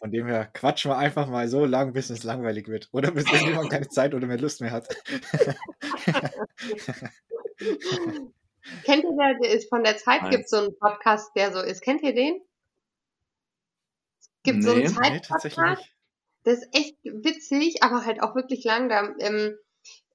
Von 0.00 0.10
dem 0.10 0.26
her 0.26 0.46
quatschen 0.46 0.90
wir 0.90 0.96
einfach 0.96 1.28
mal 1.28 1.46
so 1.46 1.66
lang, 1.66 1.92
bis 1.92 2.08
es 2.08 2.24
langweilig 2.24 2.68
wird. 2.68 2.88
Oder 2.92 3.10
bis 3.10 3.30
irgendjemand 3.30 3.70
keine 3.70 3.88
Zeit 3.90 4.14
oder 4.14 4.26
mehr 4.26 4.38
Lust 4.38 4.62
mehr 4.62 4.70
hat. 4.70 4.88
Kennt 8.84 9.04
ihr 9.04 9.16
der, 9.16 9.38
der 9.42 9.50
ist 9.50 9.68
von 9.68 9.84
der 9.84 9.98
Zeit 9.98 10.30
gibt 10.30 10.44
es 10.44 10.50
so 10.50 10.56
einen 10.56 10.78
Podcast, 10.78 11.32
der 11.36 11.52
so 11.52 11.60
ist. 11.60 11.82
Kennt 11.82 12.02
ihr 12.02 12.14
den? 12.14 12.40
Es 14.20 14.30
gibt 14.42 14.60
nee, 14.60 14.64
so 14.64 14.72
einen 14.72 14.88
Zeit-Podcast. 14.88 15.82
Nee, 15.82 15.86
das 16.44 16.60
ist 16.60 16.68
echt 16.74 16.96
witzig, 17.04 17.82
aber 17.82 18.06
halt 18.06 18.22
auch 18.22 18.34
wirklich 18.34 18.64
lang. 18.64 18.88
Da 18.88 19.14
ähm, 19.18 19.54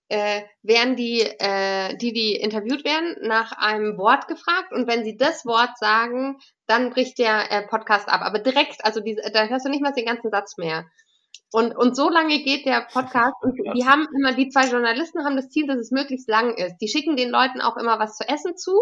äh, 0.10 0.44
werden 0.62 0.96
die, 0.96 1.22
äh, 1.22 1.98
die, 1.98 2.14
die 2.14 2.36
interviewt 2.36 2.86
werden, 2.86 3.16
nach 3.22 3.52
einem 3.54 3.98
Wort 3.98 4.28
gefragt 4.28 4.72
und 4.72 4.88
wenn 4.88 5.04
sie 5.04 5.18
das 5.18 5.46
Wort 5.46 5.78
sagen, 5.78 6.38
dann 6.68 6.92
bricht 6.92 7.18
der 7.18 7.52
äh, 7.52 7.68
Podcast 7.68 8.08
ab. 8.10 8.22
Aber 8.22 8.40
direkt, 8.40 8.86
also 8.86 9.00
die, 9.00 9.20
da 9.34 9.48
hörst 9.48 9.66
du 9.66 9.70
nicht 9.70 9.82
mal 9.82 9.94
den 9.94 10.06
ganzen 10.06 10.30
Satz 10.30 10.58
mehr. 10.58 10.86
Und, 11.52 11.76
und 11.76 11.96
so 11.96 12.10
lange 12.10 12.40
geht 12.44 12.66
der 12.66 12.82
Podcast 12.92 13.36
und 13.42 13.58
die 13.76 13.86
haben 13.86 14.08
immer, 14.18 14.34
die 14.34 14.50
zwei 14.50 14.68
Journalisten 14.68 15.24
haben 15.24 15.38
das 15.38 15.50
Ziel, 15.50 15.68
dass 15.68 15.78
es 15.78 15.92
möglichst 15.92 16.30
lang 16.30 16.56
ist. 16.56 16.78
Die 16.78 16.88
schicken 16.88 17.16
den 17.16 17.30
Leuten 17.30 17.62
auch 17.62 17.78
immer 17.78 17.98
was 17.98 18.18
zu 18.18 18.28
essen 18.28 18.58
zu. 18.58 18.74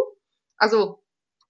Also 0.57 1.03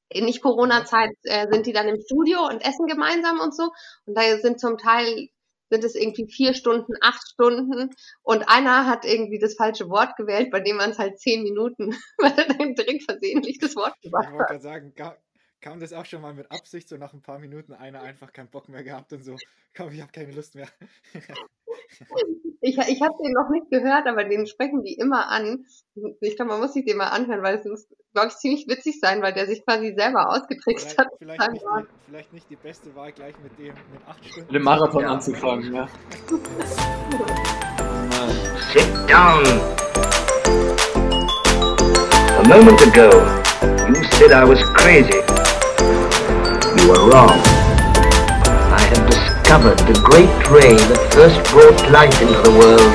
in 0.10 0.26
nicht 0.26 0.42
Corona-Zeit 0.42 1.12
äh, 1.24 1.48
sind 1.52 1.66
die 1.66 1.74
dann 1.74 1.88
im 1.88 2.00
Studio 2.02 2.46
und 2.48 2.62
essen 2.66 2.88
gemeinsam 2.88 3.40
und 3.40 3.56
so. 3.56 3.72
Und 4.06 4.18
da 4.18 4.38
sind 4.38 4.60
zum 4.60 4.78
Teil 4.78 5.30
sind 5.74 5.84
es 5.84 5.96
irgendwie 5.96 6.28
vier 6.28 6.54
Stunden, 6.54 6.94
acht 7.02 7.28
Stunden 7.28 7.90
und 8.22 8.48
einer 8.48 8.86
hat 8.86 9.06
irgendwie 9.06 9.40
das 9.40 9.56
falsche 9.56 9.90
Wort 9.90 10.16
gewählt, 10.18 10.52
bei 10.52 10.60
dem 10.60 10.78
man 10.78 10.92
es 10.92 11.00
halt 11.00 11.20
zehn 11.20 11.42
Minuten, 11.42 11.96
weil 12.18 12.34
er 12.38 12.46
dann 12.46 12.76
direkt 12.76 13.04
versehentlich 13.04 13.58
das 13.58 13.76
Wort 13.76 14.00
gemacht 14.02 14.28
hat. 14.28 14.34
Ich 14.34 14.40
wollte 14.40 14.62
sagen, 14.62 14.94
kam 15.64 15.80
das 15.80 15.94
auch 15.94 16.06
schon 16.06 16.22
mal 16.22 16.34
mit 16.34 16.52
Absicht, 16.52 16.90
so 16.90 16.98
nach 16.98 17.14
ein 17.14 17.22
paar 17.22 17.40
Minuten 17.40 17.72
einer 17.74 18.02
einfach 18.02 18.34
keinen 18.34 18.50
Bock 18.50 18.68
mehr 18.68 18.84
gehabt 18.84 19.14
und 19.14 19.24
so, 19.24 19.38
komm, 19.76 19.94
ich 19.94 20.02
habe 20.02 20.12
keine 20.12 20.34
Lust 20.34 20.56
mehr. 20.56 20.68
ich 22.62 22.78
ich 22.78 23.02
habe 23.02 23.14
den 23.24 23.32
noch 23.32 23.50
nicht 23.50 23.72
gehört, 23.72 24.06
aber 24.06 24.26
den 24.26 24.46
sprechen 24.46 24.84
die 24.84 24.96
immer 24.96 25.30
an. 25.30 25.66
Ich 26.20 26.36
glaube, 26.36 26.52
man 26.52 26.60
muss 26.60 26.74
sich 26.74 26.84
den 26.84 26.98
mal 26.98 27.08
anhören, 27.08 27.42
weil 27.44 27.60
es 27.60 27.66
muss, 27.66 27.88
glaube 28.14 28.28
ich, 28.28 28.36
ziemlich 28.36 28.68
witzig 28.68 29.00
sein, 29.00 29.22
weil 29.22 29.32
der 29.32 29.48
sich 29.48 29.64
quasi 29.64 29.94
selber 29.96 30.32
ausgetrickst 30.32 30.92
vielleicht, 30.92 31.00
hat. 31.00 31.08
Vielleicht 31.18 31.52
nicht, 31.52 31.64
die, 31.64 31.86
vielleicht 32.08 32.34
nicht, 32.34 32.50
die, 32.50 32.58
beste 32.58 32.94
Wahl, 32.96 33.14
gleich 33.14 33.36
mit 33.42 33.58
dem 33.58 33.68
mit 33.68 34.06
acht 34.06 34.26
Stunden. 34.26 34.48
Mit 34.48 34.56
dem 34.56 34.64
Marathon 34.64 35.04
ja. 35.04 35.14
anzufangen, 35.14 35.74
ja. 35.74 35.88
Sit 38.74 39.10
down. 39.10 39.46
A 42.36 42.42
moment 42.50 42.82
ago, 42.82 43.10
you 43.88 44.04
said 44.18 44.34
I 44.34 44.44
was 44.44 44.62
crazy. 44.74 45.33
You 46.84 46.90
were 46.90 47.10
wrong. 47.12 47.40
I 48.76 48.82
have 48.90 49.10
discovered 49.10 49.80
the 49.88 49.94
great 50.04 50.28
ray 50.50 50.76
that 50.76 51.14
first 51.14 51.40
brought 51.50 51.80
light 51.90 52.14
into 52.22 52.42
the 52.44 52.52
world. 52.52 52.94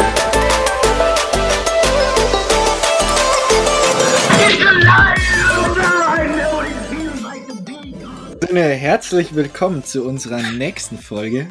Herzlich 8.53 9.34
willkommen 9.34 9.83
zu 9.83 10.05
unserer 10.05 10.42
nächsten 10.42 10.98
Folge 10.98 11.48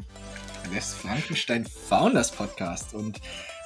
des 0.76 0.94
Frankenstein 0.94 1.66
Founders 1.90 2.30
Podcast. 2.30 2.94
Und 2.94 3.20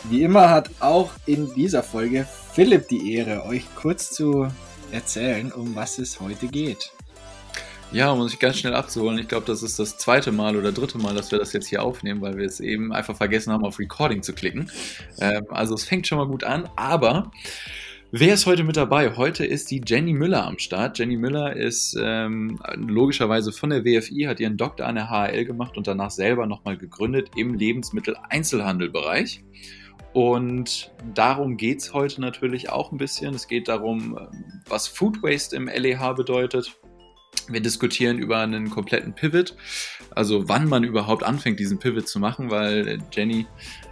wie 0.06 0.24
immer 0.24 0.50
hat 0.50 0.70
auch 0.80 1.12
in 1.26 1.54
dieser 1.56 1.84
Folge 1.84 2.26
Philipp 2.54 2.88
die 2.88 3.16
Ehre, 3.16 3.46
euch 3.46 3.66
kurz 3.76 4.12
zu 4.12 4.48
erzählen, 4.94 5.52
um 5.52 5.76
was 5.76 6.00
es 6.00 6.22
heute 6.22 6.48
geht. 6.48 6.94
Ja, 7.94 8.10
um 8.12 8.26
sich 8.26 8.40
ganz 8.40 8.58
schnell 8.58 8.74
abzuholen, 8.74 9.20
ich 9.20 9.28
glaube, 9.28 9.46
das 9.46 9.64
ist 9.64 9.78
das 9.78 9.98
zweite 9.98 10.32
Mal 10.32 10.56
oder 10.56 10.72
dritte 10.72 10.98
Mal, 10.98 11.14
dass 11.14 11.30
wir 11.32 11.40
das 11.40 11.52
jetzt 11.52 11.68
hier 11.68 11.84
aufnehmen, 11.84 12.22
weil 12.22 12.38
wir 12.38 12.46
es 12.46 12.62
eben 12.62 12.94
einfach 12.94 13.18
vergessen 13.18 13.52
haben, 13.52 13.66
auf 13.66 13.80
Recording 13.80 14.24
zu 14.24 14.34
klicken. 14.34 14.72
Ähm, 15.20 15.44
also 15.50 15.74
es 15.74 15.84
fängt 15.84 16.08
schon 16.08 16.18
mal 16.18 16.28
gut 16.28 16.46
an, 16.46 16.70
aber 16.76 17.32
Wer 18.14 18.34
ist 18.34 18.46
heute 18.46 18.66
mit 18.66 18.76
dabei? 18.76 19.16
Heute 19.16 19.46
ist 19.46 19.72
die 19.72 19.80
Jenny 19.86 20.12
Müller 20.12 20.46
am 20.46 20.60
Start. 20.60 21.00
Jenny 21.00 21.16
Müller 21.16 21.56
ist 21.56 21.98
ähm, 21.98 22.60
logischerweise 22.76 23.54
von 23.54 23.70
der 23.70 23.86
WFI, 23.86 24.24
hat 24.24 24.42
ihren 24.42 24.58
Doktor 24.58 24.86
an 24.86 24.96
der 24.96 25.10
HL 25.10 25.46
gemacht 25.46 25.78
und 25.78 25.88
danach 25.88 26.12
selber 26.12 26.46
nochmal 26.46 26.76
gegründet 26.76 27.30
im 27.38 27.54
Lebensmittel-Einzelhandelbereich. 27.54 29.46
Und 30.12 30.92
darum 31.14 31.56
geht 31.56 31.80
es 31.80 31.94
heute 31.94 32.20
natürlich 32.20 32.70
auch 32.70 32.92
ein 32.92 32.98
bisschen. 32.98 33.34
Es 33.34 33.48
geht 33.48 33.70
darum, 33.70 34.20
was 34.68 34.90
Food 34.90 35.24
Waste 35.24 35.56
im 35.56 35.70
LEH 35.70 36.14
bedeutet, 36.16 36.81
wir 37.48 37.62
diskutieren 37.62 38.18
über 38.18 38.40
einen 38.40 38.70
kompletten 38.70 39.14
Pivot, 39.14 39.56
also 40.12 40.48
wann 40.48 40.68
man 40.68 40.84
überhaupt 40.84 41.24
anfängt, 41.24 41.60
diesen 41.60 41.80
Pivot 41.80 42.08
zu 42.08 42.20
machen, 42.20 42.50
weil 42.50 43.00
Jenny 43.12 43.46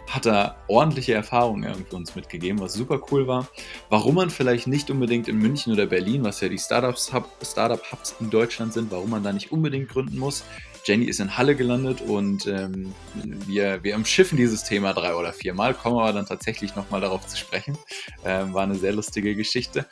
hat 0.09 0.25
da 0.25 0.57
ordentliche 0.67 1.13
Erfahrungen 1.13 1.63
irgendwie 1.63 1.95
uns 1.95 2.15
mitgegeben, 2.15 2.59
was 2.59 2.73
super 2.73 2.99
cool 3.11 3.27
war. 3.27 3.47
Warum 3.89 4.15
man 4.15 4.29
vielleicht 4.29 4.65
nicht 4.65 4.89
unbedingt 4.89 5.27
in 5.27 5.37
München 5.37 5.71
oder 5.71 5.85
Berlin, 5.85 6.23
was 6.23 6.41
ja 6.41 6.49
die 6.49 6.57
Startup-Hubs 6.57 7.51
Startup 7.51 7.81
in 8.19 8.29
Deutschland 8.29 8.73
sind, 8.73 8.91
warum 8.91 9.11
man 9.11 9.23
da 9.23 9.31
nicht 9.31 9.51
unbedingt 9.51 9.89
gründen 9.89 10.17
muss. 10.17 10.43
Jenny 10.89 11.05
ist 11.05 11.19
in 11.19 11.37
Halle 11.37 11.55
gelandet 11.55 12.01
und 12.01 12.47
ähm, 12.47 12.95
wir, 13.45 13.83
wir 13.83 13.95
umschiffen 13.95 14.39
dieses 14.39 14.63
Thema 14.63 14.91
drei 14.93 15.13
oder 15.13 15.33
viermal, 15.33 15.75
kommen 15.75 15.99
aber 15.99 16.13
dann 16.13 16.25
tatsächlich 16.25 16.75
nochmal 16.75 16.99
darauf 16.99 17.27
zu 17.27 17.37
sprechen. 17.37 17.77
Ähm, 18.25 18.55
war 18.55 18.63
eine 18.63 18.73
sehr 18.73 18.91
lustige 18.91 19.35
Geschichte. 19.35 19.85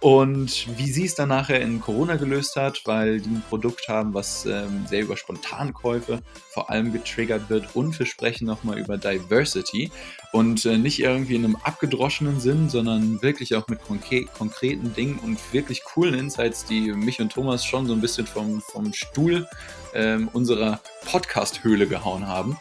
Und 0.00 0.66
wie 0.76 0.90
sie 0.90 1.04
es 1.04 1.14
dann 1.14 1.28
nachher 1.28 1.60
in 1.60 1.80
Corona 1.80 2.16
gelöst 2.16 2.56
hat, 2.56 2.82
weil 2.84 3.20
die 3.20 3.28
ein 3.28 3.44
Produkt 3.48 3.86
haben, 3.86 4.12
was 4.12 4.44
ähm, 4.44 4.86
sehr 4.88 5.02
über 5.02 5.16
Spontankäufe 5.16 6.20
vor 6.48 6.68
allem 6.68 6.92
getriggert 6.92 7.48
wird 7.48 7.76
und 7.76 7.96
wir 7.96 8.06
sprechen 8.06 8.46
nochmal 8.46 8.80
über 8.80 8.98
Diversity 8.98 9.92
und 10.32 10.64
äh, 10.64 10.78
nicht 10.78 11.00
irgendwie 11.00 11.34
in 11.34 11.44
einem 11.44 11.56
abgedroschenen 11.56 12.40
Sinn, 12.40 12.68
sondern 12.68 13.20
wirklich 13.22 13.54
auch 13.56 13.66
mit 13.68 13.82
konkre 13.82 14.24
konkreten 14.26 14.94
Dingen 14.94 15.18
und 15.18 15.38
wirklich 15.52 15.84
coolen 15.84 16.14
Insights, 16.14 16.64
die 16.64 16.92
mich 16.92 17.20
und 17.20 17.32
Thomas 17.32 17.64
schon 17.64 17.86
so 17.86 17.92
ein 17.92 18.00
bisschen 18.00 18.26
vom, 18.26 18.60
vom 18.60 18.92
Stuhl 18.92 19.48
ähm, 19.94 20.28
unserer 20.32 20.80
Podcast-Höhle 21.06 21.86
gehauen 21.86 22.26
haben. 22.26 22.56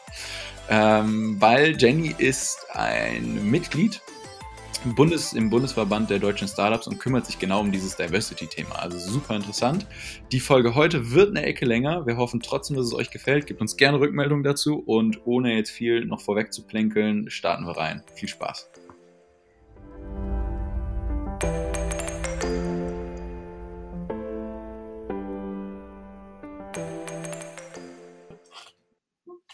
Ähm, 0.69 1.37
weil 1.39 1.75
Jenny 1.77 2.13
ist 2.17 2.67
ein 2.73 3.49
Mitglied 3.49 4.01
im, 4.85 4.95
Bundes, 4.95 5.33
im 5.33 5.49
Bundesverband 5.49 6.09
der 6.09 6.19
deutschen 6.19 6.47
Startups 6.47 6.87
und 6.87 6.99
kümmert 6.99 7.25
sich 7.25 7.39
genau 7.39 7.59
um 7.59 7.71
dieses 7.71 7.95
Diversity-Thema. 7.97 8.75
Also 8.75 8.97
super 8.97 9.35
interessant. 9.35 9.85
Die 10.31 10.39
Folge 10.39 10.75
heute 10.75 11.11
wird 11.11 11.29
eine 11.29 11.43
Ecke 11.43 11.65
länger. 11.65 12.05
Wir 12.05 12.17
hoffen 12.17 12.39
trotzdem, 12.39 12.77
dass 12.77 12.85
es 12.85 12.93
euch 12.93 13.11
gefällt. 13.11 13.47
Gebt 13.47 13.61
uns 13.61 13.77
gerne 13.77 13.99
Rückmeldung 13.99 14.43
dazu 14.43 14.81
und 14.85 15.25
ohne 15.25 15.55
jetzt 15.55 15.71
viel 15.71 16.05
noch 16.05 16.21
vorweg 16.21 16.53
zu 16.53 16.63
plänkeln, 16.63 17.29
starten 17.29 17.65
wir 17.65 17.77
rein. 17.77 18.03
Viel 18.15 18.29
Spaß. 18.29 18.69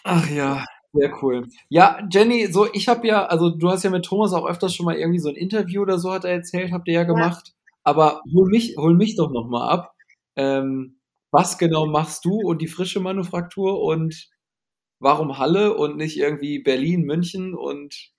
Ach 0.08 0.30
ja, 0.30 0.64
sehr 0.96 1.24
cool. 1.24 1.48
Ja, 1.70 2.00
Jenny, 2.12 2.48
so 2.48 2.68
ich 2.74 2.88
habe 2.88 3.08
ja, 3.08 3.26
also 3.26 3.50
du 3.50 3.70
hast 3.70 3.84
ja 3.84 3.90
mit 3.90 4.06
Thomas 4.06 4.34
auch 4.34 4.48
öfters 4.48 4.74
schon 4.74 4.86
mal 4.86 4.96
irgendwie 4.96 5.20
so 5.20 5.30
ein 5.30 5.36
Interview 5.36 5.82
oder 5.82 6.00
so 6.00 6.12
hat 6.12 6.26
er 6.26 6.32
erzählt, 6.32 6.72
habt 6.72 6.88
ihr 6.88 6.94
ja 6.94 7.04
gemacht. 7.04 7.48
Ja. 7.48 7.54
Aber 7.84 8.22
hol 8.34 8.50
mich, 8.50 8.76
hol 8.78 8.96
mich 8.96 9.16
doch 9.16 9.32
noch 9.32 9.48
mal 9.48 9.68
ab. 9.68 9.94
Ähm, 10.36 11.00
was 11.32 11.58
genau 11.58 11.86
machst 11.86 12.26
du 12.26 12.40
und 12.40 12.62
die 12.62 12.68
frische 12.68 13.00
Manufaktur 13.00 13.82
und 13.82 14.30
warum 15.00 15.38
Halle 15.38 15.76
und 15.76 15.98
nicht 15.98 16.18
irgendwie 16.18 16.60
Berlin, 16.60 17.02
München 17.02 17.54
und 17.54 18.12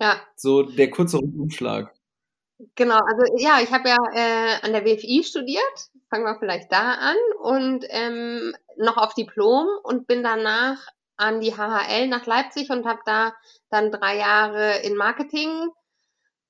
ja. 0.00 0.20
so 0.34 0.62
der 0.62 0.90
kurze 0.90 1.18
Umschlag? 1.18 1.94
Genau, 2.74 2.98
also 2.98 3.24
ja, 3.36 3.60
ich 3.62 3.70
habe 3.70 3.88
ja 3.88 3.96
äh, 4.12 4.56
an 4.62 4.72
der 4.72 4.84
WFI 4.84 5.22
studiert, 5.22 5.62
fangen 6.10 6.24
wir 6.24 6.38
vielleicht 6.40 6.72
da 6.72 6.94
an 6.94 7.16
und 7.40 7.84
ähm, 7.88 8.52
noch 8.76 8.96
auf 8.96 9.14
Diplom 9.14 9.68
und 9.84 10.08
bin 10.08 10.24
danach 10.24 10.88
an 11.18 11.40
die 11.40 11.54
HHL 11.54 12.08
nach 12.08 12.26
Leipzig 12.26 12.70
und 12.70 12.86
habe 12.86 13.00
da 13.04 13.34
dann 13.70 13.90
drei 13.90 14.16
Jahre 14.16 14.78
in 14.78 14.96
Marketing 14.96 15.68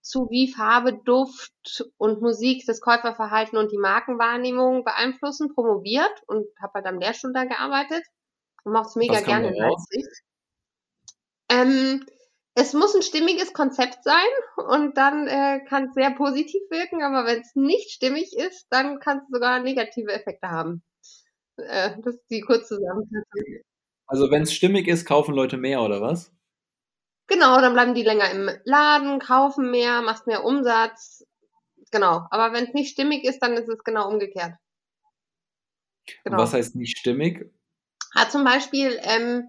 zu 0.01 0.29
wie 0.31 0.51
Farbe, 0.51 0.95
Duft 1.05 1.85
und 1.97 2.23
Musik 2.23 2.65
das 2.67 2.81
Käuferverhalten 2.81 3.59
und 3.59 3.73
die 3.73 3.79
Markenwahrnehmung 3.79 4.85
beeinflussen, 4.85 5.55
promoviert 5.55 6.23
und 6.27 6.47
habe 6.63 6.75
halt 6.75 6.87
am 6.87 6.99
Lehrstuhl 6.99 7.33
da 7.33 7.45
gearbeitet 7.45 8.05
und 8.65 8.73
mache 8.73 8.89
es 8.89 8.97
mega 8.97 9.21
gerne 9.21 9.49
in 9.49 9.55
Leipzig. 9.55 10.07
Ähm, 11.51 12.07
es 12.55 12.73
muss 12.73 12.95
ein 12.95 13.03
stimmiges 13.03 13.53
Konzept 13.53 14.03
sein 14.03 14.27
und 14.57 14.97
dann 14.97 15.27
äh, 15.29 15.61
kann 15.67 15.89
es 15.89 15.95
sehr 15.95 16.11
positiv 16.11 16.63
wirken, 16.71 17.03
aber 17.03 17.27
wenn 17.27 17.41
es 17.41 17.55
nicht 17.55 17.91
stimmig 17.91 18.37
ist, 18.37 18.67
dann 18.71 19.01
kann 19.01 19.19
es 19.19 19.29
sogar 19.31 19.61
negative 19.61 20.13
Effekte 20.13 20.49
haben. 20.49 20.83
Äh, 21.57 21.97
das 22.03 22.17
ist 22.17 22.31
die 22.31 22.41
kurze 22.41 22.77
Zusammenfassung. 22.77 23.63
Also 24.09 24.31
wenn 24.31 24.43
es 24.43 24.53
stimmig 24.53 24.89
ist, 24.89 25.05
kaufen 25.05 25.35
Leute 25.35 25.59
mehr 25.59 25.83
oder 25.83 26.01
was? 26.01 26.33
Genau, 27.29 27.61
dann 27.61 27.75
bleiben 27.75 27.95
die 27.95 28.03
länger 28.03 28.31
im 28.31 28.51
Laden, 28.65 29.19
kaufen 29.19 29.71
mehr, 29.71 30.01
machst 30.01 30.27
mehr 30.27 30.45
Umsatz. 30.45 31.27
Genau. 31.91 32.27
Aber 32.31 32.53
wenn 32.55 32.65
es 32.65 32.75
nicht 32.75 32.91
stimmig 32.91 33.25
ist, 33.25 33.41
dann 33.41 33.53
ist 33.53 33.69
es 33.69 33.85
genau 33.85 34.09
umgekehrt. 34.09 34.55
Genau. 36.25 36.39
was 36.39 36.55
heißt 36.55 36.75
nicht 36.75 36.97
stimmig? 36.97 37.53
Ah, 38.15 38.31
zum 38.31 38.45
Beispiel 38.45 38.99
ähm, 39.03 39.45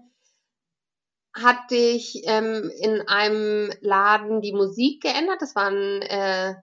hatte 1.34 1.74
ich 1.74 2.22
ähm, 2.26 2.70
in 2.80 3.00
einem 3.08 3.72
Laden 3.80 4.42
die 4.42 4.52
Musik 4.52 5.02
geändert. 5.02 5.40
Das 5.40 5.54
war 5.56 5.68
ein, 5.68 6.02
äh, 6.02 6.54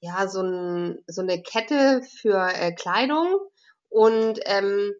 ja, 0.00 0.28
so, 0.28 0.40
ein, 0.40 1.04
so 1.06 1.20
eine 1.20 1.42
Kette 1.42 2.02
für 2.20 2.48
äh, 2.54 2.72
Kleidung. 2.72 3.38
Und 3.90 4.40
ähm, 4.46 4.94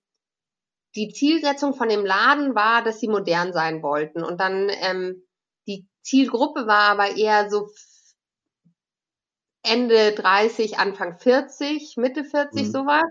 die 0.96 1.12
Zielsetzung 1.12 1.74
von 1.74 1.88
dem 1.88 2.04
Laden 2.04 2.54
war, 2.54 2.82
dass 2.82 3.00
sie 3.00 3.08
modern 3.08 3.52
sein 3.52 3.82
wollten. 3.82 4.22
Und 4.22 4.40
dann 4.40 4.70
ähm, 4.70 5.22
die 5.66 5.86
Zielgruppe 6.02 6.66
war 6.66 6.90
aber 6.90 7.16
eher 7.16 7.50
so 7.50 7.68
Ende 9.62 10.12
30, 10.12 10.78
Anfang 10.78 11.18
40, 11.18 11.96
Mitte 11.96 12.24
40, 12.24 12.66
mhm. 12.66 12.70
sowas. 12.70 13.04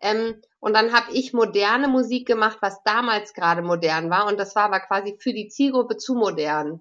Ähm, 0.00 0.40
und 0.58 0.74
dann 0.74 0.92
habe 0.92 1.12
ich 1.12 1.32
moderne 1.32 1.88
Musik 1.88 2.26
gemacht, 2.26 2.58
was 2.60 2.82
damals 2.82 3.34
gerade 3.34 3.62
modern 3.62 4.10
war. 4.10 4.26
Und 4.26 4.38
das 4.38 4.56
war 4.56 4.64
aber 4.64 4.80
quasi 4.80 5.16
für 5.18 5.32
die 5.32 5.48
Zielgruppe 5.48 5.96
zu 5.96 6.14
modern. 6.14 6.80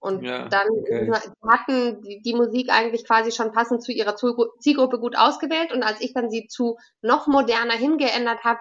Und 0.00 0.22
ja, 0.22 0.48
dann 0.48 0.68
okay. 0.70 1.12
hatten 1.46 2.02
die, 2.02 2.22
die, 2.22 2.34
Musik 2.34 2.70
eigentlich 2.70 3.04
quasi 3.04 3.32
schon 3.32 3.52
passend 3.52 3.82
zu 3.82 3.90
ihrer 3.92 4.14
Zielgruppe 4.14 5.00
gut 5.00 5.16
ausgewählt. 5.16 5.72
Und 5.72 5.82
als 5.82 6.00
ich 6.00 6.14
dann 6.14 6.30
sie 6.30 6.46
zu 6.46 6.78
noch 7.02 7.26
moderner 7.26 7.74
hingeändert 7.74 8.44
habe, 8.44 8.60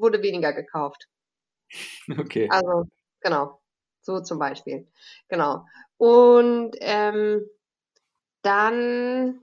wurde 0.00 0.22
weniger 0.22 0.52
gekauft. 0.52 1.08
Okay. 2.18 2.48
Also, 2.50 2.88
genau. 3.20 3.60
So 4.00 4.20
zum 4.20 4.38
Beispiel. 4.38 4.90
Genau. 5.28 5.66
Und 5.98 6.76
ähm, 6.80 7.46
dann, 8.42 9.40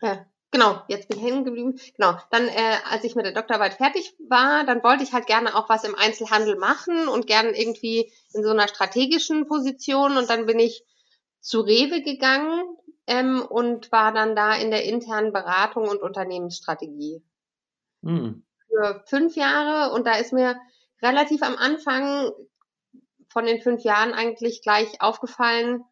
äh, 0.00 0.16
genau, 0.50 0.82
jetzt 0.88 1.08
bin 1.08 1.18
ich 1.18 1.24
hängen 1.24 1.44
geblieben. 1.44 1.78
Genau, 1.96 2.16
dann, 2.30 2.48
äh, 2.48 2.76
als 2.88 3.04
ich 3.04 3.16
mit 3.16 3.26
der 3.26 3.34
Doktorarbeit 3.34 3.74
fertig 3.74 4.14
war, 4.28 4.64
dann 4.64 4.82
wollte 4.82 5.02
ich 5.02 5.12
halt 5.12 5.26
gerne 5.26 5.54
auch 5.56 5.68
was 5.68 5.84
im 5.84 5.94
Einzelhandel 5.94 6.56
machen 6.56 7.08
und 7.08 7.26
gerne 7.26 7.50
irgendwie 7.58 8.12
in 8.32 8.42
so 8.42 8.50
einer 8.50 8.68
strategischen 8.68 9.46
Position. 9.46 10.16
Und 10.16 10.30
dann 10.30 10.46
bin 10.46 10.58
ich 10.58 10.84
zu 11.40 11.60
Rewe 11.60 12.02
gegangen 12.02 12.62
ähm, 13.06 13.42
und 13.42 13.92
war 13.92 14.12
dann 14.12 14.36
da 14.36 14.54
in 14.54 14.70
der 14.70 14.84
internen 14.84 15.32
Beratung 15.32 15.88
und 15.88 16.00
Unternehmensstrategie. 16.00 17.22
Hm. 18.02 18.44
Für 18.78 19.02
fünf 19.06 19.34
Jahre 19.34 19.92
und 19.92 20.06
da 20.06 20.14
ist 20.14 20.32
mir 20.32 20.56
relativ 21.02 21.42
am 21.42 21.56
Anfang 21.56 22.30
von 23.28 23.44
den 23.44 23.60
fünf 23.60 23.82
Jahren 23.82 24.12
eigentlich 24.12 24.62
gleich 24.62 25.00
aufgefallen, 25.00 25.82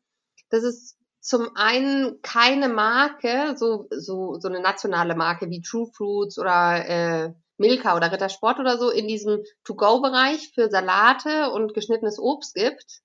dass 0.51 0.63
es 0.63 0.97
zum 1.21 1.57
einen 1.57 2.23
keine 2.23 2.69
Marke, 2.69 3.57
so, 3.57 3.89
so, 3.91 4.39
so 4.39 4.47
eine 4.47 4.61
nationale 4.61 5.17
Marke 5.17 5.51
wie 5.51 5.63
True 5.63 5.89
Fruits 5.97 6.39
oder 6.39 6.87
äh, 6.89 7.33
Milka 7.59 7.97
oder 7.97 8.13
Rittersport 8.13 8.61
oder 8.61 8.79
so 8.79 8.91
in 8.91 9.09
diesem 9.09 9.43
To-Go-Bereich 9.65 10.53
für 10.55 10.71
Salate 10.71 11.51
und 11.51 11.75
geschnittenes 11.75 12.21
Obst 12.21 12.55
gibt. 12.55 13.01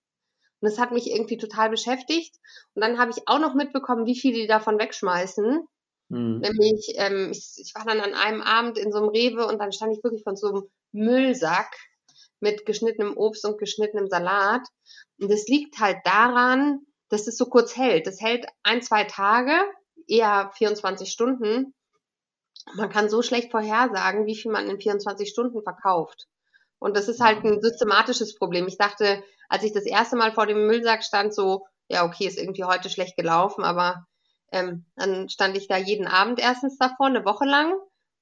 Und 0.59 0.69
das 0.69 0.77
hat 0.77 0.91
mich 0.91 1.09
irgendwie 1.09 1.37
total 1.37 1.71
beschäftigt. 1.71 2.35
Und 2.75 2.83
dann 2.83 2.99
habe 2.99 3.09
ich 3.09 3.27
auch 3.27 3.39
noch 3.39 3.55
mitbekommen, 3.55 4.05
wie 4.05 4.19
viele 4.19 4.41
die 4.41 4.47
davon 4.47 4.77
wegschmeißen. 4.77 5.67
Mhm. 6.11 6.39
Nämlich, 6.39 6.93
ähm, 6.95 7.31
ich, 7.31 7.53
ich 7.55 7.73
war 7.73 7.85
dann 7.85 8.01
an 8.01 8.13
einem 8.13 8.41
Abend 8.41 8.77
in 8.77 8.91
so 8.91 8.97
einem 8.97 9.09
Rewe 9.09 9.47
und 9.47 9.59
dann 9.59 9.71
stand 9.71 9.93
ich 9.95 10.03
wirklich 10.03 10.23
von 10.23 10.35
so 10.35 10.49
einem 10.49 10.63
Müllsack 10.91 11.73
mit 12.41 12.65
geschnittenem 12.65 13.15
Obst 13.15 13.45
und 13.45 13.57
geschnittenem 13.57 14.07
Salat. 14.09 14.67
Und 15.19 15.31
das 15.31 15.47
liegt 15.47 15.79
halt 15.79 15.99
daran, 16.03 16.81
dass 17.07 17.27
es 17.27 17.37
so 17.37 17.45
kurz 17.45 17.77
hält. 17.77 18.07
Das 18.07 18.19
hält 18.19 18.45
ein, 18.63 18.81
zwei 18.81 19.05
Tage, 19.05 19.53
eher 20.05 20.51
24 20.55 21.09
Stunden. 21.09 21.73
Man 22.75 22.89
kann 22.89 23.09
so 23.09 23.21
schlecht 23.21 23.49
vorhersagen, 23.49 24.25
wie 24.25 24.35
viel 24.35 24.51
man 24.51 24.69
in 24.69 24.81
24 24.81 25.29
Stunden 25.29 25.63
verkauft. 25.63 26.27
Und 26.77 26.97
das 26.97 27.07
ist 27.07 27.21
halt 27.21 27.45
ein 27.45 27.61
systematisches 27.61 28.35
Problem. 28.35 28.67
Ich 28.67 28.77
dachte, 28.77 29.23
als 29.47 29.63
ich 29.63 29.71
das 29.71 29.85
erste 29.85 30.17
Mal 30.17 30.33
vor 30.33 30.45
dem 30.45 30.67
Müllsack 30.67 31.03
stand, 31.03 31.33
so, 31.33 31.65
ja, 31.87 32.05
okay, 32.05 32.27
ist 32.27 32.37
irgendwie 32.37 32.65
heute 32.65 32.89
schlecht 32.89 33.15
gelaufen, 33.15 33.63
aber 33.63 34.07
ähm, 34.51 34.85
dann 34.95 35.29
stand 35.29 35.57
ich 35.57 35.67
da 35.67 35.77
jeden 35.77 36.07
Abend 36.07 36.39
erstens 36.39 36.77
davor, 36.77 37.07
eine 37.07 37.25
Woche 37.25 37.45
lang. 37.45 37.73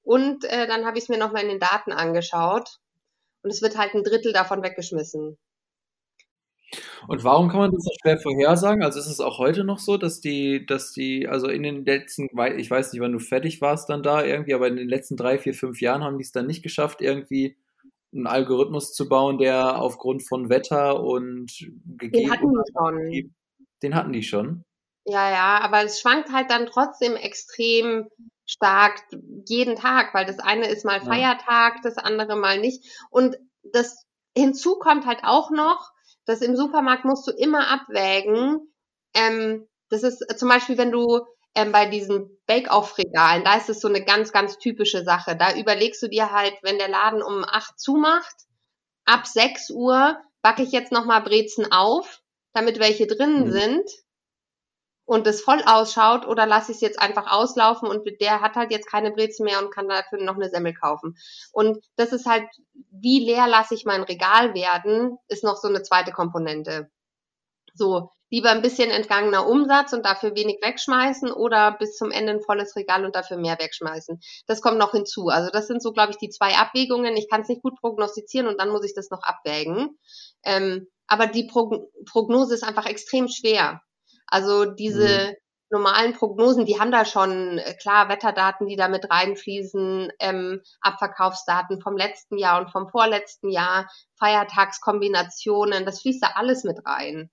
Und 0.02 0.44
äh, 0.44 0.66
dann 0.66 0.86
habe 0.86 0.98
ich 0.98 1.04
es 1.04 1.08
mir 1.08 1.18
nochmal 1.18 1.42
in 1.42 1.48
den 1.48 1.60
Daten 1.60 1.92
angeschaut. 1.92 2.78
Und 3.42 3.50
es 3.50 3.62
wird 3.62 3.76
halt 3.76 3.94
ein 3.94 4.04
Drittel 4.04 4.32
davon 4.32 4.62
weggeschmissen. 4.62 5.38
Und 7.08 7.24
warum 7.24 7.48
kann 7.48 7.60
man 7.60 7.72
das 7.72 7.82
so 7.82 7.90
schwer 8.00 8.18
vorhersagen? 8.18 8.82
Also 8.82 9.00
ist 9.00 9.06
es 9.06 9.20
auch 9.20 9.38
heute 9.38 9.64
noch 9.64 9.78
so, 9.78 9.96
dass 9.96 10.20
die, 10.20 10.66
dass 10.66 10.92
die, 10.92 11.26
also 11.26 11.48
in 11.48 11.62
den 11.62 11.84
letzten, 11.84 12.28
ich 12.56 12.70
weiß 12.70 12.92
nicht, 12.92 13.00
wann 13.00 13.12
du 13.12 13.18
fertig 13.18 13.60
warst 13.60 13.88
dann 13.88 14.02
da 14.02 14.24
irgendwie, 14.24 14.54
aber 14.54 14.68
in 14.68 14.76
den 14.76 14.88
letzten 14.88 15.16
drei, 15.16 15.38
vier, 15.38 15.54
fünf 15.54 15.80
Jahren 15.80 16.04
haben 16.04 16.18
die 16.18 16.24
es 16.24 16.32
dann 16.32 16.46
nicht 16.46 16.62
geschafft, 16.62 17.00
irgendwie 17.00 17.56
einen 18.12 18.26
Algorithmus 18.26 18.92
zu 18.92 19.08
bauen, 19.08 19.38
der 19.38 19.80
aufgrund 19.80 20.26
von 20.26 20.48
Wetter 20.48 21.02
und 21.02 21.50
gegeben. 21.96 22.12
Den 22.12 22.30
hatten 22.30 22.52
die 22.52 22.72
schon. 22.72 23.34
Den 23.82 23.94
hatten 23.94 24.12
die 24.12 24.22
schon. 24.22 24.64
Ja, 25.04 25.30
ja, 25.30 25.60
aber 25.62 25.84
es 25.84 26.00
schwankt 26.00 26.30
halt 26.32 26.50
dann 26.50 26.66
trotzdem 26.66 27.16
extrem 27.16 28.08
stark 28.46 29.02
jeden 29.46 29.76
Tag, 29.76 30.12
weil 30.12 30.26
das 30.26 30.38
eine 30.38 30.68
ist 30.68 30.84
mal 30.84 31.00
Feiertag, 31.00 31.82
das 31.82 31.96
andere 31.96 32.36
mal 32.36 32.58
nicht. 32.58 32.84
Und 33.10 33.36
das 33.62 34.04
hinzu 34.36 34.78
kommt 34.78 35.06
halt 35.06 35.20
auch 35.22 35.50
noch, 35.50 35.90
dass 36.26 36.42
im 36.42 36.56
Supermarkt 36.56 37.04
musst 37.04 37.26
du 37.26 37.32
immer 37.32 37.68
abwägen. 37.68 38.72
Ähm, 39.14 39.66
das 39.88 40.02
ist 40.02 40.38
zum 40.38 40.48
Beispiel, 40.48 40.78
wenn 40.78 40.92
du 40.92 41.20
ähm, 41.54 41.72
bei 41.72 41.86
diesen 41.86 42.38
Bake-Off-Regalen, 42.46 43.44
da 43.44 43.56
ist 43.56 43.68
es 43.68 43.80
so 43.80 43.88
eine 43.88 44.04
ganz, 44.04 44.32
ganz 44.32 44.58
typische 44.58 45.04
Sache. 45.04 45.36
Da 45.36 45.56
überlegst 45.56 46.02
du 46.02 46.08
dir 46.08 46.30
halt, 46.30 46.54
wenn 46.62 46.78
der 46.78 46.88
Laden 46.88 47.22
um 47.22 47.44
acht 47.44 47.78
zumacht, 47.80 48.34
ab 49.04 49.26
sechs 49.26 49.70
Uhr 49.70 50.20
backe 50.42 50.62
ich 50.62 50.72
jetzt 50.72 50.92
nochmal 50.92 51.22
Brezen 51.22 51.70
auf, 51.72 52.20
damit 52.52 52.78
welche 52.78 53.06
drinnen 53.06 53.46
mhm. 53.46 53.52
sind 53.52 53.90
und 55.10 55.26
es 55.26 55.42
voll 55.42 55.60
ausschaut 55.66 56.24
oder 56.24 56.46
lasse 56.46 56.70
ich 56.70 56.76
es 56.76 56.82
jetzt 56.82 57.00
einfach 57.00 57.32
auslaufen 57.32 57.88
und 57.88 58.08
der 58.20 58.40
hat 58.40 58.54
halt 58.54 58.70
jetzt 58.70 58.86
keine 58.86 59.10
Brezen 59.10 59.42
mehr 59.42 59.58
und 59.58 59.74
kann 59.74 59.88
dafür 59.88 60.22
noch 60.22 60.36
eine 60.36 60.50
Semmel 60.50 60.72
kaufen. 60.72 61.16
Und 61.50 61.84
das 61.96 62.12
ist 62.12 62.26
halt, 62.26 62.44
wie 62.92 63.18
leer 63.18 63.48
lasse 63.48 63.74
ich 63.74 63.84
mein 63.84 64.04
Regal 64.04 64.54
werden, 64.54 65.18
ist 65.26 65.42
noch 65.42 65.56
so 65.56 65.66
eine 65.66 65.82
zweite 65.82 66.12
Komponente. 66.12 66.92
So, 67.74 68.10
lieber 68.30 68.50
ein 68.50 68.62
bisschen 68.62 68.92
entgangener 68.92 69.48
Umsatz 69.48 69.92
und 69.92 70.06
dafür 70.06 70.36
wenig 70.36 70.58
wegschmeißen 70.62 71.32
oder 71.32 71.72
bis 71.72 71.96
zum 71.96 72.12
Ende 72.12 72.34
ein 72.34 72.40
volles 72.40 72.76
Regal 72.76 73.04
und 73.04 73.16
dafür 73.16 73.36
mehr 73.36 73.58
wegschmeißen. 73.58 74.20
Das 74.46 74.60
kommt 74.60 74.78
noch 74.78 74.92
hinzu. 74.92 75.26
Also 75.26 75.50
das 75.50 75.66
sind 75.66 75.82
so, 75.82 75.92
glaube 75.92 76.12
ich, 76.12 76.18
die 76.18 76.30
zwei 76.30 76.54
Abwägungen. 76.54 77.16
Ich 77.16 77.28
kann 77.28 77.40
es 77.40 77.48
nicht 77.48 77.62
gut 77.62 77.74
prognostizieren 77.80 78.46
und 78.46 78.60
dann 78.60 78.70
muss 78.70 78.84
ich 78.84 78.94
das 78.94 79.10
noch 79.10 79.24
abwägen. 79.24 79.98
Ähm, 80.44 80.86
aber 81.08 81.26
die 81.26 81.48
Prognose 81.48 82.54
ist 82.54 82.62
einfach 82.62 82.86
extrem 82.86 83.26
schwer. 83.26 83.82
Also 84.30 84.64
diese 84.64 85.06
mhm. 85.08 85.36
normalen 85.70 86.14
Prognosen, 86.14 86.64
die 86.64 86.80
haben 86.80 86.92
da 86.92 87.04
schon 87.04 87.58
äh, 87.58 87.74
klar 87.74 88.08
Wetterdaten, 88.08 88.66
die 88.66 88.76
da 88.76 88.88
mit 88.88 89.10
reinfließen, 89.10 90.12
ähm, 90.20 90.62
Abverkaufsdaten 90.80 91.80
vom 91.80 91.96
letzten 91.96 92.38
Jahr 92.38 92.60
und 92.60 92.70
vom 92.70 92.88
vorletzten 92.88 93.50
Jahr, 93.50 93.90
Feiertagskombinationen, 94.18 95.84
das 95.84 96.02
fließt 96.02 96.22
da 96.22 96.28
alles 96.36 96.64
mit 96.64 96.78
rein. 96.86 97.30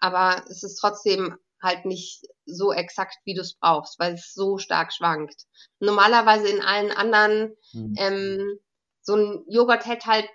Aber 0.00 0.42
es 0.48 0.62
ist 0.62 0.76
trotzdem 0.76 1.36
halt 1.62 1.84
nicht 1.84 2.26
so 2.44 2.72
exakt, 2.72 3.16
wie 3.24 3.34
du 3.34 3.40
es 3.40 3.54
brauchst, 3.54 3.98
weil 3.98 4.14
es 4.14 4.32
so 4.34 4.58
stark 4.58 4.92
schwankt. 4.92 5.42
Normalerweise 5.80 6.48
in 6.48 6.62
allen 6.62 6.92
anderen, 6.92 7.56
mhm. 7.72 7.94
ähm, 7.98 8.58
so 9.02 9.14
ein 9.14 9.44
Joghurt 9.48 9.86
hält 9.86 10.06
halt 10.06 10.28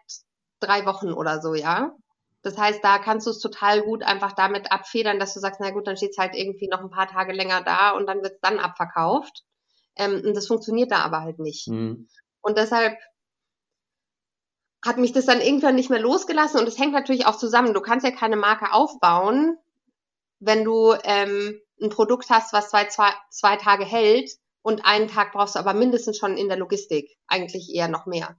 drei 0.60 0.86
Wochen 0.86 1.14
oder 1.14 1.42
so, 1.42 1.54
ja. 1.54 1.92
Das 2.44 2.58
heißt, 2.58 2.84
da 2.84 2.98
kannst 2.98 3.28
du 3.28 3.32
es 3.32 3.40
total 3.40 3.82
gut 3.84 4.04
einfach 4.04 4.32
damit 4.32 4.72
abfedern, 4.72 5.20
dass 5.20 5.34
du 5.34 5.40
sagst, 5.40 5.60
na 5.60 5.70
gut, 5.72 5.86
dann 5.86 5.98
steht 5.98 6.12
es 6.12 6.18
halt 6.18 6.36
irgendwie 6.36 6.68
noch 6.68 6.82
ein 6.82 6.90
paar 6.90 7.08
Tage 7.08 7.34
länger 7.34 7.62
da 7.62 7.92
und 7.92 8.08
dann 8.08 8.24
wird 8.24 8.34
es 8.34 8.42
dann 8.42 8.60
abverkauft. 8.60 9.44
Ähm, 9.96 10.22
und 10.26 10.36
das 10.36 10.48
funktioniert 10.48 10.92
da 10.92 11.00
aber 11.00 11.22
halt 11.22 11.40
nicht. 11.40 11.68
Mhm. 11.68 12.08
Und 12.42 12.58
deshalb 12.58 12.98
hat 14.84 14.98
mich 14.98 15.12
das 15.12 15.26
dann 15.26 15.42
irgendwann 15.42 15.76
nicht 15.76 15.92
mehr 15.92 16.00
losgelassen 16.00 16.60
und 16.60 16.68
es 16.68 16.80
hängt 16.80 16.94
natürlich 16.94 17.28
auch 17.28 17.38
zusammen. 17.38 17.74
Du 17.74 17.82
kannst 17.82 18.06
ja 18.06 18.12
keine 18.12 18.36
Marke 18.36 18.74
aufbauen, 18.74 19.58
wenn 20.40 20.64
du 20.64 20.96
ähm, 21.04 21.60
ein 21.82 21.90
Produkt 21.90 22.30
hast, 22.30 22.52
was 22.54 22.70
zwei, 22.70 22.86
zwei, 22.86 23.12
zwei 23.30 23.58
Tage 23.58 23.86
hält 23.86 24.32
und 24.64 24.86
einen 24.86 25.08
Tag 25.08 25.34
brauchst 25.34 25.56
du 25.56 25.60
aber 25.60 25.76
mindestens 25.76 26.18
schon 26.18 26.38
in 26.38 26.48
der 26.48 26.58
Logistik, 26.58 27.16
eigentlich 27.28 27.74
eher 27.74 27.88
noch 27.88 28.08
mehr. 28.08 28.36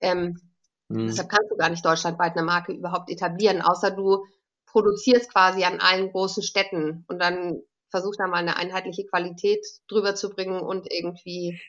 Ähm, 0.00 0.51
Mhm. 0.92 1.06
Deshalb 1.06 1.28
kannst 1.28 1.50
du 1.50 1.56
gar 1.56 1.70
nicht 1.70 1.84
deutschlandweit 1.84 2.36
eine 2.36 2.44
Marke 2.44 2.72
überhaupt 2.72 3.10
etablieren, 3.10 3.62
außer 3.62 3.90
du 3.90 4.24
produzierst 4.66 5.32
quasi 5.32 5.64
an 5.64 5.80
allen 5.80 6.10
großen 6.10 6.42
Städten 6.42 7.04
und 7.08 7.18
dann 7.18 7.62
versuch 7.90 8.14
da 8.16 8.26
mal 8.26 8.38
eine 8.38 8.56
einheitliche 8.56 9.04
Qualität 9.06 9.66
drüber 9.88 10.14
zu 10.14 10.30
bringen 10.30 10.60
und 10.60 10.90
irgendwie, 10.90 11.60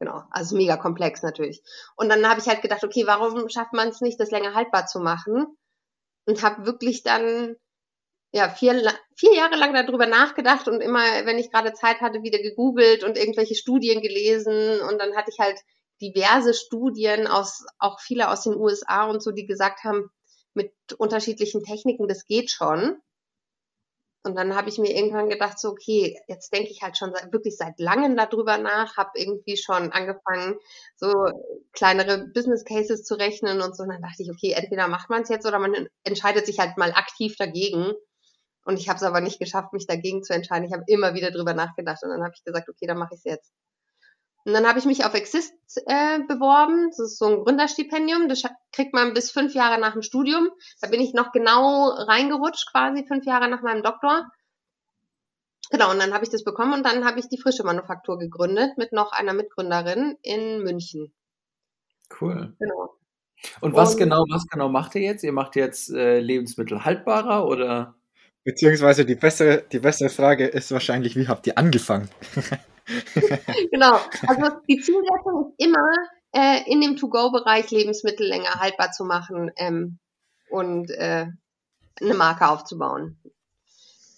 genau, 0.00 0.22
also 0.30 0.56
mega 0.56 0.76
komplex 0.76 1.22
natürlich. 1.22 1.62
Und 1.96 2.08
dann 2.08 2.28
habe 2.28 2.40
ich 2.40 2.46
halt 2.46 2.62
gedacht, 2.62 2.82
okay, 2.82 3.06
warum 3.06 3.48
schafft 3.48 3.72
man 3.72 3.88
es 3.88 4.00
nicht, 4.00 4.18
das 4.18 4.30
länger 4.30 4.54
haltbar 4.54 4.86
zu 4.86 5.00
machen? 5.00 5.46
Und 6.24 6.42
habe 6.42 6.66
wirklich 6.66 7.02
dann 7.02 7.56
ja, 8.32 8.48
vier, 8.48 8.82
vier 9.14 9.34
Jahre 9.34 9.56
lang 9.56 9.74
darüber 9.74 10.06
nachgedacht 10.06 10.66
und 10.66 10.80
immer, 10.80 11.00
wenn 11.26 11.38
ich 11.38 11.50
gerade 11.50 11.74
Zeit 11.74 12.00
hatte, 12.00 12.22
wieder 12.22 12.38
gegoogelt 12.38 13.04
und 13.04 13.18
irgendwelche 13.18 13.54
Studien 13.54 14.00
gelesen 14.00 14.80
und 14.80 14.98
dann 14.98 15.14
hatte 15.14 15.30
ich 15.30 15.38
halt 15.38 15.60
diverse 16.02 16.54
Studien 16.54 17.26
aus, 17.26 17.64
auch 17.78 18.00
viele 18.00 18.28
aus 18.30 18.42
den 18.42 18.56
USA 18.56 19.04
und 19.08 19.22
so, 19.22 19.30
die 19.30 19.46
gesagt 19.46 19.84
haben, 19.84 20.10
mit 20.54 20.72
unterschiedlichen 20.98 21.62
Techniken, 21.62 22.08
das 22.08 22.26
geht 22.26 22.50
schon. 22.50 23.00
Und 24.24 24.36
dann 24.36 24.54
habe 24.54 24.68
ich 24.68 24.78
mir 24.78 24.94
irgendwann 24.94 25.28
gedacht, 25.28 25.58
so, 25.58 25.70
okay, 25.70 26.16
jetzt 26.28 26.52
denke 26.52 26.70
ich 26.70 26.82
halt 26.82 26.96
schon 26.96 27.12
seit, 27.12 27.32
wirklich 27.32 27.56
seit 27.56 27.80
langem 27.80 28.16
darüber 28.16 28.56
nach, 28.56 28.96
habe 28.96 29.10
irgendwie 29.14 29.56
schon 29.56 29.90
angefangen, 29.90 30.56
so 30.94 31.12
kleinere 31.72 32.28
Business 32.32 32.64
Cases 32.64 33.02
zu 33.02 33.14
rechnen 33.14 33.60
und 33.60 33.76
so. 33.76 33.82
Und 33.82 33.88
dann 33.88 34.02
dachte 34.02 34.22
ich, 34.22 34.30
okay, 34.30 34.52
entweder 34.52 34.86
macht 34.86 35.10
man 35.10 35.22
es 35.22 35.28
jetzt 35.28 35.46
oder 35.46 35.58
man 35.58 35.88
entscheidet 36.04 36.46
sich 36.46 36.60
halt 36.60 36.76
mal 36.76 36.92
aktiv 36.92 37.34
dagegen. 37.36 37.92
Und 38.64 38.78
ich 38.78 38.88
habe 38.88 38.96
es 38.96 39.02
aber 39.02 39.20
nicht 39.20 39.40
geschafft, 39.40 39.72
mich 39.72 39.88
dagegen 39.88 40.22
zu 40.22 40.34
entscheiden. 40.34 40.66
Ich 40.66 40.72
habe 40.72 40.84
immer 40.86 41.14
wieder 41.14 41.32
drüber 41.32 41.54
nachgedacht 41.54 42.04
und 42.04 42.10
dann 42.10 42.22
habe 42.22 42.34
ich 42.36 42.44
gesagt, 42.44 42.68
okay, 42.68 42.86
dann 42.86 42.98
mache 42.98 43.14
ich 43.14 43.18
es 43.18 43.24
jetzt. 43.24 43.52
Und 44.44 44.54
dann 44.54 44.66
habe 44.66 44.78
ich 44.78 44.86
mich 44.86 45.04
auf 45.04 45.14
Exist 45.14 45.54
äh, 45.86 46.18
beworben. 46.26 46.88
Das 46.88 46.98
ist 46.98 47.18
so 47.18 47.26
ein 47.26 47.44
Gründerstipendium. 47.44 48.28
Das 48.28 48.42
kriegt 48.72 48.92
man 48.92 49.14
bis 49.14 49.30
fünf 49.30 49.54
Jahre 49.54 49.80
nach 49.80 49.92
dem 49.92 50.02
Studium. 50.02 50.48
Da 50.80 50.88
bin 50.88 51.00
ich 51.00 51.14
noch 51.14 51.30
genau 51.32 51.88
reingerutscht, 51.90 52.70
quasi 52.70 53.04
fünf 53.06 53.24
Jahre 53.24 53.48
nach 53.48 53.62
meinem 53.62 53.82
Doktor. 53.82 54.30
Genau, 55.70 55.90
und 55.90 55.98
dann 56.00 56.12
habe 56.12 56.24
ich 56.24 56.30
das 56.30 56.44
bekommen 56.44 56.74
und 56.74 56.84
dann 56.84 57.04
habe 57.04 57.18
ich 57.18 57.28
die 57.28 57.38
frische 57.38 57.64
Manufaktur 57.64 58.18
gegründet 58.18 58.76
mit 58.76 58.92
noch 58.92 59.12
einer 59.12 59.32
Mitgründerin 59.32 60.18
in 60.22 60.62
München. 60.62 61.14
Cool. 62.20 62.54
Genau. 62.58 62.98
Und 63.60 63.74
was 63.74 63.94
und, 63.94 63.98
genau, 63.98 64.24
was 64.28 64.46
genau 64.46 64.68
macht 64.68 64.94
ihr 64.96 65.02
jetzt? 65.02 65.24
Ihr 65.24 65.32
macht 65.32 65.56
jetzt 65.56 65.90
äh, 65.90 66.20
Lebensmittel 66.20 66.84
haltbarer 66.84 67.46
oder? 67.46 67.94
Beziehungsweise 68.44 69.04
die 69.04 69.14
bessere, 69.14 69.62
die 69.70 69.78
bessere 69.78 70.08
Frage 70.08 70.46
ist 70.46 70.72
wahrscheinlich, 70.72 71.16
wie 71.16 71.28
habt 71.28 71.46
ihr 71.46 71.58
angefangen? 71.58 72.08
genau. 73.70 74.00
Also 74.26 74.56
die 74.68 74.78
Zielsetzung 74.78 75.54
ist 75.56 75.64
immer, 75.64 75.88
äh, 76.32 76.60
in 76.66 76.80
dem 76.80 76.96
To-Go-Bereich 76.96 77.70
Lebensmittel 77.70 78.26
länger 78.26 78.60
haltbar 78.60 78.90
zu 78.90 79.04
machen 79.04 79.50
ähm, 79.56 79.98
und 80.50 80.90
äh, 80.90 81.26
eine 82.00 82.14
Marke 82.14 82.48
aufzubauen. 82.48 83.18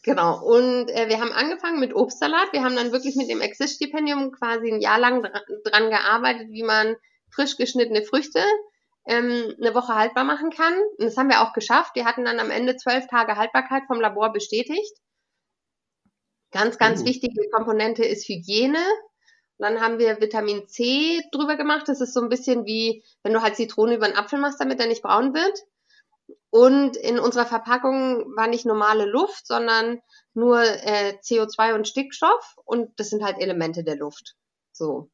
Genau. 0.02 0.43
Und 0.43 0.90
äh, 0.90 1.09
wir 1.09 1.21
haben 1.21 1.33
angefangen 1.33 1.81
mit 1.81 1.95
Obstsalat. 1.95 2.52
Wir 2.52 2.62
haben 2.62 2.76
dann 2.76 2.93
wirklich 2.93 3.16
mit 3.16 3.31
dem 3.31 3.40
Exist-Stipendium 3.40 4.33
quasi 4.33 4.71
ein 4.71 4.81
Jahr 4.81 4.99
lang 4.99 5.23
dran, 5.23 5.40
dran 5.64 5.90
gearbeitet, 5.90 6.49
wie 6.50 6.62
man 6.62 6.97
frisch 7.31 7.57
geschnittene 7.57 8.02
Früchte 8.02 8.40
ähm, 9.07 9.55
eine 9.61 9.75
Woche 9.75 9.95
haltbar 9.95 10.25
machen 10.25 10.51
kann. 10.51 10.75
Und 10.99 11.05
das 11.05 11.17
haben 11.17 11.29
wir 11.29 11.43
auch 11.43 11.53
geschafft. 11.53 11.95
Wir 11.95 12.05
hatten 12.05 12.25
dann 12.25 12.41
am 12.41 12.51
Ende 12.51 12.77
zwölf 12.77 13.07
Tage 13.07 13.37
Haltbarkeit 13.37 13.85
vom 13.87 14.01
Labor 14.01 14.33
bestätigt. 14.33 14.97
Ganz, 16.51 16.79
ganz 16.79 17.03
uh. 17.03 17.05
wichtige 17.05 17.49
Komponente 17.51 18.05
ist 18.05 18.29
Hygiene. 18.29 18.79
Und 19.59 19.67
dann 19.67 19.81
haben 19.81 19.99
wir 19.99 20.21
Vitamin 20.21 20.67
C 20.69 21.21
drüber 21.33 21.57
gemacht. 21.57 21.89
Das 21.89 22.01
ist 22.01 22.15
so 22.15 22.21
ein 22.21 22.29
bisschen 22.29 22.65
wie, 22.65 23.05
wenn 23.23 23.33
du 23.33 23.43
halt 23.43 23.57
Zitrone 23.57 23.95
über 23.95 24.07
einen 24.07 24.17
Apfel 24.17 24.39
machst, 24.39 24.61
damit 24.61 24.81
er 24.81 24.87
nicht 24.87 25.03
braun 25.03 25.35
wird. 25.35 25.61
Und 26.51 26.97
in 26.97 27.19
unserer 27.19 27.47
Verpackung 27.47 28.37
war 28.37 28.47
nicht 28.47 28.65
normale 28.65 29.05
Luft, 29.05 29.47
sondern 29.47 30.01
nur 30.33 30.63
äh, 30.63 31.19
CO2 31.23 31.75
und 31.75 31.89
Stickstoff. 31.89 32.57
Und 32.65 32.99
das 32.99 33.11
sind 33.11 33.25
halt 33.25 33.39
Elemente 33.39 33.85
der 33.85 33.97
Luft. 33.97 34.37
So. 34.73 35.11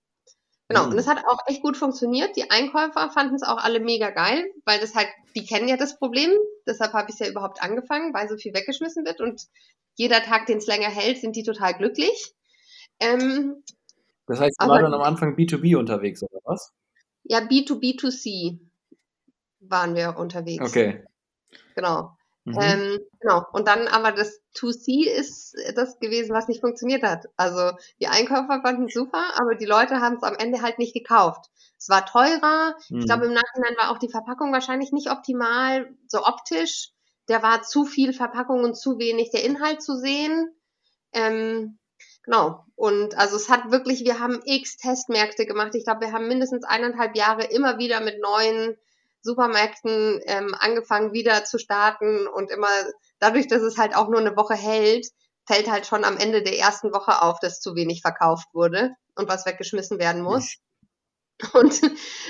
Genau, 0.70 0.84
und 0.84 0.94
das 0.96 1.08
hat 1.08 1.24
auch 1.26 1.40
echt 1.46 1.62
gut 1.62 1.76
funktioniert. 1.76 2.36
Die 2.36 2.48
Einkäufer 2.48 3.10
fanden 3.10 3.34
es 3.34 3.42
auch 3.42 3.56
alle 3.56 3.80
mega 3.80 4.10
geil, 4.10 4.44
weil 4.64 4.78
das 4.78 4.94
halt, 4.94 5.08
die 5.34 5.44
kennen 5.44 5.66
ja 5.66 5.76
das 5.76 5.98
Problem. 5.98 6.30
Deshalb 6.64 6.92
habe 6.92 7.08
ich 7.08 7.14
es 7.14 7.18
ja 7.18 7.28
überhaupt 7.28 7.60
angefangen, 7.60 8.14
weil 8.14 8.28
so 8.28 8.36
viel 8.36 8.54
weggeschmissen 8.54 9.04
wird. 9.04 9.20
Und 9.20 9.42
jeder 9.96 10.22
Tag, 10.22 10.46
den 10.46 10.58
es 10.58 10.68
länger 10.68 10.86
hält, 10.86 11.18
sind 11.18 11.34
die 11.34 11.42
total 11.42 11.74
glücklich. 11.74 12.34
Ähm, 13.00 13.64
das 14.28 14.38
heißt, 14.38 14.54
du 14.60 14.68
warst 14.68 14.84
dann 14.84 14.94
am 14.94 15.02
Anfang 15.02 15.34
B2B 15.34 15.76
unterwegs, 15.76 16.22
oder 16.22 16.40
was? 16.44 16.72
Ja, 17.24 17.40
B2B2C 17.40 18.60
waren 19.58 19.96
wir 19.96 20.16
unterwegs. 20.18 20.64
Okay. 20.64 21.04
Genau. 21.74 22.16
Mhm. 22.44 22.58
Ähm, 22.60 22.98
genau. 23.20 23.44
Und 23.52 23.68
dann 23.68 23.86
aber 23.88 24.12
das 24.12 24.40
2C 24.56 25.06
ist 25.06 25.54
das 25.74 25.98
gewesen, 25.98 26.34
was 26.34 26.48
nicht 26.48 26.60
funktioniert 26.60 27.02
hat. 27.02 27.26
Also 27.36 27.76
die 28.00 28.06
Einkäufer 28.06 28.60
fanden 28.62 28.86
es 28.86 28.94
super, 28.94 29.22
aber 29.40 29.54
die 29.54 29.66
Leute 29.66 30.00
haben 30.00 30.16
es 30.16 30.22
am 30.22 30.36
Ende 30.36 30.62
halt 30.62 30.78
nicht 30.78 30.94
gekauft. 30.94 31.50
Es 31.78 31.88
war 31.88 32.06
teurer. 32.06 32.74
Mhm. 32.88 33.00
Ich 33.00 33.06
glaube, 33.06 33.26
im 33.26 33.34
Nachhinein 33.34 33.76
war 33.78 33.90
auch 33.90 33.98
die 33.98 34.10
Verpackung 34.10 34.52
wahrscheinlich 34.52 34.92
nicht 34.92 35.10
optimal, 35.10 35.94
so 36.08 36.24
optisch. 36.24 36.90
Der 37.28 37.42
war 37.42 37.62
zu 37.62 37.84
viel 37.84 38.12
Verpackung 38.12 38.64
und 38.64 38.76
zu 38.76 38.98
wenig 38.98 39.30
der 39.30 39.44
Inhalt 39.44 39.82
zu 39.82 39.96
sehen. 39.96 40.50
Ähm, 41.12 41.78
genau. 42.24 42.64
Und 42.74 43.16
also 43.18 43.36
es 43.36 43.48
hat 43.48 43.70
wirklich, 43.70 44.04
wir 44.04 44.18
haben 44.18 44.40
x 44.44 44.78
Testmärkte 44.78 45.46
gemacht. 45.46 45.74
Ich 45.74 45.84
glaube, 45.84 46.00
wir 46.00 46.12
haben 46.12 46.28
mindestens 46.28 46.64
eineinhalb 46.64 47.16
Jahre 47.16 47.44
immer 47.44 47.78
wieder 47.78 48.00
mit 48.00 48.20
neuen 48.20 48.76
Supermärkten 49.22 50.20
ähm, 50.24 50.54
angefangen 50.58 51.12
wieder 51.12 51.44
zu 51.44 51.58
starten 51.58 52.26
und 52.26 52.50
immer 52.50 52.68
dadurch, 53.18 53.48
dass 53.48 53.62
es 53.62 53.78
halt 53.78 53.94
auch 53.94 54.08
nur 54.08 54.20
eine 54.20 54.36
Woche 54.36 54.54
hält, 54.54 55.06
fällt 55.46 55.70
halt 55.70 55.86
schon 55.86 56.04
am 56.04 56.16
Ende 56.16 56.42
der 56.42 56.58
ersten 56.58 56.92
Woche 56.92 57.22
auf, 57.22 57.38
dass 57.40 57.60
zu 57.60 57.74
wenig 57.74 58.02
verkauft 58.02 58.48
wurde 58.52 58.90
und 59.14 59.28
was 59.28 59.46
weggeschmissen 59.46 59.98
werden 59.98 60.22
muss. 60.22 60.56
Und 61.54 61.80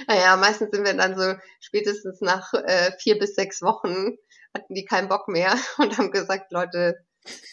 naja, 0.06 0.36
meistens 0.36 0.70
sind 0.70 0.86
wir 0.86 0.96
dann 0.96 1.18
so 1.18 1.34
spätestens 1.58 2.20
nach 2.20 2.52
äh, 2.52 2.92
vier 3.00 3.18
bis 3.18 3.34
sechs 3.34 3.60
Wochen 3.60 4.16
hatten 4.54 4.74
die 4.74 4.84
keinen 4.84 5.08
Bock 5.08 5.28
mehr 5.28 5.54
und 5.78 5.98
haben 5.98 6.10
gesagt, 6.10 6.52
Leute, 6.52 7.04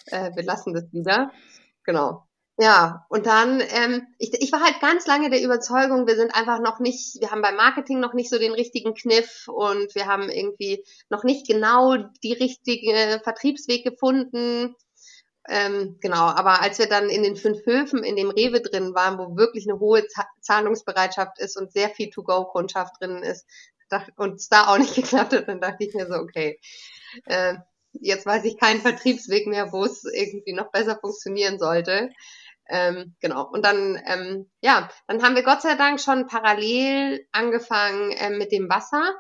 äh, 0.07 0.31
wir 0.35 0.43
lassen 0.43 0.73
das 0.73 0.91
wieder. 0.91 1.31
Genau. 1.83 2.26
Ja, 2.59 3.05
und 3.09 3.27
dann, 3.27 3.61
ähm, 3.69 4.07
ich, 4.17 4.33
ich 4.33 4.51
war 4.51 4.61
halt 4.63 4.79
ganz 4.81 5.05
lange 5.05 5.29
der 5.29 5.43
Überzeugung, 5.43 6.07
wir 6.07 6.15
sind 6.15 6.33
einfach 6.33 6.59
noch 6.59 6.79
nicht, 6.79 7.19
wir 7.21 7.29
haben 7.29 7.43
beim 7.43 7.55
Marketing 7.55 7.99
noch 7.99 8.13
nicht 8.15 8.31
so 8.31 8.39
den 8.39 8.53
richtigen 8.53 8.95
Kniff 8.95 9.47
und 9.47 9.93
wir 9.93 10.07
haben 10.07 10.27
irgendwie 10.29 10.83
noch 11.09 11.23
nicht 11.23 11.45
genau 11.47 11.95
die 12.23 12.33
richtige 12.33 13.21
Vertriebsweg 13.23 13.83
gefunden. 13.83 14.75
Ähm, 15.47 15.97
genau, 16.01 16.23
aber 16.25 16.61
als 16.61 16.79
wir 16.79 16.87
dann 16.89 17.09
in 17.09 17.23
den 17.23 17.35
fünf 17.37 17.65
Höfen 17.65 18.03
in 18.03 18.15
dem 18.15 18.31
Rewe 18.31 18.59
drin 18.61 18.95
waren, 18.95 19.17
wo 19.19 19.37
wirklich 19.37 19.69
eine 19.69 19.79
hohe 19.79 20.03
Zahlungsbereitschaft 20.41 21.39
ist 21.39 21.57
und 21.57 21.71
sehr 21.71 21.89
viel 21.89 22.09
To-Go-Kundschaft 22.09 22.95
drin 22.99 23.17
ist, 23.23 23.45
und 24.17 24.35
es 24.35 24.49
da 24.49 24.67
auch 24.67 24.77
nicht 24.77 24.95
geklappt 24.95 25.33
hat, 25.33 25.47
dann 25.47 25.61
dachte 25.61 25.85
ich 25.85 25.93
mir 25.93 26.07
so, 26.07 26.15
okay, 26.15 26.59
äh, 27.25 27.55
jetzt 27.93 28.25
weiß 28.25 28.43
ich 28.45 28.57
keinen 28.57 28.81
Vertriebsweg 28.81 29.47
mehr, 29.47 29.71
wo 29.71 29.85
es 29.85 30.03
irgendwie 30.03 30.53
noch 30.53 30.71
besser 30.71 30.97
funktionieren 30.99 31.59
sollte. 31.59 32.09
Ähm, 32.69 33.15
genau. 33.21 33.47
Und 33.49 33.63
dann, 33.63 34.01
ähm, 34.05 34.49
ja, 34.61 34.89
dann 35.07 35.23
haben 35.23 35.35
wir 35.35 35.43
Gott 35.43 35.61
sei 35.61 35.75
Dank 35.75 36.01
schon 36.01 36.27
parallel 36.27 37.25
angefangen 37.31 38.13
ähm, 38.17 38.37
mit 38.37 38.51
dem 38.51 38.69
Wasser, 38.69 39.15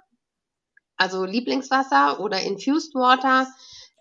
also 0.97 1.23
Lieblingswasser 1.25 2.19
oder 2.19 2.41
Infused 2.41 2.93
Water. 2.95 3.47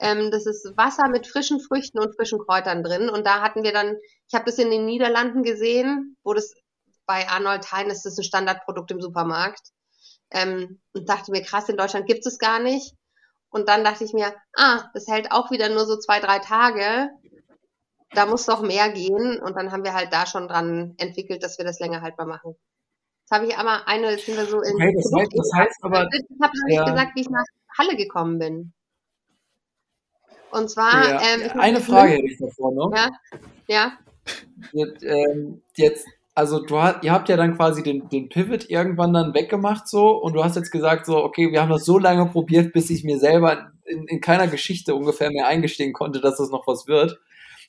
Ähm, 0.00 0.30
das 0.30 0.46
ist 0.46 0.76
Wasser 0.76 1.08
mit 1.08 1.26
frischen 1.26 1.60
Früchten 1.60 1.98
und 1.98 2.14
frischen 2.16 2.38
Kräutern 2.40 2.82
drin. 2.82 3.08
Und 3.08 3.26
da 3.26 3.40
hatten 3.40 3.62
wir 3.62 3.72
dann, 3.72 3.96
ich 4.28 4.34
habe 4.34 4.44
das 4.44 4.58
in 4.58 4.70
den 4.70 4.84
Niederlanden 4.84 5.42
gesehen, 5.42 6.16
wo 6.22 6.34
das 6.34 6.54
bei 7.06 7.28
Arnold 7.28 7.70
Hein 7.72 7.88
ist 7.88 8.04
das 8.04 8.18
ein 8.18 8.24
Standardprodukt 8.24 8.90
im 8.90 9.00
Supermarkt. 9.00 9.70
Ähm, 10.32 10.80
und 10.92 11.08
dachte 11.08 11.30
mir, 11.30 11.42
krass, 11.42 11.68
in 11.68 11.76
Deutschland 11.76 12.06
gibt 12.06 12.26
es 12.26 12.38
gar 12.38 12.58
nicht. 12.58 12.94
Und 13.48 13.68
dann 13.68 13.84
dachte 13.84 14.04
ich 14.04 14.12
mir, 14.12 14.34
ah, 14.56 14.90
das 14.92 15.06
hält 15.06 15.30
auch 15.30 15.50
wieder 15.50 15.68
nur 15.68 15.86
so 15.86 15.96
zwei, 15.98 16.18
drei 16.20 16.40
Tage 16.40 17.10
da 18.12 18.26
muss 18.26 18.46
doch 18.46 18.62
mehr 18.62 18.90
gehen. 18.90 19.40
Und 19.40 19.56
dann 19.56 19.72
haben 19.72 19.84
wir 19.84 19.94
halt 19.94 20.12
da 20.12 20.26
schon 20.26 20.48
dran 20.48 20.94
entwickelt, 20.98 21.42
dass 21.42 21.58
wir 21.58 21.64
das 21.64 21.80
länger 21.80 22.02
haltbar 22.02 22.26
machen. 22.26 22.56
Jetzt 23.22 23.30
habe 23.30 23.46
ich 23.46 23.56
aber 23.56 23.88
eine, 23.88 24.12
jetzt 24.12 24.26
sind 24.26 24.36
wir 24.36 24.46
so 24.46 24.60
in. 24.60 24.74
Okay, 24.74 24.94
das, 24.94 25.12
heißt, 25.12 25.32
das 25.34 25.50
heißt 25.54 25.78
aber. 25.82 26.08
Ich 26.12 26.42
habe 26.42 26.52
noch 26.56 26.66
nicht 26.66 26.76
ja. 26.76 26.84
gesagt, 26.84 27.12
wie 27.16 27.20
ich 27.20 27.30
nach 27.30 27.44
Halle 27.78 27.96
gekommen 27.96 28.38
bin. 28.38 28.72
Und 30.50 30.70
zwar. 30.70 31.08
Ja, 31.08 31.20
ähm, 31.20 31.60
eine 31.60 31.80
Frage 31.80 32.12
hätte 32.12 32.26
ich 32.26 32.38
davor 32.38 32.72
noch. 32.72 32.96
Ja. 32.96 33.10
Ja. 33.68 33.92
Jetzt, 34.72 35.02
ähm, 35.02 35.62
jetzt 35.76 36.06
also 36.36 36.60
du 36.60 36.78
hast, 36.78 37.02
ihr 37.02 37.12
habt 37.12 37.30
ja 37.30 37.36
dann 37.36 37.56
quasi 37.56 37.82
den, 37.82 38.10
den 38.10 38.28
Pivot 38.28 38.68
irgendwann 38.68 39.14
dann 39.14 39.32
weggemacht 39.32 39.88
so 39.88 40.10
und 40.10 40.34
du 40.34 40.44
hast 40.44 40.54
jetzt 40.54 40.70
gesagt 40.70 41.06
so, 41.06 41.16
okay, 41.16 41.50
wir 41.50 41.62
haben 41.62 41.70
das 41.70 41.86
so 41.86 41.98
lange 41.98 42.26
probiert, 42.26 42.74
bis 42.74 42.90
ich 42.90 43.04
mir 43.04 43.18
selber 43.18 43.72
in, 43.86 44.06
in 44.06 44.20
keiner 44.20 44.46
Geschichte 44.46 44.94
ungefähr 44.94 45.30
mehr 45.30 45.46
eingestehen 45.46 45.94
konnte, 45.94 46.20
dass 46.20 46.36
das 46.36 46.50
noch 46.50 46.66
was 46.66 46.86
wird. 46.86 47.18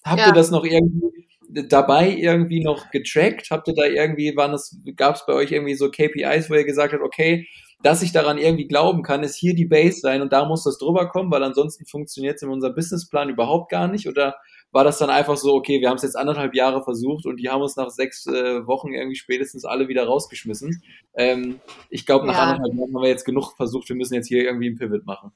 Habt 0.04 0.20
ja. 0.20 0.28
ihr 0.28 0.34
das 0.34 0.52
noch 0.52 0.64
irgendwie 0.64 1.28
dabei 1.50 2.10
irgendwie 2.10 2.64
noch 2.64 2.92
getrackt? 2.92 3.50
Habt 3.52 3.68
ihr 3.68 3.76
da 3.76 3.86
irgendwie, 3.86 4.36
waren 4.36 4.54
es, 4.54 4.78
gab 4.96 5.16
es 5.16 5.26
bei 5.26 5.34
euch 5.34 5.52
irgendwie 5.52 5.76
so 5.76 5.90
KPIs, 5.90 6.50
wo 6.50 6.56
ihr 6.56 6.66
gesagt 6.66 6.94
habt, 6.94 7.04
okay, 7.04 7.48
dass 7.84 8.02
ich 8.02 8.12
daran 8.12 8.38
irgendwie 8.38 8.68
glauben 8.68 9.04
kann, 9.04 9.24
ist 9.24 9.36
hier 9.36 9.54
die 9.54 9.66
Baseline 9.66 10.24
und 10.24 10.34
da 10.34 10.46
muss 10.46 10.64
das 10.64 10.78
drüber 10.78 11.10
kommen, 11.10 11.32
weil 11.32 11.44
ansonsten 11.44 11.86
funktioniert 11.86 12.38
es 12.38 12.42
in 12.42 12.50
unserem 12.50 12.74
Businessplan 12.74 13.30
überhaupt 13.30 13.70
gar 13.70 13.88
nicht? 13.88 14.08
Oder 14.08 14.36
war 14.72 14.84
das 14.84 14.98
dann 14.98 15.10
einfach 15.10 15.38
so, 15.38 15.54
okay, 15.54 15.80
wir 15.80 15.90
haben 15.90 15.98
es 15.98 16.04
jetzt 16.04 16.18
anderthalb 16.18 16.56
Jahre 16.56 16.84
versucht 16.84 17.26
und 17.26 17.38
die 17.38 17.50
haben 17.50 17.62
uns 17.62 17.76
nach 17.76 17.90
sechs 17.90 18.26
äh, 18.26 18.66
Wochen 18.66 18.94
irgendwie 18.94 19.16
spätestens 19.16 19.64
alle 19.64 19.88
wieder 19.88 20.06
rausgeschmissen? 20.06 20.82
Ähm, 21.16 21.60
ich 21.90 22.06
glaube, 22.06 22.26
nach 22.26 22.34
ja. 22.34 22.42
anderthalb 22.42 22.74
Jahren 22.74 22.94
haben 22.96 23.02
wir 23.02 23.10
jetzt 23.10 23.26
genug 23.26 23.54
versucht, 23.56 23.90
wir 23.90 23.96
müssen 23.96 24.16
jetzt 24.16 24.28
hier 24.28 24.44
irgendwie 24.44 24.68
einen 24.68 24.78
Pivot 24.78 25.06
machen. 25.06 25.32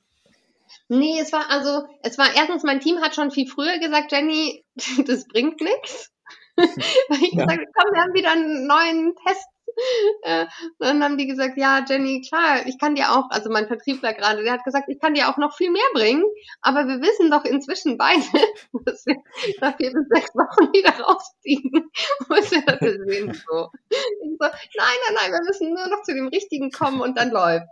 Nee, 0.93 1.21
es 1.21 1.31
war 1.31 1.49
also, 1.49 1.87
es 2.03 2.17
war 2.17 2.35
erstens, 2.35 2.63
mein 2.63 2.81
Team 2.81 2.99
hat 2.99 3.15
schon 3.15 3.31
viel 3.31 3.47
früher 3.47 3.79
gesagt, 3.79 4.11
Jenny, 4.11 4.65
das 5.07 5.25
bringt 5.25 5.61
nichts. 5.61 6.11
Weil 6.57 7.23
ich 7.23 7.31
ja. 7.31 7.45
gesagt 7.45 7.65
komm, 7.73 7.93
wir 7.93 8.01
haben 8.01 8.13
wieder 8.13 8.31
einen 8.31 8.67
neuen 8.67 9.15
Test 9.25 9.47
äh, 10.23 10.45
dann 10.79 11.03
haben 11.03 11.17
die 11.17 11.27
gesagt, 11.27 11.57
ja, 11.57 11.83
Jenny, 11.87 12.21
klar, 12.27 12.65
ich 12.65 12.77
kann 12.79 12.95
dir 12.95 13.11
auch, 13.11 13.29
also 13.29 13.49
mein 13.49 13.67
Vertriebler 13.67 14.13
gerade, 14.13 14.43
der 14.43 14.53
hat 14.53 14.63
gesagt, 14.63 14.89
ich 14.89 14.99
kann 14.99 15.13
dir 15.13 15.29
auch 15.29 15.37
noch 15.37 15.55
viel 15.55 15.71
mehr 15.71 15.81
bringen, 15.93 16.23
aber 16.61 16.87
wir 16.87 17.01
wissen 17.01 17.31
doch 17.31 17.45
inzwischen 17.45 17.97
beide, 17.97 18.21
dass 18.85 19.05
wir 19.05 19.15
nach 19.59 19.77
vier 19.77 19.93
bis 19.93 20.07
sechs 20.09 20.35
Wochen 20.35 20.71
wieder 20.73 20.91
rausziehen. 21.03 21.91
Muss 22.29 22.51
ja 22.51 22.61
das 22.61 22.95
sehen, 23.07 23.33
so. 23.33 23.69
Ich 23.89 24.37
so, 24.39 24.47
nein, 24.47 24.97
nein, 25.07 25.15
nein, 25.15 25.31
wir 25.31 25.41
müssen 25.45 25.73
nur 25.73 25.87
noch 25.87 26.03
zu 26.03 26.13
dem 26.13 26.27
Richtigen 26.27 26.71
kommen 26.71 27.01
und 27.01 27.17
dann 27.17 27.31
läuft. 27.31 27.67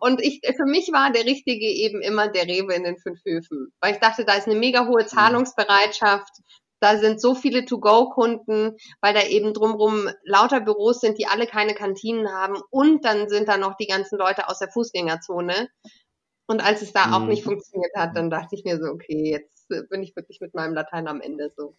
Und 0.00 0.20
ich, 0.20 0.40
für 0.56 0.66
mich 0.66 0.92
war 0.92 1.10
der 1.12 1.24
Richtige 1.24 1.66
eben 1.66 2.02
immer 2.02 2.28
der 2.28 2.46
Rewe 2.46 2.74
in 2.74 2.84
den 2.84 2.98
fünf 2.98 3.20
Höfen, 3.24 3.72
weil 3.80 3.94
ich 3.94 4.00
dachte, 4.00 4.24
da 4.24 4.34
ist 4.34 4.46
eine 4.46 4.58
mega 4.58 4.86
hohe 4.86 5.02
mhm. 5.02 5.08
Zahlungsbereitschaft 5.08 6.32
da 6.84 6.98
sind 6.98 7.18
so 7.18 7.34
viele 7.34 7.64
To-Go-Kunden, 7.64 8.76
weil 9.00 9.14
da 9.14 9.22
eben 9.26 9.54
drumrum 9.54 10.10
lauter 10.22 10.60
Büros 10.60 11.00
sind, 11.00 11.18
die 11.18 11.26
alle 11.26 11.46
keine 11.46 11.74
Kantinen 11.74 12.28
haben. 12.28 12.60
Und 12.70 13.06
dann 13.06 13.30
sind 13.30 13.48
da 13.48 13.56
noch 13.56 13.76
die 13.76 13.86
ganzen 13.86 14.18
Leute 14.18 14.48
aus 14.48 14.58
der 14.58 14.68
Fußgängerzone. 14.68 15.70
Und 16.46 16.62
als 16.62 16.82
es 16.82 16.92
da 16.92 17.06
mhm. 17.06 17.14
auch 17.14 17.26
nicht 17.26 17.42
funktioniert 17.42 17.92
hat, 17.96 18.14
dann 18.14 18.28
dachte 18.28 18.54
ich 18.54 18.64
mir 18.64 18.78
so, 18.78 18.90
okay, 18.90 19.30
jetzt 19.30 19.66
bin 19.88 20.02
ich 20.02 20.14
wirklich 20.14 20.42
mit 20.42 20.54
meinem 20.54 20.74
Latein 20.74 21.08
am 21.08 21.22
Ende 21.22 21.50
so. 21.56 21.74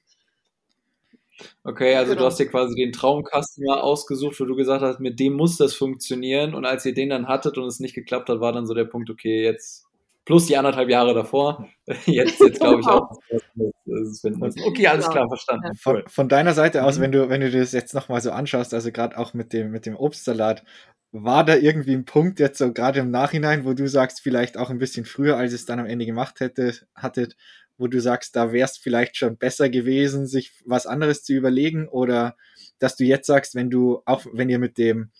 Okay, 1.63 1.95
also 1.95 2.13
genau. 2.13 2.21
du 2.21 2.25
hast 2.25 2.39
dir 2.39 2.47
quasi 2.47 2.74
den 2.74 2.91
Traumcustomer 2.91 3.83
ausgesucht, 3.83 4.39
wo 4.39 4.45
du 4.45 4.55
gesagt 4.55 4.81
hast, 4.81 5.00
mit 5.00 5.19
dem 5.19 5.33
muss 5.33 5.57
das 5.57 5.75
funktionieren. 5.75 6.55
Und 6.55 6.65
als 6.65 6.83
ihr 6.83 6.95
den 6.95 7.09
dann 7.09 7.27
hattet 7.27 7.59
und 7.59 7.67
es 7.67 7.79
nicht 7.79 7.93
geklappt 7.93 8.29
hat, 8.29 8.39
war 8.39 8.53
dann 8.53 8.65
so 8.65 8.74
der 8.74 8.85
Punkt, 8.85 9.12
okay, 9.12 9.43
jetzt 9.43 9.85
plus 10.25 10.48
die 10.48 10.58
anderthalb 10.58 10.89
Jahre 10.89 11.13
davor. 11.13 11.70
Jetzt, 12.05 12.39
jetzt 12.39 12.60
glaube 12.60 12.82
ich 12.82 12.88
auch, 12.88 13.20
dass 13.29 14.08
es 14.10 14.22
finden 14.22 14.39
müssen. 14.39 14.63
Okay, 14.63 14.88
alles 14.88 15.08
klar, 15.08 15.27
verstanden. 15.27 15.75
Von, 15.75 16.03
von 16.08 16.27
deiner 16.27 16.53
Seite 16.53 16.84
aus, 16.84 16.98
mhm. 16.98 17.03
wenn 17.03 17.12
du, 17.12 17.29
wenn 17.29 17.41
du 17.41 17.51
das 17.51 17.74
jetzt 17.74 17.94
nochmal 17.94 18.22
so 18.22 18.32
anschaust, 18.32 18.74
also 18.74 18.91
gerade 18.91 19.17
auch 19.20 19.36
mit 19.36 19.53
dem, 19.53 19.70
mit 19.70 19.86
dem 19.86 19.96
Obstsalat, 19.96 20.63
war 21.12 21.46
da 21.46 21.55
irgendwie 21.55 21.94
ein 21.94 22.05
Punkt 22.05 22.39
jetzt 22.39 22.58
so 22.58 22.74
gerade 22.74 23.00
im 23.00 23.12
Nachhinein, 23.12 23.65
wo 23.65 23.74
du 23.74 23.88
sagst, 23.88 24.22
vielleicht 24.22 24.58
auch 24.58 24.72
ein 24.72 24.79
bisschen 24.79 25.05
früher, 25.05 25.38
als 25.38 25.53
es 25.53 25.65
dann 25.65 25.79
am 25.79 25.86
Ende 25.86 26.08
gemacht 26.08 26.39
hätte, 26.39 26.74
hattet, 26.96 27.38
wo 27.77 27.88
du 27.88 28.01
sagst, 28.01 28.36
da 28.36 28.51
wäre 28.51 28.65
es 28.65 28.77
vielleicht 28.77 29.17
schon 29.17 29.38
besser 29.38 29.70
gewesen, 29.70 30.27
sich 30.27 30.53
was 30.65 30.88
anderes 30.88 31.24
zu 31.24 31.34
überlegen 31.34 31.88
oder 31.88 32.36
dass 32.79 32.96
du 32.96 33.03
jetzt 33.03 33.27
sagst, 33.27 33.55
wenn 33.55 33.70
du, 33.70 34.01
auch 34.05 34.25
wenn 34.34 34.50
ihr 34.50 34.60
mit 34.60 34.77
dem, 34.77 35.12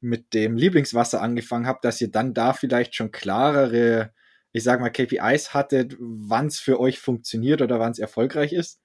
mit 0.00 0.34
dem 0.34 0.56
Lieblingswasser 0.56 1.20
angefangen 1.20 1.66
habt, 1.66 1.84
dass 1.84 2.00
ihr 2.00 2.10
dann 2.10 2.34
da 2.34 2.52
vielleicht 2.52 2.94
schon 2.94 3.10
klarere 3.10 4.12
ich 4.52 4.64
sag 4.64 4.80
mal, 4.80 4.90
KPIs 4.90 5.54
hattet, 5.54 5.96
wann 5.98 6.46
es 6.46 6.58
für 6.58 6.80
euch 6.80 6.98
funktioniert 6.98 7.62
oder 7.62 7.78
wann 7.78 7.92
es 7.92 7.98
erfolgreich 7.98 8.52
ist? 8.52 8.80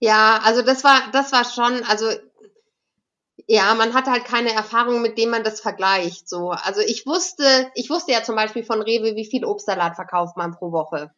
Ja, 0.00 0.40
also 0.44 0.62
das 0.62 0.84
war, 0.84 1.10
das 1.12 1.32
war 1.32 1.44
schon, 1.44 1.82
also 1.84 2.08
ja, 3.48 3.74
man 3.74 3.94
hatte 3.94 4.10
halt 4.10 4.26
keine 4.26 4.52
Erfahrung, 4.52 5.00
mit 5.00 5.16
dem 5.16 5.30
man 5.30 5.42
das 5.42 5.60
vergleicht. 5.60 6.28
So, 6.28 6.50
also 6.50 6.80
ich 6.82 7.06
wusste, 7.06 7.70
ich 7.74 7.88
wusste 7.88 8.12
ja 8.12 8.22
zum 8.22 8.36
Beispiel 8.36 8.62
von 8.62 8.82
Rewe, 8.82 9.16
wie 9.16 9.28
viel 9.28 9.44
Obstsalat 9.44 9.96
verkauft 9.96 10.36
man 10.36 10.52
pro 10.52 10.70
Woche, 10.70 11.10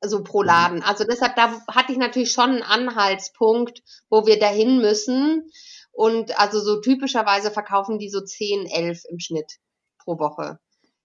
also 0.00 0.22
pro 0.22 0.42
mhm. 0.42 0.46
Laden. 0.46 0.82
Also 0.82 1.04
deshalb 1.04 1.36
da 1.36 1.60
hatte 1.66 1.92
ich 1.92 1.98
natürlich 1.98 2.32
schon 2.32 2.50
einen 2.50 2.62
Anhaltspunkt, 2.62 3.82
wo 4.10 4.26
wir 4.26 4.38
dahin 4.38 4.80
müssen. 4.80 5.50
Und 5.92 6.38
also 6.38 6.60
so 6.60 6.80
typischerweise 6.80 7.50
verkaufen 7.50 7.98
die 7.98 8.10
so 8.10 8.20
10, 8.20 8.66
11 8.66 9.02
im 9.10 9.18
Schnitt 9.18 9.58
pro 9.98 10.18
Woche. 10.18 10.60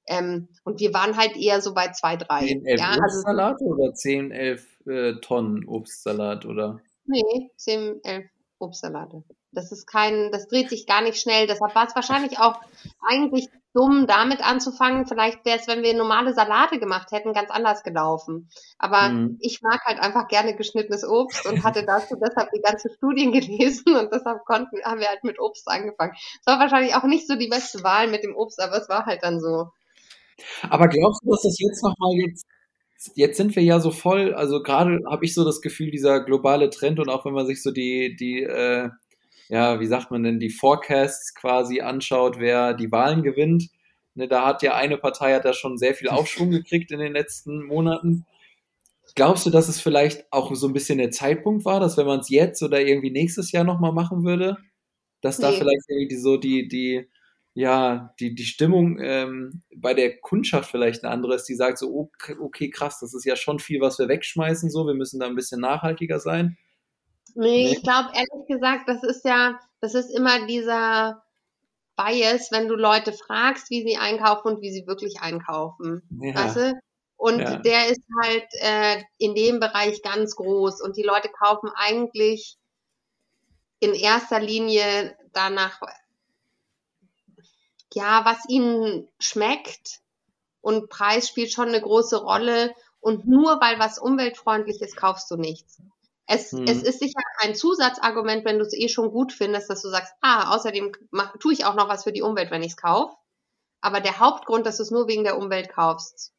Ähm, 0.08 0.50
und 0.64 0.80
wir 0.80 0.94
waren 0.94 1.18
halt 1.18 1.36
eher 1.36 1.62
so 1.62 1.74
bei 1.74 1.92
zwei, 1.92 2.16
drei. 2.16 2.48
10, 2.48 2.66
11 2.66 2.80
ja, 2.80 2.88
also 2.88 3.04
Obstsalat 3.04 3.54
also, 3.54 3.66
oder 3.66 3.94
10, 3.94 4.32
11 4.32 4.88
äh, 4.88 5.14
Tonnen 5.22 5.68
Obstsalat, 5.68 6.46
oder? 6.46 6.80
Nee, 7.06 7.52
10, 7.58 8.02
11 8.04 8.26
Obstsalate. 8.60 9.24
Das 9.52 9.72
ist 9.72 9.88
kein, 9.88 10.32
das 10.32 10.48
dreht 10.48 10.70
sich 10.70 10.86
gar 10.86 11.02
nicht 11.02 11.20
schnell. 11.20 11.48
Deshalb 11.48 11.76
war 11.76 11.88
es 11.88 11.96
wahrscheinlich 11.96 12.40
auch 12.40 12.60
eigentlich 13.02 13.50
dumm, 13.74 14.08
damit 14.08 14.42
anzufangen. 14.42 15.06
Vielleicht 15.06 15.46
wäre 15.46 15.60
es, 15.60 15.68
wenn 15.68 15.84
wir 15.84 15.94
normale 15.94 16.34
Salate 16.34 16.80
gemacht 16.80 17.12
hätten, 17.12 17.34
ganz 17.34 17.52
anders 17.52 17.84
gelaufen. 17.84 18.50
Aber 18.78 19.10
mhm. 19.10 19.38
ich 19.42 19.62
mag 19.62 19.84
halt 19.86 20.00
einfach 20.00 20.28
gerne 20.28 20.56
geschnittenes 20.56 21.04
Obst 21.08 21.46
und 21.46 21.64
hatte 21.64 21.84
dazu 21.88 22.16
deshalb 22.16 22.52
die 22.52 22.62
ganzen 22.62 22.92
Studien 22.94 23.32
gelesen 23.32 23.96
und 23.96 24.14
deshalb 24.14 24.46
konnten, 24.46 24.82
haben 24.84 25.00
wir 25.00 25.10
halt 25.10 25.24
mit 25.24 25.40
Obst 25.40 25.68
angefangen. 25.68 26.14
Es 26.40 26.46
war 26.46 26.60
wahrscheinlich 26.60 26.96
auch 26.96 27.04
nicht 27.04 27.28
so 27.28 27.36
die 27.36 27.50
beste 27.50 27.84
Wahl 27.84 28.08
mit 28.08 28.24
dem 28.24 28.36
Obst, 28.36 28.62
aber 28.62 28.78
es 28.78 28.90
war 28.90 29.06
halt 29.06 29.24
dann 29.24 29.40
so. 29.40 29.70
Aber 30.70 30.88
glaubst 30.88 31.24
du, 31.24 31.32
dass 31.32 31.44
das 31.44 31.58
jetzt 31.60 31.84
nochmal 31.84 32.14
jetzt, 32.16 32.46
jetzt 33.16 33.38
sind 33.38 33.56
wir 33.56 33.64
ja 33.64 33.80
so 33.80 33.92
voll, 33.92 34.34
also 34.34 34.62
gerade 34.64 35.00
habe 35.10 35.26
ich 35.26 35.34
so 35.34 35.44
das 35.44 35.62
Gefühl, 35.62 35.92
dieser 35.92 36.24
globale 36.24 36.70
Trend 36.70 37.00
und 37.00 37.10
auch 37.10 37.26
wenn 37.26 37.34
man 37.34 37.46
sich 37.46 37.62
so 37.62 37.72
die, 37.72 38.16
die, 38.16 38.44
äh, 38.44 38.90
ja, 39.50 39.80
wie 39.80 39.86
sagt 39.86 40.12
man 40.12 40.24
denn, 40.24 40.40
die 40.40 40.50
Forecasts 40.50 41.36
quasi 41.36 41.82
anschaut, 41.82 42.40
wer 42.40 42.74
die 42.74 42.92
Wahlen 42.92 43.24
gewinnt, 43.24 43.70
ne, 44.16 44.28
da 44.28 44.46
hat 44.46 44.64
ja 44.64 44.76
eine 44.76 44.98
Partei 44.98 45.34
hat 45.34 45.46
da 45.46 45.54
schon 45.54 45.78
sehr 45.78 45.94
viel 45.94 46.10
Aufschwung 46.10 46.52
gekriegt 46.52 46.92
in 46.92 47.00
den 47.00 47.14
letzten 47.14 47.64
Monaten. 47.64 48.26
Glaubst 49.16 49.46
du, 49.46 49.50
dass 49.50 49.70
es 49.70 49.80
vielleicht 49.80 50.26
auch 50.32 50.54
so 50.56 50.68
ein 50.68 50.74
bisschen 50.74 50.98
der 50.98 51.12
Zeitpunkt 51.12 51.64
war, 51.64 51.80
dass 51.80 51.96
wenn 51.98 52.08
man 52.08 52.20
es 52.20 52.30
jetzt 52.30 52.62
oder 52.64 52.82
irgendwie 52.82 53.12
nächstes 53.12 53.52
Jahr 53.52 53.64
nochmal 53.64 53.94
machen 53.94 54.26
würde, 54.26 54.58
dass 55.22 55.38
da 55.38 55.52
vielleicht 55.52 55.90
irgendwie 55.90 56.18
so 56.18 56.38
die, 56.38 56.68
die, 56.68 57.08
ja, 57.56 58.14
die, 58.20 58.36
die 58.36 58.44
Stimmung 58.44 59.00
ähm, 59.00 59.64
bei 59.74 59.94
der 59.94 60.20
Kundschaft 60.20 60.70
vielleicht 60.70 61.04
eine 61.04 61.14
andere 61.14 61.36
ist, 61.36 61.46
die 61.46 61.56
sagt 61.56 61.78
so, 61.78 62.10
okay, 62.40 62.70
krass, 62.70 63.00
das 63.00 63.14
ist 63.14 63.24
ja 63.24 63.38
schon 63.38 63.60
viel, 63.60 63.80
was 63.80 63.98
wir 63.98 64.10
wegschmeißen, 64.10 64.70
so, 64.70 64.86
wir 64.86 64.94
müssen 64.94 65.22
da 65.22 65.26
ein 65.26 65.36
bisschen 65.36 65.62
nachhaltiger 65.62 66.20
sein. 66.20 66.58
Nee, 67.34 67.64
nee. 67.64 67.72
ich 67.72 67.82
glaube 67.82 68.10
ehrlich 68.14 68.48
gesagt, 68.50 68.90
das 68.90 69.04
ist 69.04 69.24
ja, 69.24 69.58
das 69.80 69.96
ist 69.96 70.10
immer 70.10 70.46
dieser 70.48 71.24
Bias, 71.96 72.52
wenn 72.52 72.68
du 72.68 72.76
Leute 72.76 73.14
fragst, 73.14 73.70
wie 73.70 73.88
sie 73.88 73.96
einkaufen 73.96 74.56
und 74.56 74.62
wie 74.62 74.72
sie 74.72 74.86
wirklich 74.86 75.22
einkaufen. 75.22 76.02
Ja. 76.22 76.36
Weißt 76.36 76.58
du? 76.58 76.74
Und 77.16 77.40
ja. 77.40 77.56
der 77.56 77.88
ist 77.88 78.04
halt 78.22 78.48
äh, 78.60 79.02
in 79.18 79.34
dem 79.34 79.62
Bereich 79.62 80.02
ganz 80.02 80.36
groß 80.36 80.82
und 80.82 80.98
die 80.98 81.04
Leute 81.04 81.30
kaufen 81.30 81.70
eigentlich 81.74 82.58
in 83.80 83.94
erster 83.94 84.42
Linie 84.42 85.16
danach, 85.32 85.80
ja, 87.96 88.26
was 88.26 88.48
ihnen 88.50 89.08
schmeckt 89.20 90.02
und 90.62 90.90
Preis 90.90 91.30
spielt 91.30 91.52
schon 91.52 91.70
eine 91.70 91.82
große 91.82 92.18
Rolle 92.18 92.76
und 93.00 93.26
nur 93.26 93.62
weil 93.62 93.80
was 93.80 93.98
umweltfreundlich 93.98 94.82
ist, 94.82 94.98
kaufst 94.98 95.32
du 95.32 95.38
nichts. 95.38 95.82
Es, 96.28 96.52
hm. 96.52 96.66
es 96.66 96.84
ist 96.84 97.00
sicher 97.00 97.22
ein 97.40 97.56
Zusatzargument, 97.56 98.44
wenn 98.44 98.60
du 98.60 98.66
es 98.66 98.74
eh 98.74 98.90
schon 98.90 99.12
gut 99.12 99.32
findest, 99.32 99.70
dass 99.70 99.82
du 99.82 99.90
sagst, 99.90 100.14
ah, 100.22 100.54
außerdem 100.54 100.92
mach, 101.12 101.38
tue 101.38 101.54
ich 101.54 101.66
auch 101.66 101.76
noch 101.76 101.88
was 101.88 102.04
für 102.04 102.12
die 102.12 102.22
Umwelt, 102.22 102.52
wenn 102.52 102.64
ich 102.64 102.72
es 102.72 102.78
kaufe. 102.78 103.16
Aber 103.80 104.02
der 104.02 104.20
Hauptgrund, 104.20 104.66
dass 104.66 104.78
du 104.78 104.84
es 104.84 104.92
nur 104.92 105.08
wegen 105.08 105.24
der 105.24 105.38
Umwelt 105.38 105.70
kaufst, 105.70 106.34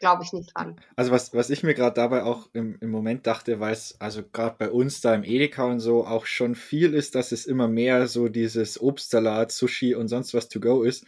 glaube 0.00 0.22
ich 0.24 0.32
nicht 0.32 0.54
dran. 0.54 0.76
Also 0.96 1.10
was, 1.10 1.34
was 1.34 1.50
ich 1.50 1.62
mir 1.62 1.74
gerade 1.74 1.94
dabei 1.94 2.24
auch 2.24 2.48
im, 2.52 2.76
im 2.80 2.90
Moment 2.90 3.26
dachte, 3.26 3.60
weil 3.60 3.72
es 3.72 4.00
also 4.00 4.22
gerade 4.22 4.56
bei 4.58 4.70
uns 4.70 5.00
da 5.00 5.14
im 5.14 5.24
Edeka 5.24 5.64
und 5.64 5.80
so 5.80 6.06
auch 6.06 6.26
schon 6.26 6.54
viel 6.54 6.94
ist, 6.94 7.14
dass 7.14 7.32
es 7.32 7.46
immer 7.46 7.68
mehr 7.68 8.06
so 8.06 8.28
dieses 8.28 8.80
Obstsalat, 8.80 9.52
Sushi 9.52 9.94
und 9.94 10.08
sonst 10.08 10.34
was 10.34 10.48
to 10.48 10.60
go 10.60 10.82
ist. 10.82 11.04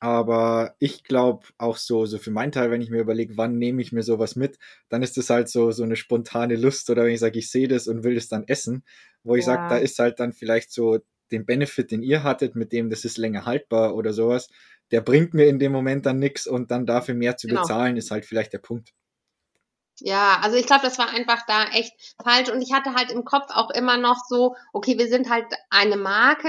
Aber 0.00 0.74
ich 0.80 1.02
glaube 1.04 1.46
auch 1.56 1.78
so, 1.78 2.04
so 2.04 2.18
für 2.18 2.30
meinen 2.30 2.52
Teil, 2.52 2.70
wenn 2.70 2.82
ich 2.82 2.90
mir 2.90 3.00
überlege, 3.00 3.38
wann 3.38 3.56
nehme 3.56 3.80
ich 3.80 3.90
mir 3.90 4.02
sowas 4.02 4.36
mit, 4.36 4.58
dann 4.90 5.02
ist 5.02 5.16
das 5.16 5.30
halt 5.30 5.48
so, 5.48 5.70
so 5.70 5.82
eine 5.82 5.96
spontane 5.96 6.56
Lust 6.56 6.90
oder 6.90 7.04
wenn 7.04 7.14
ich 7.14 7.20
sage, 7.20 7.38
ich 7.38 7.50
sehe 7.50 7.68
das 7.68 7.88
und 7.88 8.04
will 8.04 8.14
das 8.14 8.28
dann 8.28 8.44
essen, 8.46 8.84
wo 9.22 9.34
ich 9.34 9.46
ja. 9.46 9.54
sage, 9.54 9.68
da 9.70 9.78
ist 9.78 9.98
halt 9.98 10.20
dann 10.20 10.34
vielleicht 10.34 10.72
so 10.72 10.98
den 11.32 11.46
Benefit, 11.46 11.90
den 11.90 12.02
ihr 12.02 12.22
hattet, 12.22 12.54
mit 12.54 12.72
dem 12.72 12.90
das 12.90 13.04
ist 13.04 13.16
länger 13.16 13.46
haltbar 13.46 13.94
oder 13.94 14.12
sowas, 14.12 14.48
der 14.90 15.00
bringt 15.00 15.34
mir 15.34 15.46
in 15.46 15.58
dem 15.58 15.72
Moment 15.72 16.06
dann 16.06 16.18
nichts 16.18 16.46
und 16.46 16.70
dann 16.70 16.86
dafür 16.86 17.14
mehr 17.14 17.36
zu 17.36 17.46
genau. 17.46 17.62
bezahlen, 17.62 17.96
ist 17.96 18.10
halt 18.10 18.24
vielleicht 18.24 18.52
der 18.52 18.58
Punkt. 18.58 18.90
Ja, 20.00 20.40
also 20.42 20.56
ich 20.56 20.66
glaube, 20.66 20.82
das 20.82 20.98
war 20.98 21.10
einfach 21.10 21.46
da 21.46 21.66
echt 21.68 21.92
falsch 22.22 22.50
und 22.50 22.60
ich 22.60 22.72
hatte 22.72 22.94
halt 22.94 23.12
im 23.12 23.24
Kopf 23.24 23.46
auch 23.50 23.70
immer 23.70 23.96
noch 23.96 24.18
so, 24.28 24.56
okay, 24.72 24.98
wir 24.98 25.06
sind 25.06 25.30
halt 25.30 25.46
eine 25.70 25.96
Marke 25.96 26.48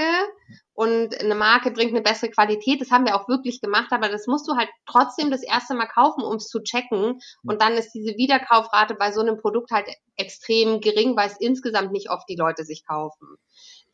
und 0.72 1.18
eine 1.20 1.34
Marke 1.36 1.70
bringt 1.70 1.92
eine 1.92 2.02
bessere 2.02 2.30
Qualität. 2.30 2.80
Das 2.80 2.90
haben 2.90 3.06
wir 3.06 3.14
auch 3.14 3.28
wirklich 3.28 3.60
gemacht, 3.60 3.92
aber 3.92 4.08
das 4.08 4.26
musst 4.26 4.48
du 4.48 4.56
halt 4.56 4.68
trotzdem 4.84 5.30
das 5.30 5.42
erste 5.42 5.74
Mal 5.74 5.86
kaufen, 5.86 6.24
um 6.24 6.36
es 6.36 6.48
zu 6.48 6.60
checken. 6.60 7.20
Und 7.44 7.62
dann 7.62 7.74
ist 7.74 7.92
diese 7.92 8.16
Wiederkaufrate 8.16 8.94
bei 8.94 9.12
so 9.12 9.20
einem 9.20 9.38
Produkt 9.38 9.70
halt 9.70 9.88
extrem 10.16 10.80
gering, 10.80 11.16
weil 11.16 11.30
es 11.30 11.38
insgesamt 11.38 11.92
nicht 11.92 12.10
oft 12.10 12.28
die 12.28 12.36
Leute 12.36 12.64
sich 12.64 12.84
kaufen. 12.84 13.36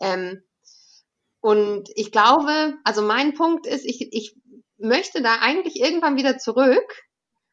Ähm, 0.01 0.43
und 1.43 1.91
ich 1.97 2.13
glaube, 2.13 2.79
also 2.85 3.03
mein 3.03 3.35
Punkt 3.35 3.67
ist, 3.67 3.85
ich, 3.85 4.13
ich 4.13 4.37
möchte 4.79 5.23
da 5.23 5.39
eigentlich 5.41 5.81
irgendwann 5.81 6.17
wieder 6.17 6.39
zurück, 6.39 7.03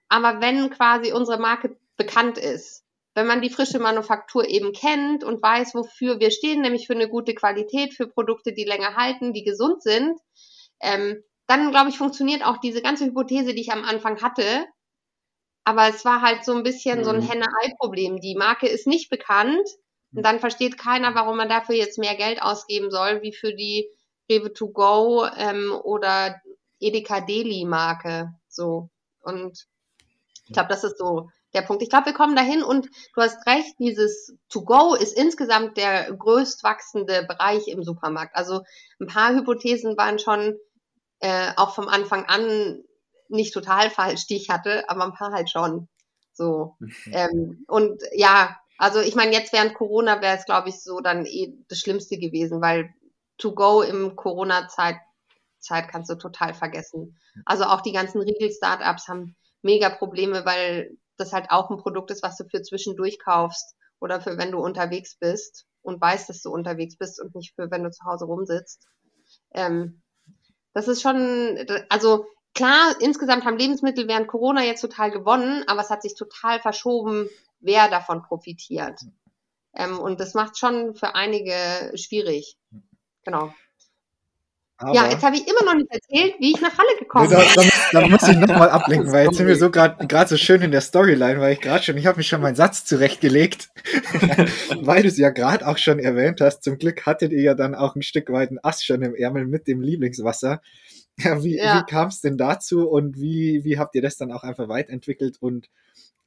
aber 0.10 0.42
wenn 0.42 0.70
quasi 0.70 1.12
unsere 1.12 1.40
Marke 1.40 1.76
bekannt 1.98 2.38
ist, 2.38 2.84
wenn 3.16 3.26
man 3.26 3.42
die 3.42 3.50
frische 3.50 3.80
Manufaktur 3.80 4.48
eben 4.48 4.74
kennt 4.74 5.24
und 5.24 5.42
weiß, 5.42 5.74
wofür 5.74 6.20
wir 6.20 6.30
stehen, 6.30 6.62
nämlich 6.62 6.86
für 6.86 6.94
eine 6.94 7.10
gute 7.10 7.34
Qualität, 7.34 7.96
für 7.96 8.08
Produkte, 8.08 8.54
die 8.54 8.64
länger 8.64 8.96
halten, 8.96 9.34
die 9.34 9.44
gesund 9.44 9.82
sind, 9.82 10.20
ähm, 10.82 11.24
dann 11.48 11.72
glaube 11.72 11.90
ich, 11.90 11.98
funktioniert 11.98 12.46
auch 12.46 12.58
diese 12.58 12.84
ganze 12.84 13.06
Hypothese, 13.06 13.56
die 13.56 13.62
ich 13.62 13.72
am 13.72 13.84
Anfang 13.84 14.22
hatte. 14.22 14.66
Aber 15.64 15.88
es 15.88 16.06
war 16.06 16.22
halt 16.22 16.46
so 16.46 16.54
ein 16.54 16.62
bisschen 16.62 17.00
mhm. 17.00 17.04
so 17.04 17.10
ein 17.10 17.22
mhm. 17.22 17.28
Henne-Ei-Problem. 17.28 18.20
Die 18.22 18.36
Marke 18.36 18.68
ist 18.68 18.86
nicht 18.86 19.10
bekannt 19.10 19.68
und 20.14 20.24
dann 20.24 20.40
versteht 20.40 20.78
keiner, 20.78 21.14
warum 21.16 21.38
man 21.38 21.50
dafür 21.50 21.76
jetzt 21.76 22.00
mehr 22.00 22.16
Geld 22.16 22.42
ausgeben 22.42 22.90
soll, 22.92 23.22
wie 23.22 23.34
für 23.34 23.54
die 23.54 23.90
Rewe 24.30 24.54
to 24.54 24.70
go 24.70 25.26
ähm, 25.38 25.72
oder 25.84 26.42
Edeka 26.80 27.22
Deli 27.22 27.66
Marke. 27.66 28.34
So. 28.48 28.90
Und 29.22 29.68
ich 30.46 30.54
glaube, 30.54 30.70
das 30.70 30.84
ist 30.84 30.98
so 30.98 31.30
der 31.54 31.62
Punkt. 31.62 31.82
Ich 31.84 31.90
glaube, 31.90 32.08
wir 32.08 32.14
kommen 32.14 32.36
dahin 32.36 32.64
und 32.64 32.88
du 33.16 33.22
hast 33.22 33.46
recht, 33.48 33.76
dieses 33.80 34.36
To-Go 34.50 34.96
ist 34.96 35.18
insgesamt 35.18 35.78
der 35.78 36.12
größt 36.14 36.64
wachsende 36.64 37.24
Bereich 37.24 37.68
im 37.68 37.84
Supermarkt. 37.84 38.36
Also 38.36 38.62
ein 39.00 39.08
paar 39.08 39.34
Hypothesen 39.34 39.98
waren 39.98 40.20
schon 40.20 40.58
äh, 41.20 41.52
auch 41.56 41.74
vom 41.74 41.88
Anfang 41.88 42.26
an 42.26 42.84
nicht 43.28 43.54
total 43.54 43.90
falsch, 43.90 44.26
die 44.28 44.38
ich 44.38 44.50
hatte, 44.50 44.90
aber 44.90 45.04
ein 45.04 45.14
paar 45.14 45.32
halt 45.32 45.50
schon. 45.50 45.88
So. 46.34 46.76
Mhm. 46.80 46.94
Ähm, 47.12 47.66
und 47.68 48.02
ja, 48.14 48.56
also 48.80 49.02
ich 49.02 49.14
meine, 49.14 49.34
jetzt 49.34 49.52
während 49.52 49.76
Corona 49.76 50.22
wäre 50.22 50.38
es, 50.38 50.46
glaube 50.46 50.70
ich, 50.70 50.82
so 50.82 51.02
dann 51.02 51.26
eh 51.26 51.54
das 51.68 51.80
Schlimmste 51.80 52.18
gewesen, 52.18 52.62
weil 52.62 52.94
To-Go 53.38 53.82
im 53.82 54.16
Corona-Zeit 54.16 54.96
Zeit 55.60 55.90
kannst 55.90 56.10
du 56.10 56.16
total 56.16 56.54
vergessen. 56.54 57.20
Also 57.46 57.66
auch 57.66 57.82
die 57.82 57.92
ganzen 57.92 58.22
Riegel-Startups 58.22 59.10
haben 59.10 59.36
mega 59.62 59.90
Probleme, 59.90 60.46
weil 60.46 60.98
das 61.18 61.34
halt 61.34 61.52
auch 61.52 61.70
ein 61.70 61.78
Produkt 61.78 62.10
ist, 62.12 62.24
was 62.24 62.38
du 62.38 62.46
für 62.46 62.62
zwischendurch 62.62 63.20
kaufst 63.20 63.76
oder 64.00 64.22
für 64.22 64.38
wenn 64.38 64.52
du 64.52 64.60
unterwegs 64.60 65.18
bist 65.18 65.66
und 65.82 66.00
weißt, 66.00 66.30
dass 66.30 66.42
du 66.42 66.50
unterwegs 66.50 66.98
bist 66.98 67.22
und 67.22 67.36
nicht 67.36 67.56
für 67.56 67.70
wenn 67.70 67.84
du 67.84 67.92
zu 67.92 68.06
Hause 68.06 68.26
rumsitzt. 68.26 68.88
Ähm, 69.54 70.02
das 70.74 70.88
ist 70.88 71.02
schon, 71.02 71.60
also 71.90 72.26
klar, 72.56 72.96
insgesamt 73.02 73.44
haben 73.44 73.58
Lebensmittel 73.58 74.08
während 74.08 74.30
Corona 74.30 74.64
jetzt 74.64 74.82
total 74.82 75.12
gewonnen, 75.12 75.66
aber 75.68 75.82
es 75.82 75.90
hat 75.90 76.02
sich 76.02 76.16
total 76.16 76.62
verschoben, 76.62 77.30
wer 77.60 77.90
davon 77.90 78.22
profitiert. 78.24 79.00
Ähm, 79.76 80.00
und 80.00 80.20
das 80.20 80.34
macht 80.34 80.58
schon 80.58 80.96
für 80.96 81.16
einige 81.16 81.92
schwierig. 81.96 82.58
Genau. 83.24 83.54
Aber 84.82 84.94
ja, 84.94 85.10
jetzt 85.10 85.24
habe 85.24 85.36
ich 85.36 85.46
immer 85.46 85.66
noch 85.66 85.76
nicht 85.76 85.92
erzählt, 85.92 86.36
wie 86.40 86.52
ich 86.52 86.62
nach 86.62 86.78
Halle 86.78 86.98
gekommen 86.98 87.28
bin. 87.28 87.38
Da, 87.38 87.64
da, 87.64 88.00
da, 88.00 88.08
muss 88.08 88.24
ich 88.26 88.38
nochmal 88.38 88.70
ablenken, 88.70 89.12
weil 89.12 89.26
jetzt 89.26 89.36
sind 89.36 89.48
wir 89.48 89.58
so 89.58 89.70
gerade 89.70 90.30
so 90.30 90.38
schön 90.38 90.62
in 90.62 90.72
der 90.72 90.80
Storyline, 90.80 91.42
weil 91.42 91.52
ich 91.52 91.60
gerade 91.60 91.84
schon, 91.84 91.98
ich 91.98 92.06
habe 92.06 92.18
mich 92.18 92.28
schon 92.28 92.40
meinen 92.40 92.56
Satz 92.56 92.86
zurechtgelegt, 92.86 93.72
weil 94.82 95.02
du 95.02 95.10
es 95.10 95.18
ja 95.18 95.32
gerade 95.32 95.68
auch 95.68 95.78
schon 95.78 96.00
erwähnt 96.00 96.40
hast. 96.40 96.64
Zum 96.64 96.78
Glück 96.78 97.06
hattet 97.06 97.34
ihr 97.34 97.42
ja 97.42 97.56
dann 97.56 97.76
auch 97.76 97.96
ein 97.96 98.04
Stück 98.04 98.32
weit 98.32 98.50
einen 98.50 98.60
Ass 98.64 98.82
schon 98.82 99.02
im 99.02 99.16
Ärmel 99.16 99.48
mit 99.48 99.68
dem 99.68 99.82
Lieblingswasser. 99.82 100.62
Ja, 101.18 101.44
wie, 101.44 101.58
ja. 101.58 101.80
wie 101.80 101.92
kam 101.92 102.08
es 102.08 102.22
denn 102.22 102.38
dazu 102.38 102.90
und 102.90 103.20
wie, 103.20 103.66
wie 103.66 103.78
habt 103.78 103.96
ihr 103.96 104.02
das 104.02 104.16
dann 104.16 104.32
auch 104.32 104.44
einfach 104.44 104.70
weiterentwickelt 104.70 105.36
und 105.42 105.68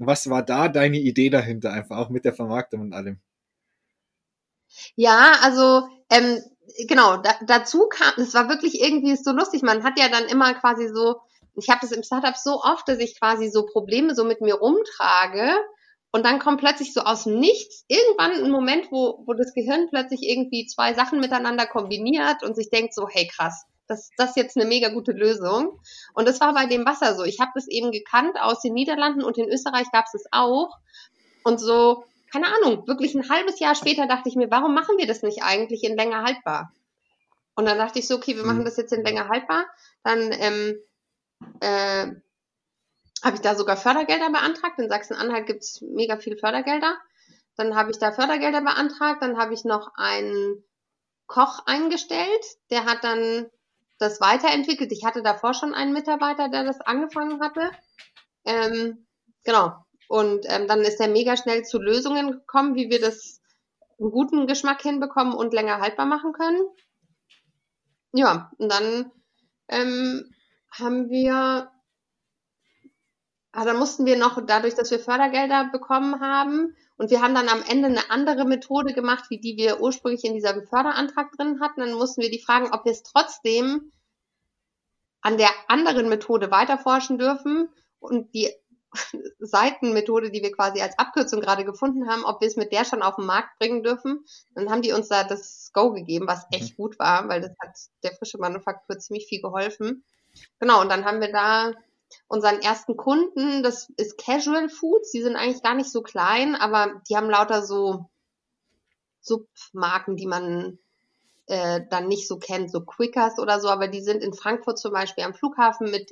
was 0.07 0.29
war 0.31 0.43
da 0.43 0.69
deine 0.69 0.99
Idee 0.99 1.31
dahinter, 1.31 1.73
einfach 1.73 1.99
auch 1.99 2.11
mit 2.11 2.25
der 2.25 2.35
Vermarktung 2.35 2.81
und 2.81 2.93
allem? 2.93 3.21
Ja, 4.97 5.33
also 5.43 5.89
ähm, 6.11 6.43
genau, 6.89 7.19
da, 7.19 7.35
dazu 7.47 7.89
kam, 7.89 8.13
es 8.17 8.35
war 8.35 8.49
wirklich 8.49 8.81
irgendwie 8.81 9.17
so 9.17 9.33
lustig, 9.33 9.63
man 9.63 9.85
hat 9.85 9.99
ja 9.99 10.09
dann 10.09 10.27
immer 10.27 10.55
quasi 10.55 10.89
so, 10.89 11.17
ich 11.55 11.69
habe 11.69 11.81
das 11.83 11.93
im 11.93 12.03
Startup 12.03 12.37
so 12.37 12.63
oft, 12.63 12.89
dass 12.89 12.99
ich 12.99 13.19
quasi 13.19 13.51
so 13.51 13.67
Probleme 13.67 14.15
so 14.15 14.25
mit 14.25 14.41
mir 14.41 14.55
rumtrage 14.55 15.53
und 16.13 16.25
dann 16.25 16.39
kommt 16.39 16.61
plötzlich 16.61 16.93
so 16.93 17.03
aus 17.03 17.25
dem 17.25 17.39
Nichts 17.39 17.85
irgendwann 17.89 18.33
ein 18.33 18.51
Moment, 18.51 18.91
wo, 18.91 19.23
wo 19.27 19.33
das 19.33 19.55
Gehirn 19.55 19.89
plötzlich 19.89 20.23
irgendwie 20.23 20.67
zwei 20.67 20.95
Sachen 20.95 21.21
miteinander 21.21 21.67
kombiniert 21.67 22.43
und 22.43 22.55
sich 22.55 22.71
denkt 22.71 22.95
so, 22.95 23.09
hey 23.09 23.27
krass, 23.27 23.65
das, 23.93 24.11
das 24.17 24.31
ist 24.31 24.37
jetzt 24.37 24.57
eine 24.57 24.67
mega 24.67 24.89
gute 24.89 25.13
Lösung. 25.13 25.81
Und 26.15 26.29
das 26.29 26.41
war 26.41 26.53
bei 26.55 26.67
dem 26.67 26.85
Wasser 26.85 27.15
so. 27.15 27.25
Ich 27.25 27.41
habe 27.41 27.51
das 27.55 27.69
eben 27.69 27.93
gekannt 27.93 28.37
aus 28.41 28.61
den 28.61 28.75
Niederlanden 28.75 29.23
und 29.23 29.39
in 29.39 29.49
Österreich 29.49 29.87
gab 29.93 30.07
es 30.07 30.15
es 30.15 30.27
auch. 30.31 30.71
Und 31.45 31.61
so 31.61 32.05
keine 32.33 32.47
Ahnung, 32.47 32.87
wirklich 32.87 33.15
ein 33.15 33.29
halbes 33.29 33.61
Jahr 33.61 33.75
später 33.75 34.07
dachte 34.07 34.29
ich 34.29 34.37
mir, 34.37 34.51
warum 34.51 34.75
machen 34.75 34.97
wir 34.97 35.07
das 35.07 35.23
nicht 35.23 35.43
eigentlich 35.43 35.85
in 35.85 35.97
länger 35.97 36.23
haltbar? 36.23 36.73
Und 37.55 37.67
dann 37.67 37.77
dachte 37.77 37.99
ich 37.99 38.09
so, 38.09 38.17
okay, 38.17 38.37
wir 38.37 38.45
machen 38.45 38.61
hm. 38.61 38.65
das 38.65 38.79
jetzt 38.79 38.93
in 38.93 39.05
länger 39.05 39.29
haltbar. 39.29 39.67
Dann 40.03 40.33
ähm, 40.33 40.79
äh, 41.61 42.07
habe 43.23 43.37
ich 43.37 43.43
da 43.43 43.55
sogar 43.55 43.77
Fördergelder 43.77 44.31
beantragt. 44.31 44.79
In 44.79 44.89
Sachsen-Anhalt 44.89 45.47
gibt 45.47 45.63
es 45.63 45.83
mega 45.83 46.17
viele 46.17 46.39
Fördergelder. 46.39 46.97
Dann 47.57 47.77
habe 47.77 47.91
ich 47.91 47.99
da 47.99 48.13
Fördergelder 48.13 48.63
beantragt. 48.63 49.21
Dann 49.21 49.37
habe 49.37 49.53
ich 49.53 49.65
noch 49.65 49.91
einen 49.97 50.65
Koch 51.27 51.67
eingestellt. 51.67 52.45
Der 52.71 52.87
hat 52.87 53.05
dann 53.05 53.51
das 53.99 54.21
weiterentwickelt. 54.21 54.93
Ich 54.93 55.05
hatte 55.05 55.23
davor 55.23 55.55
schon 55.55 55.75
einen 55.75 55.93
Mitarbeiter, 55.93 56.49
der 56.49 56.65
das 56.65 56.81
angefangen 56.81 57.41
hatte. 57.41 57.71
Ähm, 58.45 59.07
genau. 59.45 59.75
Und 60.09 60.45
ähm, 60.49 60.67
dann 60.69 60.81
ist 60.81 61.01
er 61.01 61.09
mega 61.09 61.37
schnell 61.37 61.65
zu 61.65 61.79
Lösungen 61.79 62.33
gekommen, 62.33 62.75
wie 62.75 62.91
wir 62.91 63.01
das 63.01 63.41
einen 63.99 64.11
guten 64.11 64.47
Geschmack 64.47 64.83
hinbekommen 64.83 65.35
und 65.35 65.55
länger 65.55 65.81
haltbar 65.81 66.07
machen 66.07 66.33
können. 66.33 66.61
Ja, 68.13 68.51
und 68.59 68.71
dann 68.71 69.11
ähm, 69.69 70.31
haben 70.71 71.09
wir, 71.09 71.71
also 73.53 73.75
mussten 73.75 74.05
wir 74.05 74.19
noch, 74.19 74.45
dadurch, 74.45 74.75
dass 74.75 74.91
wir 74.91 74.99
Fördergelder 74.99 75.71
bekommen 75.73 76.21
haben, 76.21 76.77
und 77.03 77.11
wir 77.11 77.21
haben 77.21 77.35
dann 77.35 77.49
am 77.49 77.65
Ende 77.69 77.89
eine 77.89 78.11
andere 78.13 78.45
Methode 78.45 78.95
gemacht, 78.95 79.25
wie 79.29 79.41
die 79.41 79.57
wir 79.57 79.81
ursprünglich 79.81 80.23
in 80.23 80.35
diesem 80.35 80.65
Förderantrag 80.69 81.33
drin 81.33 81.59
hatten. 81.61 81.81
Dann 81.81 81.95
mussten 81.95 82.23
wir 82.23 82.31
die 82.31 82.39
fragen, 82.39 82.71
ob 82.71 82.85
wir 82.85 82.93
es 82.93 83.03
trotzdem 83.03 83.91
an 85.21 85.37
der 85.37 85.51
anderen 85.67 86.09
Methode 86.09 86.53
weiterforschen 86.53 87.19
dürfen 87.19 87.69
und 87.99 88.33
die 88.37 88.53
Seitenmethode, 89.41 90.31
die 90.31 90.43
wir 90.43 90.53
quasi 90.53 90.81
als 90.81 90.97
Abkürzung 90.97 91.41
gerade 91.41 91.65
gefunden 91.65 92.09
haben, 92.09 92.25
ob 92.25 92.41
wir 92.41 92.47
es 92.47 92.55
mit 92.55 92.71
der 92.71 92.85
schon 92.85 93.03
auf 93.03 93.17
den 93.17 93.27
Markt 93.27 93.59
bringen 93.59 93.83
dürfen. 93.83 94.25
Dann 94.55 94.71
haben 94.71 94.83
die 94.83 94.93
uns 94.93 95.09
da 95.09 95.25
das 95.25 95.73
Go 95.73 95.91
gegeben, 95.91 96.29
was 96.29 96.47
echt 96.53 96.79
mhm. 96.79 96.83
gut 96.85 97.01
war, 97.01 97.29
weil 97.29 97.41
das 97.41 97.51
hat 97.59 97.77
der 98.05 98.13
frische 98.13 98.39
Manufaktur 98.39 98.97
ziemlich 99.01 99.27
viel 99.27 99.43
geholfen. 99.43 100.05
Genau, 100.61 100.81
und 100.81 100.89
dann 100.89 101.05
haben 101.05 101.21
wir 101.21 101.33
da 101.33 101.73
unseren 102.29 102.61
ersten 102.61 102.97
Kunden, 102.97 103.63
das 103.63 103.89
ist 103.97 104.19
Casual 104.19 104.69
Foods, 104.69 105.11
die 105.11 105.23
sind 105.23 105.37
eigentlich 105.37 105.63
gar 105.63 105.75
nicht 105.75 105.91
so 105.91 106.03
klein, 106.03 106.55
aber 106.55 107.01
die 107.09 107.17
haben 107.17 107.31
lauter 107.31 107.65
so 107.65 108.11
Submarken, 109.21 110.17
die 110.17 110.27
man 110.27 110.79
äh, 111.47 111.81
dann 111.91 112.09
nicht 112.09 112.29
so 112.29 112.39
kennt, 112.39 112.71
so 112.71 112.81
Quickers 112.83 113.39
oder 113.39 113.61
so, 113.61 113.69
aber 113.69 113.89
die 113.89 114.03
sind 114.03 114.23
in 114.23 114.35
Frankfurt 114.35 114.79
zum 114.79 114.93
Beispiel 114.93 115.25
am 115.25 115.35
Flughafen 115.35 115.91
mit 115.91 116.11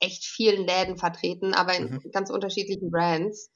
echt 0.00 0.24
vielen 0.24 0.66
Läden 0.66 0.96
vertreten, 0.96 1.54
aber 1.54 1.74
in 1.74 1.90
mhm. 1.90 2.10
ganz 2.12 2.30
unterschiedlichen 2.30 2.90
Brands. 2.90 3.50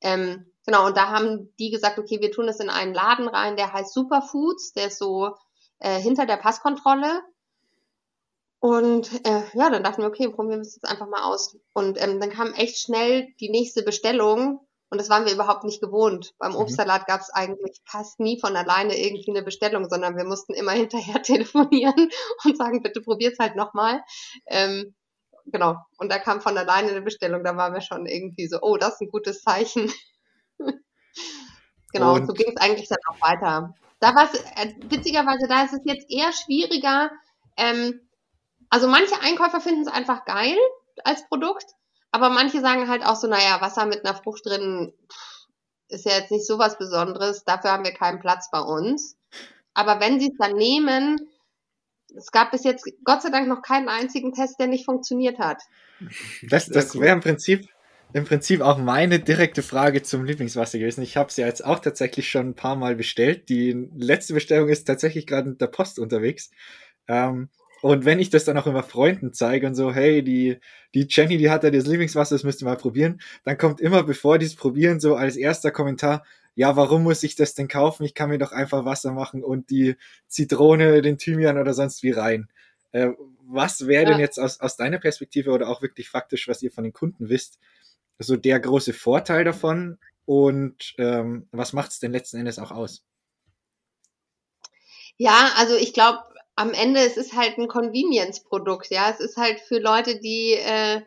Ähm, 0.00 0.46
genau, 0.66 0.86
und 0.86 0.96
da 0.96 1.10
haben 1.10 1.54
die 1.58 1.70
gesagt, 1.70 1.98
okay, 1.98 2.20
wir 2.20 2.32
tun 2.32 2.48
es 2.48 2.60
in 2.60 2.70
einen 2.70 2.94
Laden 2.94 3.28
rein, 3.28 3.56
der 3.56 3.72
heißt 3.72 3.92
Superfoods, 3.92 4.72
der 4.72 4.88
ist 4.88 4.98
so 4.98 5.34
äh, 5.78 6.00
hinter 6.00 6.26
der 6.26 6.36
Passkontrolle. 6.36 7.22
Und 8.62 9.10
äh, 9.26 9.42
ja, 9.54 9.70
dann 9.70 9.82
dachten 9.82 10.02
wir, 10.02 10.08
okay, 10.08 10.28
probieren 10.28 10.60
wir 10.60 10.68
es 10.68 10.76
jetzt 10.76 10.88
einfach 10.88 11.08
mal 11.08 11.24
aus. 11.24 11.56
Und 11.72 12.00
ähm, 12.00 12.20
dann 12.20 12.30
kam 12.30 12.54
echt 12.54 12.78
schnell 12.78 13.26
die 13.40 13.50
nächste 13.50 13.82
Bestellung 13.82 14.60
und 14.88 15.00
das 15.00 15.10
waren 15.10 15.26
wir 15.26 15.32
überhaupt 15.32 15.64
nicht 15.64 15.80
gewohnt. 15.80 16.32
Beim 16.38 16.52
mhm. 16.52 16.58
Obstsalat 16.58 17.08
gab 17.08 17.20
es 17.22 17.30
eigentlich 17.30 17.80
fast 17.84 18.20
nie 18.20 18.38
von 18.38 18.54
alleine 18.54 18.96
irgendwie 18.96 19.32
eine 19.32 19.42
Bestellung, 19.42 19.88
sondern 19.88 20.16
wir 20.16 20.22
mussten 20.22 20.54
immer 20.54 20.70
hinterher 20.80 21.20
telefonieren 21.24 22.08
und 22.44 22.56
sagen, 22.56 22.84
bitte 22.84 23.00
probiert's 23.00 23.40
halt 23.40 23.56
nochmal. 23.56 24.00
Ähm, 24.46 24.94
genau. 25.46 25.74
Und 25.98 26.12
da 26.12 26.20
kam 26.20 26.40
von 26.40 26.56
alleine 26.56 26.90
eine 26.90 27.02
Bestellung, 27.02 27.42
da 27.42 27.56
waren 27.56 27.74
wir 27.74 27.80
schon 27.80 28.06
irgendwie 28.06 28.46
so, 28.46 28.60
oh, 28.62 28.76
das 28.76 28.94
ist 28.94 29.00
ein 29.00 29.10
gutes 29.10 29.42
Zeichen. 29.42 29.92
genau, 31.92 32.14
und 32.14 32.28
so 32.28 32.32
ging 32.32 32.52
es 32.54 32.62
eigentlich 32.62 32.88
dann 32.88 32.98
auch 33.08 33.20
weiter. 33.20 33.74
Da 33.98 34.14
war 34.14 34.30
es, 34.32 34.38
äh, 34.38 34.72
witzigerweise, 34.88 35.48
da 35.48 35.64
ist 35.64 35.72
es 35.72 35.80
jetzt 35.84 36.08
eher 36.08 36.32
schwieriger. 36.32 37.10
Ähm, 37.56 37.98
also 38.72 38.88
manche 38.88 39.20
Einkäufer 39.20 39.60
finden 39.60 39.82
es 39.82 39.88
einfach 39.88 40.24
geil 40.24 40.56
als 41.04 41.28
Produkt, 41.28 41.66
aber 42.10 42.30
manche 42.30 42.62
sagen 42.62 42.88
halt 42.88 43.04
auch 43.04 43.16
so, 43.16 43.26
naja, 43.26 43.60
Wasser 43.60 43.84
mit 43.84 44.02
einer 44.02 44.16
Frucht 44.16 44.46
drin 44.46 44.94
ist 45.88 46.06
ja 46.06 46.12
jetzt 46.12 46.30
nicht 46.30 46.46
so 46.46 46.58
was 46.58 46.78
Besonderes, 46.78 47.44
dafür 47.44 47.70
haben 47.70 47.84
wir 47.84 47.92
keinen 47.92 48.18
Platz 48.18 48.50
bei 48.50 48.60
uns. 48.60 49.18
Aber 49.74 50.00
wenn 50.00 50.18
sie 50.18 50.28
es 50.28 50.38
dann 50.38 50.56
nehmen, 50.56 51.20
es 52.16 52.32
gab 52.32 52.50
bis 52.50 52.64
jetzt 52.64 52.90
Gott 53.04 53.20
sei 53.20 53.28
Dank 53.28 53.46
noch 53.46 53.60
keinen 53.60 53.90
einzigen 53.90 54.32
Test, 54.32 54.58
der 54.58 54.68
nicht 54.68 54.86
funktioniert 54.86 55.38
hat. 55.38 55.62
Das, 56.48 56.66
das 56.68 56.98
wäre 56.98 57.12
im 57.12 57.20
Prinzip, 57.20 57.68
im 58.14 58.24
Prinzip 58.24 58.62
auch 58.62 58.78
meine 58.78 59.20
direkte 59.20 59.62
Frage 59.62 60.02
zum 60.02 60.24
Lieblingswasser 60.24 60.78
gewesen. 60.78 61.02
Ich 61.02 61.18
habe 61.18 61.28
es 61.28 61.36
ja 61.36 61.46
jetzt 61.46 61.62
auch 61.62 61.80
tatsächlich 61.80 62.30
schon 62.30 62.48
ein 62.48 62.54
paar 62.54 62.76
Mal 62.76 62.96
bestellt. 62.96 63.50
Die 63.50 63.90
letzte 63.94 64.32
Bestellung 64.32 64.70
ist 64.70 64.84
tatsächlich 64.84 65.26
gerade 65.26 65.50
mit 65.50 65.60
der 65.60 65.66
Post 65.66 65.98
unterwegs. 65.98 66.50
Ähm, 67.06 67.50
und 67.82 68.04
wenn 68.04 68.20
ich 68.20 68.30
das 68.30 68.44
dann 68.44 68.56
auch 68.56 68.68
immer 68.68 68.84
Freunden 68.84 69.32
zeige 69.32 69.66
und 69.66 69.74
so, 69.74 69.92
hey, 69.92 70.22
die, 70.22 70.58
die 70.94 71.06
Jenny, 71.10 71.36
die 71.36 71.50
hat 71.50 71.64
da 71.64 71.70
das 71.70 71.84
Lieblingswasser, 71.84 72.36
das 72.36 72.44
müsst 72.44 72.62
ihr 72.62 72.66
mal 72.66 72.76
probieren, 72.76 73.20
dann 73.44 73.58
kommt 73.58 73.80
immer, 73.80 74.04
bevor 74.04 74.38
die 74.38 74.46
es 74.46 74.54
probieren, 74.54 75.00
so 75.00 75.16
als 75.16 75.36
erster 75.36 75.72
Kommentar, 75.72 76.24
ja, 76.54 76.76
warum 76.76 77.02
muss 77.02 77.24
ich 77.24 77.34
das 77.34 77.54
denn 77.54 77.66
kaufen? 77.66 78.04
Ich 78.04 78.14
kann 78.14 78.28
mir 78.28 78.38
doch 78.38 78.52
einfach 78.52 78.84
Wasser 78.84 79.12
machen 79.12 79.42
und 79.42 79.70
die 79.70 79.96
Zitrone, 80.28 81.02
den 81.02 81.18
Thymian 81.18 81.58
oder 81.58 81.74
sonst 81.74 82.04
wie 82.04 82.12
rein. 82.12 82.48
Äh, 82.92 83.08
was 83.48 83.88
wäre 83.88 84.04
ja. 84.04 84.10
denn 84.10 84.20
jetzt 84.20 84.38
aus, 84.38 84.60
aus 84.60 84.76
deiner 84.76 84.98
Perspektive 84.98 85.50
oder 85.50 85.68
auch 85.68 85.82
wirklich 85.82 86.08
faktisch, 86.08 86.46
was 86.46 86.62
ihr 86.62 86.70
von 86.70 86.84
den 86.84 86.92
Kunden 86.92 87.28
wisst, 87.28 87.58
so 88.20 88.36
der 88.36 88.60
große 88.60 88.92
Vorteil 88.92 89.42
davon 89.42 89.98
und 90.24 90.94
ähm, 90.98 91.48
was 91.50 91.72
macht 91.72 91.90
es 91.90 91.98
denn 91.98 92.12
letzten 92.12 92.36
Endes 92.36 92.60
auch 92.60 92.70
aus? 92.70 93.02
Ja, 95.16 95.50
also 95.56 95.74
ich 95.74 95.92
glaube, 95.92 96.20
am 96.54 96.72
Ende, 96.72 97.00
es 97.00 97.16
ist 97.16 97.34
halt 97.34 97.58
ein 97.58 97.68
Convenience-Produkt, 97.68 98.90
ja. 98.90 99.10
Es 99.10 99.20
ist 99.20 99.36
halt 99.36 99.60
für 99.60 99.78
Leute, 99.78 100.20
die 100.20 100.52
äh, 100.52 101.02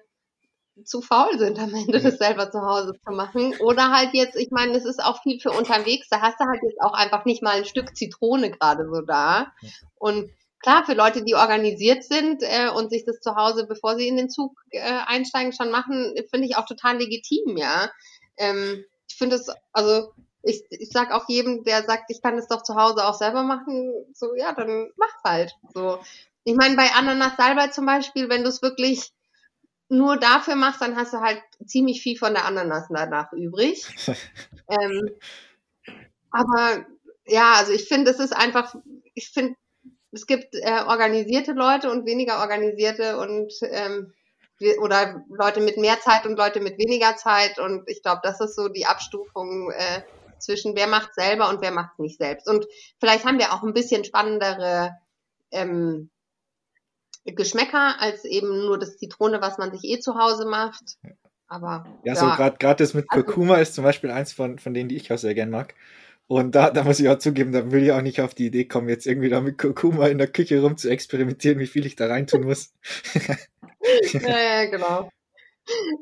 zu 0.83 1.01
faul 1.01 1.37
sind, 1.37 1.57
am 1.59 1.73
Ende 1.73 2.01
das 2.01 2.17
selber 2.17 2.51
zu 2.51 2.61
Hause 2.61 2.93
zu 2.93 3.11
machen. 3.11 3.55
Oder 3.59 3.91
halt 3.91 4.09
jetzt, 4.13 4.35
ich 4.35 4.51
meine, 4.51 4.75
es 4.75 4.85
ist 4.85 5.03
auch 5.03 5.21
viel 5.21 5.39
für 5.39 5.51
unterwegs, 5.51 6.07
da 6.09 6.21
hast 6.21 6.39
du 6.39 6.45
halt 6.45 6.61
jetzt 6.63 6.81
auch 6.81 6.93
einfach 6.93 7.25
nicht 7.25 7.41
mal 7.41 7.57
ein 7.57 7.65
Stück 7.65 7.95
Zitrone 7.95 8.51
gerade 8.51 8.87
so 8.91 9.01
da. 9.01 9.53
Und 9.95 10.31
klar, 10.59 10.83
für 10.85 10.93
Leute, 10.93 11.23
die 11.23 11.35
organisiert 11.35 12.03
sind 12.03 12.41
äh, 12.41 12.69
und 12.69 12.89
sich 12.89 13.05
das 13.05 13.19
zu 13.19 13.35
Hause, 13.35 13.67
bevor 13.67 13.95
sie 13.95 14.07
in 14.07 14.17
den 14.17 14.29
Zug 14.29 14.59
äh, 14.71 14.81
einsteigen, 14.81 15.53
schon 15.53 15.71
machen, 15.71 16.13
finde 16.29 16.47
ich 16.47 16.57
auch 16.57 16.65
total 16.65 16.97
legitim, 16.97 17.55
ja. 17.57 17.89
Ähm, 18.37 18.83
ich 19.07 19.15
finde 19.15 19.37
es, 19.37 19.49
also 19.71 20.11
ich, 20.45 20.63
ich 20.69 20.89
sag 20.91 21.11
auch 21.11 21.27
jedem, 21.27 21.63
der 21.63 21.83
sagt, 21.83 22.05
ich 22.09 22.21
kann 22.21 22.37
es 22.37 22.47
doch 22.47 22.61
zu 22.63 22.75
Hause 22.75 23.05
auch 23.05 23.15
selber 23.15 23.43
machen, 23.43 23.91
so 24.13 24.35
ja, 24.35 24.53
dann 24.53 24.91
mach's 24.95 25.23
halt. 25.23 25.55
So. 25.73 25.99
Ich 26.43 26.55
meine, 26.55 26.75
bei 26.75 26.91
Ananas 26.91 27.35
Salbei 27.37 27.67
zum 27.69 27.85
Beispiel, 27.85 28.29
wenn 28.29 28.43
du 28.43 28.49
es 28.49 28.61
wirklich 28.61 29.11
nur 29.89 30.17
dafür 30.17 30.55
machst, 30.55 30.81
dann 30.81 30.95
hast 30.95 31.13
du 31.13 31.19
halt 31.19 31.41
ziemlich 31.65 32.01
viel 32.01 32.17
von 32.17 32.33
der 32.33 32.45
Ananas 32.45 32.87
danach 32.89 33.31
übrig. 33.33 33.85
ähm, 34.69 35.09
aber 36.29 36.85
ja, 37.25 37.53
also 37.53 37.71
ich 37.71 37.87
finde, 37.87 38.11
es 38.11 38.19
ist 38.19 38.35
einfach, 38.35 38.75
ich 39.15 39.29
finde, 39.29 39.55
es 40.11 40.27
gibt 40.27 40.53
äh, 40.53 40.83
organisierte 40.87 41.53
Leute 41.53 41.91
und 41.91 42.05
weniger 42.05 42.39
organisierte 42.39 43.17
und 43.17 43.51
ähm, 43.63 44.13
oder 44.79 45.21
Leute 45.29 45.59
mit 45.59 45.77
mehr 45.77 45.99
Zeit 45.99 46.25
und 46.25 46.37
Leute 46.37 46.61
mit 46.61 46.77
weniger 46.77 47.17
Zeit 47.17 47.59
und 47.59 47.89
ich 47.89 48.01
glaube, 48.01 48.21
das 48.23 48.39
ist 48.39 48.55
so 48.55 48.69
die 48.69 48.85
Abstufung 48.85 49.71
äh, 49.71 50.01
zwischen 50.45 50.75
wer 50.75 50.87
macht 50.87 51.13
selber 51.15 51.49
und 51.49 51.61
wer 51.61 51.71
macht 51.71 51.99
nicht 51.99 52.17
selbst. 52.17 52.47
Und 52.47 52.65
vielleicht 52.99 53.25
haben 53.25 53.39
wir 53.39 53.53
auch 53.53 53.63
ein 53.63 53.73
bisschen 53.73 54.05
spannendere 54.05 54.95
ähm, 55.51 56.09
Geschmäcker 57.25 57.99
als 57.99 58.23
eben 58.23 58.65
nur 58.65 58.77
das 58.77 58.97
Zitrone, 58.97 59.41
was 59.41 59.57
man 59.57 59.71
sich 59.71 59.83
eh 59.83 59.99
zu 59.99 60.15
Hause 60.15 60.45
macht. 60.45 60.97
Aber 61.47 61.85
ja, 62.03 62.13
ja. 62.13 62.15
so 62.15 62.25
gerade 62.27 62.75
das 62.83 62.93
mit 62.93 63.05
also 63.09 63.23
Kurkuma 63.23 63.53
also, 63.53 63.63
ist 63.63 63.75
zum 63.75 63.83
Beispiel 63.83 64.11
eins 64.11 64.33
von, 64.33 64.59
von 64.59 64.73
denen, 64.73 64.89
die 64.89 64.95
ich 64.95 65.11
auch 65.11 65.17
sehr 65.17 65.33
gern 65.33 65.49
mag. 65.49 65.73
Und 66.27 66.55
da, 66.55 66.71
da 66.71 66.83
muss 66.83 66.99
ich 66.99 67.07
auch 67.07 67.19
zugeben, 67.19 67.51
da 67.51 67.71
will 67.71 67.83
ich 67.83 67.91
auch 67.91 68.01
nicht 68.01 68.21
auf 68.21 68.33
die 68.33 68.47
Idee 68.47 68.65
kommen, 68.65 68.89
jetzt 68.89 69.05
irgendwie 69.05 69.29
da 69.29 69.41
mit 69.41 69.59
Kurkuma 69.59 70.07
in 70.07 70.17
der 70.17 70.27
Küche 70.27 70.59
rum 70.59 70.75
zu 70.75 70.89
experimentieren, 70.89 71.59
wie 71.59 71.67
viel 71.67 71.85
ich 71.85 71.95
da 71.95 72.07
reintun 72.07 72.43
muss. 72.45 72.73
ja, 74.13 74.39
ja, 74.39 74.65
genau. 74.65 75.11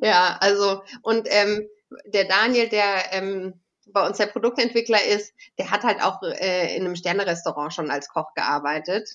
Ja, 0.01 0.37
also, 0.39 0.81
und 1.01 1.27
ähm, 1.29 1.67
der 2.05 2.25
Daniel, 2.25 2.69
der 2.69 3.11
ähm, 3.11 3.53
bei 3.91 4.05
uns 4.05 4.17
der 4.17 4.27
Produktentwickler 4.27 5.03
ist, 5.05 5.33
der 5.57 5.71
hat 5.71 5.83
halt 5.83 6.01
auch 6.01 6.21
äh, 6.23 6.75
in 6.75 6.85
einem 6.85 6.95
Sternerestaurant 6.95 7.73
schon 7.73 7.89
als 7.89 8.09
Koch 8.09 8.33
gearbeitet. 8.33 9.09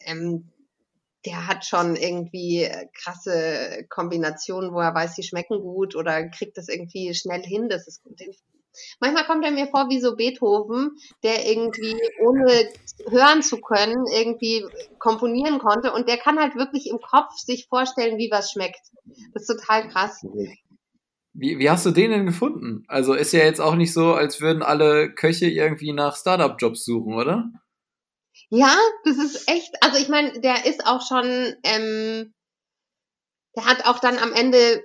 Ähm, 0.00 0.50
der 1.24 1.46
hat 1.46 1.64
schon 1.64 1.96
irgendwie 1.96 2.64
äh, 2.64 2.86
krasse 2.92 3.86
Kombinationen, 3.88 4.72
wo 4.74 4.80
er 4.80 4.94
weiß, 4.94 5.14
die 5.14 5.22
schmecken 5.22 5.60
gut 5.60 5.96
oder 5.96 6.28
kriegt 6.28 6.58
das 6.58 6.68
irgendwie 6.68 7.14
schnell 7.14 7.42
hin. 7.42 7.68
Das 7.68 7.86
ist 7.86 8.02
gut. 8.02 8.18
Manchmal 9.00 9.24
kommt 9.24 9.44
er 9.44 9.52
mir 9.52 9.68
vor 9.68 9.88
wie 9.88 10.00
so 10.00 10.16
Beethoven, 10.16 10.96
der 11.22 11.48
irgendwie 11.48 11.96
ohne 12.20 12.68
hören 13.08 13.42
zu 13.42 13.60
können 13.60 14.04
irgendwie 14.12 14.66
komponieren 14.98 15.60
konnte 15.60 15.92
und 15.92 16.08
der 16.08 16.18
kann 16.18 16.40
halt 16.40 16.56
wirklich 16.56 16.88
im 16.88 16.98
Kopf 17.00 17.36
sich 17.36 17.68
vorstellen, 17.68 18.18
wie 18.18 18.30
was 18.30 18.50
schmeckt. 18.50 18.80
Das 19.32 19.48
ist 19.48 19.58
total 19.58 19.88
krass. 19.88 20.26
Wie, 21.34 21.58
wie 21.58 21.68
hast 21.68 21.84
du 21.84 21.90
den 21.90 22.12
denn 22.12 22.26
gefunden? 22.26 22.84
Also 22.86 23.12
ist 23.12 23.32
ja 23.32 23.40
jetzt 23.40 23.60
auch 23.60 23.74
nicht 23.74 23.92
so, 23.92 24.14
als 24.14 24.40
würden 24.40 24.62
alle 24.62 25.12
Köche 25.12 25.46
irgendwie 25.46 25.92
nach 25.92 26.16
Startup-Jobs 26.16 26.84
suchen, 26.84 27.14
oder? 27.14 27.50
Ja, 28.50 28.76
das 29.04 29.16
ist 29.16 29.48
echt, 29.48 29.74
also 29.82 29.98
ich 29.98 30.08
meine, 30.08 30.40
der 30.40 30.64
ist 30.64 30.86
auch 30.86 31.02
schon, 31.06 31.54
ähm, 31.64 32.32
der 33.56 33.64
hat 33.66 33.84
auch 33.86 33.98
dann 33.98 34.18
am 34.18 34.32
Ende 34.32 34.84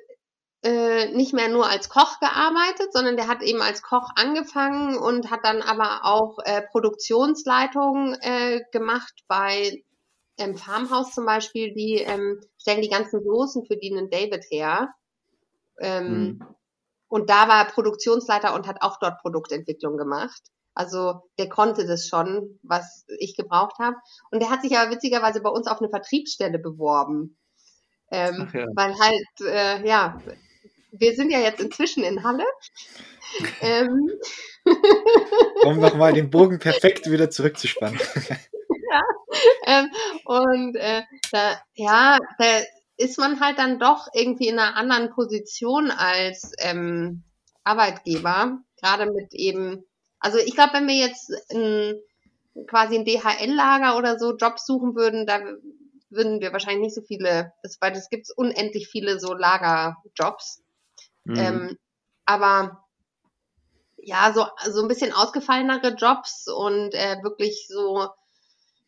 äh, 0.64 1.12
nicht 1.16 1.34
mehr 1.34 1.50
nur 1.50 1.70
als 1.70 1.88
Koch 1.88 2.20
gearbeitet, 2.20 2.92
sondern 2.94 3.16
der 3.16 3.28
hat 3.28 3.44
eben 3.44 3.62
als 3.62 3.84
Koch 3.84 4.10
angefangen 4.16 4.98
und 4.98 5.30
hat 5.30 5.42
dann 5.44 5.62
aber 5.62 6.02
auch 6.04 6.40
äh, 6.44 6.64
Produktionsleitung 6.72 8.16
äh, 8.22 8.62
gemacht 8.72 9.14
bei 9.28 9.84
ähm, 10.38 10.58
Farmhaus 10.58 11.14
zum 11.14 11.26
Beispiel. 11.26 11.74
Die 11.74 11.98
ähm, 11.98 12.42
stellen 12.58 12.82
die 12.82 12.90
ganzen 12.90 13.24
Soßen 13.24 13.66
für 13.66 13.78
Dean 13.78 14.10
David 14.10 14.46
her. 14.50 14.94
Ähm, 15.80 16.12
mhm. 16.12 16.46
Und 17.08 17.30
da 17.30 17.48
war 17.48 17.66
er 17.66 17.72
Produktionsleiter 17.72 18.54
und 18.54 18.68
hat 18.68 18.82
auch 18.82 19.00
dort 19.00 19.20
Produktentwicklung 19.22 19.98
gemacht. 19.98 20.42
Also 20.76 21.24
der 21.38 21.50
konnte 21.50 21.86
das 21.86 22.08
schon, 22.08 22.60
was 22.64 23.06
ich 23.20 23.36
gebraucht 23.36 23.80
habe. 23.80 23.98
Und 24.32 24.42
der 24.42 24.50
hat 24.50 24.62
sich 24.62 24.78
aber 24.78 24.92
witzigerweise 24.92 25.42
bei 25.42 25.50
uns 25.50 25.68
auf 25.68 25.80
eine 25.80 25.90
Vertriebsstelle 25.90 26.60
beworben. 26.60 27.38
Ähm, 28.12 28.50
ja. 28.54 28.66
Weil 28.76 28.94
halt, 29.00 29.28
äh, 29.42 29.88
ja, 29.88 30.22
wir 30.92 31.16
sind 31.16 31.32
ja 31.32 31.40
jetzt 31.40 31.60
inzwischen 31.60 32.04
in 32.04 32.24
Halle. 32.24 32.46
ähm. 33.62 34.10
Um 35.64 35.80
nochmal 35.80 36.14
den 36.14 36.30
Bogen 36.30 36.60
perfekt 36.60 37.10
wieder 37.10 37.30
zurückzuspannen. 37.30 38.00
ja, 38.92 39.02
ähm, 39.66 39.90
und 40.26 40.76
äh, 40.76 41.04
da, 41.32 41.62
ja, 41.74 42.18
da 42.38 42.46
ist 43.00 43.18
man 43.18 43.40
halt 43.40 43.58
dann 43.58 43.80
doch 43.80 44.08
irgendwie 44.14 44.48
in 44.48 44.60
einer 44.60 44.76
anderen 44.76 45.10
Position 45.10 45.90
als 45.90 46.52
ähm, 46.60 47.24
Arbeitgeber, 47.64 48.60
gerade 48.78 49.12
mit 49.12 49.34
eben 49.34 49.86
also 50.20 50.38
ich 50.38 50.54
glaube, 50.54 50.74
wenn 50.74 50.88
wir 50.88 50.96
jetzt 50.96 51.32
ein, 51.52 51.96
quasi 52.68 52.98
ein 52.98 53.06
DHL-Lager 53.06 53.98
oder 53.98 54.20
so 54.20 54.36
Jobs 54.36 54.66
suchen 54.66 54.96
würden, 54.96 55.26
da 55.26 55.40
würden 56.10 56.42
wir 56.42 56.52
wahrscheinlich 56.52 56.82
nicht 56.82 56.96
so 56.96 57.02
viele, 57.02 57.54
weil 57.80 57.94
es 57.94 58.10
gibt 58.10 58.28
unendlich 58.36 58.88
viele 58.90 59.20
so 59.20 59.34
Lagerjobs. 59.34 60.62
Mhm. 61.24 61.36
Ähm, 61.36 61.78
aber 62.26 62.84
ja, 63.98 64.34
so, 64.34 64.46
so 64.72 64.82
ein 64.82 64.88
bisschen 64.88 65.14
ausgefallenere 65.14 65.96
Jobs 65.96 66.48
und 66.48 66.94
äh, 66.94 67.18
wirklich 67.22 67.68
so, 67.68 68.08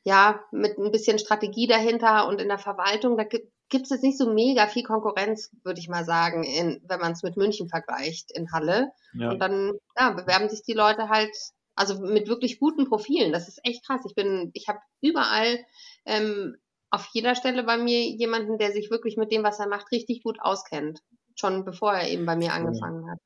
ja, 0.04 0.42
mit 0.52 0.78
ein 0.78 0.92
bisschen 0.92 1.20
Strategie 1.20 1.68
dahinter 1.68 2.28
und 2.28 2.42
in 2.42 2.48
der 2.48 2.58
Verwaltung, 2.58 3.18
da 3.18 3.24
gibt 3.24 3.52
es 3.74 3.90
jetzt 3.90 4.04
nicht 4.04 4.18
so 4.18 4.32
mega 4.32 4.68
viel 4.68 4.84
Konkurrenz, 4.84 5.52
würde 5.64 5.80
ich 5.80 5.88
mal 5.88 6.06
sagen, 6.06 6.44
in, 6.44 6.82
wenn 6.88 7.00
man 7.00 7.14
es 7.14 7.24
mit 7.24 7.38
München 7.38 7.70
vergleicht 7.70 8.32
in 8.32 8.52
Halle. 8.52 8.92
Ja. 9.14 9.32
Und 9.32 9.40
dann 9.40 9.74
ja, 9.98 10.12
bewerben 10.12 10.50
sich 10.50 10.64
die 10.64 10.74
Leute 10.74 11.10
halt, 11.10 11.32
also 11.76 12.00
mit 12.00 12.28
wirklich 12.28 12.60
guten 12.60 12.88
Profilen. 12.88 13.32
Das 13.32 13.48
ist 13.48 13.60
echt 13.64 13.86
krass. 13.86 14.02
Ich 14.06 14.16
bin, 14.16 14.52
ich 14.54 14.68
habe 14.68 14.80
überall 15.02 15.60
ähm, 16.06 16.58
auf 16.90 17.08
jeder 17.14 17.36
Stelle 17.36 17.64
bei 17.64 17.78
mir 17.78 18.02
jemanden, 18.02 18.58
der 18.58 18.72
sich 18.72 18.92
wirklich 18.92 19.18
mit 19.18 19.32
dem, 19.32 19.44
was 19.44 19.60
er 19.60 19.68
macht, 19.68 19.92
richtig 19.92 20.24
gut 20.24 20.40
auskennt. 20.42 21.00
Schon 21.36 21.64
bevor 21.64 21.94
er 21.94 22.10
eben 22.10 22.26
bei 22.26 22.36
mir 22.36 22.54
angefangen 22.54 23.10
hat. 23.10 23.20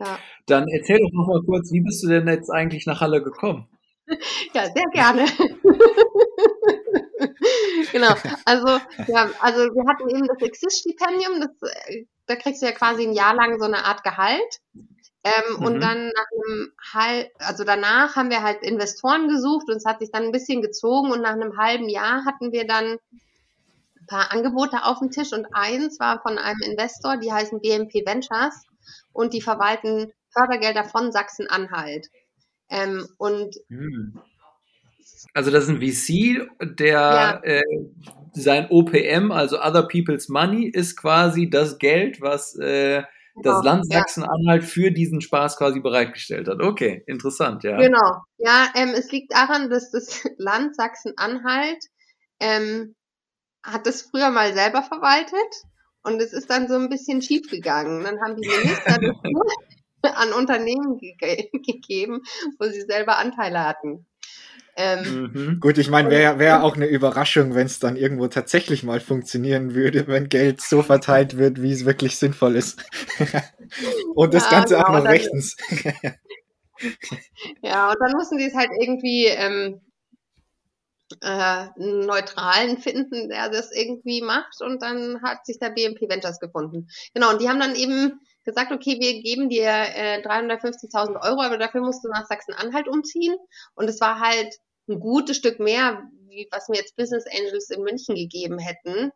Ja. 0.00 0.18
Dann 0.46 0.66
erzähl 0.68 0.98
doch 0.98 1.12
noch 1.12 1.26
mal 1.26 1.42
kurz, 1.44 1.72
wie 1.72 1.80
bist 1.80 2.02
du 2.02 2.08
denn 2.08 2.26
jetzt 2.28 2.50
eigentlich 2.50 2.86
nach 2.86 3.00
Halle 3.00 3.22
gekommen? 3.22 3.68
ja, 4.54 4.64
sehr 4.64 4.86
gerne. 4.92 5.26
genau. 7.96 8.14
Also, 8.44 8.68
ja, 9.08 9.30
also 9.40 9.60
wir 9.60 9.88
hatten 9.88 10.08
eben 10.10 10.26
das 10.26 10.40
Exist-Stipendium, 10.40 11.40
das, 11.40 11.70
äh, 11.70 12.04
da 12.26 12.36
kriegst 12.36 12.62
du 12.62 12.66
ja 12.66 12.72
quasi 12.72 13.04
ein 13.04 13.12
Jahr 13.12 13.34
lang 13.34 13.58
so 13.58 13.64
eine 13.64 13.84
Art 13.84 14.04
Gehalt. 14.04 14.60
Ähm, 15.24 15.56
mhm. 15.56 15.64
Und 15.64 15.80
dann 15.80 16.08
nach 16.08 16.26
einem 16.32 16.72
halb, 16.94 17.30
also 17.38 17.64
danach 17.64 18.14
haben 18.14 18.30
wir 18.30 18.42
halt 18.42 18.62
Investoren 18.62 19.28
gesucht 19.28 19.68
und 19.68 19.76
es 19.76 19.84
hat 19.84 19.98
sich 19.98 20.12
dann 20.12 20.24
ein 20.24 20.32
bisschen 20.32 20.62
gezogen 20.62 21.10
und 21.10 21.20
nach 21.22 21.32
einem 21.32 21.58
halben 21.58 21.88
Jahr 21.88 22.24
hatten 22.24 22.52
wir 22.52 22.64
dann 22.66 22.92
ein 22.92 24.06
paar 24.06 24.32
Angebote 24.32 24.84
auf 24.84 25.00
dem 25.00 25.10
Tisch 25.10 25.32
und 25.32 25.46
eins 25.52 25.98
war 25.98 26.22
von 26.22 26.38
einem 26.38 26.60
Investor, 26.62 27.16
die 27.16 27.32
heißen 27.32 27.60
BMP 27.60 28.06
Ventures 28.06 28.62
und 29.12 29.34
die 29.34 29.42
verwalten 29.42 30.12
Fördergelder 30.30 30.84
von 30.84 31.10
Sachsen-Anhalt. 31.10 32.06
Ähm, 32.68 33.08
und 33.18 33.56
mhm. 33.68 34.20
Also 35.34 35.50
das 35.50 35.64
ist 35.64 35.70
ein 35.70 35.80
VC, 35.80 36.48
der 36.78 36.92
ja. 36.92 37.40
äh, 37.42 37.62
sein 38.32 38.68
OPM, 38.70 39.32
also 39.32 39.60
Other 39.60 39.82
People's 39.82 40.28
Money, 40.28 40.68
ist 40.68 40.96
quasi 40.96 41.48
das 41.48 41.78
Geld, 41.78 42.20
was 42.20 42.56
äh, 42.56 43.02
das 43.42 43.60
genau, 43.60 43.62
Land 43.62 43.92
Sachsen-Anhalt 43.92 44.62
ja. 44.62 44.68
für 44.68 44.90
diesen 44.90 45.20
Spaß 45.20 45.58
quasi 45.58 45.80
bereitgestellt 45.80 46.48
hat. 46.48 46.60
Okay, 46.60 47.02
interessant, 47.06 47.64
ja. 47.64 47.76
Genau. 47.76 48.22
Ja, 48.38 48.68
ähm, 48.74 48.94
es 48.94 49.10
liegt 49.12 49.32
daran, 49.34 49.68
dass 49.68 49.90
das 49.90 50.24
Land 50.38 50.74
Sachsen-Anhalt 50.74 51.84
ähm, 52.40 52.94
hat 53.62 53.86
das 53.86 54.02
früher 54.02 54.30
mal 54.30 54.54
selber 54.54 54.82
verwaltet 54.82 55.64
und 56.02 56.20
es 56.20 56.32
ist 56.32 56.48
dann 56.48 56.68
so 56.68 56.74
ein 56.74 56.88
bisschen 56.88 57.20
schief 57.20 57.50
gegangen. 57.50 58.04
Dann 58.04 58.20
haben 58.20 58.36
die 58.40 58.48
Minister 58.48 58.98
das 60.02 60.12
an 60.16 60.32
Unternehmen 60.32 60.98
ge 60.98 61.16
gegeben, 61.52 62.22
wo 62.58 62.66
sie 62.68 62.82
selber 62.82 63.18
Anteile 63.18 63.64
hatten. 63.64 64.06
Ähm, 64.78 65.30
mhm. 65.32 65.60
Gut, 65.60 65.78
ich 65.78 65.88
meine, 65.88 66.10
wäre 66.10 66.38
wär 66.38 66.62
auch 66.62 66.76
eine 66.76 66.86
Überraschung, 66.86 67.54
wenn 67.54 67.66
es 67.66 67.78
dann 67.78 67.96
irgendwo 67.96 68.28
tatsächlich 68.28 68.82
mal 68.82 69.00
funktionieren 69.00 69.74
würde, 69.74 70.06
wenn 70.06 70.28
Geld 70.28 70.60
so 70.60 70.82
verteilt 70.82 71.38
wird, 71.38 71.62
wie 71.62 71.72
es 71.72 71.86
wirklich 71.86 72.18
sinnvoll 72.18 72.56
ist. 72.56 72.84
und 74.14 74.34
das 74.34 74.44
ja, 74.44 74.50
Ganze 74.50 74.74
genau, 74.74 74.86
auch 74.86 74.92
noch 74.92 75.04
rechtens. 75.06 75.56
ja, 77.62 77.90
und 77.90 77.96
dann 78.00 78.12
mussten 78.12 78.36
die 78.36 78.44
es 78.44 78.54
halt 78.54 78.70
irgendwie 78.78 79.26
ähm, 79.26 79.80
äh, 81.22 81.26
einen 81.26 82.00
Neutralen 82.00 82.76
finden, 82.76 83.30
der 83.30 83.48
das 83.48 83.72
irgendwie 83.72 84.20
macht. 84.20 84.60
Und 84.60 84.82
dann 84.82 85.22
hat 85.22 85.46
sich 85.46 85.58
da 85.58 85.70
BNP 85.70 86.08
Ventures 86.08 86.38
gefunden. 86.38 86.88
Genau, 87.14 87.30
und 87.30 87.40
die 87.40 87.48
haben 87.48 87.60
dann 87.60 87.76
eben 87.76 88.20
gesagt, 88.44 88.72
okay, 88.72 88.98
wir 89.00 89.22
geben 89.22 89.48
dir 89.48 89.68
äh, 89.68 90.22
350.000 90.22 91.20
Euro, 91.22 91.40
aber 91.40 91.56
dafür 91.58 91.80
musst 91.80 92.04
du 92.04 92.08
nach 92.08 92.26
Sachsen-Anhalt 92.26 92.88
umziehen. 92.88 93.36
Und 93.74 93.88
es 93.88 94.00
war 94.00 94.20
halt 94.20 94.54
ein 94.88 95.00
gutes 95.00 95.36
Stück 95.36 95.60
mehr, 95.60 96.08
wie 96.28 96.48
was 96.50 96.68
mir 96.68 96.76
jetzt 96.76 96.96
Business 96.96 97.24
Angels 97.26 97.70
in 97.70 97.82
München 97.82 98.14
gegeben 98.14 98.58
hätten. 98.58 99.12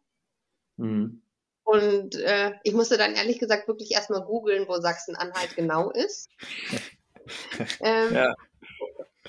Mhm. 0.77 1.23
Und 1.65 2.17
äh, 2.17 2.53
ich 2.65 2.75
musste 2.75 2.99
dann 2.99 3.15
ehrlich 3.15 3.39
gesagt 3.39 3.69
wirklich 3.69 3.93
erstmal 3.93 4.23
googeln, 4.23 4.67
wo 4.67 4.81
Sachsen-Anhalt 4.81 5.55
genau 5.55 5.91
ist. 5.91 6.29
ähm, 7.81 8.15
ja. 8.15 8.35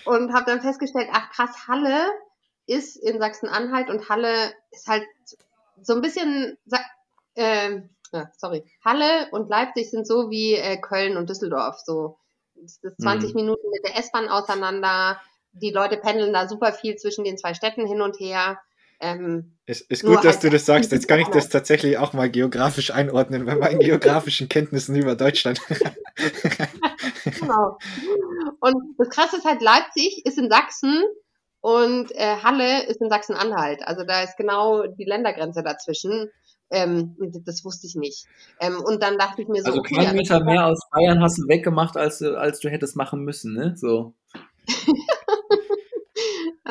Und 0.06 0.34
habe 0.34 0.46
dann 0.46 0.62
festgestellt, 0.62 1.10
ach 1.12 1.32
krass, 1.32 1.68
Halle 1.68 2.10
ist 2.66 2.96
in 2.96 3.20
Sachsen-Anhalt 3.20 3.90
und 3.90 4.10
Halle 4.10 4.54
ist 4.72 4.88
halt 4.88 5.06
so 5.82 5.94
ein 5.94 6.02
bisschen, 6.02 6.58
äh, 7.36 7.82
sorry, 8.38 8.64
Halle 8.84 9.30
und 9.32 9.50
Leipzig 9.50 9.92
sind 9.92 10.08
so 10.08 10.30
wie 10.32 10.56
äh, 10.56 10.78
Köln 10.78 11.18
und 11.18 11.30
Düsseldorf, 11.30 11.80
so 11.80 12.18
das 12.56 12.80
ist 12.82 13.02
20 13.02 13.34
mhm. 13.34 13.42
Minuten 13.42 13.70
mit 13.72 13.84
der 13.84 13.98
S-Bahn 13.98 14.30
auseinander. 14.30 15.20
Die 15.54 15.72
Leute 15.72 15.98
pendeln 15.98 16.34
da 16.34 16.48
super 16.48 16.74
viel 16.74 16.96
zwischen 16.96 17.24
den 17.24 17.38
zwei 17.38 17.54
Städten 17.54 17.86
hin 17.88 18.02
und 18.02 18.20
her. 18.20 18.60
Ähm, 19.02 19.58
es 19.66 19.82
ist 19.82 20.04
gut, 20.04 20.24
dass 20.24 20.40
du 20.40 20.50
das 20.50 20.66
sagst. 20.66 20.92
Jetzt 20.92 21.08
kann 21.08 21.20
ich 21.20 21.28
das 21.30 21.50
tatsächlich 21.50 21.98
auch 21.98 22.14
mal 22.14 22.30
geografisch 22.30 22.92
einordnen 22.92 23.46
bei 23.46 23.56
meinen 23.56 23.80
geografischen 23.80 24.48
Kenntnissen 24.48 24.96
über 24.96 25.16
Deutschland. 25.16 25.60
genau. 27.24 27.78
Und 28.60 28.76
das 29.00 29.10
Krasse 29.10 29.38
ist 29.38 29.46
halt, 29.46 29.62
Leipzig 29.62 30.24
ist 30.26 30.38
in 30.38 30.52
Sachsen 30.52 31.04
und 31.62 32.12
äh, 32.12 32.38
Halle 32.44 32.86
ist 32.86 33.02
in 33.02 33.10
Sachsen-Anhalt. 33.10 33.82
Also 33.86 34.04
da 34.04 34.22
ist 34.22 34.38
genau 34.38 34.86
die 34.86 35.06
Ländergrenze 35.06 35.64
dazwischen. 35.64 36.30
Ähm, 36.70 37.16
das 37.46 37.66
wusste 37.66 37.88
ich 37.88 37.96
nicht. 37.96 38.26
Ähm, 38.60 38.82
und 38.82 39.02
dann 39.02 39.18
dachte 39.18 39.42
ich 39.42 39.48
mir 39.48 39.62
so. 39.62 39.70
Also 39.70 39.80
okay, 39.80 39.96
kein 39.96 40.16
Meter 40.16 40.44
mehr 40.44 40.68
aus 40.68 40.80
Bayern 40.92 41.22
hast 41.22 41.40
du 41.40 41.48
weggemacht, 41.48 41.98
als, 41.98 42.22
als 42.22 42.60
du 42.60 42.70
hättest 42.70 42.96
machen 42.96 43.24
müssen, 43.24 43.54
ne? 43.54 43.74
So. 43.76 44.14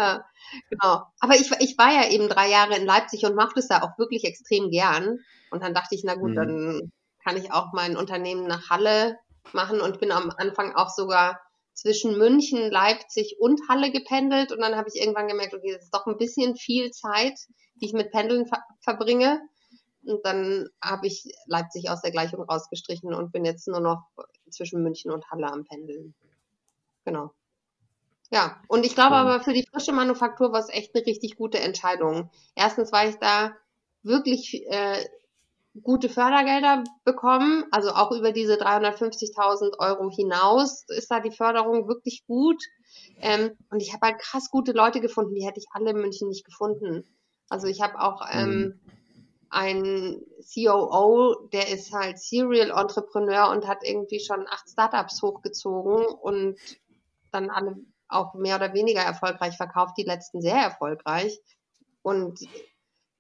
ja, 0.01 0.25
genau. 0.69 1.03
Aber 1.21 1.35
ich, 1.35 1.51
ich 1.61 1.79
war 1.79 1.93
ja 1.93 2.11
eben 2.11 2.29
drei 2.29 2.49
Jahre 2.49 2.77
in 2.77 2.87
Leipzig 2.87 3.25
und 3.25 3.35
machte 3.35 3.61
es 3.61 3.69
da 3.69 3.83
auch 3.83 3.99
wirklich 3.99 4.25
extrem 4.25 4.71
gern. 4.71 5.19
Und 5.51 5.63
dann 5.63 5.75
dachte 5.75 5.95
ich, 5.95 6.03
na 6.05 6.15
gut, 6.15 6.31
mhm. 6.31 6.35
dann 6.35 6.93
kann 7.23 7.37
ich 7.37 7.53
auch 7.53 7.73
mein 7.73 7.97
Unternehmen 7.97 8.47
nach 8.47 8.71
Halle 8.71 9.19
machen 9.53 9.81
und 9.81 10.01
bin 10.01 10.13
am 10.13 10.31
Anfang 10.37 10.75
auch 10.75 10.91
sogar 10.91 11.41
zwischen 11.75 12.19
München, 12.19 12.71
Leipzig 12.71 13.37
und 13.39 13.61
Halle 13.69 13.91
gependelt 13.91 14.53
und 14.53 14.61
dann 14.61 14.77
habe 14.77 14.89
ich 14.93 15.01
irgendwann 15.01 15.29
gemerkt, 15.29 15.55
okay, 15.55 15.73
das 15.73 15.85
ist 15.85 15.95
doch 15.95 16.07
ein 16.07 16.19
bisschen 16.19 16.57
viel 16.57 16.91
Zeit, 16.91 17.39
die 17.77 17.87
ich 17.87 17.93
mit 17.93 18.11
Pendeln 18.11 18.47
ver 18.47 18.63
verbringe. 18.83 19.41
Und 20.05 20.25
dann 20.25 20.69
habe 20.83 21.07
ich 21.07 21.25
Leipzig 21.47 21.91
aus 21.91 22.01
der 22.01 22.11
Gleichung 22.11 22.43
rausgestrichen 22.43 23.15
und 23.15 23.33
bin 23.33 23.45
jetzt 23.45 23.69
nur 23.69 23.81
noch 23.81 24.03
zwischen 24.51 24.83
München 24.83 25.11
und 25.11 25.31
Halle 25.31 25.51
am 25.51 25.65
Pendeln. 25.65 26.15
Genau. 27.05 27.33
Ja, 28.31 28.63
und 28.69 28.87
ich 28.87 28.95
glaube 28.95 29.17
aber 29.17 29.41
für 29.41 29.53
die 29.53 29.67
frische 29.67 29.93
Manufaktur 29.93 30.53
war 30.53 30.61
es 30.61 30.69
echt 30.69 30.95
eine 30.95 31.05
richtig 31.05 31.37
gute 31.37 31.59
Entscheidung. 31.59 32.31
Erstens 32.55 32.93
war 32.93 33.09
ich 33.09 33.17
da 33.17 33.57
wirklich 34.03 34.65
äh, 34.69 35.05
gute 35.83 36.09
Fördergelder 36.09 36.85
bekommen, 37.05 37.65
also 37.71 37.91
auch 37.91 38.13
über 38.13 38.33
diese 38.33 38.55
350.000 38.55 39.79
Euro 39.79 40.11
hinaus 40.11 40.85
ist 40.89 41.11
da 41.11 41.21
die 41.21 41.31
Förderung 41.31 41.89
wirklich 41.89 42.25
gut. 42.27 42.63
Ähm, 43.21 43.57
und 43.71 43.81
ich 43.81 43.93
habe 43.93 44.07
halt 44.07 44.21
krass 44.21 44.51
gute 44.51 44.73
Leute 44.73 45.01
gefunden, 45.01 45.35
die 45.35 45.47
hätte 45.47 45.61
ich 45.61 45.67
alle 45.73 45.91
in 45.91 46.01
München 46.01 46.29
nicht 46.29 46.45
gefunden. 46.45 47.05
Also 47.49 47.67
ich 47.67 47.81
habe 47.81 48.01
auch 48.01 48.23
ähm, 48.33 48.59
mhm. 48.59 48.81
einen 49.51 50.27
COO, 50.55 51.49
der 51.53 51.69
ist 51.69 51.93
halt 51.93 52.19
Serial 52.19 52.71
Entrepreneur 52.71 53.51
und 53.51 53.67
hat 53.67 53.79
irgendwie 53.83 54.21
schon 54.21 54.47
acht 54.49 54.69
Startups 54.69 55.23
hochgezogen 55.23 56.05
und 56.07 56.57
dann 57.33 57.51
alle 57.51 57.77
auch 58.11 58.35
mehr 58.35 58.57
oder 58.57 58.75
weniger 58.75 59.01
erfolgreich 59.01 59.57
verkauft, 59.57 59.95
die 59.97 60.05
letzten 60.05 60.43
sehr 60.43 60.57
erfolgreich. 60.57 61.39
Und 62.03 62.41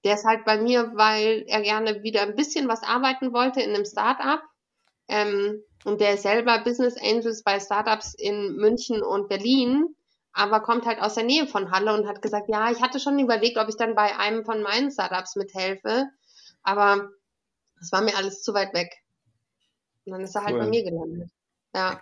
der 0.05 0.15
ist 0.15 0.25
halt 0.25 0.45
bei 0.45 0.59
mir, 0.59 0.93
weil 0.95 1.45
er 1.47 1.63
gerne 1.63 2.03
wieder 2.03 2.23
ein 2.23 2.35
bisschen 2.35 2.69
was 2.69 2.83
arbeiten 2.83 3.33
wollte 3.33 3.61
in 3.61 3.75
einem 3.75 3.85
Startup. 3.85 4.41
Ähm, 5.09 5.63
und 5.85 6.01
der 6.01 6.15
ist 6.15 6.23
selber 6.23 6.59
Business 6.61 6.97
Angels 6.97 7.43
bei 7.43 7.59
Startups 7.59 8.15
in 8.15 8.57
München 8.57 9.03
und 9.03 9.29
Berlin, 9.29 9.95
aber 10.33 10.61
kommt 10.61 10.87
halt 10.87 11.01
aus 11.01 11.15
der 11.15 11.25
Nähe 11.25 11.47
von 11.47 11.71
Halle 11.71 11.95
und 11.95 12.07
hat 12.07 12.23
gesagt, 12.23 12.49
ja, 12.49 12.71
ich 12.71 12.81
hatte 12.81 13.01
schon 13.01 13.19
überlegt, 13.19 13.59
ob 13.59 13.69
ich 13.69 13.77
dann 13.77 13.95
bei 13.95 14.17
einem 14.17 14.45
von 14.45 14.63
meinen 14.63 14.91
Startups 14.91 15.37
mithelfe, 15.37 16.07
aber 16.63 17.11
das 17.79 17.93
war 17.93 18.03
mir 18.03 18.17
alles 18.17 18.43
zu 18.43 18.55
weit 18.55 18.75
weg. 18.75 19.03
Und 20.05 20.13
dann 20.13 20.21
ist 20.23 20.35
er 20.35 20.45
halt 20.45 20.55
cool. 20.55 20.61
bei 20.61 20.67
mir 20.67 20.85
gelandet. 20.85 21.31
Ja. 21.75 22.01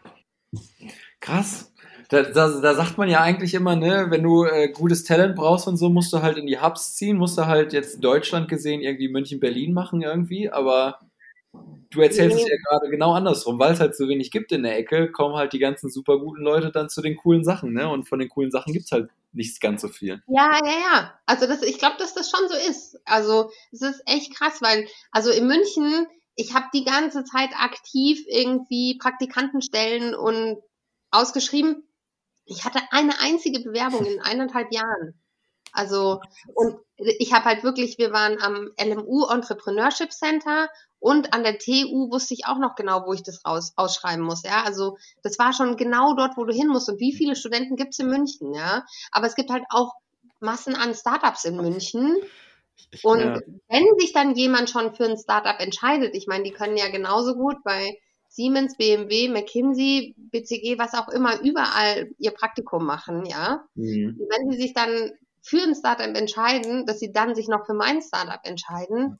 Krass. 1.21 1.73
Da, 2.09 2.23
da, 2.23 2.49
da 2.49 2.75
sagt 2.75 2.97
man 2.97 3.11
ja 3.11 3.21
eigentlich 3.21 3.53
immer, 3.53 3.77
ne, 3.77 4.07
wenn 4.09 4.23
du 4.23 4.45
äh, 4.45 4.69
gutes 4.69 5.05
Talent 5.05 5.37
brauchst 5.37 5.69
und 5.69 5.77
so, 5.77 5.91
musst 5.91 6.13
du 6.13 6.23
halt 6.23 6.39
in 6.39 6.47
die 6.47 6.59
Hubs 6.59 6.95
ziehen, 6.95 7.19
musst 7.19 7.37
du 7.37 7.47
halt 7.47 7.75
jetzt 7.75 8.03
Deutschland 8.03 8.49
gesehen 8.49 8.81
irgendwie 8.81 9.09
München, 9.09 9.41
Berlin 9.41 9.75
machen 9.75 10.01
irgendwie, 10.01 10.49
aber 10.51 11.01
du 11.91 12.01
erzählst 12.01 12.37
nee. 12.37 12.43
es 12.43 12.49
ja 12.49 12.57
gerade 12.57 12.91
genau 12.91 13.13
andersrum, 13.13 13.59
weil 13.59 13.75
es 13.75 13.81
halt 13.81 13.95
so 13.95 14.09
wenig 14.09 14.31
gibt 14.31 14.53
in 14.53 14.63
der 14.63 14.79
Ecke, 14.79 15.11
kommen 15.11 15.37
halt 15.37 15.53
die 15.53 15.59
ganzen 15.59 15.91
super 15.91 16.19
guten 16.19 16.43
Leute 16.43 16.71
dann 16.71 16.89
zu 16.89 17.03
den 17.03 17.17
coolen 17.17 17.45
Sachen, 17.45 17.73
ne? 17.73 17.89
Und 17.89 18.09
von 18.09 18.19
den 18.19 18.29
coolen 18.29 18.51
Sachen 18.51 18.73
gibt 18.73 18.87
es 18.87 18.93
halt 18.93 19.11
nicht 19.33 19.61
ganz 19.61 19.83
so 19.83 19.89
viel. 19.89 20.23
Ja, 20.29 20.59
ja, 20.65 20.73
ja. 20.93 21.21
Also 21.27 21.47
das, 21.47 21.63
ich 21.63 21.79
glaube, 21.79 21.97
dass 21.99 22.15
das 22.15 22.31
schon 22.31 22.49
so 22.49 22.55
ist. 22.71 22.99
Also 23.05 23.51
es 23.73 23.83
ist 23.83 24.03
echt 24.07 24.35
krass, 24.35 24.61
weil, 24.61 24.87
also 25.13 25.31
in 25.31 25.47
München, 25.47 26.07
ich 26.37 26.55
habe 26.55 26.67
die 26.73 26.85
ganze 26.85 27.25
Zeit 27.25 27.51
aktiv 27.59 28.21
irgendwie 28.29 28.97
Praktikantenstellen 28.99 30.15
und 30.15 30.59
ausgeschrieben. 31.11 31.89
Ich 32.45 32.65
hatte 32.65 32.81
eine 32.91 33.21
einzige 33.21 33.61
Bewerbung 33.61 34.05
in 34.05 34.21
eineinhalb 34.21 34.73
Jahren. 34.73 35.21
Also, 35.73 36.21
und 36.55 36.79
ich 36.97 37.33
habe 37.33 37.45
halt 37.45 37.63
wirklich, 37.63 37.99
wir 37.99 38.13
waren 38.13 38.41
am 38.41 38.71
LMU 38.81 39.27
Entrepreneurship 39.27 40.13
Center 40.13 40.69
und 40.99 41.33
an 41.33 41.45
der 41.45 41.59
TU 41.59 42.11
wusste 42.11 42.35
ich 42.35 42.47
auch 42.47 42.59
noch 42.59 42.75
genau, 42.75 43.07
wo 43.07 43.13
ich 43.13 43.23
das 43.23 43.45
raus, 43.45 43.73
ausschreiben 43.77 44.25
muss. 44.25 44.43
Ja, 44.43 44.65
also 44.65 44.97
das 45.23 45.39
war 45.39 45.53
schon 45.53 45.77
genau 45.77 46.15
dort, 46.15 46.37
wo 46.37 46.45
du 46.45 46.53
hin 46.53 46.69
musst. 46.69 46.89
Und 46.89 47.01
wie 47.01 47.15
viele 47.15 47.37
Studenten 47.37 47.77
gibt's 47.77 47.99
in 47.99 48.09
München? 48.09 48.55
Ja, 48.55 48.85
aber 49.13 49.27
es 49.27 49.35
gibt 49.35 49.51
halt 49.51 49.65
auch 49.71 49.95
Massen 50.41 50.75
an 50.75 50.95
Startups 50.95 51.45
in 51.45 51.57
München. 51.57 52.17
Und 53.03 53.21
ja. 53.21 53.41
wenn 53.69 53.87
sich 53.99 54.13
dann 54.13 54.35
jemand 54.35 54.71
schon 54.71 54.95
für 54.95 55.05
ein 55.05 55.19
Startup 55.19 55.61
entscheidet, 55.61 56.15
ich 56.15 56.27
meine, 56.27 56.45
die 56.45 56.53
können 56.53 56.77
ja 56.77 56.89
genauso 56.89 57.35
gut 57.35 57.57
bei 57.63 57.99
Siemens, 58.29 58.77
BMW, 58.77 59.29
McKinsey, 59.29 60.15
BCG, 60.17 60.79
was 60.79 60.95
auch 60.95 61.09
immer, 61.09 61.41
überall 61.41 62.11
ihr 62.19 62.31
Praktikum 62.31 62.85
machen, 62.85 63.25
ja. 63.27 63.65
Mhm. 63.75 64.21
Wenn 64.29 64.51
sie 64.51 64.59
sich 64.59 64.75
dann 64.75 65.13
für 65.43 65.63
ein 65.63 65.75
Startup 65.75 66.15
entscheiden, 66.15 66.85
dass 66.87 66.99
sie 66.99 67.13
dann 67.13 67.35
sich 67.35 67.49
noch 67.49 67.65
für 67.67 67.75
mein 67.75 68.03
Startup 68.03 68.41
entscheiden, 68.45 69.19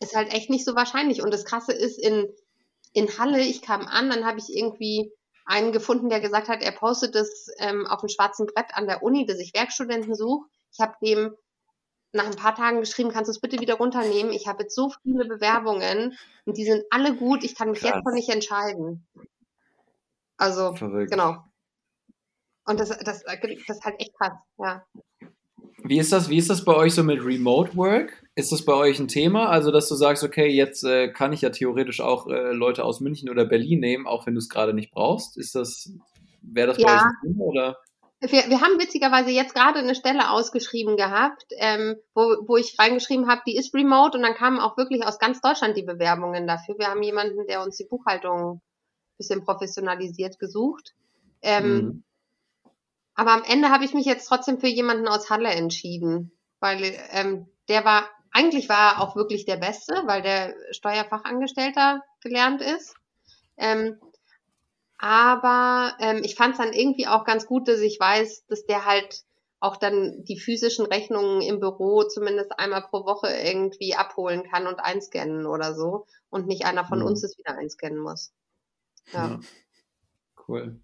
ist 0.00 0.16
halt 0.16 0.32
echt 0.32 0.50
nicht 0.50 0.64
so 0.64 0.74
wahrscheinlich. 0.74 1.22
Und 1.22 1.32
das 1.32 1.44
Krasse 1.44 1.72
ist, 1.72 1.98
in, 1.98 2.26
in 2.92 3.18
Halle, 3.18 3.40
ich 3.40 3.62
kam 3.62 3.86
an, 3.86 4.08
dann 4.10 4.24
habe 4.24 4.38
ich 4.38 4.54
irgendwie 4.54 5.12
einen 5.44 5.72
gefunden, 5.72 6.08
der 6.08 6.20
gesagt 6.20 6.48
hat, 6.48 6.62
er 6.62 6.72
postet 6.72 7.14
das 7.14 7.48
ähm, 7.58 7.86
auf 7.86 8.00
dem 8.00 8.08
schwarzen 8.08 8.46
Brett 8.46 8.74
an 8.74 8.86
der 8.86 9.02
Uni, 9.02 9.26
dass 9.26 9.38
ich 9.38 9.54
Werkstudenten 9.54 10.14
suche. 10.14 10.46
Ich 10.72 10.80
habe 10.80 10.94
dem 11.02 11.34
nach 12.12 12.26
ein 12.26 12.36
paar 12.36 12.54
Tagen 12.54 12.80
geschrieben, 12.80 13.10
kannst 13.10 13.28
du 13.28 13.32
es 13.32 13.40
bitte 13.40 13.60
wieder 13.60 13.74
runternehmen? 13.74 14.32
Ich 14.32 14.46
habe 14.46 14.64
jetzt 14.64 14.74
so 14.74 14.92
viele 15.02 15.24
Bewerbungen 15.24 16.16
und 16.44 16.56
die 16.56 16.64
sind 16.64 16.84
alle 16.90 17.16
gut, 17.16 17.42
ich 17.44 17.54
kann 17.54 17.70
mich 17.70 17.80
Krass. 17.80 17.92
jetzt 17.94 18.04
noch 18.04 18.12
nicht 18.12 18.28
entscheiden. 18.28 19.06
Also, 20.36 20.74
Verrückt. 20.74 21.10
genau. 21.10 21.44
Und 22.64 22.78
das, 22.78 22.90
das, 22.90 22.98
das 23.04 23.22
ist 23.22 23.84
halt 23.84 24.00
echt 24.00 24.14
krass, 24.18 24.32
ja. 24.58 24.84
Wie 25.84 25.98
ist 25.98 26.12
das, 26.12 26.28
wie 26.28 26.38
ist 26.38 26.48
das 26.48 26.64
bei 26.64 26.76
euch 26.76 26.94
so 26.94 27.02
mit 27.02 27.24
Remote 27.24 27.76
Work? 27.76 28.24
Ist 28.36 28.52
das 28.52 28.64
bei 28.64 28.74
euch 28.74 29.00
ein 29.00 29.08
Thema? 29.08 29.48
Also, 29.48 29.72
dass 29.72 29.88
du 29.88 29.96
sagst, 29.96 30.22
okay, 30.22 30.48
jetzt 30.48 30.84
äh, 30.84 31.08
kann 31.08 31.32
ich 31.32 31.40
ja 31.40 31.50
theoretisch 31.50 32.00
auch 32.00 32.28
äh, 32.28 32.52
Leute 32.52 32.84
aus 32.84 33.00
München 33.00 33.28
oder 33.30 33.44
Berlin 33.44 33.80
nehmen, 33.80 34.06
auch 34.06 34.26
wenn 34.26 34.34
du 34.34 34.38
es 34.38 34.48
gerade 34.48 34.74
nicht 34.74 34.92
brauchst. 34.92 35.36
Ist 35.36 35.56
das, 35.56 35.92
wäre 36.40 36.68
das 36.68 36.78
ja. 36.78 36.86
bei 36.86 36.94
euch 36.94 37.02
ein 37.02 37.12
Thema 37.22 37.44
oder? 37.44 37.78
Wir, 38.22 38.48
wir 38.48 38.60
haben 38.60 38.78
witzigerweise 38.78 39.30
jetzt 39.30 39.52
gerade 39.52 39.80
eine 39.80 39.96
Stelle 39.96 40.30
ausgeschrieben 40.30 40.96
gehabt, 40.96 41.44
ähm, 41.56 41.96
wo, 42.14 42.22
wo 42.46 42.56
ich 42.56 42.78
reingeschrieben 42.78 43.28
habe, 43.28 43.42
die 43.44 43.56
ist 43.56 43.74
remote 43.74 44.16
und 44.16 44.22
dann 44.22 44.34
kamen 44.34 44.60
auch 44.60 44.76
wirklich 44.76 45.04
aus 45.04 45.18
ganz 45.18 45.40
Deutschland 45.40 45.76
die 45.76 45.82
Bewerbungen 45.82 46.46
dafür. 46.46 46.78
Wir 46.78 46.86
haben 46.86 47.02
jemanden, 47.02 47.46
der 47.48 47.62
uns 47.62 47.76
die 47.76 47.86
Buchhaltung 47.86 48.58
ein 48.58 48.60
bisschen 49.18 49.44
professionalisiert 49.44 50.38
gesucht. 50.38 50.94
Ähm, 51.42 51.74
mhm. 51.74 52.04
Aber 53.14 53.32
am 53.32 53.42
Ende 53.42 53.70
habe 53.70 53.84
ich 53.84 53.92
mich 53.92 54.06
jetzt 54.06 54.26
trotzdem 54.26 54.60
für 54.60 54.68
jemanden 54.68 55.08
aus 55.08 55.28
Halle 55.28 55.50
entschieden, 55.50 56.30
weil 56.60 56.94
ähm, 57.10 57.48
der 57.68 57.84
war, 57.84 58.08
eigentlich 58.30 58.68
war 58.68 58.92
er 58.92 59.00
auch 59.00 59.16
wirklich 59.16 59.46
der 59.46 59.56
Beste, 59.56 59.94
weil 60.06 60.22
der 60.22 60.54
Steuerfachangestellter 60.70 62.02
gelernt 62.20 62.62
ist. 62.62 62.94
Ähm, 63.56 63.98
aber 65.02 65.96
ähm, 65.98 66.20
ich 66.22 66.36
fand 66.36 66.52
es 66.52 66.58
dann 66.58 66.72
irgendwie 66.72 67.08
auch 67.08 67.24
ganz 67.24 67.46
gut, 67.46 67.66
dass 67.66 67.80
ich 67.80 67.98
weiß, 67.98 68.46
dass 68.46 68.66
der 68.66 68.84
halt 68.84 69.24
auch 69.58 69.76
dann 69.76 70.22
die 70.22 70.38
physischen 70.38 70.86
Rechnungen 70.86 71.42
im 71.42 71.58
Büro 71.58 72.04
zumindest 72.04 72.56
einmal 72.56 72.82
pro 72.82 73.04
Woche 73.04 73.26
irgendwie 73.26 73.96
abholen 73.96 74.44
kann 74.44 74.68
und 74.68 74.78
einscannen 74.78 75.46
oder 75.46 75.74
so 75.74 76.06
und 76.30 76.46
nicht 76.46 76.66
einer 76.66 76.84
von 76.84 77.00
mhm. 77.00 77.06
uns 77.06 77.24
es 77.24 77.36
wieder 77.36 77.58
einscannen 77.58 77.98
muss. 77.98 78.32
Ja. 79.12 79.26
ja. 79.26 79.40
Cool. 80.46 80.80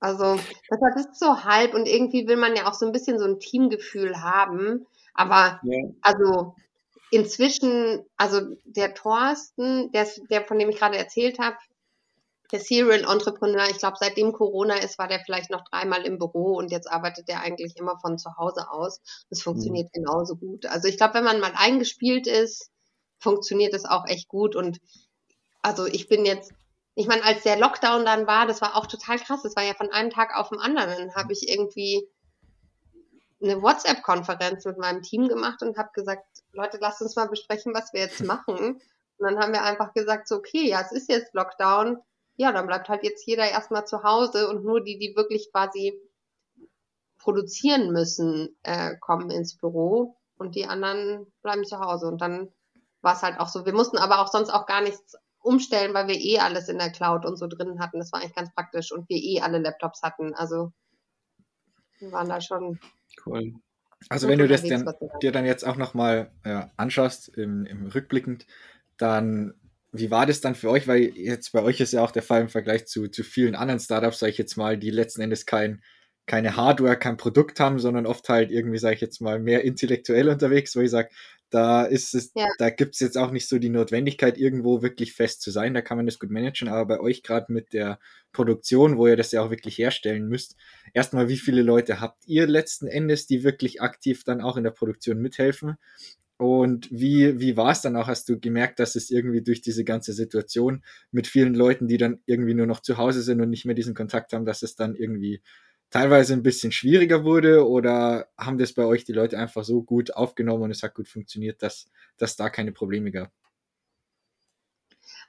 Also, 0.00 0.36
das 0.68 1.06
ist 1.06 1.20
so 1.20 1.44
halb 1.44 1.72
und 1.72 1.86
irgendwie 1.86 2.26
will 2.26 2.38
man 2.38 2.56
ja 2.56 2.68
auch 2.68 2.74
so 2.74 2.86
ein 2.86 2.92
bisschen 2.92 3.20
so 3.20 3.24
ein 3.24 3.38
Teamgefühl 3.38 4.20
haben. 4.20 4.84
Aber 5.14 5.60
ja. 5.62 5.90
also 6.02 6.56
inzwischen, 7.12 8.04
also 8.16 8.40
der 8.64 8.94
Thorsten, 8.94 9.92
der, 9.92 10.08
der 10.28 10.42
von 10.42 10.58
dem 10.58 10.70
ich 10.70 10.78
gerade 10.78 10.98
erzählt 10.98 11.38
habe, 11.38 11.56
der 12.52 12.60
Serial 12.60 13.04
Entrepreneur, 13.10 13.68
ich 13.68 13.78
glaube, 13.78 13.96
seitdem 13.98 14.32
Corona 14.32 14.76
ist, 14.76 14.98
war 14.98 15.08
der 15.08 15.20
vielleicht 15.20 15.50
noch 15.50 15.64
dreimal 15.64 16.04
im 16.04 16.18
Büro 16.18 16.56
und 16.56 16.70
jetzt 16.70 16.90
arbeitet 16.90 17.28
der 17.28 17.40
eigentlich 17.40 17.76
immer 17.76 17.98
von 18.00 18.18
zu 18.18 18.36
Hause 18.36 18.70
aus. 18.70 19.00
Das 19.30 19.42
funktioniert 19.42 19.88
mhm. 19.94 20.02
genauso 20.02 20.36
gut. 20.36 20.66
Also 20.66 20.88
ich 20.88 20.96
glaube, 20.96 21.14
wenn 21.14 21.24
man 21.24 21.40
mal 21.40 21.52
eingespielt 21.54 22.26
ist, 22.26 22.70
funktioniert 23.18 23.74
es 23.74 23.84
auch 23.84 24.06
echt 24.06 24.28
gut. 24.28 24.56
Und 24.56 24.80
also 25.62 25.86
ich 25.86 26.08
bin 26.08 26.24
jetzt, 26.24 26.52
ich 26.94 27.06
meine, 27.06 27.24
als 27.24 27.42
der 27.42 27.58
Lockdown 27.58 28.04
dann 28.04 28.26
war, 28.26 28.46
das 28.46 28.60
war 28.60 28.76
auch 28.76 28.86
total 28.86 29.18
krass. 29.18 29.42
Das 29.42 29.56
war 29.56 29.62
ja 29.62 29.74
von 29.74 29.90
einem 29.90 30.10
Tag 30.10 30.36
auf 30.36 30.48
den 30.48 30.58
anderen. 30.58 30.96
Dann 30.96 31.14
habe 31.14 31.32
ich 31.32 31.48
irgendwie 31.48 32.08
eine 33.42 33.62
WhatsApp-Konferenz 33.62 34.64
mit 34.64 34.78
meinem 34.78 35.02
Team 35.02 35.28
gemacht 35.28 35.62
und 35.62 35.78
habe 35.78 35.90
gesagt, 35.94 36.26
Leute, 36.52 36.78
lasst 36.80 37.00
uns 37.00 37.16
mal 37.16 37.28
besprechen, 37.28 37.74
was 37.74 37.92
wir 37.92 38.00
jetzt 38.00 38.22
machen. 38.22 38.80
Und 39.18 39.26
dann 39.26 39.38
haben 39.38 39.52
wir 39.52 39.62
einfach 39.62 39.92
gesagt, 39.92 40.28
so, 40.28 40.36
okay, 40.36 40.68
ja, 40.68 40.80
es 40.80 40.92
ist 40.92 41.08
jetzt 41.08 41.34
Lockdown 41.34 41.98
ja, 42.40 42.52
dann 42.52 42.66
bleibt 42.66 42.88
halt 42.88 43.04
jetzt 43.04 43.26
jeder 43.26 43.50
erstmal 43.50 43.86
zu 43.86 44.02
Hause 44.02 44.48
und 44.48 44.64
nur 44.64 44.82
die, 44.82 44.98
die 44.98 45.14
wirklich 45.14 45.50
quasi 45.52 45.92
produzieren 47.18 47.92
müssen, 47.92 48.56
äh, 48.62 48.96
kommen 48.96 49.30
ins 49.30 49.58
Büro 49.58 50.16
und 50.38 50.54
die 50.54 50.64
anderen 50.64 51.30
bleiben 51.42 51.66
zu 51.66 51.80
Hause. 51.80 52.06
Und 52.06 52.22
dann 52.22 52.48
war 53.02 53.12
es 53.12 53.22
halt 53.22 53.38
auch 53.38 53.48
so. 53.48 53.66
Wir 53.66 53.74
mussten 53.74 53.98
aber 53.98 54.20
auch 54.20 54.28
sonst 54.28 54.48
auch 54.48 54.64
gar 54.64 54.80
nichts 54.80 55.16
umstellen, 55.40 55.92
weil 55.92 56.08
wir 56.08 56.18
eh 56.18 56.38
alles 56.38 56.70
in 56.70 56.78
der 56.78 56.90
Cloud 56.90 57.26
und 57.26 57.36
so 57.36 57.46
drin 57.46 57.78
hatten. 57.78 57.98
Das 57.98 58.10
war 58.10 58.20
eigentlich 58.20 58.34
ganz 58.34 58.54
praktisch 58.54 58.90
und 58.90 59.06
wir 59.10 59.18
eh 59.18 59.42
alle 59.42 59.58
Laptops 59.58 60.00
hatten. 60.00 60.32
Also 60.32 60.72
wir 61.98 62.10
waren 62.10 62.30
da 62.30 62.40
schon. 62.40 62.80
Cool. 63.26 63.52
Also 64.08 64.28
wenn 64.28 64.38
du 64.38 64.48
das 64.48 64.62
dann, 64.62 64.90
dir 65.20 65.30
dann 65.30 65.44
jetzt 65.44 65.66
auch 65.66 65.76
nochmal 65.76 66.32
äh, 66.44 66.62
anschaust, 66.78 67.28
im, 67.28 67.66
im 67.66 67.88
rückblickend, 67.88 68.46
dann 68.96 69.59
wie 69.92 70.10
war 70.10 70.26
das 70.26 70.40
dann 70.40 70.54
für 70.54 70.70
euch? 70.70 70.86
Weil 70.86 71.00
jetzt 71.16 71.52
bei 71.52 71.62
euch 71.62 71.80
ist 71.80 71.92
ja 71.92 72.02
auch 72.02 72.10
der 72.10 72.22
Fall 72.22 72.42
im 72.42 72.48
Vergleich 72.48 72.86
zu, 72.86 73.08
zu 73.08 73.24
vielen 73.24 73.54
anderen 73.54 73.80
Startups, 73.80 74.20
sage 74.20 74.32
ich 74.32 74.38
jetzt 74.38 74.56
mal, 74.56 74.78
die 74.78 74.90
letzten 74.90 75.20
Endes 75.20 75.46
kein, 75.46 75.82
keine 76.26 76.56
Hardware, 76.56 76.96
kein 76.96 77.16
Produkt 77.16 77.58
haben, 77.60 77.78
sondern 77.78 78.06
oft 78.06 78.28
halt 78.28 78.50
irgendwie, 78.50 78.78
sage 78.78 78.94
ich 78.94 79.00
jetzt 79.00 79.20
mal, 79.20 79.40
mehr 79.40 79.64
intellektuell 79.64 80.28
unterwegs, 80.28 80.76
wo 80.76 80.80
ich 80.80 80.90
sage, 80.90 81.10
da 81.50 81.82
ist 81.82 82.14
es, 82.14 82.30
ja. 82.36 82.46
da 82.58 82.70
gibt 82.70 82.94
es 82.94 83.00
jetzt 83.00 83.18
auch 83.18 83.32
nicht 83.32 83.48
so 83.48 83.58
die 83.58 83.70
Notwendigkeit, 83.70 84.38
irgendwo 84.38 84.82
wirklich 84.82 85.12
fest 85.12 85.42
zu 85.42 85.50
sein. 85.50 85.74
Da 85.74 85.82
kann 85.82 85.96
man 85.96 86.06
das 86.06 86.20
gut 86.20 86.30
managen. 86.30 86.68
Aber 86.68 86.86
bei 86.86 87.00
euch 87.00 87.24
gerade 87.24 87.52
mit 87.52 87.72
der 87.72 87.98
Produktion, 88.32 88.96
wo 88.96 89.08
ihr 89.08 89.16
das 89.16 89.32
ja 89.32 89.42
auch 89.42 89.50
wirklich 89.50 89.76
herstellen 89.76 90.28
müsst, 90.28 90.56
erstmal, 90.94 91.28
wie 91.28 91.36
viele 91.36 91.62
Leute 91.62 92.00
habt 92.00 92.24
ihr 92.26 92.46
letzten 92.46 92.86
Endes, 92.86 93.26
die 93.26 93.42
wirklich 93.42 93.82
aktiv 93.82 94.22
dann 94.22 94.40
auch 94.40 94.56
in 94.56 94.62
der 94.62 94.70
Produktion 94.70 95.18
mithelfen? 95.18 95.76
Und 96.40 96.90
wie, 96.90 97.38
wie 97.38 97.58
war 97.58 97.72
es 97.72 97.82
dann 97.82 97.96
auch? 97.96 98.06
Hast 98.06 98.26
du 98.30 98.40
gemerkt, 98.40 98.80
dass 98.80 98.94
es 98.94 99.10
irgendwie 99.10 99.42
durch 99.42 99.60
diese 99.60 99.84
ganze 99.84 100.14
Situation 100.14 100.82
mit 101.10 101.26
vielen 101.26 101.52
Leuten, 101.52 101.86
die 101.86 101.98
dann 101.98 102.22
irgendwie 102.24 102.54
nur 102.54 102.64
noch 102.64 102.80
zu 102.80 102.96
Hause 102.96 103.20
sind 103.20 103.42
und 103.42 103.50
nicht 103.50 103.66
mehr 103.66 103.74
diesen 103.74 103.94
Kontakt 103.94 104.32
haben, 104.32 104.46
dass 104.46 104.62
es 104.62 104.74
dann 104.74 104.96
irgendwie 104.96 105.42
teilweise 105.90 106.32
ein 106.32 106.42
bisschen 106.42 106.72
schwieriger 106.72 107.24
wurde? 107.24 107.68
Oder 107.68 108.30
haben 108.38 108.56
das 108.56 108.72
bei 108.72 108.84
euch 108.84 109.04
die 109.04 109.12
Leute 109.12 109.38
einfach 109.38 109.64
so 109.64 109.82
gut 109.82 110.16
aufgenommen 110.16 110.62
und 110.62 110.70
es 110.70 110.82
hat 110.82 110.94
gut 110.94 111.08
funktioniert, 111.08 111.62
dass, 111.62 111.90
dass 112.16 112.36
da 112.36 112.48
keine 112.48 112.72
Probleme 112.72 113.10
gab? 113.10 113.30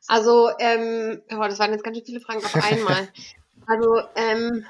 Also, 0.08 0.50
ähm, 0.60 1.22
oh, 1.30 1.42
das 1.42 1.60
waren 1.60 1.74
jetzt 1.74 1.84
ganz 1.84 1.98
schön 1.98 2.06
viele 2.06 2.22
Fragen 2.22 2.40
auf 2.40 2.56
einmal. 2.56 3.10
also, 3.68 4.02
ähm, 4.16 4.66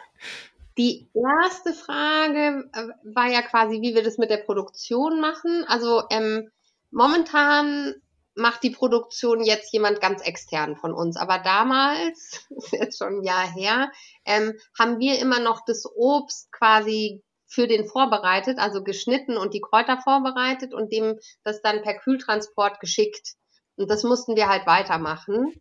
die 0.77 1.09
erste 1.13 1.73
Frage 1.73 2.69
äh, 2.73 2.87
war 3.13 3.27
ja 3.27 3.41
quasi, 3.41 3.81
wie 3.81 3.93
wir 3.93 4.03
das 4.03 4.17
mit 4.17 4.29
der 4.29 4.37
Produktion 4.37 5.19
machen. 5.19 5.65
Also 5.67 6.03
ähm, 6.09 6.49
momentan 6.91 7.95
macht 8.35 8.63
die 8.63 8.69
Produktion 8.69 9.43
jetzt 9.43 9.73
jemand 9.73 9.99
ganz 9.99 10.21
extern 10.21 10.77
von 10.77 10.93
uns. 10.93 11.17
Aber 11.17 11.39
damals, 11.39 12.47
ist 12.57 12.71
jetzt 12.71 12.97
schon 12.97 13.19
ein 13.19 13.23
Jahr 13.23 13.51
her, 13.51 13.91
ähm, 14.25 14.53
haben 14.77 14.99
wir 14.99 15.19
immer 15.19 15.39
noch 15.39 15.65
das 15.65 15.85
Obst 15.95 16.51
quasi 16.51 17.23
für 17.47 17.67
den 17.67 17.85
vorbereitet, 17.85 18.59
also 18.59 18.81
geschnitten 18.81 19.35
und 19.35 19.53
die 19.53 19.59
Kräuter 19.59 19.99
vorbereitet 20.01 20.73
und 20.73 20.93
dem 20.93 21.19
das 21.43 21.61
dann 21.61 21.81
per 21.81 21.97
Kühltransport 21.97 22.79
geschickt. 22.79 23.33
Und 23.75 23.89
das 23.89 24.03
mussten 24.03 24.37
wir 24.37 24.47
halt 24.47 24.65
weitermachen. 24.65 25.53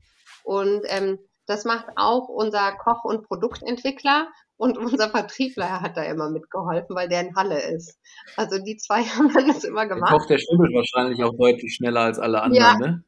Und 0.44 0.82
ähm, 0.84 1.18
das 1.46 1.64
macht 1.64 1.86
auch 1.96 2.28
unser 2.28 2.72
Koch- 2.76 3.04
und 3.04 3.26
Produktentwickler. 3.26 4.28
Und 4.60 4.76
unser 4.76 5.08
Vertriebler 5.08 5.80
hat 5.80 5.96
da 5.96 6.02
immer 6.02 6.28
mitgeholfen, 6.28 6.94
weil 6.94 7.08
der 7.08 7.22
in 7.22 7.34
Halle 7.34 7.58
ist. 7.62 7.98
Also 8.36 8.62
die 8.62 8.76
zwei 8.76 9.02
haben 9.16 9.32
das 9.46 9.64
immer 9.64 9.86
gemacht. 9.86 10.12
Der 10.12 10.18
Koch, 10.18 10.26
der 10.26 10.38
schnibbelt 10.38 10.74
wahrscheinlich 10.74 11.24
auch 11.24 11.34
deutlich 11.34 11.74
schneller 11.74 12.02
als 12.02 12.18
alle 12.18 12.42
anderen, 12.42 12.62
ja. 12.62 12.76
ne? 12.78 13.04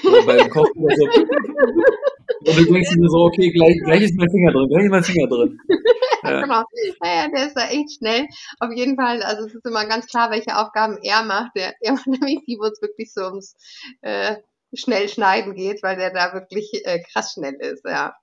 So, 0.00 0.26
beim 0.26 0.48
Kochen 0.48 0.72
so, 0.76 1.04
und 2.46 2.56
du 2.56 2.72
denkst 2.72 2.90
dir 2.90 3.08
so, 3.08 3.18
okay, 3.24 3.50
gleich, 3.50 3.74
gleich 3.84 4.02
ist 4.02 4.16
mein 4.16 4.30
Finger 4.30 4.52
drin, 4.52 4.68
gleich 4.68 4.84
ist 4.84 4.90
mein 4.90 5.02
Finger 5.02 5.28
drin. 5.28 5.58
Ja. 6.24 6.40
genau. 6.40 6.62
Naja, 7.00 7.28
der 7.34 7.46
ist 7.48 7.56
da 7.56 7.68
echt 7.68 7.94
schnell. 7.98 8.28
Auf 8.60 8.70
jeden 8.76 8.94
Fall, 8.94 9.24
also 9.24 9.44
es 9.44 9.56
ist 9.56 9.66
immer 9.66 9.86
ganz 9.86 10.06
klar, 10.06 10.30
welche 10.30 10.56
Aufgaben 10.56 10.98
er 11.02 11.24
macht. 11.24 11.50
Der, 11.56 11.74
er 11.80 11.94
macht 11.94 12.06
nämlich 12.06 12.44
die, 12.46 12.58
wo 12.60 12.66
es 12.66 12.80
wirklich 12.80 13.12
so 13.12 13.22
ums 13.24 13.56
äh, 14.02 14.36
schnell 14.74 15.08
schneiden 15.08 15.54
geht, 15.54 15.82
weil 15.82 15.96
der 15.96 16.12
da 16.12 16.32
wirklich 16.32 16.84
äh, 16.84 17.02
krass 17.02 17.32
schnell 17.32 17.54
ist, 17.54 17.84
ja. 17.84 18.14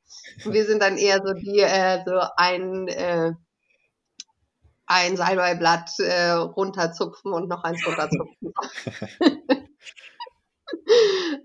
Und 0.46 0.54
wir 0.54 0.66
sind 0.66 0.82
dann 0.82 0.98
eher 0.98 1.22
so 1.26 1.34
die, 1.34 1.60
äh, 1.60 2.04
so 2.06 2.20
ein, 2.36 2.88
äh, 2.88 3.34
ein 4.86 5.18
Salbeiblatt 5.18 5.92
äh, 6.00 6.32
runterzupfen 6.32 7.32
und 7.32 7.48
noch 7.48 7.64
eins 7.64 7.86
runterzupfen. 7.86 8.54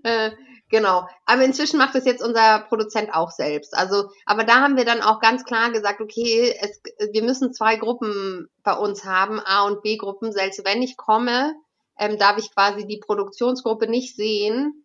äh, 0.03 0.31
genau. 0.69 1.07
Aber 1.25 1.43
inzwischen 1.43 1.77
macht 1.77 1.93
es 1.95 2.05
jetzt 2.05 2.23
unser 2.23 2.61
Produzent 2.61 3.13
auch 3.13 3.29
selbst. 3.29 3.77
Also, 3.77 4.09
aber 4.25 4.43
da 4.43 4.61
haben 4.61 4.77
wir 4.77 4.85
dann 4.85 5.01
auch 5.01 5.19
ganz 5.19 5.43
klar 5.43 5.71
gesagt, 5.71 6.01
okay, 6.01 6.55
es, 6.59 6.81
wir 7.11 7.23
müssen 7.23 7.53
zwei 7.53 7.75
Gruppen 7.75 8.47
bei 8.63 8.73
uns 8.73 9.05
haben, 9.05 9.39
A 9.39 9.65
und 9.65 9.83
B 9.83 9.97
Gruppen. 9.97 10.31
Selbst 10.31 10.65
wenn 10.65 10.81
ich 10.81 10.97
komme, 10.97 11.53
ähm, 11.99 12.17
darf 12.17 12.39
ich 12.39 12.51
quasi 12.53 12.87
die 12.87 12.99
Produktionsgruppe 12.99 13.87
nicht 13.87 14.15
sehen, 14.15 14.84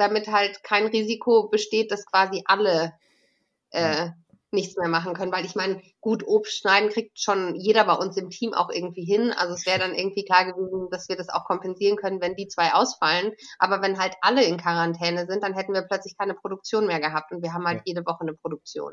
damit 0.00 0.28
halt 0.28 0.62
kein 0.64 0.86
Risiko 0.86 1.48
besteht, 1.48 1.90
dass 1.90 2.06
quasi 2.06 2.42
alle 2.46 2.92
äh, 3.70 4.10
nichts 4.52 4.76
mehr 4.76 4.88
machen 4.88 5.14
können. 5.14 5.32
Weil 5.32 5.44
ich 5.44 5.54
meine, 5.54 5.80
gut, 6.00 6.26
Obst 6.26 6.58
schneiden 6.58 6.90
kriegt 6.90 7.20
schon 7.20 7.54
jeder 7.54 7.84
bei 7.84 7.94
uns 7.94 8.16
im 8.16 8.30
Team 8.30 8.52
auch 8.52 8.70
irgendwie 8.70 9.04
hin. 9.04 9.32
Also 9.32 9.54
es 9.54 9.66
wäre 9.66 9.78
dann 9.78 9.94
irgendwie 9.94 10.24
klar 10.24 10.44
gewesen, 10.44 10.88
dass 10.90 11.08
wir 11.08 11.16
das 11.16 11.28
auch 11.28 11.44
kompensieren 11.44 11.96
können, 11.96 12.20
wenn 12.20 12.34
die 12.34 12.48
zwei 12.48 12.72
ausfallen. 12.72 13.32
Aber 13.58 13.82
wenn 13.82 13.98
halt 13.98 14.14
alle 14.22 14.44
in 14.44 14.56
Quarantäne 14.56 15.26
sind, 15.26 15.42
dann 15.42 15.54
hätten 15.54 15.74
wir 15.74 15.82
plötzlich 15.82 16.16
keine 16.18 16.34
Produktion 16.34 16.86
mehr 16.86 17.00
gehabt 17.00 17.32
und 17.32 17.42
wir 17.42 17.52
haben 17.52 17.66
halt 17.66 17.78
ja. 17.78 17.82
jede 17.86 18.06
Woche 18.06 18.22
eine 18.22 18.34
Produktion. 18.34 18.92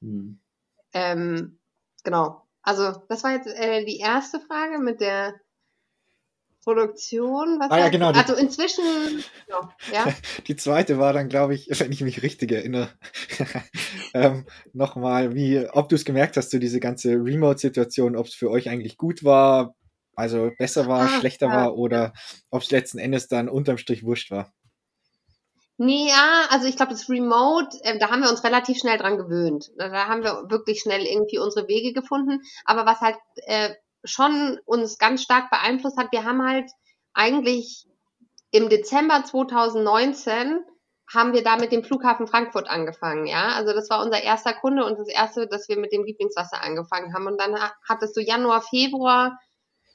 Mhm. 0.00 0.40
Ähm, 0.92 1.58
genau. 2.04 2.46
Also 2.62 2.92
das 3.08 3.24
war 3.24 3.32
jetzt 3.32 3.48
äh, 3.48 3.84
die 3.84 3.98
erste 3.98 4.40
Frage 4.40 4.78
mit 4.78 5.00
der 5.00 5.34
Produktion. 6.62 7.58
Was 7.60 7.70
ah, 7.70 7.78
ja, 7.78 7.88
genau. 7.88 8.10
Also 8.10 8.34
inzwischen, 8.34 8.84
ja. 9.92 10.14
Die 10.46 10.56
zweite 10.56 10.98
war 10.98 11.12
dann, 11.12 11.28
glaube 11.28 11.54
ich, 11.54 11.68
wenn 11.78 11.92
ich 11.92 12.02
mich 12.02 12.22
richtig 12.22 12.52
erinnere, 12.52 12.88
ähm, 14.14 14.46
nochmal, 14.72 15.34
wie, 15.34 15.66
ob 15.68 15.88
du 15.88 15.96
es 15.96 16.04
gemerkt 16.04 16.36
hast, 16.36 16.50
so 16.50 16.58
diese 16.58 16.80
ganze 16.80 17.12
Remote-Situation, 17.12 18.16
ob 18.16 18.26
es 18.26 18.34
für 18.34 18.50
euch 18.50 18.68
eigentlich 18.68 18.96
gut 18.96 19.24
war, 19.24 19.74
also 20.14 20.50
besser 20.58 20.86
war, 20.86 21.02
ah, 21.02 21.20
schlechter 21.20 21.46
ja. 21.46 21.52
war 21.52 21.76
oder 21.76 22.12
ob 22.50 22.62
es 22.62 22.70
letzten 22.70 22.98
Endes 22.98 23.28
dann 23.28 23.48
unterm 23.48 23.78
Strich 23.78 24.04
wurscht 24.04 24.30
war. 24.30 24.52
Nee, 25.78 26.08
ja, 26.08 26.46
also 26.50 26.68
ich 26.68 26.76
glaube, 26.76 26.92
das 26.92 27.08
Remote, 27.08 27.76
äh, 27.82 27.98
da 27.98 28.10
haben 28.10 28.22
wir 28.22 28.30
uns 28.30 28.44
relativ 28.44 28.78
schnell 28.78 28.98
dran 28.98 29.16
gewöhnt. 29.16 29.70
Da 29.76 29.90
haben 30.06 30.22
wir 30.22 30.44
wirklich 30.48 30.80
schnell 30.80 31.04
irgendwie 31.04 31.38
unsere 31.38 31.66
Wege 31.66 31.92
gefunden. 31.92 32.40
Aber 32.64 32.86
was 32.86 33.00
halt 33.00 33.16
äh, 33.46 33.70
schon 34.04 34.58
uns 34.64 34.98
ganz 34.98 35.22
stark 35.22 35.50
beeinflusst 35.50 35.98
hat. 35.98 36.12
Wir 36.12 36.24
haben 36.24 36.42
halt 36.42 36.70
eigentlich 37.14 37.86
im 38.50 38.68
Dezember 38.68 39.24
2019 39.24 40.64
haben 41.12 41.32
wir 41.34 41.42
da 41.42 41.56
mit 41.56 41.72
dem 41.72 41.84
Flughafen 41.84 42.26
Frankfurt 42.26 42.68
angefangen, 42.68 43.26
ja. 43.26 43.48
Also 43.54 43.72
das 43.72 43.90
war 43.90 44.02
unser 44.02 44.22
erster 44.22 44.54
Kunde 44.54 44.84
und 44.84 44.98
das 44.98 45.08
erste, 45.08 45.46
dass 45.46 45.68
wir 45.68 45.78
mit 45.78 45.92
dem 45.92 46.04
Lieblingswasser 46.04 46.62
angefangen 46.62 47.12
haben. 47.12 47.26
Und 47.26 47.38
dann 47.40 47.54
hat 47.54 48.02
es 48.02 48.14
so 48.14 48.20
Januar, 48.20 48.62
Februar 48.62 49.38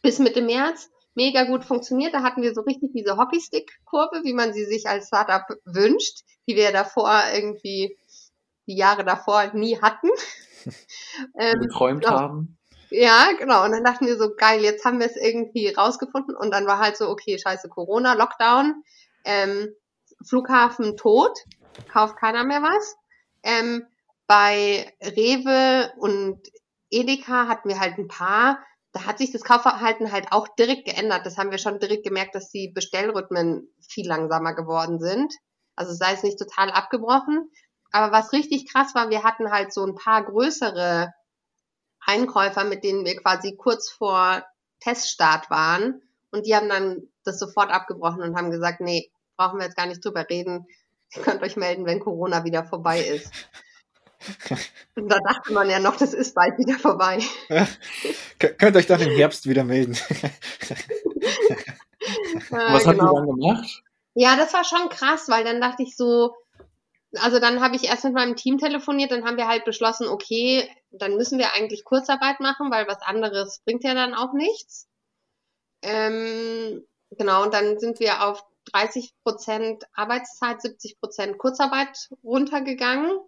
bis 0.01 0.19
Mitte 0.19 0.41
März 0.41 0.89
mega 1.15 1.43
gut 1.45 1.65
funktioniert. 1.65 2.13
Da 2.13 2.21
hatten 2.21 2.43
wir 2.43 2.53
so 2.53 2.61
richtig 2.61 2.91
diese 2.93 3.17
Hockeystick-Kurve, 3.17 4.21
wie 4.23 4.33
man 4.33 4.53
sie 4.53 4.65
sich 4.65 4.87
als 4.87 5.07
Startup 5.07 5.43
wünscht, 5.65 6.19
die 6.47 6.55
wir 6.55 6.71
davor 6.71 7.23
irgendwie 7.33 7.97
die 8.67 8.77
Jahre 8.77 9.03
davor 9.03 9.51
nie 9.53 9.81
hatten. 9.81 10.09
ähm, 11.39 11.61
geträumt 11.61 12.07
haben. 12.07 12.56
Ja, 12.89 13.31
genau. 13.37 13.65
Und 13.65 13.71
dann 13.71 13.83
dachten 13.83 14.07
wir 14.07 14.17
so, 14.17 14.33
geil, 14.35 14.61
jetzt 14.61 14.85
haben 14.85 14.99
wir 14.99 15.07
es 15.07 15.15
irgendwie 15.15 15.69
rausgefunden. 15.69 16.35
Und 16.35 16.51
dann 16.51 16.65
war 16.65 16.79
halt 16.79 16.97
so, 16.97 17.09
okay, 17.09 17.37
scheiße, 17.37 17.69
Corona, 17.69 18.13
Lockdown, 18.13 18.83
ähm, 19.25 19.69
Flughafen 20.25 20.95
tot, 20.95 21.37
kauft 21.91 22.17
keiner 22.17 22.43
mehr 22.43 22.61
was. 22.61 22.95
Ähm, 23.43 23.85
bei 24.25 24.93
Rewe 25.01 25.91
und 25.97 26.39
Edeka 26.89 27.47
hatten 27.47 27.69
wir 27.69 27.79
halt 27.79 27.97
ein 27.97 28.07
paar. 28.07 28.59
Da 28.93 29.05
hat 29.05 29.17
sich 29.17 29.31
das 29.31 29.43
Kaufverhalten 29.43 30.11
halt 30.11 30.31
auch 30.31 30.47
direkt 30.47 30.85
geändert. 30.85 31.25
Das 31.25 31.37
haben 31.37 31.51
wir 31.51 31.57
schon 31.57 31.79
direkt 31.79 32.03
gemerkt, 32.03 32.35
dass 32.35 32.49
die 32.49 32.71
Bestellrhythmen 32.73 33.69
viel 33.87 34.07
langsamer 34.07 34.53
geworden 34.53 34.99
sind. 34.99 35.33
Also 35.75 35.93
sei 35.93 36.13
es 36.13 36.23
nicht 36.23 36.39
total 36.39 36.71
abgebrochen. 36.71 37.51
Aber 37.91 38.11
was 38.11 38.33
richtig 38.33 38.71
krass 38.71 38.95
war, 38.95 39.09
wir 39.09 39.23
hatten 39.23 39.51
halt 39.51 39.73
so 39.73 39.85
ein 39.85 39.95
paar 39.95 40.23
größere 40.25 41.13
Einkäufer, 42.07 42.63
mit 42.63 42.83
denen 42.83 43.05
wir 43.05 43.15
quasi 43.17 43.55
kurz 43.55 43.89
vor 43.89 44.43
Teststart 44.79 45.49
waren. 45.51 46.01
Und 46.31 46.47
die 46.47 46.55
haben 46.55 46.69
dann 46.69 47.03
das 47.23 47.37
sofort 47.37 47.69
abgebrochen 47.69 48.21
und 48.21 48.35
haben 48.35 48.49
gesagt, 48.49 48.81
nee, 48.81 49.11
brauchen 49.35 49.59
wir 49.59 49.65
jetzt 49.65 49.77
gar 49.77 49.85
nicht 49.85 50.03
drüber 50.03 50.27
reden. 50.29 50.65
Ihr 51.15 51.21
könnt 51.21 51.43
euch 51.43 51.55
melden, 51.55 51.85
wenn 51.85 51.99
Corona 51.99 52.43
wieder 52.43 52.65
vorbei 52.65 53.01
ist. 53.01 53.31
Und 54.95 55.09
da 55.09 55.19
dachte 55.19 55.53
man 55.53 55.69
ja 55.69 55.79
noch, 55.79 55.95
das 55.95 56.13
ist 56.13 56.33
bald 56.33 56.57
wieder 56.57 56.77
vorbei. 56.79 57.19
Ja. 57.49 57.67
Könnt 58.57 58.75
euch 58.75 58.87
dann 58.87 59.01
im 59.01 59.11
Herbst 59.11 59.47
wieder 59.47 59.63
melden. 59.63 59.95
Was 62.49 62.49
genau. 62.49 62.67
habt 62.69 62.85
ihr 62.85 62.93
genau. 62.93 63.15
dann 63.15 63.25
gemacht? 63.27 63.83
Ja, 64.15 64.35
das 64.35 64.53
war 64.53 64.63
schon 64.63 64.89
krass, 64.89 65.29
weil 65.29 65.43
dann 65.43 65.61
dachte 65.61 65.83
ich 65.83 65.95
so, 65.95 66.35
also 67.21 67.39
dann 67.39 67.61
habe 67.61 67.75
ich 67.75 67.85
erst 67.85 68.03
mit 68.03 68.13
meinem 68.13 68.35
Team 68.35 68.57
telefoniert, 68.57 69.11
dann 69.11 69.25
haben 69.25 69.37
wir 69.37 69.47
halt 69.47 69.65
beschlossen, 69.65 70.07
okay, 70.07 70.69
dann 70.91 71.15
müssen 71.15 71.39
wir 71.39 71.53
eigentlich 71.53 71.83
Kurzarbeit 71.83 72.39
machen, 72.39 72.71
weil 72.71 72.87
was 72.87 73.01
anderes 73.01 73.61
bringt 73.65 73.83
ja 73.83 73.93
dann 73.93 74.13
auch 74.13 74.33
nichts. 74.33 74.87
Ähm, 75.81 76.85
genau, 77.11 77.43
und 77.43 77.53
dann 77.53 77.79
sind 77.79 77.99
wir 77.99 78.25
auf 78.25 78.43
30 78.73 79.13
Prozent 79.23 79.83
Arbeitszeit, 79.93 80.61
70 80.61 80.99
Prozent 80.99 81.37
Kurzarbeit 81.37 82.09
runtergegangen. 82.23 83.19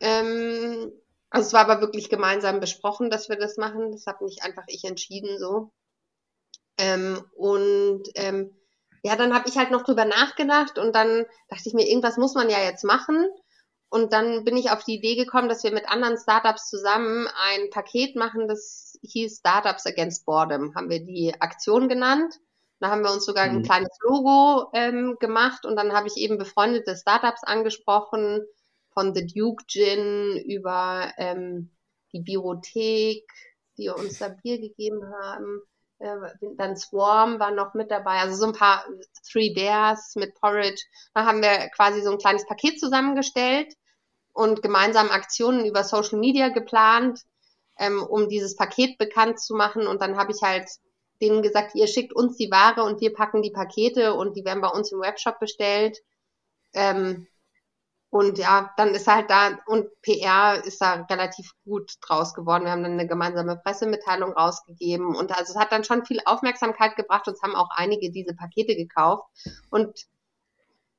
Ähm, 0.00 0.92
also 1.30 1.46
es 1.46 1.52
war 1.52 1.68
aber 1.68 1.80
wirklich 1.80 2.10
gemeinsam 2.10 2.60
besprochen, 2.60 3.08
dass 3.08 3.28
wir 3.28 3.36
das 3.36 3.56
machen. 3.56 3.92
Das 3.92 4.06
habe 4.06 4.24
nicht 4.24 4.42
einfach 4.42 4.64
ich 4.66 4.84
entschieden 4.84 5.38
so. 5.38 5.70
Ähm, 6.76 7.24
und 7.34 8.02
ähm, 8.14 8.54
ja, 9.02 9.16
dann 9.16 9.34
habe 9.34 9.48
ich 9.48 9.56
halt 9.58 9.70
noch 9.70 9.82
drüber 9.82 10.04
nachgedacht 10.04 10.78
und 10.78 10.94
dann 10.94 11.26
dachte 11.48 11.64
ich 11.66 11.74
mir, 11.74 11.86
irgendwas 11.86 12.16
muss 12.16 12.34
man 12.34 12.48
ja 12.48 12.60
jetzt 12.60 12.84
machen. 12.84 13.26
Und 13.88 14.12
dann 14.14 14.44
bin 14.44 14.56
ich 14.56 14.70
auf 14.70 14.84
die 14.84 14.94
Idee 14.94 15.16
gekommen, 15.16 15.50
dass 15.50 15.64
wir 15.64 15.72
mit 15.72 15.88
anderen 15.88 16.16
Startups 16.16 16.70
zusammen 16.70 17.28
ein 17.36 17.68
Paket 17.70 18.16
machen, 18.16 18.48
das 18.48 18.98
hieß 19.02 19.38
Startups 19.38 19.86
Against 19.86 20.24
Boredom, 20.24 20.74
haben 20.74 20.88
wir 20.88 21.04
die 21.04 21.34
Aktion 21.40 21.88
genannt. 21.88 22.40
Da 22.80 22.90
haben 22.90 23.02
wir 23.02 23.12
uns 23.12 23.26
sogar 23.26 23.44
ein 23.44 23.58
mhm. 23.58 23.62
kleines 23.64 23.96
Logo 24.00 24.70
ähm, 24.72 25.16
gemacht 25.20 25.66
und 25.66 25.76
dann 25.76 25.92
habe 25.92 26.08
ich 26.08 26.16
eben 26.16 26.38
befreundete 26.38 26.96
Startups 26.96 27.44
angesprochen, 27.44 28.42
von 28.92 29.14
The 29.14 29.26
Duke 29.26 29.64
Gin 29.66 30.42
über 30.46 31.12
ähm, 31.16 31.70
die 32.12 32.20
Biothek, 32.20 33.24
die 33.78 33.88
uns 33.88 34.18
da 34.18 34.28
Bier 34.28 34.58
gegeben 34.58 35.02
haben. 35.22 35.62
Äh, 36.02 36.16
dann 36.56 36.76
Swarm 36.76 37.38
war 37.38 37.52
noch 37.52 37.74
mit 37.74 37.90
dabei, 37.90 38.18
also 38.18 38.34
so 38.34 38.46
ein 38.46 38.52
paar 38.52 38.84
Three 39.30 39.54
Bears 39.54 40.16
mit 40.16 40.34
Porridge. 40.34 40.82
Da 41.14 41.24
haben 41.24 41.42
wir 41.42 41.68
quasi 41.68 42.02
so 42.02 42.10
ein 42.10 42.18
kleines 42.18 42.44
Paket 42.46 42.80
zusammengestellt 42.80 43.72
und 44.32 44.62
gemeinsam 44.62 45.10
Aktionen 45.10 45.64
über 45.64 45.84
Social 45.84 46.18
Media 46.18 46.48
geplant, 46.48 47.20
ähm, 47.78 48.02
um 48.02 48.28
dieses 48.28 48.56
Paket 48.56 48.98
bekannt 48.98 49.38
zu 49.38 49.54
machen. 49.54 49.86
Und 49.86 50.02
dann 50.02 50.16
habe 50.16 50.32
ich 50.32 50.42
halt 50.42 50.68
denen 51.20 51.40
gesagt, 51.40 51.76
ihr 51.76 51.86
schickt 51.86 52.12
uns 52.12 52.36
die 52.36 52.50
Ware 52.50 52.82
und 52.82 53.00
wir 53.00 53.12
packen 53.12 53.42
die 53.42 53.52
Pakete 53.52 54.14
und 54.14 54.36
die 54.36 54.44
werden 54.44 54.60
bei 54.60 54.68
uns 54.68 54.90
im 54.90 55.00
Webshop 55.00 55.38
bestellt. 55.38 55.98
Ähm, 56.74 57.28
und 58.12 58.36
ja, 58.36 58.70
dann 58.76 58.90
ist 58.94 59.06
halt 59.06 59.30
da, 59.30 59.58
und 59.64 59.88
PR 60.02 60.62
ist 60.66 60.82
da 60.82 61.06
relativ 61.08 61.50
gut 61.64 61.94
draus 62.02 62.34
geworden. 62.34 62.64
Wir 62.64 62.72
haben 62.72 62.82
dann 62.82 62.92
eine 62.92 63.06
gemeinsame 63.06 63.56
Pressemitteilung 63.56 64.34
rausgegeben. 64.34 65.16
Und 65.16 65.32
also 65.32 65.54
es 65.54 65.58
hat 65.58 65.72
dann 65.72 65.82
schon 65.82 66.04
viel 66.04 66.20
Aufmerksamkeit 66.26 66.94
gebracht. 66.96 67.26
Uns 67.26 67.40
haben 67.42 67.54
auch 67.54 67.70
einige 67.74 68.10
diese 68.10 68.34
Pakete 68.34 68.76
gekauft. 68.76 69.24
Und 69.70 70.08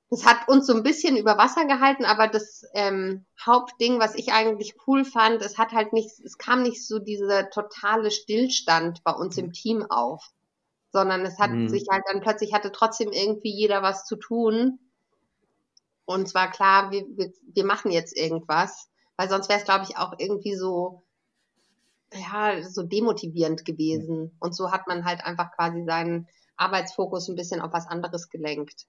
es 0.09 0.25
hat 0.25 0.47
uns 0.47 0.65
so 0.65 0.73
ein 0.73 0.81
bisschen 0.81 1.15
über 1.15 1.37
Wasser 1.37 1.65
gehalten, 1.65 2.03
aber 2.03 2.27
das 2.27 2.63
ähm, 2.73 3.27
Hauptding, 3.45 3.99
was 3.99 4.15
ich 4.15 4.33
eigentlich 4.33 4.73
cool 4.87 5.05
fand, 5.05 5.43
es 5.43 5.59
hat 5.59 5.71
halt 5.71 5.93
nicht, 5.93 6.09
es 6.25 6.39
kam 6.39 6.63
nicht 6.63 6.83
so 6.83 6.97
dieser 6.97 7.51
totale 7.51 8.09
Stillstand 8.09 9.03
bei 9.03 9.11
uns 9.11 9.37
im 9.37 9.53
Team 9.53 9.85
auf, 9.87 10.31
sondern 10.91 11.21
es 11.27 11.37
hat 11.37 11.51
mhm. 11.51 11.69
sich 11.69 11.85
halt 11.91 12.05
dann 12.11 12.21
plötzlich 12.21 12.55
hatte 12.55 12.71
trotzdem 12.71 13.11
irgendwie 13.11 13.53
jeder 13.53 13.83
was 13.83 14.05
zu 14.05 14.15
tun 14.15 14.79
und 16.05 16.27
zwar 16.27 16.51
klar, 16.51 16.91
wir, 16.91 17.05
wir, 17.15 17.31
wir 17.53 17.65
machen 17.65 17.91
jetzt 17.91 18.15
irgendwas, 18.17 18.89
weil 19.15 19.29
sonst 19.29 19.49
wäre 19.49 19.59
es, 19.59 19.65
glaube 19.65 19.85
ich, 19.87 19.97
auch 19.97 20.13
irgendwie 20.17 20.55
so, 20.55 21.03
ja, 22.13 22.61
so 22.63 22.83
demotivierend 22.83 23.65
gewesen. 23.65 24.35
Und 24.39 24.55
so 24.55 24.71
hat 24.71 24.87
man 24.87 25.05
halt 25.05 25.23
einfach 25.23 25.51
quasi 25.51 25.83
seinen 25.85 26.27
Arbeitsfokus 26.57 27.27
ein 27.27 27.35
bisschen 27.35 27.61
auf 27.61 27.73
was 27.73 27.87
anderes 27.87 28.29
gelenkt. 28.29 28.85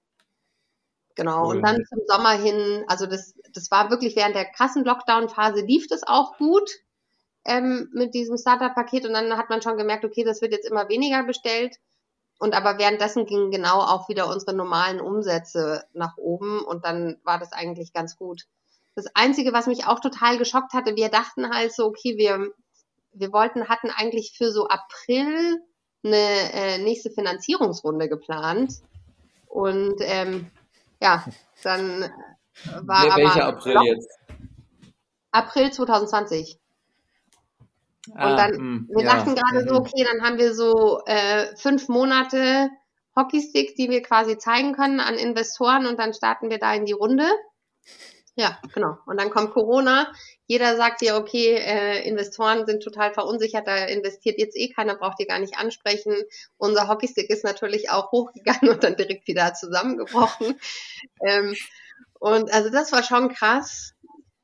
Genau. 1.15 1.47
Cool. 1.47 1.57
Und 1.57 1.63
dann 1.63 1.85
zum 1.87 2.01
Sommer 2.07 2.33
hin, 2.33 2.85
also 2.89 3.07
das, 3.07 3.35
das 3.53 3.71
war 3.71 3.91
wirklich 3.91 4.17
während 4.17 4.35
der 4.35 4.47
krassen 4.47 4.85
Lockdown-Phase 4.85 5.65
lief 5.65 5.87
das 5.87 6.03
auch 6.05 6.37
gut 6.39 6.69
ähm, 7.45 7.89
mit 7.93 8.15
diesem 8.15 8.37
Startup-Paket 8.37 9.07
und 9.07 9.13
dann 9.13 9.37
hat 9.37 9.51
man 9.51 9.63
schon 9.63 9.77
gemerkt, 9.77 10.05
okay, 10.05 10.25
das 10.25 10.43
wird 10.43 10.53
jetzt 10.53 10.69
immer 10.69 10.89
weniger 10.89 11.23
bestellt. 11.23 11.77
Und 12.45 12.53
aber 12.53 12.77
währenddessen 12.77 13.25
gingen 13.25 13.51
genau 13.51 13.81
auch 13.81 14.11
wieder 14.11 14.29
unsere 14.29 14.53
normalen 14.53 15.01
Umsätze 15.01 15.85
nach 15.95 16.19
oben 16.19 16.63
und 16.63 16.85
dann 16.85 17.17
war 17.25 17.39
das 17.39 17.53
eigentlich 17.53 17.95
ganz 17.95 18.19
gut. 18.19 18.43
Das 18.95 19.07
Einzige, 19.15 19.55
was 19.55 19.67
mich 19.67 19.87
auch 19.87 19.99
total 19.99 20.37
geschockt 20.37 20.75
hatte, 20.75 20.95
wir 20.95 21.09
dachten 21.09 21.49
halt 21.49 21.73
so, 21.73 21.87
okay, 21.87 22.19
wir, 22.19 22.53
wir 23.13 23.33
wollten, 23.33 23.71
hatten 23.71 23.89
eigentlich 23.89 24.35
für 24.37 24.53
so 24.53 24.69
April 24.69 25.59
eine 26.05 26.53
äh, 26.53 26.79
nächste 26.83 27.11
Finanzierungsrunde 27.11 28.11
geplant. 28.11 28.75
Und 29.47 29.97
ähm, 30.01 30.51
ja, 31.01 31.25
dann 31.63 32.11
war 32.83 33.05
Wel 33.05 33.25
Welcher 33.25 33.47
April 33.47 33.79
jetzt? 33.85 34.19
April 35.31 35.73
2020. 35.73 36.59
Ah, 38.15 38.31
und 38.31 38.37
dann, 38.37 38.51
mh, 38.51 38.59
hm, 38.59 38.89
wir 38.95 39.05
ja, 39.05 39.15
dachten 39.15 39.35
gerade 39.35 39.69
so, 39.69 39.77
okay, 39.77 40.05
dann 40.05 40.23
haben 40.23 40.39
wir 40.39 40.55
so 40.55 41.01
äh, 41.07 41.57
fünf 41.57 41.89
Monate 41.89 42.71
Hockeysticks, 43.17 43.75
die 43.75 43.91
wir 43.91 44.03
quasi 44.03 44.39
zeigen 44.39 44.75
können 44.75 45.01
an 45.01 45.15
Investoren 45.15 45.87
und 45.87 45.99
dann 45.99 46.15
starten 46.15 46.51
wir 46.51 46.59
da 46.59 46.75
in 46.75 46.85
die 46.85 46.93
Runde. 46.93 47.27
Ja, 48.37 48.59
genau. 48.75 48.97
Und 49.07 49.21
dann 49.21 49.31
kommt 49.31 49.53
Corona. 49.53 50.13
Jeder 50.47 50.77
sagt 50.77 51.01
dir, 51.01 51.17
okay, 51.17 51.55
äh, 51.55 52.07
Investoren 52.07 52.67
sind 52.67 52.83
total 52.83 53.13
verunsichert, 53.15 53.67
da 53.69 53.85
investiert 53.85 54.39
jetzt 54.39 54.57
eh 54.57 54.71
keiner, 54.71 54.97
braucht 54.97 55.21
ihr 55.21 55.27
gar 55.27 55.39
nicht 55.39 55.57
ansprechen. 55.57 56.17
Unser 56.57 56.89
Hockeystick 56.89 57.31
ist 57.31 57.45
natürlich 57.45 57.91
auch 57.91 58.11
hochgegangen 58.11 58.69
und 58.75 58.83
dann 58.83 58.97
direkt 58.97 59.29
wieder 59.29 59.55
zusammengebrochen. 59.55 60.59
ähm, 61.25 61.55
und 62.19 62.53
also 62.53 62.71
das 62.71 62.91
war 62.91 63.05
schon 63.05 63.29
krass. 63.29 63.94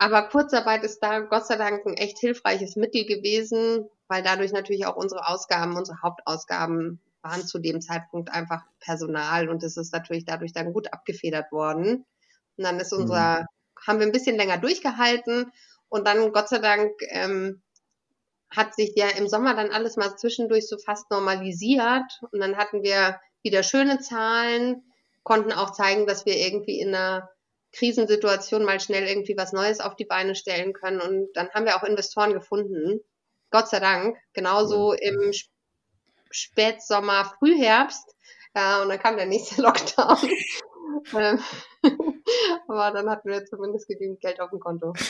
Aber 0.02 0.22
Kurzarbeit 0.22 0.82
ist 0.82 1.00
da 1.00 1.20
Gott 1.20 1.46
sei 1.46 1.56
Dank 1.56 1.84
ein 1.84 1.92
echt 1.92 2.18
hilfreiches 2.18 2.74
Mittel 2.74 3.04
gewesen, 3.04 3.86
weil 4.08 4.22
dadurch 4.22 4.50
natürlich 4.50 4.86
auch 4.86 4.96
unsere 4.96 5.28
Ausgaben, 5.28 5.76
unsere 5.76 6.00
Hauptausgaben 6.00 7.02
waren 7.20 7.46
zu 7.46 7.58
dem 7.58 7.82
Zeitpunkt 7.82 8.32
einfach 8.32 8.62
Personal 8.80 9.50
und 9.50 9.62
es 9.62 9.76
ist 9.76 9.92
natürlich 9.92 10.24
dadurch 10.24 10.54
dann 10.54 10.72
gut 10.72 10.90
abgefedert 10.90 11.52
worden. 11.52 12.06
Und 12.56 12.64
dann 12.64 12.80
ist 12.80 12.94
unser, 12.94 13.40
mhm. 13.40 13.46
haben 13.86 13.98
wir 13.98 14.06
ein 14.06 14.12
bisschen 14.12 14.36
länger 14.36 14.56
durchgehalten 14.56 15.52
und 15.90 16.06
dann 16.06 16.32
Gott 16.32 16.48
sei 16.48 16.60
Dank 16.60 16.92
ähm, 17.10 17.60
hat 18.48 18.74
sich 18.74 18.94
ja 18.96 19.08
im 19.10 19.28
Sommer 19.28 19.54
dann 19.54 19.68
alles 19.68 19.98
mal 19.98 20.16
zwischendurch 20.16 20.66
so 20.66 20.78
fast 20.78 21.10
normalisiert 21.10 22.20
und 22.32 22.40
dann 22.40 22.56
hatten 22.56 22.82
wir 22.82 23.20
wieder 23.42 23.62
schöne 23.62 23.98
Zahlen, 23.98 24.82
konnten 25.24 25.52
auch 25.52 25.72
zeigen, 25.72 26.06
dass 26.06 26.24
wir 26.24 26.38
irgendwie 26.38 26.80
in 26.80 26.94
einer 26.94 27.28
Krisensituation 27.72 28.64
mal 28.64 28.80
schnell 28.80 29.06
irgendwie 29.06 29.36
was 29.36 29.52
Neues 29.52 29.80
auf 29.80 29.96
die 29.96 30.04
Beine 30.04 30.34
stellen 30.34 30.72
können. 30.72 31.00
Und 31.00 31.32
dann 31.34 31.50
haben 31.50 31.64
wir 31.64 31.76
auch 31.76 31.84
Investoren 31.84 32.32
gefunden. 32.32 33.00
Gott 33.50 33.68
sei 33.68 33.80
Dank. 33.80 34.16
Genauso 34.32 34.92
im 34.92 35.32
Spätsommer, 36.30 37.32
Frühherbst. 37.38 38.14
Ja, 38.54 38.82
und 38.82 38.88
dann 38.88 38.98
kam 38.98 39.16
der 39.16 39.26
nächste 39.26 39.62
Lockdown. 39.62 40.18
Ähm, 41.14 41.38
aber 42.68 42.90
dann 42.90 43.08
hatten 43.08 43.28
wir 43.28 43.44
zumindest 43.44 43.86
genügend 43.88 44.20
Geld 44.20 44.40
auf 44.40 44.50
dem 44.50 44.60
Konto. 44.60 44.92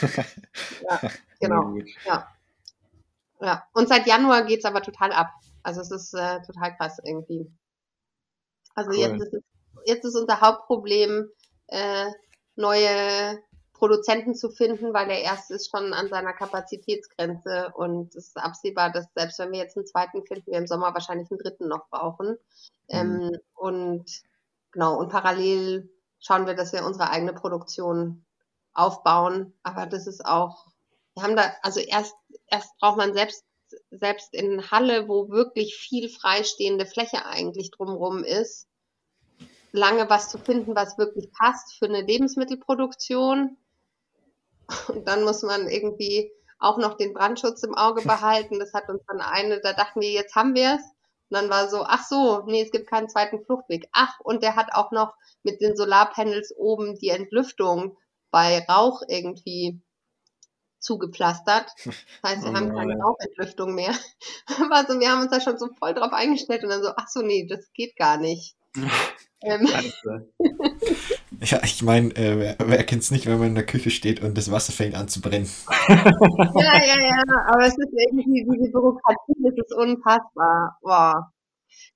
Ja, 0.82 1.10
genau. 1.38 1.76
Ja. 2.06 2.28
ja. 3.40 3.64
Und 3.74 3.88
seit 3.88 4.06
Januar 4.06 4.44
geht's 4.44 4.64
aber 4.64 4.82
total 4.82 5.12
ab. 5.12 5.28
Also 5.62 5.82
es 5.82 5.90
ist 5.90 6.14
äh, 6.14 6.40
total 6.42 6.74
krass 6.76 6.98
irgendwie. 7.04 7.50
Also 8.74 8.90
cool. 8.92 8.98
jetzt, 8.98 9.22
ist, 9.22 9.44
jetzt 9.84 10.04
ist 10.06 10.16
unser 10.16 10.40
Hauptproblem, 10.40 11.30
äh, 11.66 12.10
neue 12.60 13.42
Produzenten 13.80 14.34
zu 14.34 14.50
finden, 14.50 14.92
weil 14.92 15.06
der 15.06 15.22
erste 15.22 15.54
ist 15.54 15.70
schon 15.70 15.94
an 15.94 16.10
seiner 16.10 16.34
Kapazitätsgrenze 16.34 17.72
und 17.74 18.14
es 18.14 18.28
ist 18.28 18.36
absehbar, 18.36 18.92
dass 18.92 19.06
selbst 19.14 19.38
wenn 19.38 19.52
wir 19.52 19.58
jetzt 19.58 19.76
einen 19.76 19.86
zweiten 19.86 20.22
finden, 20.26 20.52
wir 20.52 20.58
im 20.58 20.66
Sommer 20.66 20.92
wahrscheinlich 20.92 21.30
einen 21.30 21.40
dritten 21.40 21.66
noch 21.66 21.88
brauchen. 21.88 22.38
Mhm. 22.88 22.96
Ähm, 23.30 23.38
und 23.54 24.04
genau, 24.70 24.98
und 24.98 25.08
parallel 25.08 25.88
schauen 26.20 26.46
wir, 26.46 26.54
dass 26.54 26.74
wir 26.74 26.84
unsere 26.84 27.10
eigene 27.10 27.32
Produktion 27.32 28.24
aufbauen. 28.74 29.54
Aber 29.62 29.86
das 29.86 30.06
ist 30.06 30.26
auch, 30.26 30.66
wir 31.14 31.22
haben 31.22 31.36
da, 31.36 31.50
also 31.62 31.80
erst, 31.80 32.14
erst 32.48 32.76
braucht 32.78 32.98
man 32.98 33.14
selbst, 33.14 33.44
selbst 33.90 34.34
in 34.34 34.70
Halle, 34.70 35.08
wo 35.08 35.30
wirklich 35.30 35.76
viel 35.76 36.10
freistehende 36.10 36.84
Fläche 36.84 37.24
eigentlich 37.24 37.70
drumrum 37.70 38.24
ist, 38.24 38.66
lange 39.72 40.08
was 40.10 40.28
zu 40.28 40.38
finden, 40.38 40.74
was 40.74 40.98
wirklich 40.98 41.30
passt 41.32 41.78
für 41.78 41.86
eine 41.86 42.02
Lebensmittelproduktion. 42.02 43.56
Und 44.88 45.08
dann 45.08 45.24
muss 45.24 45.42
man 45.42 45.68
irgendwie 45.68 46.30
auch 46.58 46.78
noch 46.78 46.96
den 46.96 47.14
Brandschutz 47.14 47.62
im 47.62 47.74
Auge 47.74 48.02
behalten. 48.06 48.58
Das 48.58 48.74
hat 48.74 48.88
uns 48.88 49.02
dann 49.06 49.20
eine, 49.20 49.60
da 49.60 49.72
dachten 49.72 50.00
wir, 50.00 50.10
jetzt 50.10 50.34
haben 50.34 50.54
wir 50.54 50.74
es. 50.74 50.82
Und 51.30 51.36
dann 51.36 51.50
war 51.50 51.68
so, 51.68 51.84
ach 51.84 52.04
so, 52.04 52.42
nee, 52.46 52.62
es 52.62 52.72
gibt 52.72 52.88
keinen 52.88 53.08
zweiten 53.08 53.44
Fluchtweg. 53.44 53.88
Ach, 53.92 54.18
und 54.20 54.42
der 54.42 54.56
hat 54.56 54.72
auch 54.72 54.90
noch 54.90 55.14
mit 55.42 55.60
den 55.60 55.76
Solarpanels 55.76 56.52
oben 56.56 56.98
die 56.98 57.10
Entlüftung 57.10 57.96
bei 58.32 58.64
Rauch 58.68 59.02
irgendwie 59.08 59.80
zugepflastert. 60.80 61.70
Das 61.84 61.94
heißt, 62.24 62.44
wir 62.44 62.50
oh 62.50 62.54
haben 62.54 62.74
keine 62.74 63.00
Rauchentlüftung 63.00 63.74
mehr. 63.74 63.94
Also 64.70 64.98
wir 64.98 65.10
haben 65.10 65.22
uns 65.22 65.30
da 65.30 65.40
schon 65.40 65.58
so 65.58 65.68
voll 65.78 65.94
drauf 65.94 66.12
eingestellt 66.12 66.64
und 66.64 66.70
dann 66.70 66.82
so, 66.82 66.90
ach 66.96 67.08
so, 67.08 67.22
nee, 67.22 67.46
das 67.46 67.72
geht 67.72 67.96
gar 67.96 68.16
nicht. 68.16 68.56
Ähm. 69.42 69.68
Ja, 71.42 71.58
ich 71.64 71.82
meine, 71.82 72.14
äh, 72.16 72.38
wer, 72.38 72.56
wer 72.68 72.84
kennt 72.84 73.02
es 73.02 73.10
nicht, 73.10 73.26
wenn 73.26 73.38
man 73.38 73.48
in 73.48 73.54
der 73.54 73.64
Küche 73.64 73.90
steht 73.90 74.22
und 74.22 74.36
das 74.36 74.50
Wasser 74.50 74.72
fängt 74.72 74.94
an 74.94 75.08
zu 75.08 75.22
brennen? 75.22 75.48
ja, 75.88 75.96
ja, 75.96 77.00
ja, 77.00 77.22
aber 77.48 77.62
es 77.62 77.78
ist 77.78 77.94
irgendwie, 78.10 78.44
diese 78.44 78.70
Bürokratie, 78.70 79.34
das 79.42 79.54
ist 79.54 79.74
unfassbar. 79.74 80.76
Boah. 80.82 81.32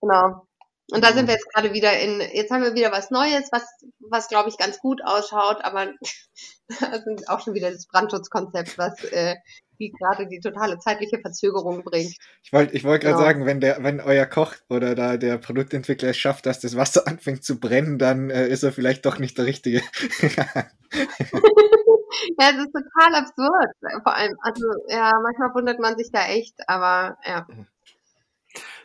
Genau. 0.00 0.46
Und 0.94 1.02
da 1.02 1.12
sind 1.12 1.26
wir 1.26 1.34
jetzt 1.34 1.52
gerade 1.52 1.72
wieder 1.72 1.98
in, 1.98 2.20
jetzt 2.20 2.52
haben 2.52 2.62
wir 2.62 2.74
wieder 2.74 2.92
was 2.92 3.10
Neues, 3.10 3.48
was, 3.50 3.64
was 3.98 4.28
glaube 4.28 4.48
ich 4.48 4.56
ganz 4.56 4.78
gut 4.78 5.00
ausschaut, 5.04 5.64
aber 5.64 5.88
da 6.80 7.02
sind 7.02 7.28
auch 7.28 7.40
schon 7.40 7.54
wieder 7.54 7.70
das 7.72 7.86
Brandschutzkonzept, 7.86 8.78
was 8.78 9.02
äh, 9.04 9.34
die 9.80 9.90
gerade 9.90 10.28
die 10.28 10.38
totale 10.38 10.78
zeitliche 10.78 11.18
Verzögerung 11.18 11.82
bringt. 11.82 12.14
Ich 12.44 12.52
wollte 12.52 12.76
ich 12.76 12.84
wollt 12.84 13.02
gerade 13.02 13.16
genau. 13.16 13.26
sagen, 13.26 13.44
wenn 13.44 13.60
der, 13.60 13.82
wenn 13.82 14.00
euer 14.00 14.26
Koch 14.26 14.54
oder 14.68 14.94
da 14.94 15.16
der 15.16 15.38
Produktentwickler 15.38 16.10
es 16.10 16.16
schafft, 16.16 16.46
dass 16.46 16.60
das 16.60 16.76
Wasser 16.76 17.06
anfängt 17.08 17.42
zu 17.42 17.58
brennen, 17.58 17.98
dann 17.98 18.30
äh, 18.30 18.46
ist 18.46 18.62
er 18.62 18.72
vielleicht 18.72 19.04
doch 19.04 19.18
nicht 19.18 19.36
der 19.36 19.46
Richtige. 19.46 19.82
ja, 20.22 20.64
das 20.92 22.66
ist 22.66 22.72
total 22.72 23.14
absurd. 23.16 23.72
Vor 24.04 24.14
allem, 24.14 24.36
also 24.42 24.64
ja, 24.88 25.10
manchmal 25.20 25.54
wundert 25.54 25.80
man 25.80 25.96
sich 25.98 26.10
da 26.12 26.26
echt, 26.28 26.54
aber 26.68 27.18
ja. 27.26 27.46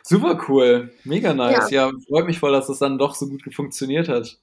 Super 0.02 0.44
cool, 0.48 0.92
mega 1.04 1.34
nice. 1.34 1.70
Ja. 1.70 1.88
ja, 1.88 1.92
freut 2.08 2.26
mich 2.26 2.38
voll, 2.38 2.52
dass 2.52 2.66
das 2.66 2.78
dann 2.78 2.98
doch 2.98 3.14
so 3.14 3.28
gut 3.28 3.42
funktioniert 3.54 4.08
hat. 4.08 4.38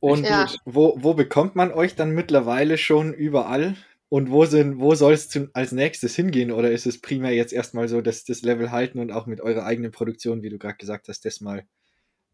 Und 0.00 0.24
ja. 0.24 0.46
wo, 0.64 0.96
wo 0.98 1.14
bekommt 1.14 1.56
man 1.56 1.72
euch 1.72 1.94
dann 1.94 2.10
mittlerweile 2.10 2.78
schon 2.78 3.12
überall? 3.12 3.76
Und 4.08 4.30
wo 4.30 4.44
sind, 4.44 4.78
wo 4.78 4.94
soll 4.94 5.14
es 5.14 5.28
als 5.52 5.72
nächstes 5.72 6.14
hingehen? 6.14 6.52
Oder 6.52 6.70
ist 6.70 6.86
es 6.86 7.00
primär 7.00 7.34
jetzt 7.34 7.52
erstmal 7.52 7.88
so, 7.88 8.00
dass 8.00 8.24
das 8.24 8.42
Level 8.42 8.70
halten 8.70 9.00
und 9.00 9.10
auch 9.10 9.26
mit 9.26 9.40
eurer 9.40 9.64
eigenen 9.64 9.90
Produktion, 9.90 10.42
wie 10.42 10.48
du 10.48 10.58
gerade 10.58 10.76
gesagt 10.76 11.08
hast, 11.08 11.24
das 11.24 11.40
mal 11.40 11.66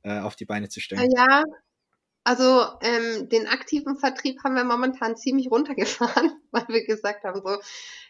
äh, 0.02 0.20
auf 0.20 0.36
die 0.36 0.44
Beine 0.44 0.68
zu 0.68 0.80
stellen? 0.80 1.10
Ja, 1.16 1.44
also 2.24 2.66
ähm, 2.82 3.28
den 3.30 3.48
aktiven 3.48 3.96
Vertrieb 3.96 4.44
haben 4.44 4.54
wir 4.54 4.64
momentan 4.64 5.16
ziemlich 5.16 5.50
runtergefahren, 5.50 6.32
weil 6.52 6.68
wir 6.68 6.84
gesagt 6.84 7.24
haben, 7.24 7.40
so, 7.42 7.58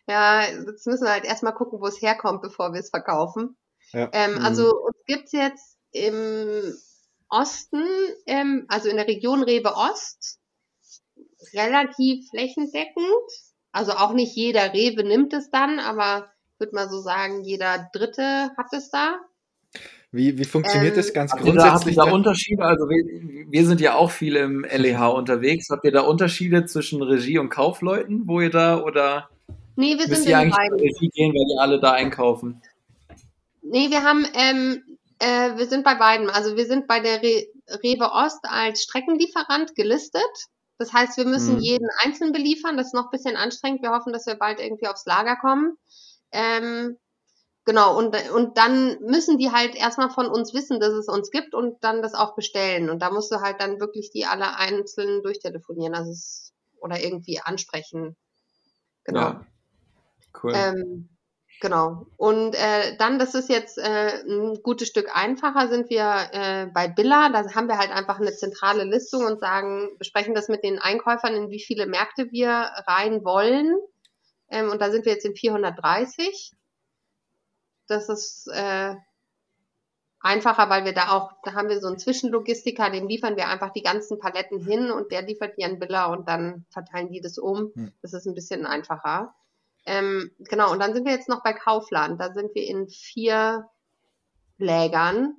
ja, 0.09 0.43
jetzt 0.43 0.87
müssen 0.87 1.05
wir 1.05 1.13
halt 1.13 1.25
erstmal 1.25 1.55
gucken, 1.55 1.81
wo 1.81 1.87
es 1.87 2.03
herkommt, 2.03 2.43
bevor 2.43 2.73
wir 2.73 2.81
es 2.81 2.91
verkaufen. 2.91 3.57
Ja. 3.93 4.11
Ähm, 4.13 4.35
mhm. 4.35 4.39
Also 4.39 4.75
uns 4.75 4.97
gibt 5.07 5.27
es 5.27 5.33
jetzt 5.33 5.79
im 5.93 6.75
Osten, 7.29 7.83
ähm, 8.27 8.67
also 8.69 8.89
in 8.89 8.97
der 8.97 9.09
Region 9.09 9.43
Rewe 9.43 9.75
Ost, 9.75 10.39
relativ 11.55 12.29
flächendeckend. 12.31 13.07
Also 13.73 13.93
auch 13.93 14.13
nicht 14.13 14.37
jeder 14.37 14.73
Rewe 14.75 15.03
nimmt 15.03 15.33
es 15.33 15.51
dann, 15.51 15.79
aber 15.79 16.31
ich 16.55 16.61
würde 16.61 16.75
mal 16.75 16.91
so 16.91 17.01
sagen, 17.01 17.43
jeder 17.43 17.89
Dritte 17.93 18.51
hat 18.57 18.73
es 18.73 18.91
da. 18.91 19.19
Wie, 20.15 20.37
wie 20.37 20.45
funktioniert 20.45 20.93
ähm, 20.93 20.97
das 20.97 21.15
ganz 21.15 21.33
grundsätzlich? 21.33 21.63
Da, 21.63 21.73
habt 21.73 21.87
ihr 21.87 21.95
da 21.95 22.13
Unterschiede? 22.13 22.65
Also 22.65 22.85
wir, 22.91 23.03
wir, 23.51 23.67
sind 23.67 23.81
ja 23.81 23.95
auch 23.95 24.11
viel 24.11 24.37
im 24.37 24.63
LEH 24.63 25.09
unterwegs. 25.09 25.69
Habt 25.71 25.87
ihr 25.87 25.93
da 25.93 26.03
Unterschiede 26.03 26.67
zwischen 26.67 27.03
Regie 27.03 27.39
und 27.39 27.49
Kaufleuten, 27.49 28.29
wo 28.29 28.43
ihr 28.43 28.51
da 28.51 28.83
oder 28.83 29.31
nee, 29.75 29.97
wir 29.97 30.15
sind 30.15 30.29
ihr 30.29 30.37
eigentlich. 30.37 30.71
Regie 30.71 31.09
gehen, 31.09 31.33
weil 31.33 31.47
die 31.47 31.59
alle 31.59 31.81
da 31.81 31.93
einkaufen? 31.93 32.61
Nee, 33.73 33.89
wir 33.89 34.05
haben, 34.05 34.27
ähm, 34.35 34.99
äh, 35.19 35.57
wir 35.57 35.67
sind 35.67 35.83
bei 35.83 35.95
beiden. 35.95 36.29
Also 36.29 36.57
wir 36.57 36.67
sind 36.67 36.87
bei 36.87 37.01
der 37.01 37.23
Re 37.23 37.47
Rewe 37.83 38.13
Ost 38.13 38.41
als 38.43 38.83
Streckenlieferant 38.83 39.75
gelistet. 39.75 40.31
Das 40.77 40.93
heißt, 40.93 41.17
wir 41.17 41.25
müssen 41.25 41.55
hm. 41.57 41.63
jeden 41.63 41.89
einzeln 42.05 42.33
beliefern. 42.33 42.77
Das 42.77 42.89
ist 42.89 42.95
noch 42.95 43.05
ein 43.05 43.11
bisschen 43.11 43.35
anstrengend. 43.35 43.81
Wir 43.81 43.93
hoffen, 43.93 44.13
dass 44.13 44.27
wir 44.27 44.35
bald 44.35 44.61
irgendwie 44.61 44.89
aufs 44.89 45.07
Lager 45.07 45.37
kommen. 45.37 45.79
Ähm, 46.33 46.99
genau, 47.65 47.97
und, 47.97 48.15
und 48.33 48.59
dann 48.59 48.99
müssen 49.01 49.39
die 49.39 49.53
halt 49.53 49.75
erstmal 49.75 50.11
von 50.11 50.27
uns 50.27 50.53
wissen, 50.53 50.79
dass 50.79 50.93
es 50.93 51.09
uns 51.09 51.31
gibt 51.31 51.55
und 51.55 51.83
dann 51.83 52.03
das 52.03 52.13
auch 52.13 52.35
bestellen. 52.35 52.91
Und 52.91 53.01
da 53.01 53.11
musst 53.11 53.33
du 53.33 53.41
halt 53.41 53.59
dann 53.63 53.81
wirklich 53.81 54.11
die 54.11 54.27
alle 54.27 54.55
einzeln 54.57 55.23
durchtelefonieren, 55.23 55.95
also 55.95 56.11
es, 56.11 56.53
oder 56.79 57.01
irgendwie 57.03 57.41
ansprechen. 57.41 58.17
Genau. 59.05 59.21
Ja. 59.21 59.47
Cool. 60.43 60.53
Ähm, 60.55 61.12
Genau. 61.63 62.07
Und 62.17 62.57
äh, 62.57 62.97
dann, 62.97 63.21
das 63.21 63.37
ist 63.37 63.49
jetzt 63.49 63.79
äh, 63.79 64.25
ein 64.27 64.61
gutes 64.65 64.89
Stück 64.89 65.15
einfacher, 65.15 65.69
sind 65.69 65.91
wir 65.91 66.29
äh, 66.33 66.67
bei 66.67 66.89
Billa. 66.89 67.29
Da 67.29 67.55
haben 67.55 67.69
wir 67.69 67.79
halt 67.79 67.93
einfach 67.93 68.19
eine 68.19 68.33
zentrale 68.33 68.83
Listung 68.83 69.25
und 69.25 69.39
sagen, 69.39 69.91
besprechen 69.97 70.35
das 70.35 70.49
mit 70.49 70.65
den 70.65 70.81
Einkäufern, 70.81 71.35
in 71.35 71.51
wie 71.51 71.61
viele 71.61 71.87
Märkte 71.87 72.33
wir 72.33 72.51
rein 72.89 73.25
wollen. 73.25 73.77
Ähm, 74.49 74.71
und 74.73 74.83
da 74.83 74.91
sind 74.91 75.05
wir 75.05 75.13
jetzt 75.13 75.25
in 75.25 75.37
430. 75.37 76.51
Das 77.87 78.09
ist 78.09 78.49
äh, 78.53 78.97
einfacher, 80.19 80.69
weil 80.69 80.85
wir 80.85 80.95
da 80.95 81.13
auch, 81.13 81.31
da 81.45 81.53
haben 81.53 81.69
wir 81.69 81.81
so 81.81 81.87
einen 81.87 82.01
Zwischenlogistiker, 82.01 82.91
dem 82.91 83.07
liefern 83.07 83.37
wir 83.37 83.47
einfach 83.47 83.73
die 83.73 83.83
ganzen 83.83 84.19
Paletten 84.19 84.59
hin 84.59 84.91
und 84.91 85.13
der 85.13 85.23
liefert 85.23 85.57
die 85.57 85.65
an 85.65 85.79
Billa 85.79 86.07
und 86.07 86.27
dann 86.27 86.67
verteilen 86.71 87.13
die 87.13 87.21
das 87.21 87.39
um. 87.39 87.71
Hm. 87.73 87.93
Das 88.03 88.15
ist 88.15 88.27
ein 88.27 88.35
bisschen 88.35 88.67
einfacher. 88.67 89.33
Ähm, 89.85 90.31
genau, 90.39 90.73
und 90.73 90.79
dann 90.79 90.95
sind 90.95 91.05
wir 91.05 91.13
jetzt 91.13 91.29
noch 91.29 91.43
bei 91.43 91.53
Kaufland. 91.53 92.21
Da 92.21 92.33
sind 92.33 92.55
wir 92.55 92.67
in 92.67 92.89
vier 92.89 93.69
Lägern 94.59 95.37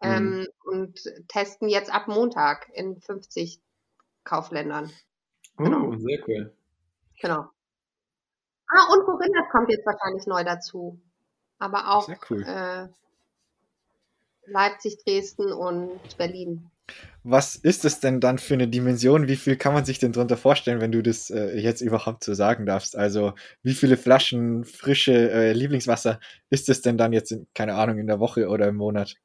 ähm, 0.00 0.40
mhm. 0.40 0.46
und 0.64 1.00
testen 1.28 1.68
jetzt 1.68 1.92
ab 1.92 2.08
Montag 2.08 2.68
in 2.72 3.00
50 3.00 3.60
Kaufländern. 4.24 4.90
Genau. 5.56 5.88
Oh, 5.88 5.96
sehr 5.96 6.18
cool. 6.26 6.54
Genau. 7.20 7.46
Ah, 8.68 8.92
und 8.92 9.04
Corinna 9.04 9.48
kommt 9.50 9.70
jetzt 9.70 9.86
wahrscheinlich 9.86 10.26
neu 10.26 10.44
dazu. 10.44 11.00
Aber 11.58 11.94
auch 11.94 12.08
cool. 12.30 12.42
äh, 12.42 12.88
Leipzig, 14.46 14.98
Dresden 15.04 15.52
und 15.52 15.98
Berlin 16.16 16.70
was 17.28 17.56
ist 17.56 17.84
es 17.84 17.98
denn 17.98 18.20
dann 18.20 18.38
für 18.38 18.54
eine 18.54 18.68
Dimension? 18.68 19.26
Wie 19.26 19.36
viel 19.36 19.56
kann 19.56 19.74
man 19.74 19.84
sich 19.84 19.98
denn 19.98 20.12
darunter 20.12 20.36
vorstellen, 20.36 20.80
wenn 20.80 20.92
du 20.92 21.02
das 21.02 21.28
äh, 21.30 21.58
jetzt 21.58 21.80
überhaupt 21.80 22.22
so 22.22 22.34
sagen 22.34 22.66
darfst? 22.66 22.96
Also, 22.96 23.34
wie 23.62 23.74
viele 23.74 23.96
Flaschen 23.96 24.64
frische 24.64 25.30
äh, 25.30 25.52
Lieblingswasser 25.52 26.20
ist 26.50 26.68
es 26.68 26.82
denn 26.82 26.96
dann 26.96 27.12
jetzt, 27.12 27.32
in, 27.32 27.48
keine 27.52 27.74
Ahnung, 27.74 27.98
in 27.98 28.06
der 28.06 28.20
Woche 28.20 28.48
oder 28.48 28.68
im 28.68 28.76
Monat? 28.76 29.16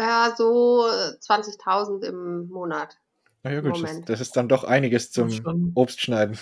Ja, 0.00 0.34
so 0.36 0.84
20.000 0.84 2.04
im 2.06 2.48
Monat. 2.48 2.98
Na 3.44 3.52
ja, 3.52 3.60
gut, 3.60 3.80
das, 3.80 4.00
das, 4.04 4.20
ist 4.20 4.36
dann 4.36 4.48
doch 4.48 4.64
einiges 4.64 5.12
zum 5.12 5.30
schon... 5.30 5.72
Obstschneiden. 5.74 6.38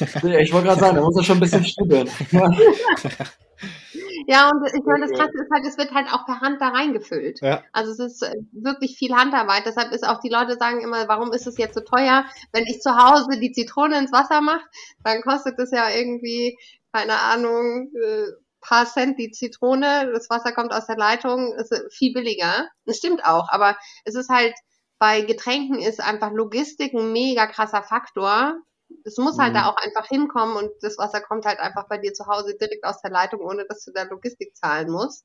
Ich 0.00 0.52
wollte 0.52 0.68
gerade 0.68 0.80
sagen, 0.80 0.96
da 0.96 1.02
muss 1.02 1.16
er 1.16 1.24
schon 1.24 1.38
ein 1.38 1.40
bisschen 1.40 1.64
schnibbeln. 1.64 2.08
Ja, 4.26 4.50
und 4.50 4.66
ich 4.66 4.84
meine, 4.84 5.06
das 5.06 5.18
Krasse 5.18 5.32
ist 5.34 5.50
halt, 5.52 5.66
es 5.66 5.78
wird 5.78 5.92
halt 5.92 6.12
auch 6.12 6.24
per 6.26 6.40
Hand 6.40 6.60
da 6.60 6.68
reingefüllt. 6.68 7.40
Ja. 7.40 7.62
Also 7.72 7.92
es 7.92 7.98
ist 7.98 8.22
äh, 8.22 8.34
wirklich 8.52 8.96
viel 8.96 9.14
Handarbeit. 9.14 9.66
Deshalb 9.66 9.92
ist 9.92 10.06
auch 10.06 10.20
die 10.20 10.28
Leute 10.28 10.56
sagen 10.56 10.80
immer, 10.80 11.08
warum 11.08 11.32
ist 11.32 11.46
es 11.46 11.58
jetzt 11.58 11.74
so 11.74 11.80
teuer? 11.80 12.24
Wenn 12.52 12.64
ich 12.64 12.80
zu 12.80 12.96
Hause 12.96 13.38
die 13.38 13.52
Zitrone 13.52 13.98
ins 13.98 14.12
Wasser 14.12 14.40
mache, 14.40 14.64
dann 15.02 15.22
kostet 15.22 15.58
es 15.58 15.70
ja 15.70 15.90
irgendwie, 15.90 16.58
keine 16.92 17.18
Ahnung, 17.20 17.90
äh, 17.94 18.32
paar 18.60 18.86
Cent 18.86 19.18
die 19.18 19.30
Zitrone. 19.30 20.10
Das 20.12 20.30
Wasser 20.30 20.52
kommt 20.52 20.72
aus 20.72 20.86
der 20.86 20.96
Leitung, 20.96 21.54
ist 21.54 21.74
viel 21.90 22.12
billiger. 22.12 22.68
Das 22.86 22.96
stimmt 22.96 23.24
auch, 23.24 23.48
aber 23.50 23.76
es 24.04 24.14
ist 24.14 24.30
halt, 24.30 24.54
bei 24.98 25.20
Getränken 25.22 25.80
ist 25.80 26.00
einfach 26.00 26.32
Logistik 26.32 26.94
ein 26.94 27.12
mega 27.12 27.46
krasser 27.46 27.82
Faktor 27.82 28.56
es 29.04 29.16
muss 29.18 29.38
halt 29.38 29.52
mhm. 29.52 29.56
da 29.56 29.66
auch 29.66 29.76
einfach 29.76 30.06
hinkommen 30.06 30.56
und 30.56 30.70
das 30.80 30.98
Wasser 30.98 31.20
kommt 31.20 31.44
halt 31.44 31.58
einfach 31.58 31.88
bei 31.88 31.98
dir 31.98 32.12
zu 32.12 32.26
Hause 32.26 32.56
direkt 32.60 32.84
aus 32.84 33.00
der 33.00 33.10
Leitung, 33.10 33.40
ohne 33.40 33.66
dass 33.66 33.84
du 33.84 33.92
da 33.92 34.04
Logistik 34.04 34.56
zahlen 34.56 34.90
musst. 34.90 35.24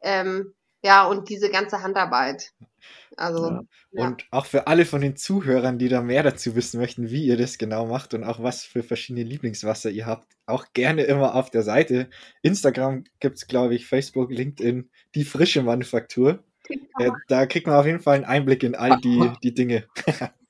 Ähm, 0.00 0.54
ja, 0.82 1.06
und 1.06 1.28
diese 1.28 1.50
ganze 1.50 1.82
Handarbeit. 1.82 2.52
Also, 3.16 3.50
ja. 3.50 3.60
Ja. 3.92 4.06
Und 4.06 4.26
auch 4.30 4.46
für 4.46 4.66
alle 4.66 4.84
von 4.84 5.00
den 5.00 5.16
Zuhörern, 5.16 5.78
die 5.78 5.88
da 5.88 6.02
mehr 6.02 6.22
dazu 6.22 6.54
wissen 6.54 6.78
möchten, 6.78 7.10
wie 7.10 7.24
ihr 7.24 7.36
das 7.36 7.58
genau 7.58 7.86
macht 7.86 8.14
und 8.14 8.24
auch 8.24 8.42
was 8.42 8.62
für 8.64 8.82
verschiedene 8.82 9.24
Lieblingswasser 9.24 9.90
ihr 9.90 10.06
habt, 10.06 10.36
auch 10.44 10.66
gerne 10.74 11.04
immer 11.04 11.34
auf 11.34 11.50
der 11.50 11.62
Seite. 11.62 12.08
Instagram 12.42 13.04
gibt 13.20 13.38
es, 13.38 13.46
glaube 13.46 13.74
ich, 13.74 13.86
Facebook, 13.86 14.30
LinkedIn, 14.30 14.90
die 15.14 15.24
frische 15.24 15.62
Manufaktur. 15.62 16.44
Äh, 16.68 17.10
da 17.28 17.46
kriegt 17.46 17.66
man 17.66 17.76
auf 17.76 17.86
jeden 17.86 18.00
Fall 18.00 18.16
einen 18.16 18.24
Einblick 18.24 18.62
in 18.62 18.74
all 18.74 19.00
die, 19.00 19.32
die 19.42 19.54
Dinge. 19.54 19.86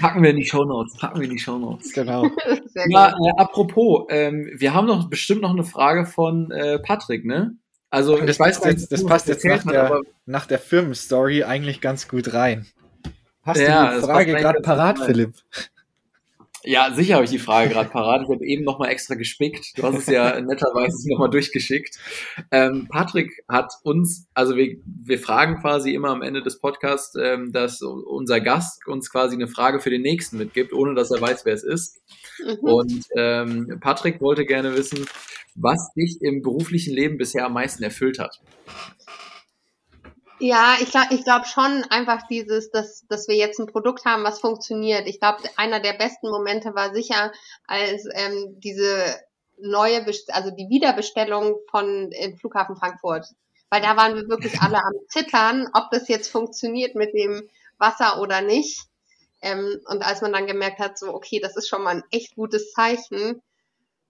Packen 0.00 0.22
wir 0.22 0.30
in 0.30 0.36
die 0.36 0.44
Show 0.44 0.64
Notes. 0.64 0.96
Packen 0.96 1.20
wir 1.20 1.24
in 1.24 1.30
die 1.30 1.38
Show 1.38 1.58
Notes. 1.58 1.92
Genau. 1.92 2.24
ja, 2.88 3.08
äh, 3.08 3.30
apropos, 3.36 4.06
ähm, 4.10 4.50
wir 4.54 4.74
haben 4.74 4.86
noch 4.86 5.08
bestimmt 5.08 5.42
noch 5.42 5.50
eine 5.50 5.64
Frage 5.64 6.06
von 6.06 6.50
äh, 6.50 6.78
Patrick, 6.78 7.24
ne? 7.24 7.56
Also 7.90 8.18
das, 8.18 8.38
passt 8.38 8.64
jetzt, 8.64 8.90
das 8.90 9.04
passt 9.04 9.28
jetzt 9.28 9.44
nach 9.44 9.64
der, 9.64 10.00
nach 10.24 10.46
der 10.46 10.58
Firmenstory 10.58 11.44
eigentlich 11.44 11.82
ganz 11.82 12.08
gut 12.08 12.32
rein. 12.32 12.66
Hast 13.42 13.60
ja, 13.60 13.90
du 13.90 14.00
die 14.00 14.06
Frage 14.06 14.34
gerade 14.34 14.60
parat, 14.60 14.98
Philipp? 14.98 15.34
Ja, 16.64 16.92
sicher 16.94 17.14
habe 17.14 17.24
ich 17.24 17.30
die 17.30 17.38
Frage 17.38 17.70
gerade 17.70 17.90
parat. 17.90 18.22
Ich 18.22 18.28
habe 18.28 18.44
eben 18.46 18.64
nochmal 18.64 18.90
extra 18.90 19.14
gespickt. 19.14 19.76
Du 19.76 19.82
hast 19.82 19.98
es 19.98 20.06
ja 20.06 20.40
netterweise 20.40 21.10
nochmal 21.10 21.30
durchgeschickt. 21.30 21.98
Ähm, 22.50 22.86
Patrick 22.88 23.44
hat 23.48 23.72
uns, 23.82 24.28
also 24.32 24.56
wir, 24.56 24.76
wir 24.84 25.18
fragen 25.18 25.60
quasi 25.60 25.92
immer 25.92 26.10
am 26.10 26.22
Ende 26.22 26.42
des 26.42 26.60
Podcasts, 26.60 27.16
ähm, 27.20 27.50
dass 27.52 27.82
unser 27.82 28.40
Gast 28.40 28.86
uns 28.86 29.10
quasi 29.10 29.34
eine 29.34 29.48
Frage 29.48 29.80
für 29.80 29.90
den 29.90 30.02
nächsten 30.02 30.38
mitgibt, 30.38 30.72
ohne 30.72 30.94
dass 30.94 31.10
er 31.10 31.20
weiß, 31.20 31.44
wer 31.44 31.54
es 31.54 31.64
ist. 31.64 32.00
Mhm. 32.44 32.58
Und 32.60 33.04
ähm, 33.16 33.78
Patrick 33.80 34.20
wollte 34.20 34.44
gerne 34.44 34.76
wissen, 34.76 35.04
was 35.54 35.92
dich 35.94 36.18
im 36.22 36.42
beruflichen 36.42 36.94
Leben 36.94 37.18
bisher 37.18 37.46
am 37.46 37.54
meisten 37.54 37.82
erfüllt 37.82 38.18
hat. 38.18 38.40
Ja, 40.44 40.74
ich 40.80 40.90
glaube 40.90 41.14
ich 41.14 41.22
glaub 41.22 41.46
schon 41.46 41.84
einfach 41.90 42.26
dieses, 42.26 42.72
dass, 42.72 43.06
dass 43.06 43.28
wir 43.28 43.36
jetzt 43.36 43.60
ein 43.60 43.68
Produkt 43.68 44.04
haben, 44.04 44.24
was 44.24 44.40
funktioniert. 44.40 45.06
Ich 45.06 45.20
glaube, 45.20 45.38
einer 45.56 45.78
der 45.78 45.92
besten 45.92 46.28
Momente 46.30 46.74
war 46.74 46.92
sicher, 46.92 47.30
als 47.68 48.08
ähm, 48.12 48.58
diese 48.58 49.20
neue, 49.56 50.02
Best 50.02 50.34
also 50.34 50.50
die 50.50 50.68
Wiederbestellung 50.68 51.60
von 51.70 52.10
im 52.10 52.36
Flughafen 52.38 52.74
Frankfurt. 52.74 53.28
Weil 53.70 53.82
da 53.82 53.96
waren 53.96 54.16
wir 54.16 54.28
wirklich 54.28 54.60
alle 54.60 54.78
am 54.78 54.94
Zittern, 55.08 55.68
ob 55.74 55.90
das 55.92 56.08
jetzt 56.08 56.28
funktioniert 56.28 56.96
mit 56.96 57.14
dem 57.14 57.48
Wasser 57.78 58.20
oder 58.20 58.40
nicht. 58.40 58.82
Ähm, 59.42 59.80
und 59.86 60.02
als 60.02 60.22
man 60.22 60.32
dann 60.32 60.48
gemerkt 60.48 60.80
hat, 60.80 60.98
so, 60.98 61.14
okay, 61.14 61.38
das 61.38 61.56
ist 61.56 61.68
schon 61.68 61.84
mal 61.84 61.98
ein 61.98 62.04
echt 62.10 62.34
gutes 62.34 62.72
Zeichen, 62.72 63.40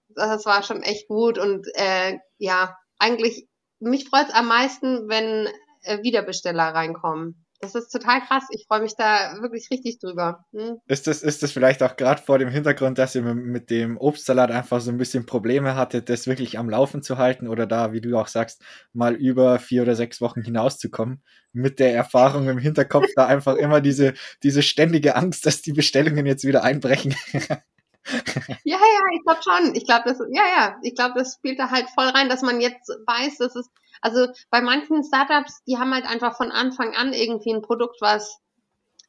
das 0.08 0.46
war 0.46 0.62
schon 0.62 0.82
echt 0.82 1.08
gut. 1.08 1.36
Und 1.36 1.66
äh, 1.74 2.20
ja, 2.38 2.78
eigentlich, 2.98 3.46
mich 3.80 4.08
freut 4.08 4.28
es 4.28 4.34
am 4.34 4.48
meisten, 4.48 5.10
wenn 5.10 5.46
äh, 5.82 6.02
Wiederbesteller 6.02 6.74
reinkommen. 6.74 7.44
Das 7.62 7.76
ist 7.76 7.90
total 7.90 8.20
krass. 8.22 8.42
Ich 8.50 8.66
freue 8.66 8.80
mich 8.80 8.96
da 8.96 9.36
wirklich 9.40 9.68
richtig 9.70 10.00
drüber. 10.00 10.44
Hm? 10.52 10.78
Ist, 10.88 11.06
das, 11.06 11.22
ist 11.22 11.44
das 11.44 11.52
vielleicht 11.52 11.80
auch 11.84 11.94
gerade 11.94 12.20
vor 12.20 12.40
dem 12.40 12.48
Hintergrund, 12.48 12.98
dass 12.98 13.14
ihr 13.14 13.22
mit 13.22 13.70
dem 13.70 13.96
Obstsalat 13.98 14.50
einfach 14.50 14.80
so 14.80 14.90
ein 14.90 14.98
bisschen 14.98 15.26
Probleme 15.26 15.76
hattet, 15.76 16.08
das 16.08 16.26
wirklich 16.26 16.58
am 16.58 16.68
Laufen 16.68 17.04
zu 17.04 17.18
halten 17.18 17.46
oder 17.46 17.66
da, 17.66 17.92
wie 17.92 18.00
du 18.00 18.18
auch 18.18 18.26
sagst, 18.26 18.62
mal 18.92 19.14
über 19.14 19.60
vier 19.60 19.82
oder 19.82 19.94
sechs 19.94 20.20
Wochen 20.20 20.42
hinauszukommen? 20.42 21.22
Mit 21.52 21.78
der 21.78 21.94
Erfahrung 21.94 22.48
im 22.48 22.58
Hinterkopf 22.58 23.06
da 23.14 23.26
einfach 23.26 23.54
immer 23.54 23.80
diese, 23.80 24.14
diese 24.42 24.62
ständige 24.62 25.14
Angst, 25.14 25.46
dass 25.46 25.62
die 25.62 25.72
Bestellungen 25.72 26.26
jetzt 26.26 26.44
wieder 26.44 26.64
einbrechen. 26.64 27.14
ja, 27.32 28.76
ja, 28.76 29.00
ich 29.14 29.22
glaube 29.24 29.40
schon. 29.42 29.74
Ich 29.76 29.86
glaube, 29.86 30.02
das, 30.06 30.18
ja, 30.32 30.42
ja, 30.56 30.76
ich 30.82 30.96
glaube, 30.96 31.14
das 31.16 31.34
spielt 31.34 31.60
da 31.60 31.70
halt 31.70 31.86
voll 31.94 32.08
rein, 32.08 32.28
dass 32.28 32.42
man 32.42 32.60
jetzt 32.60 32.88
weiß, 33.06 33.38
dass 33.38 33.54
es, 33.54 33.70
also 34.02 34.26
bei 34.50 34.60
manchen 34.60 35.04
Startups, 35.04 35.62
die 35.64 35.78
haben 35.78 35.94
halt 35.94 36.04
einfach 36.04 36.36
von 36.36 36.50
Anfang 36.50 36.94
an 36.94 37.12
irgendwie 37.12 37.54
ein 37.54 37.62
Produkt, 37.62 38.00
was 38.00 38.38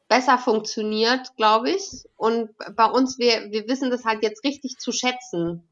besser 0.07 0.37
funktioniert, 0.37 1.35
glaube 1.35 1.71
ich. 1.71 2.05
Und 2.15 2.51
bei 2.75 2.85
uns, 2.85 3.17
wir, 3.17 3.51
wir 3.51 3.67
wissen 3.67 3.89
das 3.89 4.05
halt 4.05 4.21
jetzt 4.23 4.43
richtig 4.43 4.77
zu 4.77 4.91
schätzen, 4.91 5.67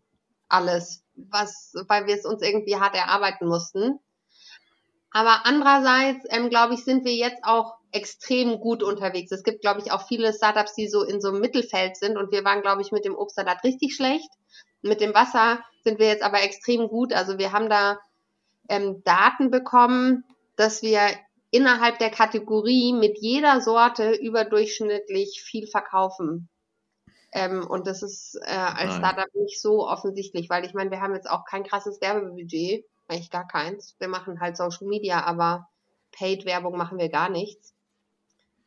alles, 0.49 1.03
was, 1.15 1.73
weil 1.87 2.07
wir 2.07 2.15
es 2.15 2.25
uns 2.25 2.41
irgendwie 2.41 2.77
hart 2.77 2.95
erarbeiten 2.95 3.47
mussten. 3.47 3.99
Aber 5.11 5.45
andererseits, 5.45 6.25
ähm, 6.29 6.49
glaube 6.49 6.73
ich, 6.73 6.83
sind 6.83 7.05
wir 7.05 7.13
jetzt 7.13 7.43
auch 7.43 7.75
extrem 7.91 8.59
gut 8.59 8.81
unterwegs. 8.81 9.31
Es 9.31 9.43
gibt, 9.43 9.61
glaube 9.61 9.81
ich, 9.81 9.91
auch 9.91 10.07
viele 10.07 10.33
Startups, 10.33 10.73
die 10.73 10.87
so 10.87 11.03
in 11.03 11.21
so 11.21 11.29
einem 11.29 11.41
Mittelfeld 11.41 11.97
sind 11.97 12.17
und 12.17 12.31
wir 12.31 12.43
waren, 12.43 12.61
glaube 12.61 12.81
ich, 12.81 12.91
mit 12.91 13.05
dem 13.05 13.15
Obstsalat 13.15 13.63
richtig 13.63 13.93
schlecht. 13.93 14.29
Mit 14.81 15.01
dem 15.01 15.13
Wasser 15.13 15.63
sind 15.83 15.99
wir 15.99 16.07
jetzt 16.07 16.23
aber 16.23 16.41
extrem 16.41 16.87
gut. 16.87 17.13
Also 17.13 17.37
wir 17.37 17.51
haben 17.51 17.69
da 17.69 17.99
ähm, 18.69 19.03
Daten 19.03 19.51
bekommen, 19.51 20.23
dass 20.55 20.81
wir 20.81 21.01
innerhalb 21.51 21.99
der 21.99 22.09
Kategorie 22.09 22.93
mit 22.93 23.17
jeder 23.19 23.61
Sorte 23.61 24.13
überdurchschnittlich 24.13 25.41
viel 25.43 25.67
verkaufen. 25.67 26.47
Ähm, 27.33 27.65
und 27.67 27.87
das 27.87 28.03
ist 28.03 28.35
äh, 28.43 28.51
als 28.51 28.91
Nein. 28.91 28.97
Startup 28.97 29.35
nicht 29.35 29.61
so 29.61 29.87
offensichtlich, 29.87 30.49
weil 30.49 30.65
ich 30.65 30.73
meine, 30.73 30.91
wir 30.91 31.01
haben 31.01 31.13
jetzt 31.13 31.29
auch 31.29 31.45
kein 31.45 31.63
krasses 31.63 32.01
Werbebudget, 32.01 32.85
eigentlich 33.07 33.29
gar 33.29 33.47
keins. 33.47 33.95
Wir 33.99 34.07
machen 34.07 34.39
halt 34.39 34.57
Social 34.57 34.87
Media, 34.87 35.23
aber 35.23 35.67
Paid-Werbung 36.11 36.77
machen 36.77 36.97
wir 36.97 37.09
gar 37.09 37.29
nichts 37.29 37.73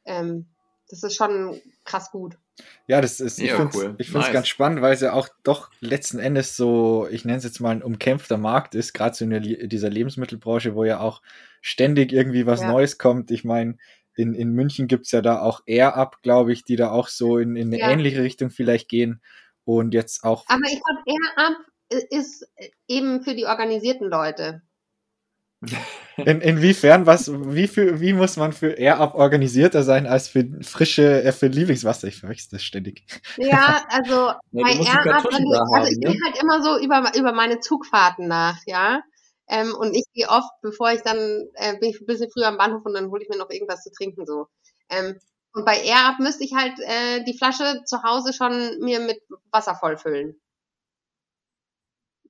ähm, 0.04 0.46
das 0.88 1.02
ist 1.02 1.16
schon 1.16 1.60
krass 1.84 2.10
gut. 2.10 2.36
Ja, 2.86 3.00
das 3.00 3.20
ist, 3.20 3.38
ich 3.38 3.50
ja, 3.50 3.56
finde 3.56 3.96
es 3.98 4.08
cool. 4.14 4.20
nice. 4.20 4.32
ganz 4.32 4.48
spannend, 4.48 4.80
weil 4.82 4.94
es 4.94 5.00
ja 5.00 5.12
auch 5.12 5.28
doch 5.42 5.70
letzten 5.80 6.18
Endes 6.18 6.56
so, 6.56 7.08
ich 7.10 7.24
nenne 7.24 7.38
es 7.38 7.44
jetzt 7.44 7.60
mal 7.60 7.70
ein 7.70 7.82
umkämpfter 7.82 8.36
Markt 8.36 8.74
ist, 8.74 8.92
gerade 8.92 9.16
so 9.16 9.24
in 9.24 9.68
dieser 9.68 9.90
Lebensmittelbranche, 9.90 10.74
wo 10.74 10.84
ja 10.84 11.00
auch 11.00 11.20
ständig 11.60 12.12
irgendwie 12.12 12.46
was 12.46 12.60
ja. 12.60 12.70
Neues 12.70 12.98
kommt. 12.98 13.30
Ich 13.30 13.44
meine, 13.44 13.76
in, 14.14 14.34
in 14.34 14.52
München 14.52 14.86
gibt 14.86 15.06
es 15.06 15.12
ja 15.12 15.22
da 15.22 15.40
auch 15.40 15.62
Air 15.66 15.96
Up, 15.96 16.22
glaube 16.22 16.52
ich, 16.52 16.64
die 16.64 16.76
da 16.76 16.90
auch 16.90 17.08
so 17.08 17.38
in, 17.38 17.56
in 17.56 17.68
eine 17.68 17.78
ja. 17.78 17.90
ähnliche 17.90 18.22
Richtung 18.22 18.50
vielleicht 18.50 18.88
gehen. 18.88 19.20
Und 19.64 19.94
jetzt 19.94 20.24
auch. 20.24 20.44
Aber 20.48 20.66
ich 20.66 20.80
glaube, 20.82 21.00
Air 21.06 21.46
Up 21.46 21.56
ist 22.10 22.46
eben 22.86 23.22
für 23.22 23.34
die 23.34 23.46
organisierten 23.46 24.08
Leute. 24.08 24.62
In, 26.16 26.40
inwiefern, 26.40 27.06
was, 27.06 27.28
wie, 27.32 27.66
für, 27.66 28.00
wie 28.00 28.12
muss 28.12 28.36
man 28.36 28.52
für 28.52 28.70
Air-Up 28.78 29.16
organisierter 29.16 29.82
sein 29.82 30.06
als 30.06 30.28
für 30.28 30.44
frische, 30.62 31.24
äh, 31.24 31.32
für 31.32 31.48
Lieblingswasser? 31.48 32.06
Ich 32.06 32.20
verwechsel 32.20 32.50
das 32.52 32.62
ständig. 32.62 33.02
Ja, 33.36 33.84
also 33.88 34.28
ja, 34.52 34.62
bei 34.62 34.74
Air-Up, 34.74 35.26
also 35.26 35.90
ich 35.90 36.00
gehe 36.00 36.20
halt 36.24 36.40
immer 36.40 36.62
so 36.62 36.78
über, 36.78 37.10
über 37.18 37.32
meine 37.32 37.58
Zugfahrten 37.58 38.28
nach, 38.28 38.58
ja. 38.66 39.02
Ähm, 39.48 39.74
und 39.74 39.94
ich 39.94 40.04
gehe 40.14 40.28
oft, 40.28 40.50
bevor 40.62 40.92
ich 40.92 41.02
dann, 41.02 41.18
äh, 41.54 41.76
bin 41.78 41.90
ich 41.90 42.00
ein 42.00 42.06
bisschen 42.06 42.30
früher 42.30 42.46
am 42.46 42.58
Bahnhof 42.58 42.84
und 42.84 42.94
dann 42.94 43.10
hole 43.10 43.22
ich 43.22 43.28
mir 43.28 43.36
noch 43.36 43.50
irgendwas 43.50 43.82
zu 43.82 43.90
trinken, 43.90 44.24
so. 44.24 44.46
Ähm, 44.90 45.18
und 45.52 45.64
bei 45.64 45.82
Air-Up 45.82 46.20
müsste 46.20 46.44
ich 46.44 46.54
halt 46.54 46.78
äh, 46.80 47.24
die 47.24 47.36
Flasche 47.36 47.82
zu 47.84 48.02
Hause 48.02 48.32
schon 48.32 48.78
mir 48.80 49.00
mit 49.00 49.20
Wasser 49.50 49.74
vollfüllen. 49.74 50.40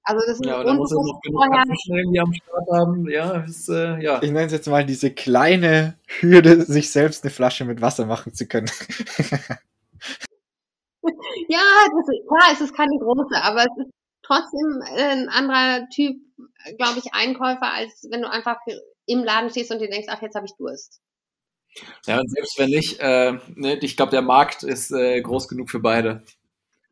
Also 0.07 0.21
das 0.27 0.37
ist 0.39 0.45
ja, 0.45 0.63
dann 0.63 0.77
muss 0.77 0.93
er 0.93 1.03
noch 1.03 1.21
genug 1.23 1.43
Kaffeeschnellen, 1.51 2.13
die 2.13 2.21
am 2.21 2.33
Start 2.35 2.69
haben. 2.71 3.09
Ja, 3.09 3.41
ist, 3.41 3.71
äh, 3.71 3.99
ja. 4.03 4.23
Ich 4.23 4.31
nenne 4.31 4.47
es 4.47 4.53
jetzt 4.53 4.69
mal 4.69 4.85
diese 4.85 5.11
kleine 5.11 5.97
Hürde, 6.21 6.63
sich 6.63 6.91
selbst 6.93 7.25
eine 7.25 7.31
Flasche 7.31 7.65
mit 7.65 7.81
Wasser 7.81 8.05
machen 8.05 8.35
zu 8.35 8.47
können. 8.47 8.67
ja, 11.49 11.63
das 11.91 12.09
ist, 12.09 12.29
klar, 12.29 12.51
es 12.53 12.61
ist 12.61 12.77
keine 12.77 12.99
große, 12.99 13.43
aber 13.43 13.61
es 13.61 13.79
ist 13.79 13.91
trotzdem 14.23 14.83
ein 14.95 15.31
anderer 15.31 15.89
Typ, 15.89 16.17
glaube 16.77 16.99
ich, 16.99 17.15
Einkäufer, 17.15 17.73
als 17.73 18.07
wenn 18.11 18.21
du 18.21 18.31
einfach 18.31 18.59
im 19.07 19.25
Laden 19.25 19.49
stehst 19.49 19.71
und 19.73 19.81
dir 19.81 19.89
denkst, 19.89 20.09
ach, 20.11 20.21
jetzt 20.21 20.35
habe 20.35 20.47
ich 20.47 20.53
Durst. 20.59 21.01
Ja, 22.07 22.21
und 22.21 22.31
selbst 22.31 22.59
wenn 22.59 22.71
nicht, 22.71 23.01
äh, 23.01 23.33
ne, 23.55 23.79
ich 23.81 23.97
glaube, 23.97 24.11
der 24.11 24.23
Markt 24.23 24.63
ist 24.63 24.93
äh, 24.93 25.21
groß 25.21 25.49
genug 25.49 25.71
für 25.71 25.81
beide. 25.81 26.23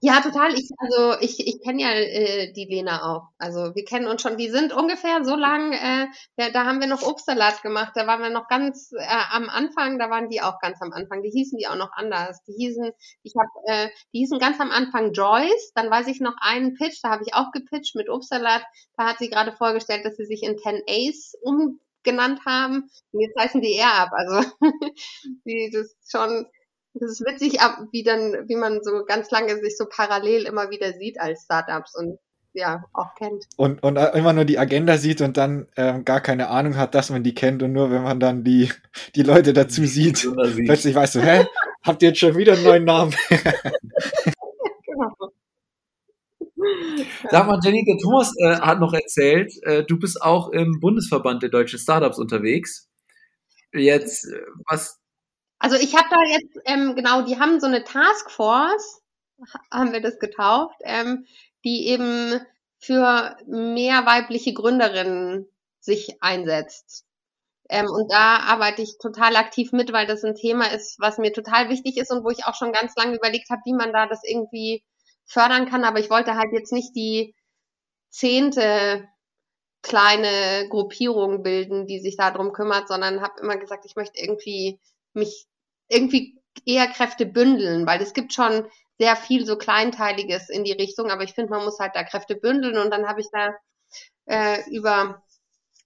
Ja, 0.04 0.20
total. 0.20 0.52
Ich, 0.58 0.68
also 0.78 1.20
ich, 1.20 1.38
ich 1.46 1.60
kenne 1.62 1.80
ja 1.80 1.90
äh, 1.92 2.52
die 2.52 2.64
Lena 2.64 3.04
auch. 3.08 3.28
Also 3.38 3.72
wir 3.76 3.84
kennen 3.84 4.08
uns 4.08 4.20
schon. 4.20 4.36
Die 4.36 4.50
sind 4.50 4.72
ungefähr 4.72 5.24
so 5.24 5.36
lang. 5.36 5.72
Äh, 5.72 6.08
da, 6.36 6.50
da 6.50 6.64
haben 6.66 6.80
wir 6.80 6.88
noch 6.88 7.02
Obstsalat 7.04 7.62
gemacht. 7.62 7.92
Da 7.94 8.04
waren 8.08 8.20
wir 8.20 8.30
noch 8.30 8.48
ganz 8.48 8.90
äh, 8.98 9.04
am 9.30 9.48
Anfang. 9.48 10.00
Da 10.00 10.10
waren 10.10 10.28
die 10.28 10.40
auch 10.42 10.58
ganz 10.58 10.82
am 10.82 10.92
Anfang. 10.92 11.22
Die 11.22 11.30
hießen 11.30 11.56
die 11.56 11.68
auch 11.68 11.76
noch 11.76 11.92
anders. 11.92 12.42
Die 12.48 12.52
hießen, 12.52 12.90
ich 13.22 13.34
habe, 13.38 13.48
äh, 13.66 13.90
die 14.12 14.18
hießen 14.18 14.40
ganz 14.40 14.58
am 14.58 14.72
Anfang 14.72 15.12
Joyce. 15.12 15.72
Dann 15.76 15.88
weiß 15.88 16.08
ich 16.08 16.18
noch 16.18 16.34
einen 16.40 16.74
Pitch. 16.74 16.98
Da 17.04 17.10
habe 17.10 17.22
ich 17.24 17.34
auch 17.34 17.52
gepitcht 17.52 17.94
mit 17.94 18.08
Obstsalat. 18.08 18.64
Da 18.96 19.06
hat 19.06 19.18
sie 19.20 19.30
gerade 19.30 19.52
vorgestellt, 19.52 20.04
dass 20.04 20.16
sie 20.16 20.26
sich 20.26 20.42
in 20.42 20.58
10 20.58 20.82
Ace 20.88 21.36
umgenannt 21.42 22.44
haben. 22.44 22.90
Und 23.12 23.20
jetzt 23.20 23.38
heißen 23.38 23.60
die 23.60 23.74
eher 23.74 23.94
ab. 23.94 24.10
Also 24.12 24.50
die 25.46 25.70
das 25.72 25.92
ist 25.92 26.10
schon 26.10 26.46
das 26.94 27.12
ist 27.12 27.24
witzig, 27.26 27.58
wie 27.90 28.02
dann, 28.02 28.48
wie 28.48 28.56
man 28.56 28.80
so 28.82 29.04
ganz 29.06 29.30
lange 29.30 29.56
sich 29.60 29.76
so 29.76 29.86
parallel 29.88 30.44
immer 30.44 30.70
wieder 30.70 30.92
sieht 30.92 31.20
als 31.20 31.42
Startups 31.44 31.94
und 31.96 32.18
ja, 32.54 32.84
auch 32.92 33.14
kennt. 33.14 33.46
Und, 33.56 33.82
und 33.82 33.96
immer 33.96 34.34
nur 34.34 34.44
die 34.44 34.58
Agenda 34.58 34.98
sieht 34.98 35.22
und 35.22 35.38
dann 35.38 35.68
ähm, 35.76 36.04
gar 36.04 36.20
keine 36.20 36.48
Ahnung 36.48 36.76
hat, 36.76 36.94
dass 36.94 37.08
man 37.08 37.22
die 37.22 37.34
kennt 37.34 37.62
und 37.62 37.72
nur 37.72 37.90
wenn 37.90 38.02
man 38.02 38.20
dann 38.20 38.44
die, 38.44 38.70
die 39.14 39.22
Leute 39.22 39.54
dazu 39.54 39.86
sieht, 39.86 40.18
sieht. 40.18 40.66
plötzlich 40.66 40.94
weißt 40.94 41.14
du, 41.14 41.20
hä, 41.20 41.46
habt 41.82 42.02
ihr 42.02 42.10
jetzt 42.10 42.18
schon 42.18 42.36
wieder 42.36 42.52
einen 42.52 42.64
neuen 42.64 42.84
Namen? 42.84 43.14
genau. 44.86 45.32
Sag 47.30 47.46
mal, 47.46 47.58
Jenny, 47.62 47.84
der 47.84 47.96
Thomas 47.98 48.34
äh, 48.38 48.56
hat 48.56 48.80
noch 48.80 48.92
erzählt, 48.92 49.52
äh, 49.62 49.84
du 49.84 49.98
bist 49.98 50.20
auch 50.20 50.50
im 50.50 50.78
Bundesverband 50.80 51.42
der 51.42 51.50
deutschen 51.50 51.78
Startups 51.78 52.18
unterwegs. 52.18 52.88
Jetzt, 53.72 54.26
äh, 54.26 54.42
was 54.68 55.01
Also 55.62 55.76
ich 55.76 55.94
habe 55.94 56.08
da 56.10 56.16
jetzt, 56.24 56.58
ähm, 56.64 56.96
genau, 56.96 57.22
die 57.22 57.38
haben 57.38 57.60
so 57.60 57.66
eine 57.68 57.84
Taskforce, 57.84 59.00
haben 59.70 59.92
wir 59.92 60.00
das 60.00 60.18
getauft, 60.18 60.76
ähm, 60.82 61.24
die 61.64 61.86
eben 61.88 62.40
für 62.80 63.36
mehr 63.46 64.04
weibliche 64.04 64.54
Gründerinnen 64.54 65.46
sich 65.78 66.20
einsetzt. 66.20 67.04
Ähm, 67.70 67.86
und 67.86 68.12
da 68.12 68.38
arbeite 68.38 68.82
ich 68.82 68.98
total 68.98 69.36
aktiv 69.36 69.72
mit, 69.72 69.92
weil 69.92 70.06
das 70.06 70.24
ein 70.24 70.34
Thema 70.34 70.72
ist, 70.72 70.98
was 71.00 71.18
mir 71.18 71.32
total 71.32 71.68
wichtig 71.68 71.96
ist 71.96 72.10
und 72.10 72.24
wo 72.24 72.30
ich 72.30 72.44
auch 72.46 72.56
schon 72.56 72.72
ganz 72.72 72.96
lange 72.96 73.16
überlegt 73.16 73.50
habe, 73.50 73.62
wie 73.64 73.74
man 73.74 73.92
da 73.92 74.06
das 74.06 74.22
irgendwie 74.24 74.82
fördern 75.26 75.68
kann. 75.70 75.84
Aber 75.84 76.00
ich 76.00 76.10
wollte 76.10 76.36
halt 76.36 76.52
jetzt 76.52 76.72
nicht 76.72 76.96
die 76.96 77.34
zehnte 78.10 79.08
kleine 79.82 80.68
Gruppierung 80.70 81.42
bilden, 81.42 81.86
die 81.86 82.00
sich 82.00 82.16
darum 82.16 82.52
kümmert, 82.52 82.88
sondern 82.88 83.22
habe 83.22 83.40
immer 83.40 83.56
gesagt, 83.56 83.84
ich 83.86 83.96
möchte 83.96 84.20
irgendwie 84.20 84.80
mich 85.14 85.46
irgendwie 85.92 86.40
eher 86.64 86.86
Kräfte 86.88 87.26
bündeln, 87.26 87.86
weil 87.86 88.00
es 88.00 88.12
gibt 88.12 88.32
schon 88.32 88.66
sehr 88.98 89.16
viel 89.16 89.46
so 89.46 89.56
Kleinteiliges 89.56 90.48
in 90.48 90.64
die 90.64 90.72
Richtung, 90.72 91.10
aber 91.10 91.22
ich 91.22 91.32
finde, 91.32 91.50
man 91.50 91.64
muss 91.64 91.78
halt 91.78 91.94
da 91.94 92.04
Kräfte 92.04 92.36
bündeln 92.36 92.78
und 92.78 92.90
dann 92.90 93.08
habe 93.08 93.20
ich 93.20 93.28
da 93.32 93.54
äh, 94.26 94.68
über 94.70 95.22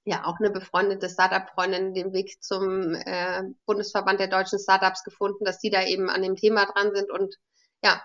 ja 0.04 0.24
auch 0.24 0.38
eine 0.38 0.50
befreundete 0.50 1.08
Startup-Freundin 1.08 1.94
den 1.94 2.12
Weg 2.12 2.42
zum 2.42 2.94
äh, 2.94 3.42
Bundesverband 3.64 4.20
der 4.20 4.28
deutschen 4.28 4.58
Startups 4.58 5.02
gefunden, 5.02 5.44
dass 5.44 5.58
die 5.58 5.70
da 5.70 5.84
eben 5.84 6.08
an 6.10 6.22
dem 6.22 6.36
Thema 6.36 6.66
dran 6.66 6.94
sind 6.94 7.10
und 7.10 7.34
ja, 7.82 8.02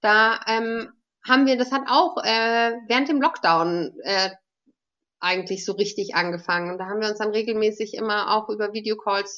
da 0.00 0.40
ähm, 0.46 0.92
haben 1.26 1.46
wir, 1.46 1.56
das 1.56 1.72
hat 1.72 1.82
auch 1.88 2.16
äh, 2.22 2.72
während 2.86 3.08
dem 3.08 3.20
Lockdown 3.20 3.98
äh, 4.02 4.30
eigentlich 5.20 5.64
so 5.64 5.72
richtig 5.72 6.14
angefangen. 6.14 6.70
Und 6.72 6.78
da 6.78 6.86
haben 6.86 7.00
wir 7.00 7.08
uns 7.08 7.18
dann 7.18 7.30
regelmäßig 7.30 7.94
immer 7.94 8.34
auch 8.34 8.48
über 8.48 8.72
Videocalls 8.72 9.36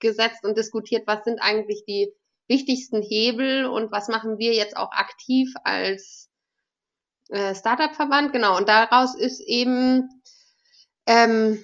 zusammengesetzt 0.00 0.44
und 0.44 0.56
diskutiert, 0.56 1.06
was 1.06 1.24
sind 1.24 1.40
eigentlich 1.40 1.84
die 1.86 2.10
wichtigsten 2.48 3.02
Hebel 3.02 3.66
und 3.66 3.92
was 3.92 4.08
machen 4.08 4.38
wir 4.38 4.54
jetzt 4.54 4.74
auch 4.76 4.90
aktiv 4.92 5.52
als 5.64 6.30
äh, 7.28 7.54
Startup-Verband. 7.54 8.32
Genau, 8.32 8.56
und 8.56 8.66
daraus 8.68 9.14
ist 9.14 9.40
eben 9.40 10.08
ähm, 11.06 11.62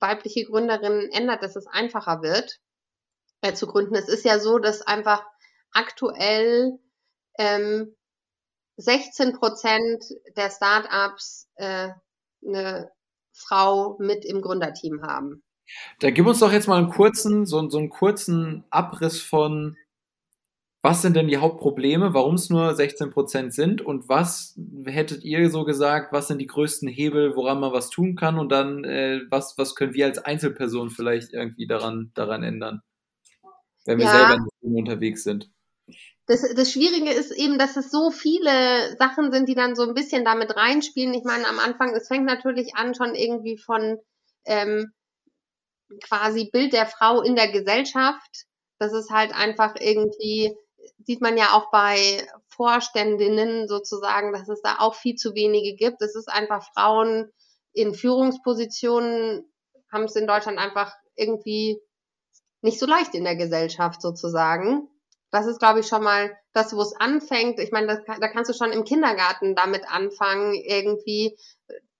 weibliche 0.00 0.44
Gründerinnen 0.44 1.10
ändert, 1.10 1.42
dass 1.42 1.56
es 1.56 1.66
einfacher 1.66 2.22
wird 2.22 2.58
äh, 3.40 3.54
zu 3.54 3.66
gründen. 3.66 3.94
Es 3.94 4.08
ist 4.08 4.24
ja 4.24 4.38
so, 4.38 4.58
dass 4.58 4.82
einfach 4.82 5.24
aktuell 5.72 6.78
ähm, 7.38 7.94
16 8.76 9.34
Prozent 9.34 10.04
der 10.36 10.50
Startups 10.50 11.48
äh, 11.56 11.90
eine 12.46 12.90
Frau 13.32 13.96
mit 13.98 14.24
im 14.24 14.42
Gründerteam 14.42 15.02
haben. 15.02 15.42
Da 16.00 16.10
gib 16.10 16.26
uns 16.26 16.40
doch 16.40 16.52
jetzt 16.52 16.68
mal 16.68 16.78
einen 16.78 16.90
kurzen, 16.90 17.46
so, 17.46 17.68
so 17.68 17.78
einen 17.78 17.88
kurzen 17.88 18.64
Abriss 18.70 19.20
von, 19.20 19.76
was 20.84 21.00
sind 21.00 21.16
denn 21.16 21.28
die 21.28 21.38
Hauptprobleme, 21.38 22.12
warum 22.12 22.34
es 22.34 22.50
nur 22.50 22.68
16% 22.68 23.52
sind 23.52 23.80
und 23.80 24.06
was 24.10 24.54
hättet 24.84 25.24
ihr 25.24 25.48
so 25.48 25.64
gesagt, 25.64 26.12
was 26.12 26.28
sind 26.28 26.36
die 26.42 26.46
größten 26.46 26.88
Hebel, 26.88 27.34
woran 27.36 27.58
man 27.58 27.72
was 27.72 27.88
tun 27.88 28.16
kann 28.16 28.38
und 28.38 28.52
dann, 28.52 28.84
äh, 28.84 29.22
was, 29.30 29.56
was 29.56 29.74
können 29.74 29.94
wir 29.94 30.04
als 30.04 30.18
Einzelperson 30.18 30.90
vielleicht 30.90 31.32
irgendwie 31.32 31.66
daran, 31.66 32.12
daran 32.14 32.42
ändern, 32.42 32.82
wenn 33.86 33.96
wir 33.96 34.04
ja. 34.04 34.28
selber 34.28 34.46
unterwegs 34.60 35.24
sind? 35.24 35.50
Das, 36.26 36.42
das 36.54 36.70
Schwierige 36.70 37.12
ist 37.12 37.30
eben, 37.30 37.58
dass 37.58 37.78
es 37.78 37.90
so 37.90 38.10
viele 38.10 38.94
Sachen 38.98 39.32
sind, 39.32 39.48
die 39.48 39.54
dann 39.54 39.76
so 39.76 39.84
ein 39.84 39.94
bisschen 39.94 40.22
damit 40.22 40.54
reinspielen. 40.54 41.14
Ich 41.14 41.24
meine, 41.24 41.48
am 41.48 41.60
Anfang, 41.60 41.94
es 41.94 42.08
fängt 42.08 42.26
natürlich 42.26 42.76
an 42.76 42.94
schon 42.94 43.14
irgendwie 43.14 43.56
von 43.56 43.96
ähm, 44.44 44.92
quasi 46.02 46.50
Bild 46.52 46.74
der 46.74 46.84
Frau 46.84 47.22
in 47.22 47.36
der 47.36 47.50
Gesellschaft. 47.50 48.44
Das 48.78 48.92
ist 48.92 49.08
halt 49.08 49.34
einfach 49.34 49.76
irgendwie, 49.80 50.54
sieht 51.04 51.20
man 51.20 51.36
ja 51.36 51.52
auch 51.52 51.70
bei 51.70 52.26
Vorständinnen 52.48 53.68
sozusagen, 53.68 54.32
dass 54.32 54.48
es 54.48 54.62
da 54.62 54.76
auch 54.78 54.94
viel 54.94 55.16
zu 55.16 55.34
wenige 55.34 55.76
gibt. 55.76 56.02
Es 56.02 56.14
ist 56.14 56.28
einfach 56.28 56.64
Frauen 56.72 57.30
in 57.72 57.94
Führungspositionen 57.94 59.44
haben 59.92 60.04
es 60.04 60.16
in 60.16 60.26
Deutschland 60.26 60.58
einfach 60.58 60.92
irgendwie 61.16 61.80
nicht 62.62 62.78
so 62.78 62.86
leicht 62.86 63.14
in 63.14 63.24
der 63.24 63.36
Gesellschaft 63.36 64.00
sozusagen. 64.00 64.88
Das 65.30 65.46
ist, 65.46 65.58
glaube 65.58 65.80
ich, 65.80 65.86
schon 65.86 66.02
mal 66.02 66.36
das, 66.52 66.74
wo 66.74 66.80
es 66.80 66.94
anfängt. 66.98 67.58
Ich 67.58 67.72
meine, 67.72 67.88
das, 67.88 67.98
da 68.06 68.28
kannst 68.28 68.50
du 68.50 68.54
schon 68.54 68.72
im 68.72 68.84
Kindergarten 68.84 69.54
damit 69.56 69.82
anfangen, 69.88 70.54
irgendwie 70.54 71.36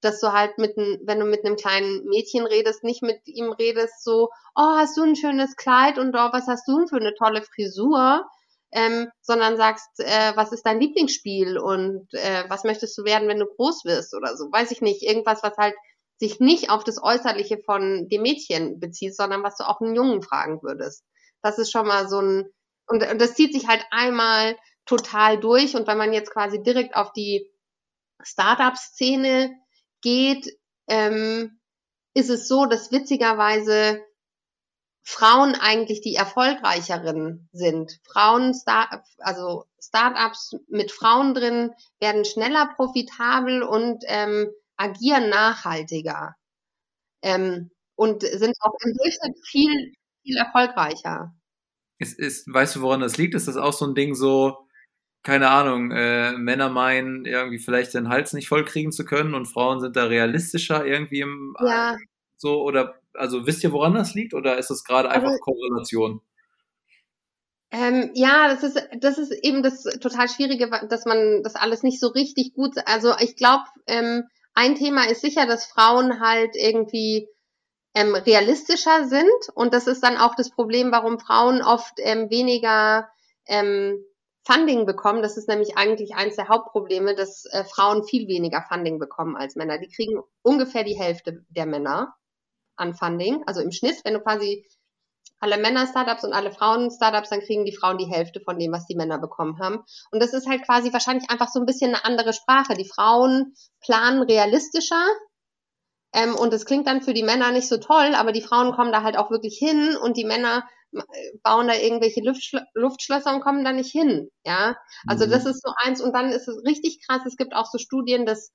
dass 0.05 0.21
du 0.21 0.33
halt 0.33 0.59
mit, 0.59 0.77
wenn 0.77 1.19
du 1.19 1.25
mit 1.25 1.45
einem 1.45 1.57
kleinen 1.57 2.05
Mädchen 2.05 2.47
redest, 2.47 2.85
nicht 2.85 3.03
mit 3.03 3.27
ihm 3.27 3.53
redest, 3.53 4.05
so, 4.05 4.29
oh, 4.55 4.77
hast 4.77 4.97
du 4.97 5.03
ein 5.03 5.17
schönes 5.17 5.57
Kleid 5.57 5.99
und 5.99 6.15
oh, 6.15 6.29
was 6.31 6.47
hast 6.47 6.69
du 6.69 6.77
denn 6.77 6.89
für 6.89 6.97
eine 6.97 7.15
tolle 7.15 7.43
Frisur? 7.43 8.29
Ähm, 8.77 9.09
sondern 9.23 9.57
sagst, 9.57 9.89
äh, 9.99 10.33
was 10.35 10.51
ist 10.51 10.67
dein 10.67 10.81
Lieblingsspiel 10.81 11.59
und 11.59 12.09
äh, 12.13 12.45
was 12.49 12.65
möchtest 12.65 12.99
du 12.99 13.05
werden, 13.05 13.29
wenn 13.29 13.39
du 13.39 13.47
groß 13.47 13.85
wirst 13.85 14.15
oder 14.15 14.37
so. 14.37 14.51
Weiß 14.51 14.73
ich 14.73 14.81
nicht, 14.81 15.03
irgendwas, 15.03 15.45
was 15.45 15.57
halt 15.57 15.75
sich 16.19 16.41
nicht 16.41 16.71
auf 16.71 16.83
das 16.83 17.01
Äußerliche 17.01 17.59
von 17.59 18.09
dem 18.09 18.23
Mädchen 18.23 18.81
bezieht, 18.81 19.15
sondern 19.15 19.45
was 19.45 19.57
du 19.57 19.65
auch 19.65 19.81
einen 19.81 19.95
Jungen 19.95 20.23
fragen 20.23 20.61
würdest. 20.63 21.05
Das 21.43 21.59
ist 21.59 21.71
schon 21.71 21.87
mal 21.87 22.09
so 22.09 22.21
ein, 22.21 22.51
und, 22.89 23.09
und 23.09 23.21
das 23.21 23.35
zieht 23.35 23.53
sich 23.53 23.69
halt 23.69 23.85
einmal 23.91 24.57
total 24.87 25.39
durch. 25.39 25.77
Und 25.77 25.87
wenn 25.87 25.99
man 25.99 26.13
jetzt 26.13 26.33
quasi 26.33 26.63
direkt 26.63 26.97
auf 26.97 27.13
die 27.13 27.51
Startup-Szene 28.23 29.55
geht, 30.03 30.49
ähm, 30.89 31.61
ist 32.15 32.31
es 32.31 32.49
so, 32.49 32.67
dass 32.67 32.93
witzigerweise 32.93 34.03
Frauen 35.05 35.55
eigentlich 35.55 36.01
die 36.01 36.15
erfolgreicheren 36.15 37.49
sind. 37.53 38.01
Frauen, 38.05 38.55
Start, 38.55 39.05
also 39.19 39.67
Startups 39.81 40.57
mit 40.69 40.91
Frauen 40.91 41.35
drin 41.35 41.73
werden 42.01 42.25
schneller 42.25 42.73
profitabel 42.75 43.63
und 43.63 44.03
ähm, 44.07 44.51
agieren 44.77 45.29
nachhaltiger 45.29 46.35
ähm, 47.23 47.71
und 47.97 48.23
sind 48.23 48.57
auch 48.61 48.75
im 48.83 48.95
Durchschnitt 48.97 49.39
viel, 49.47 49.93
viel 50.23 50.37
erfolgreicher. 50.39 51.35
Ist, 51.99 52.19
ist, 52.19 52.53
weißt 52.53 52.77
du, 52.77 52.81
woran 52.81 53.01
das 53.01 53.19
liegt? 53.19 53.35
Ist 53.35 53.47
das 53.47 53.59
auch 53.59 53.75
so 53.75 53.87
ein 53.87 53.95
Ding 53.95 54.15
so, 54.15 54.67
keine 55.23 55.51
Ahnung, 55.51 55.91
äh, 55.91 56.33
Männer 56.33 56.71
meinen, 56.71 57.27
irgendwie 57.27 57.59
vielleicht 57.59 57.93
den 57.93 58.09
Hals 58.09 58.33
nicht 58.33 58.49
voll 58.49 58.65
kriegen 58.65 58.91
zu 58.91 59.05
können 59.05 59.35
und 59.35 59.47
Frauen 59.47 59.81
sind 59.81 59.97
da 59.97 60.05
realistischer 60.05 60.85
irgendwie 60.85 61.21
im 61.21 61.55
ja. 61.65 61.97
so 62.37 62.63
oder 62.63 63.01
also 63.15 63.47
wisst 63.47 63.65
ihr, 63.65 63.73
woran 63.73 63.95
das 63.95 64.15
liegt 64.15 64.35
oder 64.35 64.59
ist 64.59 64.71
das 64.71 64.85
gerade 64.85 65.11
einfach 65.11 65.31
also, 65.31 65.41
Korrelation? 65.41 66.21
Ähm, 67.71 68.11
ja, 68.15 68.49
das 68.49 68.63
ist 68.63 68.89
das 69.01 69.19
ist 69.19 69.33
eben 69.33 69.63
das 69.63 69.83
total 70.01 70.29
Schwierige, 70.29 70.71
dass 70.89 71.07
man 71.07 71.43
das 71.43 71.57
alles 71.57 71.83
nicht 71.83 71.99
so 71.99 72.09
richtig 72.09 72.55
gut. 72.55 72.77
Also 72.87 73.15
ich 73.19 73.37
glaube, 73.37 73.65
ähm, 73.87 74.25
ein 74.55 74.77
Thema 74.77 75.09
ist 75.09 75.23
sicher, 75.23 75.47
dass 75.47 75.67
Frauen 75.67 76.21
halt 76.21 76.55
irgendwie 76.55 77.29
ähm, 77.95 78.15
realistischer 78.15 79.07
sind 79.07 79.27
und 79.55 79.75
das 79.75 79.87
ist 79.87 80.05
dann 80.05 80.17
auch 80.17 80.35
das 80.37 80.51
Problem, 80.51 80.93
warum 80.93 81.19
Frauen 81.19 81.63
oft 81.63 81.95
ähm, 81.99 82.31
weniger 82.31 83.09
ähm, 83.47 84.05
Funding 84.45 84.87
bekommen. 84.87 85.23
Das 85.23 85.37
ist 85.37 85.49
nämlich 85.49 85.77
eigentlich 85.77 86.15
eines 86.15 86.37
der 86.37 86.49
Hauptprobleme, 86.49 87.15
dass 87.15 87.45
äh, 87.47 87.65
Frauen 87.65 88.05
viel 88.05 88.29
weniger 88.29 88.63
Funding 88.69 88.99
bekommen 88.99 89.37
als 89.37 89.57
Männer. 89.57 89.79
Die 89.79 89.89
kriegen 89.89 90.21
ungefähr 90.43 90.85
die 90.85 90.99
Hälfte 90.99 91.45
der 91.49 91.67
Männer 91.67 92.15
an 92.77 92.95
Funding. 92.95 93.43
Also 93.47 93.61
im 93.61 93.73
Schnitt, 93.73 94.05
wenn 94.05 94.15
du 94.15 94.21
quasi 94.21 94.67
alle 95.41 95.59
Männer-Startups 95.59 96.25
und 96.25 96.33
alle 96.33 96.53
Frauen-Startups, 96.53 97.31
dann 97.31 97.41
kriegen 97.41 97.65
die 97.65 97.77
Frauen 97.77 97.99
die 97.99 98.11
Hälfte 98.11 98.41
von 98.41 98.59
dem, 98.59 98.73
was 98.73 98.87
die 98.87 98.97
Männer 98.97 99.19
bekommen 99.19 99.59
haben. 99.59 99.85
Und 100.11 100.23
das 100.23 100.33
ist 100.33 100.49
halt 100.49 100.65
quasi 100.65 100.93
wahrscheinlich 100.93 101.29
einfach 101.31 101.49
so 101.49 101.61
ein 101.61 101.67
bisschen 101.67 101.95
eine 101.95 102.05
andere 102.05 102.33
Sprache. 102.33 102.75
Die 102.75 102.89
Frauen 102.89 103.55
planen 103.81 104.23
realistischer. 104.23 105.05
Ähm, 106.15 106.35
und 106.35 106.53
das 106.53 106.65
klingt 106.65 106.87
dann 106.87 107.03
für 107.03 107.13
die 107.13 107.25
Männer 107.25 107.53
nicht 107.53 107.69
so 107.69 107.77
toll, 107.77 108.15
aber 108.15 108.33
die 108.33 108.43
Frauen 108.43 108.73
kommen 108.73 108.93
da 108.93 109.03
halt 109.03 109.19
auch 109.19 109.31
wirklich 109.31 109.59
hin 109.59 109.97
und 109.97 110.17
die 110.17 110.25
Männer 110.25 110.65
bauen 111.43 111.67
da 111.67 111.75
irgendwelche 111.75 112.23
Luftschl 112.23 112.65
Luftschlösser 112.75 113.35
und 113.35 113.41
kommen 113.41 113.65
da 113.65 113.73
nicht 113.73 113.91
hin. 113.91 114.31
Ja, 114.45 114.77
also 115.07 115.27
mhm. 115.27 115.31
das 115.31 115.45
ist 115.45 115.63
so 115.63 115.73
eins. 115.77 116.01
Und 116.01 116.15
dann 116.15 116.31
ist 116.31 116.49
es 116.49 116.65
richtig 116.65 117.05
krass. 117.07 117.23
Es 117.27 117.37
gibt 117.37 117.55
auch 117.55 117.67
so 117.67 117.79
Studien, 117.79 118.27
dass 118.27 118.53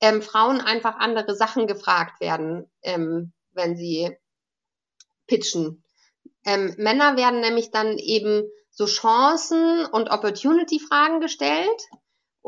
ähm, 0.00 0.22
Frauen 0.22 0.60
einfach 0.60 0.96
andere 0.98 1.34
Sachen 1.34 1.66
gefragt 1.66 2.20
werden, 2.20 2.70
ähm, 2.82 3.32
wenn 3.58 3.76
sie 3.76 4.16
pitchen. 5.26 5.84
Ähm, 6.46 6.74
Männer 6.78 7.18
werden 7.18 7.40
nämlich 7.40 7.70
dann 7.70 7.98
eben 7.98 8.44
so 8.70 8.86
Chancen 8.86 9.84
und 9.84 10.08
Opportunity-Fragen 10.08 11.20
gestellt, 11.20 11.82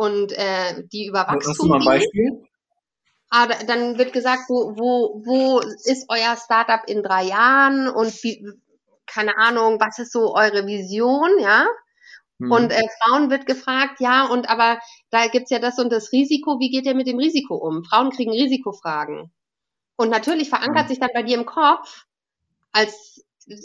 und 0.00 0.32
äh, 0.32 0.82
die 0.90 1.06
über 1.06 1.26
Wachstum. 1.26 1.50
Hast 1.50 1.62
du 1.62 1.66
mal 1.66 1.78
ein 1.78 1.84
Beispiel? 1.84 2.42
Ah, 3.28 3.48
dann 3.66 3.98
wird 3.98 4.14
gesagt, 4.14 4.44
wo, 4.48 4.74
wo, 4.74 5.22
wo 5.26 5.60
ist 5.60 6.06
euer 6.08 6.36
Startup 6.36 6.80
in 6.86 7.02
drei 7.02 7.24
Jahren 7.24 7.86
und 7.86 8.10
wie, 8.24 8.44
keine 9.06 9.36
Ahnung, 9.36 9.78
was 9.78 9.98
ist 9.98 10.12
so 10.12 10.34
eure 10.34 10.66
Vision, 10.66 11.38
ja? 11.38 11.66
Mhm. 12.38 12.50
Und 12.50 12.70
äh, 12.70 12.82
Frauen 13.02 13.28
wird 13.28 13.44
gefragt, 13.44 14.00
ja, 14.00 14.24
und 14.24 14.48
aber 14.48 14.80
da 15.10 15.26
gibt's 15.26 15.50
ja 15.50 15.58
das 15.58 15.78
und 15.78 15.92
das 15.92 16.12
Risiko, 16.12 16.58
wie 16.58 16.70
geht 16.70 16.86
ihr 16.86 16.94
mit 16.94 17.06
dem 17.06 17.18
Risiko 17.18 17.56
um? 17.56 17.84
Frauen 17.84 18.10
kriegen 18.10 18.32
Risikofragen. 18.32 19.30
Und 20.00 20.08
natürlich 20.08 20.48
verankert 20.48 20.88
sich 20.88 20.98
dann 20.98 21.10
bei 21.12 21.22
dir 21.22 21.36
im 21.36 21.44
Kopf 21.44 22.06
als 22.72 23.22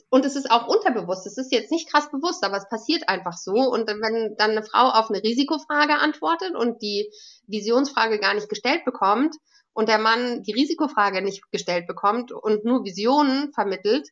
und 0.09 0.25
es 0.25 0.35
ist 0.35 0.51
auch 0.51 0.67
unterbewusst. 0.67 1.25
Es 1.25 1.37
ist 1.37 1.49
jetzt 1.53 1.71
nicht 1.71 1.89
krass 1.89 2.11
bewusst, 2.11 2.43
aber 2.43 2.57
es 2.57 2.67
passiert 2.67 3.07
einfach 3.07 3.37
so. 3.37 3.53
Und 3.53 3.87
wenn 3.87 4.35
dann 4.35 4.51
eine 4.51 4.63
Frau 4.63 4.89
auf 4.89 5.09
eine 5.09 5.23
Risikofrage 5.23 5.93
antwortet 5.93 6.53
und 6.53 6.81
die 6.81 7.09
Visionsfrage 7.47 8.19
gar 8.19 8.33
nicht 8.33 8.49
gestellt 8.49 8.83
bekommt 8.83 9.33
und 9.71 9.87
der 9.87 9.97
Mann 9.97 10.43
die 10.43 10.51
Risikofrage 10.51 11.21
nicht 11.21 11.49
gestellt 11.51 11.87
bekommt 11.87 12.33
und 12.33 12.65
nur 12.65 12.83
Visionen 12.83 13.53
vermittelt, 13.53 14.09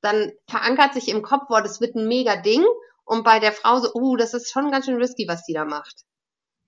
dann 0.00 0.32
verankert 0.48 0.94
sich 0.94 1.06
im 1.06 1.22
Kopf, 1.22 1.46
boah, 1.46 1.62
das 1.62 1.80
wird 1.80 1.94
ein 1.94 2.08
mega 2.08 2.34
Ding. 2.34 2.64
Und 3.04 3.22
bei 3.22 3.38
der 3.38 3.52
Frau 3.52 3.78
so, 3.78 3.94
uh, 3.94 4.16
das 4.16 4.34
ist 4.34 4.50
schon 4.50 4.72
ganz 4.72 4.86
schön 4.86 4.96
risky, 4.96 5.28
was 5.28 5.44
die 5.44 5.54
da 5.54 5.64
macht. 5.64 5.94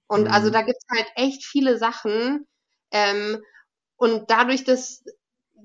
Und 0.07 0.29
mhm. 0.29 0.31
also 0.31 0.51
da 0.51 0.63
gibt's 0.63 0.87
halt 0.89 1.09
echt 1.17 1.45
viele 1.45 1.79
Sachen. 1.79 2.47
Ähm, 2.93 3.43
und 3.99 4.31
dadurch, 4.31 4.65
dass 4.65 5.05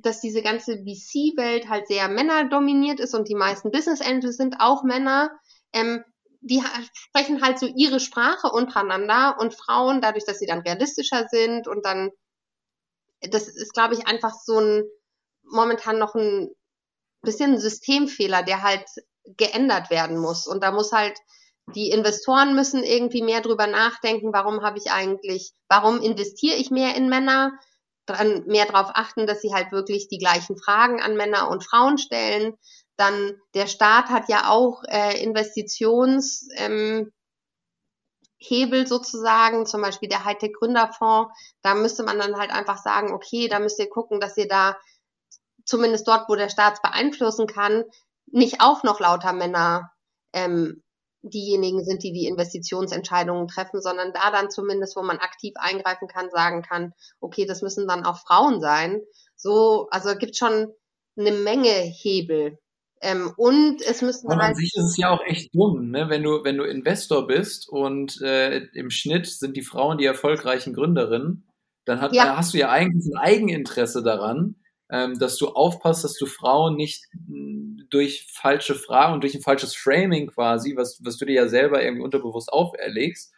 dass 0.04 0.20
diese 0.20 0.42
ganze 0.42 0.80
VC-Welt 0.80 1.70
halt 1.70 1.88
sehr 1.88 2.10
männerdominiert 2.10 3.00
ist 3.00 3.14
und 3.16 3.30
die 3.30 3.36
meisten 3.36 3.72
Business 3.72 4.02
Angels 4.02 4.36
sind 4.36 4.58
auch 4.60 4.84
Männer, 4.84 5.32
ähm, 5.72 6.04
die 6.42 6.62
sprechen 6.94 7.42
halt 7.42 7.58
so 7.58 7.68
ihre 7.68 8.02
Sprache 8.02 8.48
untereinander 8.52 9.38
und 9.40 9.56
Frauen, 9.56 10.02
dadurch, 10.02 10.26
dass 10.26 10.40
sie 10.40 10.46
dann 10.46 10.60
realistischer 10.60 11.28
sind 11.30 11.70
und 11.70 11.86
dann, 11.86 12.12
das 13.22 13.48
ist, 13.48 13.74
glaube 13.74 13.94
ich, 13.94 14.08
einfach 14.08 14.34
so 14.34 14.60
ein, 14.60 14.84
momentan 15.44 16.00
noch 16.00 16.16
ein 16.16 16.50
bisschen 17.22 17.54
ein 17.54 17.60
Systemfehler, 17.60 18.44
der 18.44 18.62
halt 18.62 18.86
geändert 19.38 19.90
werden 19.90 20.18
muss. 20.18 20.46
Und 20.46 20.64
da 20.64 20.72
muss 20.72 20.92
halt, 20.92 21.18
die 21.76 21.92
Investoren 21.92 22.56
müssen 22.56 22.84
irgendwie 22.84 23.22
mehr 23.22 23.40
drüber 23.40 23.68
nachdenken, 23.68 24.34
warum 24.34 24.64
habe 24.64 24.78
ich 24.78 24.92
eigentlich, 24.92 25.54
warum 25.70 26.02
investiere 26.02 26.58
ich 26.58 26.72
mehr 26.72 26.96
in 26.98 27.08
Männer? 27.08 27.54
Dran, 28.06 28.44
mehr 28.46 28.66
darauf 28.66 28.92
achten, 28.94 29.28
dass 29.28 29.42
sie 29.42 29.54
halt 29.54 29.72
wirklich 29.72 30.08
die 30.08 30.18
gleichen 30.18 30.58
Fragen 30.58 31.02
an 31.02 31.16
Männer 31.16 31.50
und 31.50 31.64
Frauen 31.64 31.98
stellen. 31.98 32.58
Dann 32.98 33.38
der 33.54 33.68
Staat 33.68 34.10
hat 34.10 34.30
ja 34.30 34.50
auch 34.50 34.84
äh, 34.88 35.22
Investitions 35.24 36.48
ähm, 36.58 37.12
Hebel 38.38 38.86
sozusagen, 38.88 39.66
zum 39.66 39.82
Beispiel 39.82 40.10
der 40.10 40.26
Hightech 40.26 40.54
Gründerfonds, 40.54 41.34
da 41.62 41.76
müsste 41.76 42.04
man 42.04 42.20
dann 42.20 42.38
halt 42.38 42.52
einfach 42.52 42.78
sagen, 42.78 43.14
okay, 43.14 43.48
da 43.48 43.60
müsst 43.60 43.80
ihr 43.80 43.90
gucken, 43.90 44.20
dass 44.20 44.38
ihr 44.38 44.48
da 44.48 44.78
zumindest 45.66 46.08
dort, 46.08 46.28
wo 46.28 46.36
der 46.36 46.50
Staat 46.50 46.82
beeinflussen 46.82 47.48
kann, 47.48 47.86
nicht 48.26 48.60
auch 48.60 48.84
noch 48.84 49.00
lauter 49.00 49.32
Männer 49.32 49.92
ähm, 50.34 50.83
diejenigen 51.24 51.84
sind, 51.84 52.04
die 52.04 52.12
die 52.12 52.28
Investitionsentscheidungen 52.28 53.48
treffen, 53.48 53.82
sondern 53.82 54.14
da 54.14 54.30
dann 54.32 54.52
zumindest, 54.52 54.96
wo 54.96 55.02
man 55.02 55.18
aktiv 55.18 55.54
eingreifen 55.56 56.08
kann, 56.08 56.30
sagen 56.30 56.62
kann, 56.62 56.94
okay, 57.20 57.46
das 57.46 57.62
müssen 57.62 57.88
dann 57.88 58.06
auch 58.06 58.20
Frauen 58.20 58.60
sein. 58.60 59.02
So, 59.36 59.88
also 59.90 60.10
es 60.10 60.18
gibt 60.20 60.38
schon 60.38 60.68
eine 61.18 61.32
Menge 61.32 61.70
Hebel. 61.70 62.60
Ähm, 63.02 63.32
und 63.36 63.82
es 63.82 64.02
müssen 64.02 64.28
und 64.28 64.38
halt 64.38 64.52
an 64.52 64.56
sich 64.56 64.72
ist 64.76 64.92
es 64.92 64.98
ja 64.98 65.10
auch 65.10 65.22
echt 65.26 65.54
dumm, 65.54 65.90
ne? 65.90 66.08
wenn 66.08 66.24
du 66.24 66.46
wenn 66.46 66.56
du 66.56 66.64
Investor 66.64 67.28
bist 67.28 67.68
und 67.68 68.22
äh, 68.22 68.60
im 68.74 68.90
Schnitt 68.90 69.28
sind 69.28 69.58
die 69.58 69.62
Frauen 69.62 69.98
die 69.98 70.06
erfolgreichen 70.06 70.74
Gründerinnen, 70.74 71.46
dann 71.84 72.00
hat, 72.00 72.14
ja. 72.14 72.38
hast 72.38 72.54
du 72.54 72.60
ja 72.60 72.70
eigentlich 72.70 73.06
ein 73.14 73.18
Eigeninteresse 73.18 74.04
daran, 74.04 74.56
dass 74.90 75.38
du 75.38 75.48
aufpasst, 75.48 76.04
dass 76.04 76.18
du 76.18 76.26
Frauen 76.26 76.76
nicht 76.76 77.06
hm, 77.28 77.88
durch 77.90 78.28
falsche 78.32 78.76
Fragen 78.76 79.14
und 79.14 79.24
durch 79.24 79.34
ein 79.34 79.42
falsches 79.42 79.76
Framing 79.76 80.28
quasi, 80.28 80.76
was, 80.76 81.00
was 81.04 81.18
du 81.18 81.26
dir 81.26 81.34
ja 81.34 81.48
selber 81.48 81.84
irgendwie 81.84 82.04
unterbewusst 82.04 82.52
auferlegst, 82.52 83.34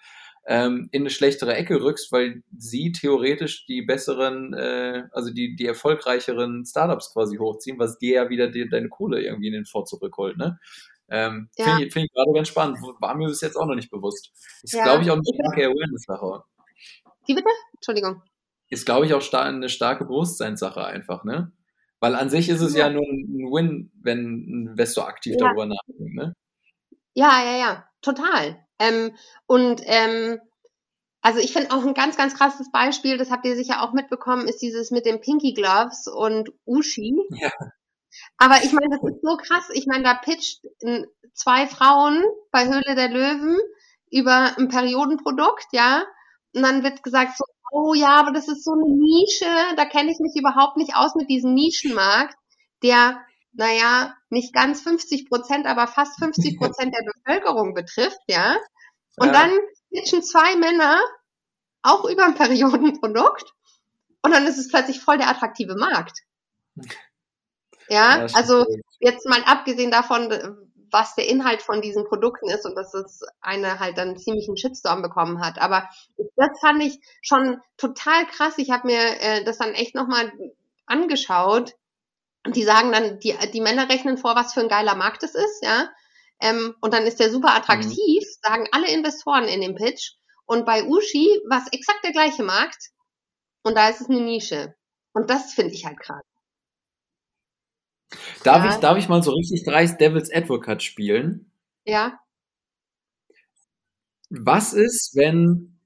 ähm, 0.47 0.89
in 0.91 1.03
eine 1.03 1.09
schlechtere 1.09 1.55
Ecke 1.55 1.81
rückst, 1.81 2.11
weil 2.11 2.43
sie 2.55 2.91
theoretisch 2.91 3.65
die 3.65 3.81
besseren, 3.81 4.53
äh, 4.53 5.03
also 5.11 5.31
die, 5.31 5.55
die 5.55 5.65
erfolgreicheren 5.65 6.65
Startups 6.65 7.13
quasi 7.13 7.37
hochziehen, 7.37 7.79
was 7.79 7.97
dir 7.97 8.15
ja 8.15 8.29
wieder 8.29 8.49
die, 8.49 8.69
deine 8.69 8.89
Kohle 8.89 9.23
irgendwie 9.23 9.47
in 9.47 9.53
den 9.53 9.65
Vor 9.65 9.85
zurückholt, 9.85 10.37
ne? 10.37 10.59
Ähm, 11.07 11.49
ja. 11.57 11.65
Finde 11.65 11.85
ich, 11.85 11.93
find 11.93 12.05
ich 12.05 12.13
gerade 12.13 12.33
ganz 12.33 12.47
spannend. 12.47 12.79
War 12.99 13.15
mir 13.15 13.27
das 13.27 13.41
jetzt 13.41 13.55
auch 13.55 13.67
noch 13.67 13.75
nicht 13.75 13.91
bewusst. 13.91 14.31
Ist, 14.63 14.73
ja. 14.73 14.83
glaube 14.83 15.03
ich, 15.03 15.11
auch 15.11 15.15
eine 15.15 15.23
starke 15.23 15.65
Awareness-Sache. 15.67 16.43
Wie 17.27 17.35
bitte? 17.35 17.49
Entschuldigung 17.75 18.21
ist, 18.69 18.85
glaube 18.85 19.05
ich, 19.05 19.13
auch 19.13 19.33
eine 19.33 19.69
starke 19.69 20.05
Bewusstseinssache 20.05 20.83
einfach, 20.85 21.23
ne? 21.23 21.51
Weil 21.99 22.15
an 22.15 22.29
sich 22.29 22.49
ist 22.49 22.61
es 22.61 22.75
ja, 22.75 22.87
ja 22.87 22.93
nur 22.93 23.03
ein 23.03 23.51
Win, 23.51 23.91
wenn 24.01 24.19
ein 24.19 24.67
Investor 24.69 25.07
aktiv 25.07 25.35
ja. 25.39 25.45
darüber 25.45 25.65
nachdenkt, 25.65 26.13
ne? 26.13 26.33
Ja, 27.13 27.43
ja, 27.43 27.57
ja, 27.57 27.89
total. 28.01 28.59
Ähm, 28.79 29.15
und 29.47 29.81
ähm, 29.85 30.39
also 31.21 31.39
ich 31.39 31.53
finde 31.53 31.71
auch 31.71 31.83
ein 31.83 31.93
ganz, 31.93 32.17
ganz 32.17 32.35
krasses 32.35 32.69
Beispiel, 32.71 33.17
das 33.17 33.31
habt 33.31 33.45
ihr 33.45 33.55
sicher 33.55 33.81
auch 33.81 33.93
mitbekommen, 33.93 34.47
ist 34.47 34.61
dieses 34.61 34.91
mit 34.91 35.05
den 35.05 35.21
Pinky 35.21 35.53
Gloves 35.53 36.07
und 36.07 36.51
Ushi. 36.65 37.15
Ja. 37.31 37.51
Aber 38.37 38.63
ich 38.63 38.71
meine, 38.73 38.89
das 38.89 39.11
ist 39.11 39.21
so 39.21 39.37
krass. 39.37 39.69
Ich 39.73 39.87
meine, 39.87 40.03
da 40.03 40.13
pitcht 40.13 40.61
zwei 41.33 41.67
Frauen 41.67 42.23
bei 42.51 42.65
Höhle 42.65 42.95
der 42.95 43.09
Löwen 43.09 43.57
über 44.11 44.57
ein 44.57 44.67
Periodenprodukt, 44.67 45.67
ja. 45.71 46.03
Und 46.53 46.61
dann 46.61 46.83
wird 46.83 47.03
gesagt, 47.03 47.37
so, 47.37 47.43
oh 47.71 47.93
ja, 47.93 48.15
aber 48.15 48.31
das 48.31 48.47
ist 48.47 48.63
so 48.63 48.71
eine 48.73 48.87
Nische, 48.87 49.45
da 49.75 49.85
kenne 49.85 50.11
ich 50.11 50.19
mich 50.19 50.35
überhaupt 50.35 50.77
nicht 50.77 50.95
aus 50.95 51.15
mit 51.15 51.29
diesem 51.29 51.53
Nischenmarkt, 51.53 52.35
der, 52.83 53.21
naja, 53.53 54.13
nicht 54.29 54.53
ganz 54.53 54.81
50 54.81 55.29
Prozent, 55.29 55.65
aber 55.65 55.87
fast 55.87 56.17
50 56.19 56.57
Prozent 56.57 56.93
der 56.93 57.05
Bevölkerung 57.13 57.73
betrifft, 57.73 58.19
ja. 58.27 58.57
Und 59.17 59.27
ja. 59.27 59.33
dann 59.33 59.51
pitchen 59.91 60.23
zwei 60.23 60.55
Männer 60.55 60.99
auch 61.81 62.05
über 62.05 62.25
ein 62.25 62.35
Periodenprodukt 62.35 63.53
und 64.23 64.31
dann 64.31 64.45
ist 64.45 64.57
es 64.57 64.69
plötzlich 64.69 64.99
voll 64.99 65.17
der 65.17 65.29
attraktive 65.29 65.75
Markt. 65.75 66.19
Ja, 67.87 68.25
ja 68.25 68.27
also 68.33 68.65
jetzt 68.99 69.27
mal 69.29 69.43
abgesehen 69.43 69.91
davon, 69.91 70.27
was 70.95 71.13
der 71.13 71.27
Inhalt 71.27 71.61
von 71.61 71.81
diesen 71.81 72.05
Produkten 72.05 72.49
ist 72.49 72.65
und 72.65 72.75
dass 72.75 72.93
es 72.93 73.19
eine 73.41 73.79
halt 73.81 73.97
dann 73.97 74.17
ziemlich 74.17 74.47
einen 74.47 74.55
Shitstorm 74.55 75.01
bekommen 75.01 75.41
hat. 75.41 75.59
Aber 75.59 75.89
das 76.37 76.57
fand 76.61 76.81
ich 76.81 77.01
schon 77.21 77.59
total 77.75 78.25
krass. 78.27 78.57
Ich 78.57 78.71
habe 78.71 78.87
mir 78.87 79.01
äh, 79.19 79.43
das 79.43 79.57
dann 79.57 79.73
echt 79.73 79.93
nochmal 79.93 80.31
angeschaut. 80.85 81.73
Und 82.45 82.55
die 82.55 82.63
sagen 82.63 82.93
dann, 82.93 83.19
die, 83.19 83.35
die 83.53 83.59
Männer 83.59 83.89
rechnen 83.89 84.17
vor, 84.17 84.37
was 84.37 84.53
für 84.53 84.61
ein 84.61 84.69
geiler 84.69 84.95
Markt 84.95 85.23
es 85.23 85.35
ist, 85.35 85.63
ja. 85.63 85.89
Ähm, 86.39 86.75
und 86.79 86.93
dann 86.93 87.03
ist 87.03 87.19
der 87.19 87.29
super 87.29 87.53
attraktiv, 87.53 88.23
mhm. 88.23 88.39
sagen 88.41 88.67
alle 88.71 88.89
Investoren 88.89 89.49
in 89.49 89.59
dem 89.59 89.75
Pitch. 89.75 90.13
Und 90.45 90.65
bei 90.65 90.85
Ushi 90.85 91.41
war 91.49 91.61
es 91.61 91.73
exakt 91.73 92.05
der 92.05 92.13
gleiche 92.13 92.43
Markt. 92.43 92.91
Und 93.63 93.75
da 93.75 93.89
ist 93.89 93.99
es 93.99 94.09
eine 94.09 94.21
Nische. 94.21 94.75
Und 95.11 95.29
das 95.29 95.53
finde 95.53 95.73
ich 95.73 95.85
halt 95.85 95.99
krass. 95.99 96.23
Darf, 98.43 98.63
ja. 98.63 98.71
ich, 98.71 98.75
darf 98.77 98.97
ich 98.97 99.09
mal 99.09 99.23
so 99.23 99.31
richtig 99.31 99.63
dreist 99.63 99.99
Devil's 99.99 100.31
Advocate 100.31 100.83
spielen? 100.83 101.51
Ja. 101.85 102.19
Was 104.29 104.73
ist, 104.73 105.11
wenn, 105.15 105.79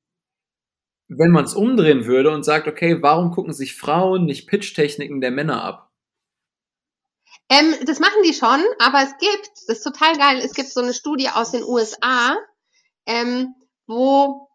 wenn 1.07 1.31
man 1.31 1.45
es 1.45 1.53
umdrehen 1.53 2.05
würde 2.05 2.31
und 2.31 2.43
sagt, 2.43 2.67
okay, 2.67 3.01
warum 3.01 3.31
gucken 3.31 3.53
sich 3.53 3.75
Frauen 3.75 4.25
nicht 4.25 4.47
Pitch-Techniken 4.47 5.21
der 5.21 5.31
Männer 5.31 5.63
ab? 5.63 5.91
Ähm, 7.49 7.73
das 7.85 7.99
machen 7.99 8.21
die 8.23 8.33
schon, 8.33 8.63
aber 8.77 9.01
es 9.03 9.17
gibt, 9.17 9.49
das 9.67 9.77
ist 9.77 9.83
total 9.83 10.15
geil, 10.17 10.37
es 10.43 10.53
gibt 10.53 10.69
so 10.69 10.81
eine 10.81 10.93
Studie 10.93 11.29
aus 11.29 11.51
den 11.51 11.63
USA, 11.63 12.37
ähm, 13.07 13.55
wo 13.87 14.49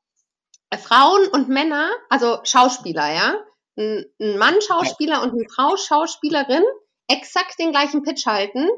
Frauen 0.79 1.27
und 1.29 1.49
Männer, 1.49 1.91
also 2.09 2.39
Schauspieler, 2.45 3.13
ja, 3.13 3.35
ein, 3.77 4.05
ein 4.21 4.39
Mann 4.39 4.61
Schauspieler 4.61 5.23
und 5.23 5.33
eine 5.33 5.49
Frau 5.49 5.77
Schauspielerin 5.77 6.63
exakt 7.09 7.59
den 7.59 7.71
gleichen 7.71 8.03
Pitch 8.03 8.27
halten. 8.27 8.69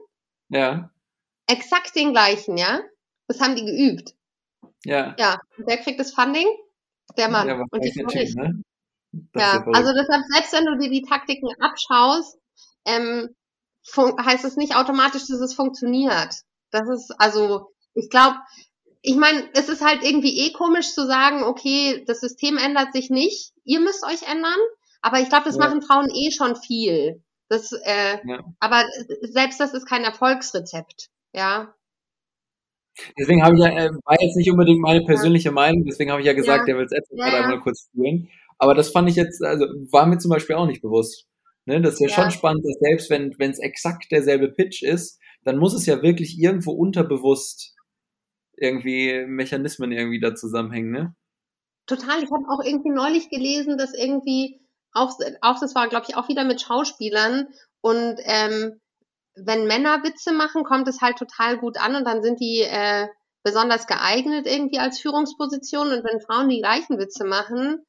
Ja. 0.49 0.91
Exakt 1.47 1.95
den 1.95 2.13
gleichen, 2.13 2.57
ja. 2.57 2.81
Das 3.29 3.41
haben 3.41 3.57
die 3.57 3.65
geübt. 3.65 4.15
Ja. 4.85 5.15
Ja. 5.19 5.41
Und 5.57 5.67
wer 5.67 5.79
kriegt 5.79 6.01
das 6.01 6.13
Funding? 6.13 6.47
Der 7.17 7.29
Mann. 7.29 7.49
Ja, 7.49 7.65
und 7.71 7.85
die 7.85 8.05
nicht. 8.05 8.37
Ne? 8.37 8.63
Ja, 9.35 9.65
also 9.73 9.93
deshalb, 9.93 10.25
selbst 10.29 10.53
wenn 10.53 10.67
du 10.67 10.79
dir 10.79 10.91
die 10.91 11.03
Taktiken 11.03 11.49
abschaust, 11.61 12.39
ähm, 12.85 13.35
heißt 13.95 14.45
es 14.45 14.57
nicht 14.57 14.77
automatisch, 14.77 15.27
dass 15.29 15.41
es 15.41 15.55
funktioniert. 15.55 16.35
Das 16.71 16.89
ist, 16.89 17.15
also, 17.19 17.71
ich 17.95 18.11
glaube, 18.11 18.37
ich 19.03 19.17
meine, 19.17 19.49
es 19.55 19.69
ist 19.69 19.85
halt 19.85 20.03
irgendwie 20.03 20.47
eh 20.47 20.53
komisch 20.53 20.93
zu 20.93 21.07
sagen, 21.07 21.45
okay, 21.45 22.05
das 22.07 22.21
System 22.21 22.59
ändert 22.59 22.93
sich 22.93 23.09
nicht, 23.09 23.53
ihr 23.65 23.81
müsst 23.81 24.05
euch 24.05 24.29
ändern, 24.29 24.59
aber 25.01 25.21
ich 25.21 25.29
glaube, 25.29 25.45
das 25.45 25.57
ja. 25.57 25.61
machen 25.61 25.83
Frauen 25.83 26.11
eh 26.11 26.33
schon 26.33 26.57
viel. 26.57 27.23
Das, 27.49 27.73
äh, 27.73 28.19
ja. 28.27 28.45
Aber 28.61 28.85
selbst 29.23 29.61
das 29.61 29.73
ist 29.73 29.87
kein 29.87 30.05
Erfolgsrezept, 30.05 31.09
ja. 31.33 31.75
Deswegen 33.19 33.43
habe 33.43 33.55
ich 33.57 33.61
ja, 33.61 33.71
äh, 33.71 33.91
war 34.05 34.21
jetzt 34.21 34.37
nicht 34.37 34.51
unbedingt 34.51 34.81
meine 34.81 35.05
persönliche 35.05 35.49
ja. 35.49 35.53
Meinung, 35.53 35.85
deswegen 35.85 36.11
habe 36.11 36.21
ich 36.21 36.27
ja 36.27 36.33
gesagt, 36.33 36.61
ja. 36.61 36.65
der 36.67 36.79
will 36.79 36.87
es 36.87 36.93
jetzt 36.93 37.11
ja. 37.13 37.25
einmal 37.25 37.61
kurz 37.61 37.89
führen. 37.93 38.29
Aber 38.59 38.75
das 38.75 38.91
fand 38.91 39.09
ich 39.09 39.17
jetzt, 39.17 39.43
also 39.43 39.67
war 39.91 40.07
mir 40.07 40.19
zum 40.19 40.31
Beispiel 40.31 40.57
auch 40.57 40.67
nicht 40.67 40.81
bewusst. 40.81 41.27
Ne? 41.67 41.81
Das 41.83 41.95
ist 41.95 42.01
ja, 42.01 42.09
ja. 42.09 42.15
schon 42.15 42.31
spannend, 42.31 42.65
dass 42.65 42.79
selbst 42.81 43.11
wenn 43.11 43.51
es 43.51 43.59
exakt 43.59 44.11
derselbe 44.11 44.49
Pitch 44.49 44.83
ist, 44.83 45.21
dann 45.45 45.59
muss 45.59 45.75
es 45.75 45.87
ja 45.87 46.03
wirklich 46.03 46.39
irgendwo 46.39 46.73
unterbewusst 46.73 47.77
irgendwie 48.57 49.27
Mechanismen 49.27 49.93
irgendwie 49.93 50.21
da 50.21 50.35
zusammenhängen, 50.35 50.91
ne? 50.91 51.15
Total. 51.87 52.23
Ich 52.23 52.31
habe 52.31 52.49
auch 52.49 52.65
irgendwie 52.65 52.91
neulich 52.91 53.29
gelesen, 53.29 53.79
dass 53.79 53.95
irgendwie 53.95 54.61
auch, 54.97 55.19
auch 55.43 55.61
das 55.61 55.75
war, 55.75 55.89
glaube 55.89 56.07
ich, 56.09 56.17
auch 56.17 56.29
wieder 56.29 56.45
mit 56.45 56.61
Schauspielern. 56.61 57.49
Und 57.81 58.19
ähm, 58.25 58.81
wenn 59.35 59.67
Männer 59.67 60.03
Witze 60.03 60.33
machen, 60.33 60.65
kommt 60.65 60.89
es 60.89 61.01
halt 61.01 61.19
total 61.19 61.59
gut 61.59 61.79
an 61.79 61.95
und 61.95 62.05
dann 62.05 62.23
sind 62.23 62.41
die 62.41 62.63
äh, 62.63 63.09
besonders 63.43 63.87
geeignet 63.87 64.47
irgendwie 64.47 64.79
als 64.79 64.99
Führungsposition. 64.99 65.93
Und 65.93 66.05
wenn 66.05 66.21
Frauen 66.21 66.49
die 66.49 66.61
gleichen 66.61 66.99
Witze 66.99 67.25
machen, 67.25 67.85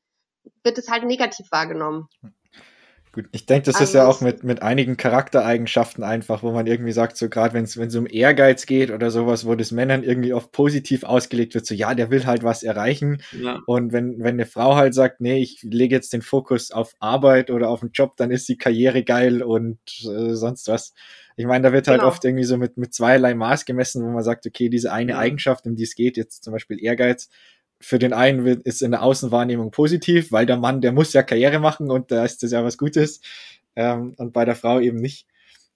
wird 0.63 0.77
es 0.77 0.89
halt 0.89 1.03
negativ 1.05 1.47
wahrgenommen. 1.51 2.07
Gut, 3.13 3.25
ich 3.31 3.45
denke, 3.45 3.65
das 3.65 3.75
also 3.75 3.85
ist 3.85 3.93
ja 3.95 4.07
auch 4.07 4.21
mit, 4.21 4.43
mit 4.43 4.61
einigen 4.61 4.97
Charaktereigenschaften 4.97 6.03
einfach, 6.03 6.43
wo 6.43 6.51
man 6.51 6.67
irgendwie 6.67 6.91
sagt, 6.91 7.17
so 7.17 7.29
gerade 7.29 7.53
wenn 7.53 7.63
es 7.63 7.95
um 7.95 8.05
Ehrgeiz 8.05 8.65
geht 8.65 8.91
oder 8.91 9.09
sowas, 9.11 9.45
wo 9.45 9.55
das 9.55 9.71
Männern 9.71 10.03
irgendwie 10.03 10.33
oft 10.33 10.51
positiv 10.51 11.03
ausgelegt 11.03 11.55
wird, 11.55 11.65
so 11.65 11.73
ja, 11.73 11.95
der 11.95 12.11
will 12.11 12.25
halt 12.25 12.43
was 12.43 12.63
erreichen. 12.63 13.21
Ja. 13.31 13.61
Und 13.65 13.93
wenn, 13.93 14.19
wenn 14.19 14.35
eine 14.35 14.45
Frau 14.45 14.75
halt 14.75 14.93
sagt, 14.93 15.21
nee, 15.21 15.39
ich 15.39 15.63
lege 15.63 15.95
jetzt 15.95 16.13
den 16.13 16.21
Fokus 16.21 16.71
auf 16.71 16.93
Arbeit 16.99 17.49
oder 17.49 17.69
auf 17.69 17.79
den 17.79 17.91
Job, 17.91 18.17
dann 18.17 18.29
ist 18.29 18.47
die 18.49 18.57
Karriere 18.57 19.03
geil 19.03 19.41
und 19.41 19.79
äh, 20.03 20.35
sonst 20.35 20.67
was. 20.67 20.93
Ich 21.37 21.45
meine, 21.45 21.63
da 21.67 21.73
wird 21.73 21.87
halt 21.87 21.99
genau. 21.99 22.09
oft 22.09 22.25
irgendwie 22.25 22.43
so 22.43 22.57
mit, 22.57 22.77
mit 22.77 22.93
zweierlei 22.93 23.35
Maß 23.35 23.65
gemessen, 23.65 24.03
wo 24.03 24.09
man 24.09 24.23
sagt, 24.23 24.45
okay, 24.45 24.69
diese 24.69 24.91
eine 24.91 25.13
ja. 25.13 25.19
Eigenschaft, 25.19 25.65
um 25.67 25.75
die 25.75 25.83
es 25.83 25.95
geht, 25.95 26.17
jetzt 26.17 26.43
zum 26.43 26.51
Beispiel 26.51 26.83
Ehrgeiz, 26.83 27.29
für 27.79 27.99
den 27.99 28.13
einen 28.13 28.45
ist 28.61 28.81
in 28.81 28.91
der 28.91 29.03
Außenwahrnehmung 29.03 29.71
positiv, 29.71 30.31
weil 30.31 30.45
der 30.45 30.57
Mann, 30.57 30.81
der 30.81 30.91
muss 30.91 31.13
ja 31.13 31.23
Karriere 31.23 31.59
machen 31.59 31.91
und 31.91 32.11
da 32.11 32.25
ist 32.25 32.43
das 32.43 32.51
ja 32.51 32.63
was 32.63 32.77
Gutes. 32.77 33.21
Ähm, 33.75 34.15
und 34.17 34.33
bei 34.33 34.45
der 34.45 34.55
Frau 34.55 34.79
eben 34.79 34.97
nicht. 34.97 35.27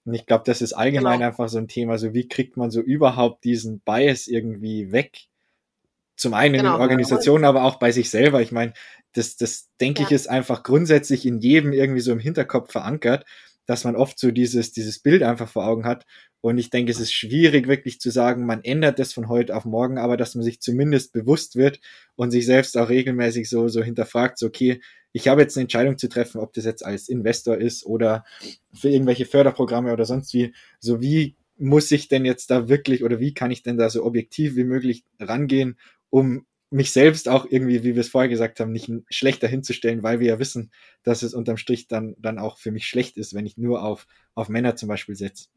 Und 0.04 0.14
ich 0.14 0.26
glaube, 0.26 0.42
das 0.44 0.62
ist 0.62 0.72
allgemein 0.72 1.20
genau. 1.20 1.28
einfach 1.28 1.48
so 1.48 1.58
ein 1.58 1.68
Thema. 1.68 1.98
So, 1.98 2.12
wie 2.12 2.26
kriegt 2.26 2.56
man 2.56 2.70
so 2.70 2.80
überhaupt 2.80 3.44
diesen 3.44 3.80
Bias 3.80 4.26
irgendwie 4.26 4.90
weg? 4.90 5.28
Zum 6.16 6.34
einen 6.34 6.54
genau. 6.54 6.70
in 6.70 6.74
den 6.74 6.82
Organisationen, 6.82 7.44
aber 7.44 7.64
auch 7.64 7.76
bei 7.76 7.92
sich 7.92 8.10
selber. 8.10 8.42
Ich 8.42 8.52
meine, 8.52 8.72
das, 9.12 9.36
das 9.36 9.70
denke 9.80 10.02
ja. 10.02 10.08
ich, 10.08 10.12
ist 10.12 10.28
einfach 10.28 10.62
grundsätzlich 10.64 11.24
in 11.24 11.38
jedem 11.38 11.72
irgendwie 11.72 12.00
so 12.00 12.12
im 12.12 12.18
Hinterkopf 12.18 12.72
verankert, 12.72 13.24
dass 13.72 13.84
man 13.84 13.96
oft 13.96 14.18
so 14.18 14.30
dieses, 14.30 14.72
dieses 14.72 14.98
Bild 14.98 15.22
einfach 15.22 15.48
vor 15.48 15.66
Augen 15.66 15.86
hat. 15.86 16.04
Und 16.42 16.58
ich 16.58 16.68
denke, 16.68 16.92
es 16.92 17.00
ist 17.00 17.14
schwierig 17.14 17.68
wirklich 17.68 18.00
zu 18.00 18.10
sagen, 18.10 18.44
man 18.44 18.62
ändert 18.62 18.98
das 18.98 19.14
von 19.14 19.30
heute 19.30 19.56
auf 19.56 19.64
morgen, 19.64 19.96
aber 19.96 20.18
dass 20.18 20.34
man 20.34 20.44
sich 20.44 20.60
zumindest 20.60 21.14
bewusst 21.14 21.56
wird 21.56 21.80
und 22.14 22.32
sich 22.32 22.44
selbst 22.44 22.76
auch 22.76 22.90
regelmäßig 22.90 23.48
so, 23.48 23.68
so 23.68 23.82
hinterfragt, 23.82 24.36
so, 24.38 24.46
okay, 24.46 24.82
ich 25.12 25.26
habe 25.26 25.40
jetzt 25.40 25.56
eine 25.56 25.62
Entscheidung 25.62 25.96
zu 25.96 26.10
treffen, 26.10 26.38
ob 26.38 26.52
das 26.52 26.66
jetzt 26.66 26.84
als 26.84 27.08
Investor 27.08 27.56
ist 27.56 27.86
oder 27.86 28.26
für 28.74 28.90
irgendwelche 28.90 29.24
Förderprogramme 29.24 29.90
oder 29.90 30.04
sonst 30.04 30.34
wie. 30.34 30.52
So 30.78 31.00
wie 31.00 31.34
muss 31.56 31.90
ich 31.92 32.08
denn 32.08 32.26
jetzt 32.26 32.50
da 32.50 32.68
wirklich 32.68 33.04
oder 33.04 33.20
wie 33.20 33.32
kann 33.32 33.50
ich 33.50 33.62
denn 33.62 33.78
da 33.78 33.88
so 33.88 34.04
objektiv 34.04 34.54
wie 34.54 34.64
möglich 34.64 35.02
rangehen, 35.18 35.78
um 36.10 36.44
mich 36.72 36.92
selbst 36.92 37.28
auch 37.28 37.46
irgendwie, 37.48 37.84
wie 37.84 37.94
wir 37.94 38.00
es 38.00 38.08
vorher 38.08 38.28
gesagt 38.28 38.60
haben, 38.60 38.72
nicht 38.72 38.90
schlechter 39.10 39.46
hinzustellen, 39.48 40.02
weil 40.02 40.20
wir 40.20 40.28
ja 40.28 40.38
wissen, 40.38 40.72
dass 41.02 41.22
es 41.22 41.34
unterm 41.34 41.56
Strich 41.56 41.88
dann, 41.88 42.14
dann 42.18 42.38
auch 42.38 42.58
für 42.58 42.70
mich 42.70 42.86
schlecht 42.86 43.16
ist, 43.16 43.34
wenn 43.34 43.46
ich 43.46 43.56
nur 43.56 43.82
auf, 43.82 44.06
auf 44.34 44.48
Männer 44.48 44.76
zum 44.76 44.88
Beispiel 44.88 45.14
setze. 45.14 45.48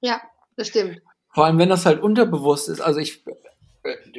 Ja, 0.00 0.20
das 0.56 0.68
stimmt. 0.68 1.00
Vor 1.32 1.46
allem, 1.46 1.58
wenn 1.58 1.68
das 1.68 1.86
halt 1.86 2.02
unterbewusst 2.02 2.68
ist. 2.68 2.80
Also 2.80 3.00
ich, 3.00 3.24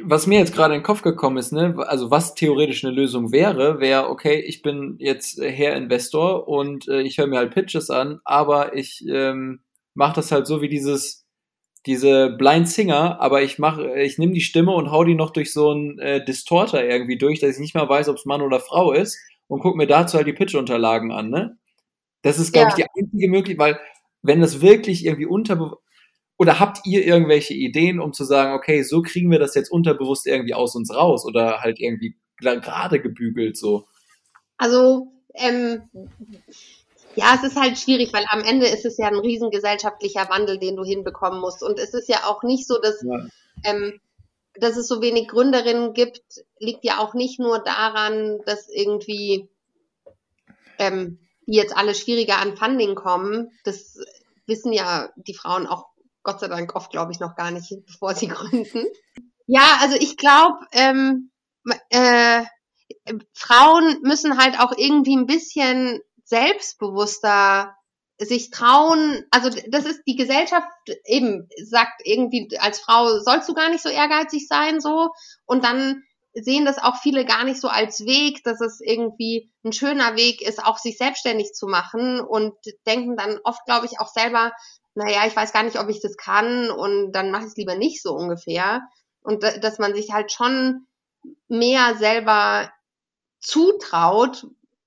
was 0.02 0.26
mir 0.26 0.38
jetzt 0.38 0.54
gerade 0.54 0.74
in 0.74 0.80
den 0.80 0.86
Kopf 0.86 1.02
gekommen 1.02 1.38
ist, 1.38 1.52
ne, 1.52 1.74
also 1.86 2.10
was 2.10 2.34
theoretisch 2.34 2.84
eine 2.84 2.94
Lösung 2.94 3.32
wäre, 3.32 3.80
wäre, 3.80 4.08
okay, 4.08 4.40
ich 4.40 4.62
bin 4.62 4.96
jetzt 4.98 5.40
Herr 5.40 5.76
Investor 5.76 6.48
und 6.48 6.88
äh, 6.88 7.00
ich 7.02 7.18
höre 7.18 7.26
mir 7.26 7.38
halt 7.38 7.54
Pitches 7.54 7.90
an, 7.90 8.20
aber 8.24 8.74
ich 8.74 9.04
ähm, 9.08 9.60
mache 9.94 10.16
das 10.16 10.32
halt 10.32 10.46
so 10.46 10.60
wie 10.62 10.68
dieses, 10.68 11.25
diese 11.86 12.30
Blind 12.30 12.68
Singer, 12.68 13.20
aber 13.20 13.42
ich 13.42 13.58
mache, 13.58 13.98
ich 14.00 14.18
nehme 14.18 14.32
die 14.32 14.40
Stimme 14.40 14.72
und 14.72 14.90
hau 14.90 15.04
die 15.04 15.14
noch 15.14 15.30
durch 15.30 15.52
so 15.52 15.70
einen 15.70 15.98
äh, 15.98 16.24
Distorter 16.24 16.84
irgendwie 16.84 17.16
durch, 17.16 17.40
dass 17.40 17.54
ich 17.54 17.60
nicht 17.60 17.74
mehr 17.74 17.88
weiß, 17.88 18.08
ob 18.08 18.16
es 18.16 18.24
Mann 18.24 18.42
oder 18.42 18.60
Frau 18.60 18.92
ist 18.92 19.18
und 19.46 19.60
guck 19.60 19.76
mir 19.76 19.86
dazu 19.86 20.16
halt 20.16 20.26
die 20.26 20.32
Pitch-Unterlagen 20.32 21.12
an, 21.12 21.30
ne? 21.30 21.58
Das 22.22 22.38
ist, 22.38 22.52
glaube 22.52 22.70
ja. 22.70 22.76
ich, 22.76 22.84
die 22.84 23.00
einzige 23.00 23.30
Möglichkeit, 23.30 23.58
weil 23.58 23.80
wenn 24.22 24.40
das 24.40 24.60
wirklich 24.60 25.04
irgendwie 25.04 25.26
unter 25.26 25.78
oder 26.38 26.60
habt 26.60 26.80
ihr 26.84 27.06
irgendwelche 27.06 27.54
Ideen, 27.54 28.00
um 28.00 28.12
zu 28.12 28.24
sagen, 28.24 28.52
okay, 28.54 28.82
so 28.82 29.00
kriegen 29.02 29.30
wir 29.30 29.38
das 29.38 29.54
jetzt 29.54 29.70
unterbewusst 29.70 30.26
irgendwie 30.26 30.54
aus 30.54 30.74
uns 30.74 30.94
raus 30.94 31.24
oder 31.24 31.60
halt 31.60 31.80
irgendwie 31.80 32.16
gerade 32.38 33.00
gebügelt 33.00 33.56
so? 33.56 33.86
Also, 34.58 35.12
ähm, 35.34 35.82
ja, 37.16 37.34
es 37.34 37.42
ist 37.42 37.60
halt 37.60 37.78
schwierig, 37.78 38.12
weil 38.12 38.24
am 38.28 38.42
Ende 38.42 38.66
ist 38.66 38.84
es 38.84 38.98
ja 38.98 39.08
ein 39.08 39.18
riesengesellschaftlicher 39.18 40.28
Wandel, 40.28 40.58
den 40.58 40.76
du 40.76 40.84
hinbekommen 40.84 41.40
musst. 41.40 41.62
Und 41.62 41.78
es 41.78 41.94
ist 41.94 42.08
ja 42.08 42.24
auch 42.24 42.42
nicht 42.42 42.66
so, 42.66 42.78
dass, 42.78 43.02
ja. 43.02 43.26
ähm, 43.64 44.00
dass 44.54 44.76
es 44.76 44.86
so 44.86 45.00
wenig 45.00 45.28
Gründerinnen 45.28 45.94
gibt, 45.94 46.44
liegt 46.58 46.84
ja 46.84 46.98
auch 46.98 47.14
nicht 47.14 47.40
nur 47.40 47.58
daran, 47.58 48.40
dass 48.44 48.68
irgendwie 48.68 49.48
ähm, 50.78 51.18
die 51.46 51.56
jetzt 51.56 51.76
alle 51.76 51.94
schwieriger 51.94 52.38
an 52.38 52.56
Funding 52.56 52.94
kommen. 52.94 53.50
Das 53.64 53.98
wissen 54.46 54.72
ja 54.72 55.10
die 55.16 55.34
Frauen 55.34 55.66
auch 55.66 55.86
Gott 56.22 56.40
sei 56.40 56.48
Dank 56.48 56.74
oft, 56.74 56.90
glaube 56.90 57.12
ich, 57.12 57.20
noch 57.20 57.36
gar 57.36 57.50
nicht, 57.50 57.72
bevor 57.86 58.14
sie 58.14 58.28
gründen. 58.28 58.84
Ja, 59.46 59.78
also 59.80 59.96
ich 59.96 60.16
glaube, 60.16 60.58
ähm, 60.72 61.30
äh, 61.88 62.42
Frauen 63.32 64.00
müssen 64.02 64.36
halt 64.38 64.58
auch 64.60 64.72
irgendwie 64.76 65.16
ein 65.16 65.26
bisschen 65.26 66.00
selbstbewusster 66.26 67.74
sich 68.18 68.50
trauen, 68.50 69.24
also 69.30 69.50
das 69.68 69.84
ist 69.84 70.02
die 70.06 70.16
Gesellschaft 70.16 70.66
eben 71.04 71.48
sagt 71.62 72.00
irgendwie 72.04 72.48
als 72.58 72.80
Frau 72.80 73.18
sollst 73.20 73.48
du 73.48 73.54
gar 73.54 73.68
nicht 73.68 73.82
so 73.82 73.90
ehrgeizig 73.90 74.46
sein 74.48 74.80
so 74.80 75.10
und 75.44 75.64
dann 75.64 76.02
sehen 76.42 76.66
das 76.66 76.78
auch 76.78 76.96
viele 76.96 77.24
gar 77.24 77.44
nicht 77.44 77.60
so 77.60 77.68
als 77.68 78.00
Weg, 78.00 78.44
dass 78.44 78.60
es 78.60 78.80
irgendwie 78.80 79.50
ein 79.64 79.72
schöner 79.72 80.16
Weg 80.16 80.42
ist, 80.42 80.62
auch 80.62 80.78
sich 80.78 80.98
selbstständig 80.98 81.54
zu 81.54 81.66
machen 81.66 82.20
und 82.20 82.54
denken 82.86 83.16
dann 83.16 83.38
oft, 83.44 83.64
glaube 83.64 83.86
ich, 83.86 84.00
auch 84.00 84.08
selber, 84.08 84.52
naja, 84.94 85.26
ich 85.26 85.34
weiß 85.34 85.52
gar 85.52 85.62
nicht, 85.62 85.78
ob 85.78 85.88
ich 85.88 86.00
das 86.02 86.16
kann 86.16 86.70
und 86.70 87.12
dann 87.12 87.30
mache 87.30 87.42
ich 87.42 87.48
es 87.48 87.56
lieber 87.56 87.74
nicht 87.74 88.02
so 88.02 88.14
ungefähr. 88.14 88.82
Und 89.22 89.42
dass 89.42 89.78
man 89.78 89.94
sich 89.94 90.12
halt 90.12 90.30
schon 90.30 90.86
mehr 91.48 91.96
selber 91.96 92.70
zutraut. 93.40 94.46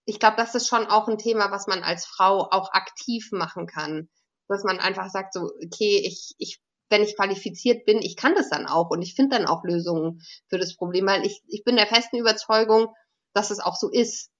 Ich 0.10 0.20
glaube, 0.20 0.38
das 0.38 0.56
ist 0.56 0.68
schon 0.68 0.88
auch 0.88 1.08
ein 1.08 1.20
Thema, 1.20 1.52
was 1.52 1.68
man 1.68 1.84
als 1.84 2.08
Frau 2.08 2.48
auch 2.50 2.72
aktiv 2.72 3.30
machen 3.32 3.68
kann. 3.68 4.10
Dass 4.48 4.64
man 4.64 4.80
einfach 4.80 5.10
sagt, 5.10 5.36
so, 5.36 5.42
okay, 5.42 6.02
ich, 6.04 6.34
ich 6.40 6.60
wenn 6.90 7.04
ich 7.04 7.16
qualifiziert 7.16 7.86
bin, 7.86 8.00
ich 8.00 8.16
kann 8.16 8.34
das 8.34 8.50
dann 8.50 8.66
auch 8.66 8.90
und 8.90 9.04
ich 9.04 9.14
finde 9.14 9.38
dann 9.38 9.46
auch 9.46 9.64
Lösungen 9.64 10.22
für 10.48 10.58
das 10.58 10.76
Problem, 10.76 11.06
weil 11.06 11.24
ich, 11.24 11.44
ich 11.48 11.64
bin 11.64 11.76
der 11.76 11.86
festen 11.86 12.18
Überzeugung, 12.18 12.88
dass 13.36 13.52
es 13.52 13.60
auch 13.60 13.76
so 13.76 13.88
ist. 13.92 14.32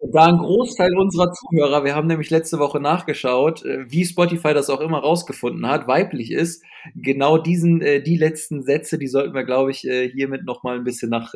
Da 0.00 0.24
ein 0.24 0.38
Großteil 0.38 0.96
unserer 0.96 1.30
Zuhörer, 1.32 1.84
wir 1.84 1.94
haben 1.94 2.06
nämlich 2.06 2.30
letzte 2.30 2.58
Woche 2.58 2.80
nachgeschaut, 2.80 3.66
äh, 3.66 3.84
wie 3.90 4.06
Spotify 4.06 4.54
das 4.54 4.70
auch 4.70 4.80
immer 4.80 5.00
rausgefunden 5.00 5.66
hat, 5.66 5.86
weiblich 5.86 6.30
ist, 6.30 6.64
genau 6.94 7.36
diesen, 7.36 7.82
äh, 7.82 8.02
die 8.02 8.16
letzten 8.16 8.62
Sätze, 8.62 8.96
die 8.96 9.08
sollten 9.08 9.34
wir, 9.34 9.44
glaube 9.44 9.72
ich, 9.72 9.86
äh, 9.86 10.08
hiermit 10.08 10.44
nochmal 10.44 10.76
ein 10.76 10.84
bisschen 10.84 11.10
nach, 11.10 11.34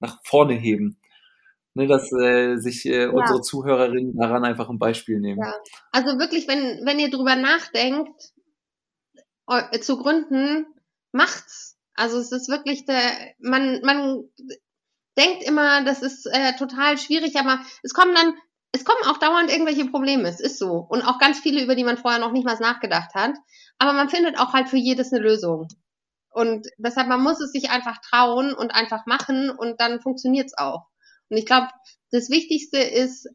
nach 0.00 0.18
vorne 0.24 0.54
heben 0.54 0.98
ne, 1.76 1.86
dass 1.86 2.10
äh, 2.12 2.56
sich 2.56 2.86
äh, 2.86 3.04
ja. 3.04 3.10
unsere 3.10 3.42
Zuhörerinnen 3.42 4.16
daran 4.16 4.44
einfach 4.44 4.68
ein 4.70 4.78
Beispiel 4.78 5.20
nehmen. 5.20 5.40
Ja. 5.42 5.54
Also 5.92 6.18
wirklich, 6.18 6.48
wenn, 6.48 6.84
wenn 6.84 6.98
ihr 6.98 7.10
drüber 7.10 7.36
nachdenkt, 7.36 8.32
zu 9.80 9.96
gründen, 9.96 10.66
macht's. 11.12 11.78
Also 11.94 12.18
es 12.18 12.32
ist 12.32 12.48
wirklich 12.48 12.84
der, 12.84 13.00
man, 13.38 13.80
man 13.82 14.24
denkt 15.16 15.44
immer, 15.44 15.84
das 15.84 16.02
ist 16.02 16.26
äh, 16.26 16.56
total 16.56 16.98
schwierig, 16.98 17.36
aber 17.36 17.60
es 17.84 17.94
kommen 17.94 18.12
dann, 18.12 18.34
es 18.72 18.84
kommen 18.84 19.08
auch 19.08 19.18
dauernd 19.18 19.52
irgendwelche 19.52 19.86
Probleme, 19.86 20.28
es 20.28 20.40
ist 20.40 20.58
so. 20.58 20.84
Und 20.88 21.02
auch 21.02 21.20
ganz 21.20 21.38
viele, 21.38 21.62
über 21.62 21.76
die 21.76 21.84
man 21.84 21.96
vorher 21.96 22.18
noch 22.18 22.32
nicht 22.32 22.44
mal 22.44 22.58
nachgedacht 22.58 23.14
hat. 23.14 23.34
Aber 23.78 23.92
man 23.92 24.08
findet 24.08 24.36
auch 24.38 24.52
halt 24.52 24.68
für 24.68 24.78
jedes 24.78 25.12
eine 25.12 25.22
Lösung. 25.22 25.68
Und 26.30 26.66
deshalb, 26.76 27.06
man 27.06 27.22
muss 27.22 27.40
es 27.40 27.52
sich 27.52 27.70
einfach 27.70 27.98
trauen 27.98 28.52
und 28.52 28.74
einfach 28.74 29.06
machen 29.06 29.50
und 29.50 29.80
dann 29.80 30.00
funktioniert's 30.00 30.58
auch. 30.58 30.86
Und 31.28 31.36
ich 31.36 31.46
glaube, 31.46 31.68
das 32.10 32.30
Wichtigste 32.30 32.78
ist 32.78 33.28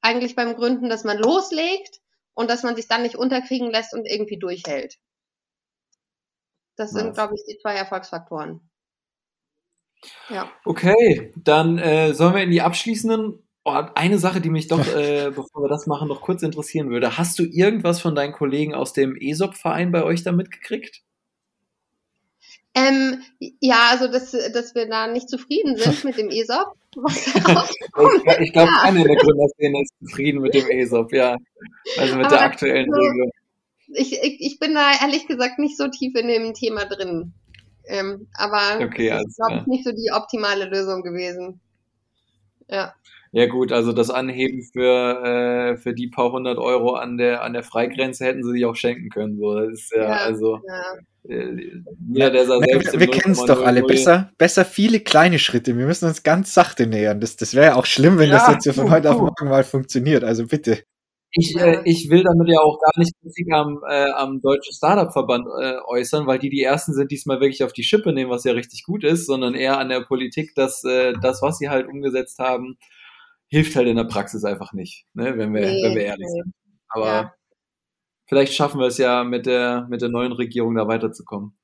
eigentlich 0.00 0.34
beim 0.34 0.54
Gründen, 0.56 0.88
dass 0.88 1.04
man 1.04 1.18
loslegt 1.18 2.00
und 2.34 2.50
dass 2.50 2.62
man 2.62 2.76
sich 2.76 2.88
dann 2.88 3.02
nicht 3.02 3.16
unterkriegen 3.16 3.70
lässt 3.70 3.94
und 3.94 4.06
irgendwie 4.06 4.38
durchhält. 4.38 4.98
Das 6.76 6.90
sind, 6.90 7.14
glaube 7.14 7.34
ich, 7.34 7.42
die 7.46 7.58
zwei 7.60 7.74
Erfolgsfaktoren. 7.74 8.68
Ja. 10.30 10.50
Okay, 10.64 11.32
dann 11.36 11.78
äh, 11.78 12.14
sollen 12.14 12.34
wir 12.34 12.42
in 12.42 12.50
die 12.50 12.62
abschließenden 12.62 13.42
Oh, 13.64 13.80
eine 13.94 14.18
Sache, 14.18 14.40
die 14.40 14.50
mich 14.50 14.66
doch, 14.66 14.84
äh, 14.96 15.30
bevor 15.30 15.62
wir 15.62 15.68
das 15.68 15.86
machen, 15.86 16.08
noch 16.08 16.20
kurz 16.20 16.42
interessieren 16.42 16.90
würde. 16.90 17.16
Hast 17.16 17.38
du 17.38 17.44
irgendwas 17.44 18.00
von 18.00 18.14
deinen 18.14 18.32
Kollegen 18.32 18.74
aus 18.74 18.92
dem 18.92 19.16
ESOP-Verein 19.16 19.92
bei 19.92 20.02
euch 20.02 20.24
da 20.24 20.32
mitgekriegt? 20.32 21.02
Ähm, 22.74 23.22
ja, 23.60 23.88
also 23.90 24.08
dass, 24.08 24.30
dass 24.30 24.74
wir 24.74 24.88
da 24.88 25.06
nicht 25.06 25.28
zufrieden 25.28 25.76
sind 25.76 26.04
mit 26.04 26.16
dem 26.16 26.30
ESOP. 26.30 26.74
ich, 27.06 28.40
ich 28.40 28.52
glaube, 28.52 28.70
ja. 28.70 28.78
keine 28.82 29.04
der 29.04 29.16
Gründerszene 29.16 29.82
ist 29.82 29.94
zufrieden 29.98 30.40
mit 30.40 30.54
dem 30.54 30.68
ESOP, 30.68 31.12
ja. 31.12 31.36
Also 31.98 32.16
mit 32.16 32.26
Aber 32.26 32.36
der 32.36 32.44
aktuellen 32.44 32.90
so, 32.90 32.98
Regelung. 32.98 33.30
Ich, 33.94 34.12
ich, 34.12 34.40
ich 34.40 34.58
bin 34.58 34.74
da 34.74 34.92
ehrlich 35.02 35.26
gesagt 35.26 35.58
nicht 35.58 35.76
so 35.76 35.88
tief 35.88 36.14
in 36.14 36.28
dem 36.28 36.54
Thema 36.54 36.86
drin. 36.86 37.34
Ähm, 37.84 38.28
aber 38.34 38.84
okay, 38.84 39.10
das 39.10 39.26
ist, 39.26 39.36
glaube 39.36 39.62
ich, 39.62 39.66
nicht 39.66 39.84
so 39.84 39.92
die 39.92 40.10
optimale 40.12 40.66
Lösung 40.66 41.02
gewesen. 41.02 41.60
Ja. 42.68 42.94
Ja 43.34 43.46
gut, 43.46 43.72
also 43.72 43.92
das 43.92 44.10
Anheben 44.10 44.62
für, 44.62 45.24
äh, 45.24 45.76
für 45.78 45.94
die 45.94 46.08
paar 46.08 46.32
hundert 46.32 46.58
Euro 46.58 46.92
an 46.92 47.16
der, 47.16 47.42
an 47.42 47.54
der 47.54 47.62
Freigrenze 47.62 48.26
hätten 48.26 48.44
sie 48.44 48.52
sich 48.52 48.66
auch 48.66 48.76
schenken 48.76 49.08
können. 49.08 49.38
So. 49.38 49.58
Das 49.58 49.72
ist 49.72 49.92
ja, 49.96 50.02
ja 50.02 50.16
also 50.18 50.58
ja. 50.66 51.34
Äh, 51.34 51.80
jeder, 52.12 52.30
der 52.30 52.46
sah 52.46 52.58
selbst 52.58 52.92
Wir, 52.92 53.00
wir 53.00 53.06
kennen 53.06 53.32
es 53.32 53.44
doch 53.44 53.64
alle. 53.64 53.82
Besser, 53.84 54.32
besser 54.36 54.66
viele 54.66 55.00
kleine 55.00 55.38
Schritte. 55.38 55.78
Wir 55.78 55.86
müssen 55.86 56.08
uns 56.08 56.22
ganz 56.22 56.52
sachte 56.52 56.86
nähern. 56.86 57.20
Das, 57.20 57.36
das 57.36 57.54
wäre 57.54 57.66
ja 57.66 57.74
auch 57.76 57.86
schlimm, 57.86 58.18
wenn 58.18 58.28
ja, 58.28 58.36
das 58.36 58.48
jetzt 58.48 58.64
so 58.64 58.72
von 58.74 58.90
heute 58.90 59.10
auf 59.10 59.18
morgen 59.18 59.48
mal 59.48 59.64
funktioniert. 59.64 60.24
Also 60.24 60.46
bitte. 60.46 60.80
Ich, 61.34 61.56
äh, 61.58 61.80
ich 61.84 62.10
will 62.10 62.22
damit 62.24 62.48
ja 62.48 62.60
auch 62.60 62.78
gar 62.78 62.98
nicht 62.98 63.12
Kritik 63.22 63.50
am, 63.52 63.80
äh, 63.88 64.10
am 64.10 64.42
Deutschen 64.42 64.74
Startup-Verband 64.74 65.46
äh, 65.58 65.76
äußern, 65.86 66.26
weil 66.26 66.38
die 66.38 66.50
die 66.50 66.62
Ersten 66.62 66.92
sind, 66.92 67.10
die 67.10 67.16
es 67.16 67.24
mal 67.24 67.40
wirklich 67.40 67.64
auf 67.64 67.72
die 67.72 67.84
Schippe 67.84 68.12
nehmen, 68.12 68.30
was 68.30 68.44
ja 68.44 68.52
richtig 68.52 68.82
gut 68.84 69.02
ist, 69.04 69.24
sondern 69.24 69.54
eher 69.54 69.78
an 69.78 69.88
der 69.88 70.00
Politik, 70.00 70.54
dass 70.54 70.84
äh, 70.84 71.14
das, 71.22 71.40
was 71.40 71.56
sie 71.56 71.70
halt 71.70 71.88
umgesetzt 71.88 72.38
haben, 72.38 72.76
hilft 73.52 73.76
halt 73.76 73.86
in 73.86 73.96
der 73.96 74.04
Praxis 74.04 74.44
einfach 74.44 74.72
nicht, 74.72 75.04
ne, 75.12 75.36
wenn, 75.36 75.52
wir, 75.52 75.60
nee, 75.60 75.82
wenn 75.82 75.94
wir 75.94 76.04
ehrlich 76.04 76.26
nee. 76.26 76.40
sind. 76.42 76.54
Aber 76.88 77.06
ja. 77.06 77.34
vielleicht 78.26 78.54
schaffen 78.54 78.80
wir 78.80 78.86
es 78.86 78.96
ja 78.96 79.24
mit 79.24 79.44
der, 79.44 79.86
mit 79.90 80.00
der 80.00 80.08
neuen 80.08 80.32
Regierung 80.32 80.74
da 80.74 80.88
weiterzukommen. 80.88 81.54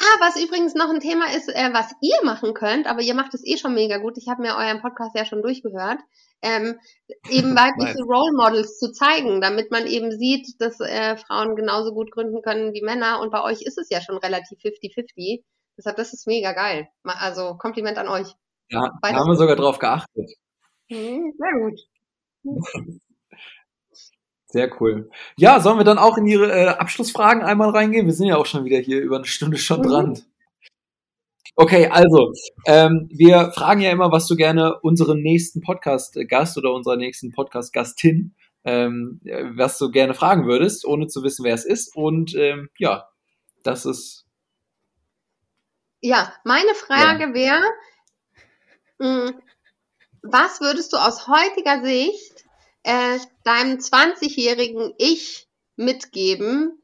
Ah, 0.00 0.16
was 0.20 0.42
übrigens 0.42 0.74
noch 0.74 0.90
ein 0.90 0.98
Thema 0.98 1.26
ist, 1.26 1.48
äh, 1.48 1.72
was 1.72 1.92
ihr 2.02 2.18
machen 2.24 2.52
könnt, 2.52 2.88
aber 2.88 3.00
ihr 3.00 3.14
macht 3.14 3.32
es 3.32 3.46
eh 3.46 3.56
schon 3.56 3.74
mega 3.74 3.98
gut. 3.98 4.18
Ich 4.18 4.26
habe 4.28 4.42
mir 4.42 4.56
euren 4.56 4.82
Podcast 4.82 5.16
ja 5.16 5.24
schon 5.24 5.40
durchgehört. 5.40 6.00
Ähm, 6.42 6.80
eben 7.30 7.54
weibliche 7.56 8.02
Role 8.02 8.32
Models 8.36 8.76
zu 8.80 8.90
zeigen, 8.90 9.40
damit 9.40 9.70
man 9.70 9.86
eben 9.86 10.10
sieht, 10.10 10.60
dass 10.60 10.80
äh, 10.80 11.16
Frauen 11.16 11.54
genauso 11.54 11.94
gut 11.94 12.10
gründen 12.10 12.42
können 12.42 12.74
wie 12.74 12.82
Männer. 12.82 13.20
Und 13.20 13.30
bei 13.30 13.40
euch 13.40 13.62
ist 13.62 13.78
es 13.78 13.88
ja 13.88 14.00
schon 14.00 14.18
relativ 14.18 14.58
50-50. 14.58 15.44
Deshalb, 15.78 15.96
das 15.96 16.12
ist 16.12 16.26
mega 16.26 16.52
geil. 16.52 16.88
Also 17.04 17.56
Kompliment 17.56 17.98
an 17.98 18.08
euch. 18.08 18.34
Ja, 18.68 18.90
da 19.00 19.12
haben 19.12 19.30
wir 19.30 19.36
sogar 19.36 19.54
drauf 19.54 19.78
geachtet. 19.78 20.28
Mhm, 20.90 21.32
sehr 21.38 21.52
gut. 21.60 21.80
Sehr 24.46 24.70
cool. 24.80 25.10
Ja, 25.36 25.58
sollen 25.58 25.78
wir 25.78 25.84
dann 25.84 25.98
auch 25.98 26.16
in 26.16 26.26
Ihre 26.26 26.52
äh, 26.52 26.68
Abschlussfragen 26.68 27.42
einmal 27.42 27.70
reingehen? 27.70 28.06
Wir 28.06 28.12
sind 28.12 28.28
ja 28.28 28.36
auch 28.36 28.46
schon 28.46 28.64
wieder 28.64 28.78
hier 28.78 29.00
über 29.00 29.16
eine 29.16 29.24
Stunde 29.24 29.58
schon 29.58 29.80
mhm. 29.80 29.82
dran. 29.82 30.22
Okay, 31.56 31.88
also, 31.88 32.32
ähm, 32.66 33.08
wir 33.12 33.50
fragen 33.52 33.80
ja 33.80 33.90
immer, 33.90 34.12
was 34.12 34.28
du 34.28 34.36
gerne 34.36 34.78
unseren 34.80 35.22
nächsten 35.22 35.60
Podcast-Gast 35.60 36.56
oder 36.58 36.72
unserer 36.72 36.96
nächsten 36.96 37.32
Podcast-Gastin, 37.32 38.34
ähm, 38.64 39.20
was 39.56 39.78
du 39.78 39.90
gerne 39.90 40.14
fragen 40.14 40.46
würdest, 40.46 40.84
ohne 40.84 41.08
zu 41.08 41.22
wissen, 41.22 41.44
wer 41.44 41.54
es 41.54 41.64
ist. 41.64 41.96
Und 41.96 42.36
ähm, 42.36 42.70
ja, 42.78 43.08
das 43.64 43.86
ist. 43.86 44.24
Ja, 46.00 46.32
meine 46.44 46.74
Frage 46.74 47.24
ja. 47.24 47.34
wäre, 47.34 47.64
hm, 49.00 49.34
was 50.24 50.60
würdest 50.60 50.92
du 50.92 50.96
aus 50.96 51.28
heutiger 51.28 51.82
Sicht 51.84 52.44
äh, 52.82 53.18
deinem 53.44 53.78
20-jährigen 53.78 54.94
Ich 54.98 55.48
mitgeben 55.76 56.82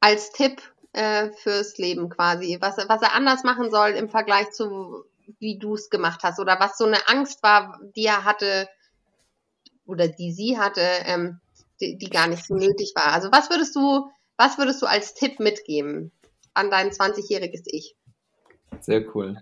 als 0.00 0.32
Tipp 0.32 0.62
äh, 0.92 1.30
fürs 1.30 1.78
Leben 1.78 2.08
quasi? 2.08 2.58
Was, 2.60 2.76
was 2.88 3.02
er 3.02 3.14
anders 3.14 3.44
machen 3.44 3.70
soll 3.70 3.90
im 3.90 4.08
Vergleich 4.08 4.50
zu 4.50 5.04
wie 5.38 5.58
du 5.58 5.74
es 5.74 5.90
gemacht 5.90 6.20
hast 6.22 6.38
oder 6.38 6.58
was 6.60 6.78
so 6.78 6.84
eine 6.84 7.08
Angst 7.08 7.42
war, 7.42 7.80
die 7.96 8.04
er 8.04 8.24
hatte 8.24 8.68
oder 9.84 10.08
die 10.08 10.32
sie 10.32 10.58
hatte, 10.58 10.80
ähm, 10.80 11.40
die, 11.80 11.98
die 11.98 12.10
gar 12.10 12.26
nicht 12.26 12.46
so 12.46 12.54
nötig 12.54 12.92
war. 12.94 13.12
Also 13.12 13.30
was 13.32 13.50
würdest 13.50 13.74
du, 13.76 14.10
was 14.36 14.58
würdest 14.58 14.82
du 14.82 14.86
als 14.86 15.14
Tipp 15.14 15.40
mitgeben 15.40 16.12
an 16.54 16.70
dein 16.70 16.90
20-jähriges 16.90 17.62
Ich? 17.66 17.96
Sehr 18.80 19.04
cool. 19.14 19.40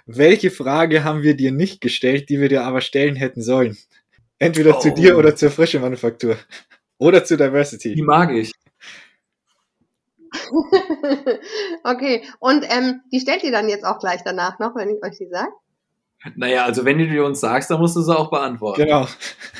welche 0.08 0.50
Frage 0.50 1.04
haben 1.04 1.22
wir 1.22 1.36
dir 1.36 1.52
nicht 1.52 1.80
gestellt, 1.80 2.30
die 2.30 2.42
wir 2.42 2.50
dir 2.50 2.64
aber 2.64 2.82
stellen 2.82 3.16
hätten 3.16 3.44
sollen? 3.44 3.78
Entweder 4.40 4.78
oh. 4.78 4.80
zu 4.80 4.92
dir 4.92 5.18
oder 5.18 5.36
zur 5.36 5.52
frische 5.52 5.80
Manufaktur 5.80 6.38
oder 6.98 7.24
zu 7.24 7.38
Diversity. 7.38 7.94
Die 7.94 8.02
mag 8.02 8.32
ich. 8.32 8.52
okay, 11.84 12.24
und 12.40 12.66
ähm, 12.70 13.02
die 13.12 13.20
stellt 13.20 13.44
ihr 13.44 13.52
dann 13.52 13.70
jetzt 13.70 13.86
auch 13.86 14.00
gleich 14.00 14.22
danach 14.26 14.58
noch, 14.58 14.76
wenn 14.76 14.90
ich 14.90 15.04
euch 15.04 15.18
die 15.18 15.28
sage? 15.28 15.52
Naja, 16.36 16.66
also 16.66 16.86
wenn 16.86 16.98
du 16.98 17.08
die 17.08 17.20
uns 17.20 17.40
sagst, 17.40 17.70
dann 17.70 17.80
musst 17.80 17.96
du 17.96 18.02
sie 18.02 18.18
auch 18.18 18.30
beantworten. 18.30 18.84
Genau. 18.84 19.08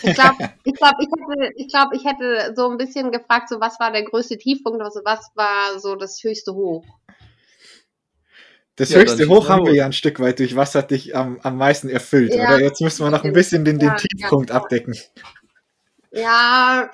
Ich 0.04 0.14
glaube, 0.14 0.36
ich, 0.64 0.74
glaub, 0.74 0.94
ich, 1.00 1.08
hätte, 1.08 1.54
ich, 1.56 1.68
glaub, 1.68 1.94
ich 1.94 2.06
hätte 2.06 2.54
so 2.56 2.70
ein 2.70 2.78
bisschen 2.78 3.12
gefragt, 3.12 3.50
so 3.50 3.60
was 3.60 3.80
war 3.80 3.92
der 3.92 4.04
größte 4.04 4.38
Tiefpunkt, 4.38 4.82
also 4.82 5.02
was 5.04 5.32
war 5.36 5.80
so 5.80 5.96
das 5.96 6.22
höchste 6.24 6.54
Hoch? 6.54 6.86
Das 8.76 8.92
ja, 8.92 9.00
höchste 9.00 9.28
Hoch 9.28 9.50
haben 9.50 9.66
wir 9.66 9.74
ja 9.74 9.86
ein 9.86 9.94
Stück 9.94 10.20
weit 10.20 10.38
durch. 10.38 10.56
Was 10.56 10.76
hat 10.76 10.92
dich 10.92 11.16
am, 11.16 11.40
am 11.42 11.58
meisten 11.58 11.90
erfüllt? 11.90 12.36
Ja, 12.36 12.48
oder 12.48 12.62
jetzt 12.62 12.80
müssen 12.80 13.04
wir 13.04 13.10
noch 13.10 13.24
ein 13.24 13.34
bisschen 13.34 13.66
den, 13.66 13.80
den 13.80 13.90
ja, 13.90 13.96
Tiefpunkt 13.96 14.52
abdecken. 14.52 14.96
Ja. 16.12 16.90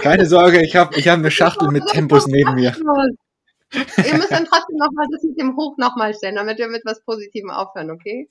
Keine 0.00 0.26
Sorge, 0.26 0.62
ich 0.64 0.76
habe 0.76 0.96
ich 0.98 1.08
hab 1.08 1.18
eine 1.18 1.32
Schachtel 1.32 1.68
mit 1.70 1.84
Tempos 1.86 2.26
neben 2.28 2.54
mir. 2.54 2.74
Ihr 3.72 4.16
müsst 4.16 4.32
dann 4.32 4.46
trotzdem 4.46 4.76
nochmal 4.76 5.06
das 5.12 5.22
mit 5.22 5.38
dem 5.38 5.56
Hoch 5.56 5.76
nochmal 5.76 6.14
stellen, 6.14 6.36
damit 6.36 6.58
wir 6.58 6.68
mit 6.68 6.84
was 6.84 7.02
Positivem 7.04 7.50
aufhören, 7.50 7.90
okay? 7.90 8.28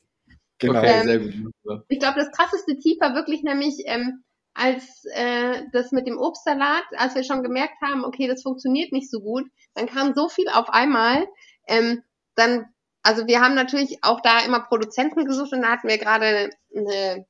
Genau. 0.60 0.80
Okay, 0.80 1.00
ähm, 1.00 1.06
sehr 1.06 1.20
gut. 1.20 1.86
Ich 1.88 2.00
glaube, 2.00 2.20
das 2.20 2.32
krasseste 2.32 2.78
Tief 2.78 3.00
war 3.00 3.16
wirklich 3.16 3.44
nämlich, 3.44 3.84
ähm, 3.86 4.24
als 4.54 5.06
äh, 5.14 5.64
das 5.72 5.92
mit 5.92 6.08
dem 6.08 6.18
Obstsalat, 6.18 6.84
als 6.98 7.16
wir 7.16 7.24
schon 7.24 7.44
gemerkt 7.44 7.82
haben, 7.82 8.04
okay, 8.04 8.28
das 8.28 8.44
funktioniert 8.44 8.92
nicht 8.92 9.10
so 9.10 9.22
gut, 9.22 9.46
dann 9.74 9.88
kam 9.88 10.14
so 10.14 10.28
viel 10.28 10.50
auf 10.50 10.70
einmal. 10.70 11.28
Ähm, 11.68 12.04
dann, 12.36 12.66
also 13.04 13.28
wir 13.28 13.40
haben 13.40 13.56
natürlich 13.56 14.00
auch 14.02 14.22
da 14.22 14.40
immer 14.42 14.60
Produzenten 14.62 15.24
gesucht 15.24 15.54
und 15.54 15.62
da 15.62 15.70
hatten 15.70 15.88
wir 15.88 15.98
gerade 15.98 16.50
eine 16.76 17.26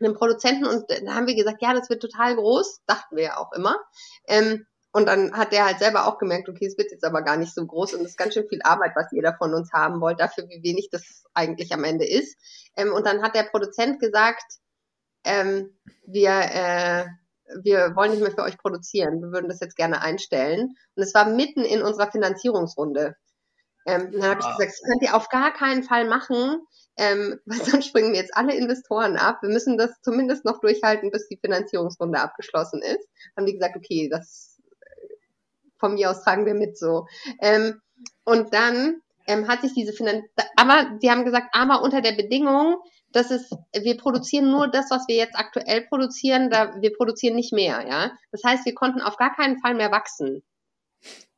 einem 0.00 0.14
Produzenten 0.14 0.64
und 0.64 0.84
da 0.88 1.14
haben 1.14 1.26
wir 1.26 1.34
gesagt, 1.34 1.62
ja, 1.62 1.74
das 1.74 1.90
wird 1.90 2.02
total 2.02 2.36
groß, 2.36 2.82
dachten 2.86 3.16
wir 3.16 3.24
ja 3.24 3.36
auch 3.38 3.52
immer. 3.52 3.76
Ähm, 4.26 4.66
und 4.92 5.06
dann 5.06 5.32
hat 5.36 5.52
der 5.52 5.66
halt 5.66 5.78
selber 5.78 6.06
auch 6.06 6.18
gemerkt, 6.18 6.48
okay, 6.48 6.66
es 6.66 6.78
wird 6.78 6.90
jetzt 6.90 7.04
aber 7.04 7.22
gar 7.22 7.36
nicht 7.36 7.54
so 7.54 7.66
groß 7.66 7.94
und 7.94 8.00
es 8.00 8.10
ist 8.10 8.16
ganz 8.16 8.34
schön 8.34 8.48
viel 8.48 8.60
Arbeit, 8.62 8.92
was 8.94 9.12
jeder 9.12 9.34
von 9.36 9.52
uns 9.54 9.72
haben 9.72 10.00
wollte, 10.00 10.22
dafür, 10.22 10.48
wie 10.48 10.62
wenig 10.62 10.88
das 10.90 11.24
eigentlich 11.34 11.72
am 11.72 11.84
Ende 11.84 12.06
ist. 12.06 12.36
Ähm, 12.76 12.92
und 12.92 13.06
dann 13.06 13.22
hat 13.22 13.34
der 13.34 13.44
Produzent 13.44 14.00
gesagt, 14.00 14.44
ähm, 15.24 15.76
wir, 16.06 16.30
äh, 16.30 17.06
wir 17.62 17.94
wollen 17.96 18.12
nicht 18.12 18.22
mehr 18.22 18.30
für 18.30 18.42
euch 18.42 18.56
produzieren, 18.56 19.20
wir 19.20 19.30
würden 19.30 19.48
das 19.48 19.60
jetzt 19.60 19.76
gerne 19.76 20.00
einstellen. 20.00 20.74
Und 20.94 21.02
es 21.02 21.14
war 21.14 21.28
mitten 21.28 21.64
in 21.64 21.82
unserer 21.82 22.10
Finanzierungsrunde. 22.10 23.14
Ähm, 23.86 24.10
dann 24.12 24.22
habe 24.22 24.40
ich 24.40 24.46
gesagt, 24.46 24.72
das 24.72 24.82
könnt 24.82 25.02
ihr 25.02 25.14
auf 25.14 25.28
gar 25.28 25.52
keinen 25.52 25.82
Fall 25.82 26.06
machen, 26.08 26.62
ähm, 26.96 27.40
weil 27.44 27.60
sonst 27.64 27.86
springen 27.88 28.14
jetzt 28.14 28.34
alle 28.36 28.54
Investoren 28.54 29.16
ab. 29.16 29.38
Wir 29.42 29.50
müssen 29.50 29.76
das 29.76 30.00
zumindest 30.02 30.46
noch 30.46 30.60
durchhalten, 30.60 31.10
bis 31.10 31.28
die 31.28 31.38
Finanzierungsrunde 31.38 32.20
abgeschlossen 32.20 32.80
ist. 32.82 33.06
Haben 33.36 33.46
die 33.46 33.54
gesagt, 33.54 33.76
okay, 33.76 34.08
das 34.10 34.47
von 35.78 35.94
mir 35.94 36.10
aus 36.10 36.22
tragen 36.22 36.46
wir 36.46 36.54
mit 36.54 36.78
so. 36.78 37.06
Ähm, 37.40 37.80
und 38.24 38.52
dann 38.54 39.00
ähm, 39.26 39.48
hat 39.48 39.62
sich 39.62 39.74
diese 39.74 39.92
Finanz, 39.92 40.24
aber 40.56 40.98
die 41.02 41.10
haben 41.10 41.24
gesagt, 41.24 41.48
aber 41.52 41.82
unter 41.82 42.00
der 42.00 42.12
Bedingung, 42.12 42.76
dass 43.12 43.30
es, 43.30 43.50
wir 43.72 43.96
produzieren 43.96 44.50
nur 44.50 44.68
das, 44.68 44.90
was 44.90 45.08
wir 45.08 45.16
jetzt 45.16 45.36
aktuell 45.36 45.82
produzieren, 45.82 46.50
da 46.50 46.80
wir 46.80 46.92
produzieren 46.92 47.36
nicht 47.36 47.52
mehr, 47.52 47.86
ja. 47.88 48.12
Das 48.32 48.42
heißt, 48.44 48.66
wir 48.66 48.74
konnten 48.74 49.00
auf 49.00 49.16
gar 49.16 49.34
keinen 49.34 49.58
Fall 49.60 49.74
mehr 49.74 49.90
wachsen. 49.90 50.42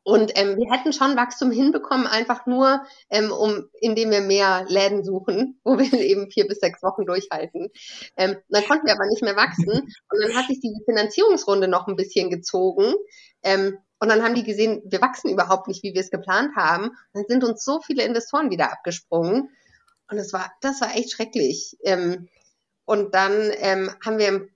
Und 0.03 0.33
ähm, 0.35 0.57
wir 0.57 0.73
hätten 0.73 0.93
schon 0.93 1.17
Wachstum 1.17 1.51
hinbekommen, 1.51 2.07
einfach 2.07 2.47
nur, 2.47 2.83
ähm, 3.11 3.31
um, 3.31 3.69
indem 3.81 4.11
wir 4.11 4.23
mehr 4.23 4.65
Läden 4.69 5.05
suchen, 5.05 5.61
wo 5.65 5.79
wir 5.79 5.93
eben 5.93 6.31
vier 6.31 6.47
bis 6.49 6.59
sechs 6.59 6.83
Wochen 6.83 7.05
durchhalten. 7.05 7.69
Ähm, 8.17 8.37
dann 8.49 8.65
konnten 8.65 8.87
wir 8.87 8.95
aber 8.95 9.07
nicht 9.07 9.23
mehr 9.23 9.37
wachsen. 9.37 9.71
Und 9.71 10.23
dann 10.23 10.35
hat 10.35 10.47
sich 10.47 10.61
diese 10.61 10.83
Finanzierungsrunde 10.85 11.69
noch 11.69 11.87
ein 11.87 11.97
bisschen 11.97 12.31
gezogen. 12.31 12.95
Ähm, 13.43 13.79
und 14.01 14.09
dann 14.09 14.23
haben 14.23 14.35
die 14.35 14.45
gesehen, 14.45 14.83
wir 14.87 15.03
wachsen 15.03 15.31
überhaupt 15.31 15.69
nicht, 15.69 15.83
wie 15.83 15.93
wir 15.93 16.01
es 16.01 16.11
geplant 16.11 16.57
haben. 16.57 16.89
Und 16.89 16.97
dann 17.13 17.25
sind 17.29 17.45
uns 17.45 17.63
so 17.63 17.81
viele 17.81 18.03
Investoren 18.03 18.51
wieder 18.51 18.73
abgesprungen. 18.73 19.51
Und 20.11 20.17
das 20.17 20.33
war, 20.33 20.51
das 20.63 20.81
war 20.81 20.95
echt 20.97 21.13
schrecklich. 21.13 21.77
Ähm, 21.85 22.29
und 22.87 23.15
dann 23.15 23.53
ähm, 23.59 23.91
haben 24.05 24.19
wir 24.19 24.49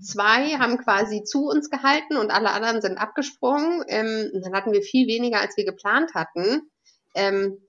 zwei 0.00 0.56
haben 0.58 0.78
quasi 0.78 1.22
zu 1.24 1.46
uns 1.46 1.68
gehalten 1.68 2.16
und 2.16 2.30
alle 2.30 2.50
anderen 2.50 2.80
sind 2.80 2.96
abgesprungen. 2.96 3.84
Ähm, 3.86 4.30
und 4.32 4.42
dann 4.44 4.54
hatten 4.54 4.72
wir 4.72 4.80
viel 4.80 5.06
weniger, 5.06 5.40
als 5.40 5.58
wir 5.58 5.66
geplant 5.66 6.14
hatten. 6.14 6.62
Ähm, 7.14 7.60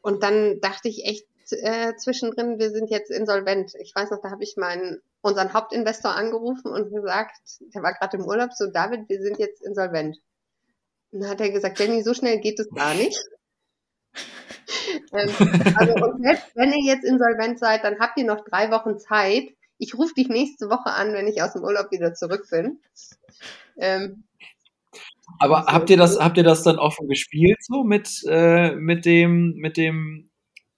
und 0.00 0.22
dann 0.22 0.60
dachte 0.60 0.88
ich 0.88 1.04
echt 1.04 1.26
äh, 1.50 1.94
zwischendrin, 1.96 2.58
wir 2.58 2.70
sind 2.70 2.88
jetzt 2.88 3.10
insolvent. 3.10 3.74
Ich 3.80 3.94
weiß 3.94 4.10
noch, 4.10 4.22
da 4.22 4.30
habe 4.30 4.42
ich 4.42 4.56
meinen 4.56 5.02
unseren 5.20 5.52
Hauptinvestor 5.52 6.14
angerufen 6.14 6.68
und 6.68 6.90
gesagt, 6.90 7.36
der 7.60 7.82
war 7.82 7.92
gerade 7.92 8.16
im 8.16 8.24
Urlaub, 8.24 8.52
so 8.54 8.66
David, 8.66 9.10
wir 9.10 9.20
sind 9.20 9.38
jetzt 9.38 9.62
insolvent. 9.62 10.16
Und 11.14 11.20
dann 11.20 11.30
hat 11.30 11.40
er 11.40 11.50
gesagt, 11.50 11.78
Jenny, 11.78 12.02
so 12.02 12.12
schnell 12.12 12.40
geht 12.40 12.58
es 12.58 12.68
gar 12.70 12.92
nicht. 12.94 13.16
ähm, 15.12 15.30
also 15.76 15.94
und 15.94 16.24
selbst 16.24 16.50
wenn 16.56 16.72
ihr 16.72 16.84
jetzt 16.92 17.04
insolvent 17.04 17.60
seid, 17.60 17.84
dann 17.84 18.00
habt 18.00 18.18
ihr 18.18 18.24
noch 18.24 18.44
drei 18.44 18.72
Wochen 18.72 18.98
Zeit, 18.98 19.44
ich 19.78 19.96
rufe 19.96 20.12
dich 20.14 20.28
nächste 20.28 20.68
Woche 20.70 20.90
an, 20.90 21.12
wenn 21.12 21.28
ich 21.28 21.40
aus 21.40 21.52
dem 21.52 21.62
Urlaub 21.62 21.92
wieder 21.92 22.14
zurück 22.14 22.46
bin. 22.50 22.80
Ähm, 23.76 24.24
aber 25.38 25.66
habt 25.66 25.88
ihr 25.88 25.96
das, 25.96 26.18
habt 26.18 26.36
ihr 26.36 26.42
das 26.42 26.64
dann 26.64 26.80
offen 26.80 27.06
gespielt 27.06 27.58
so 27.62 27.84
mit, 27.84 28.24
äh, 28.28 28.74
mit 28.74 29.04
dem, 29.04 29.54
mit 29.54 29.76
dem, 29.76 30.30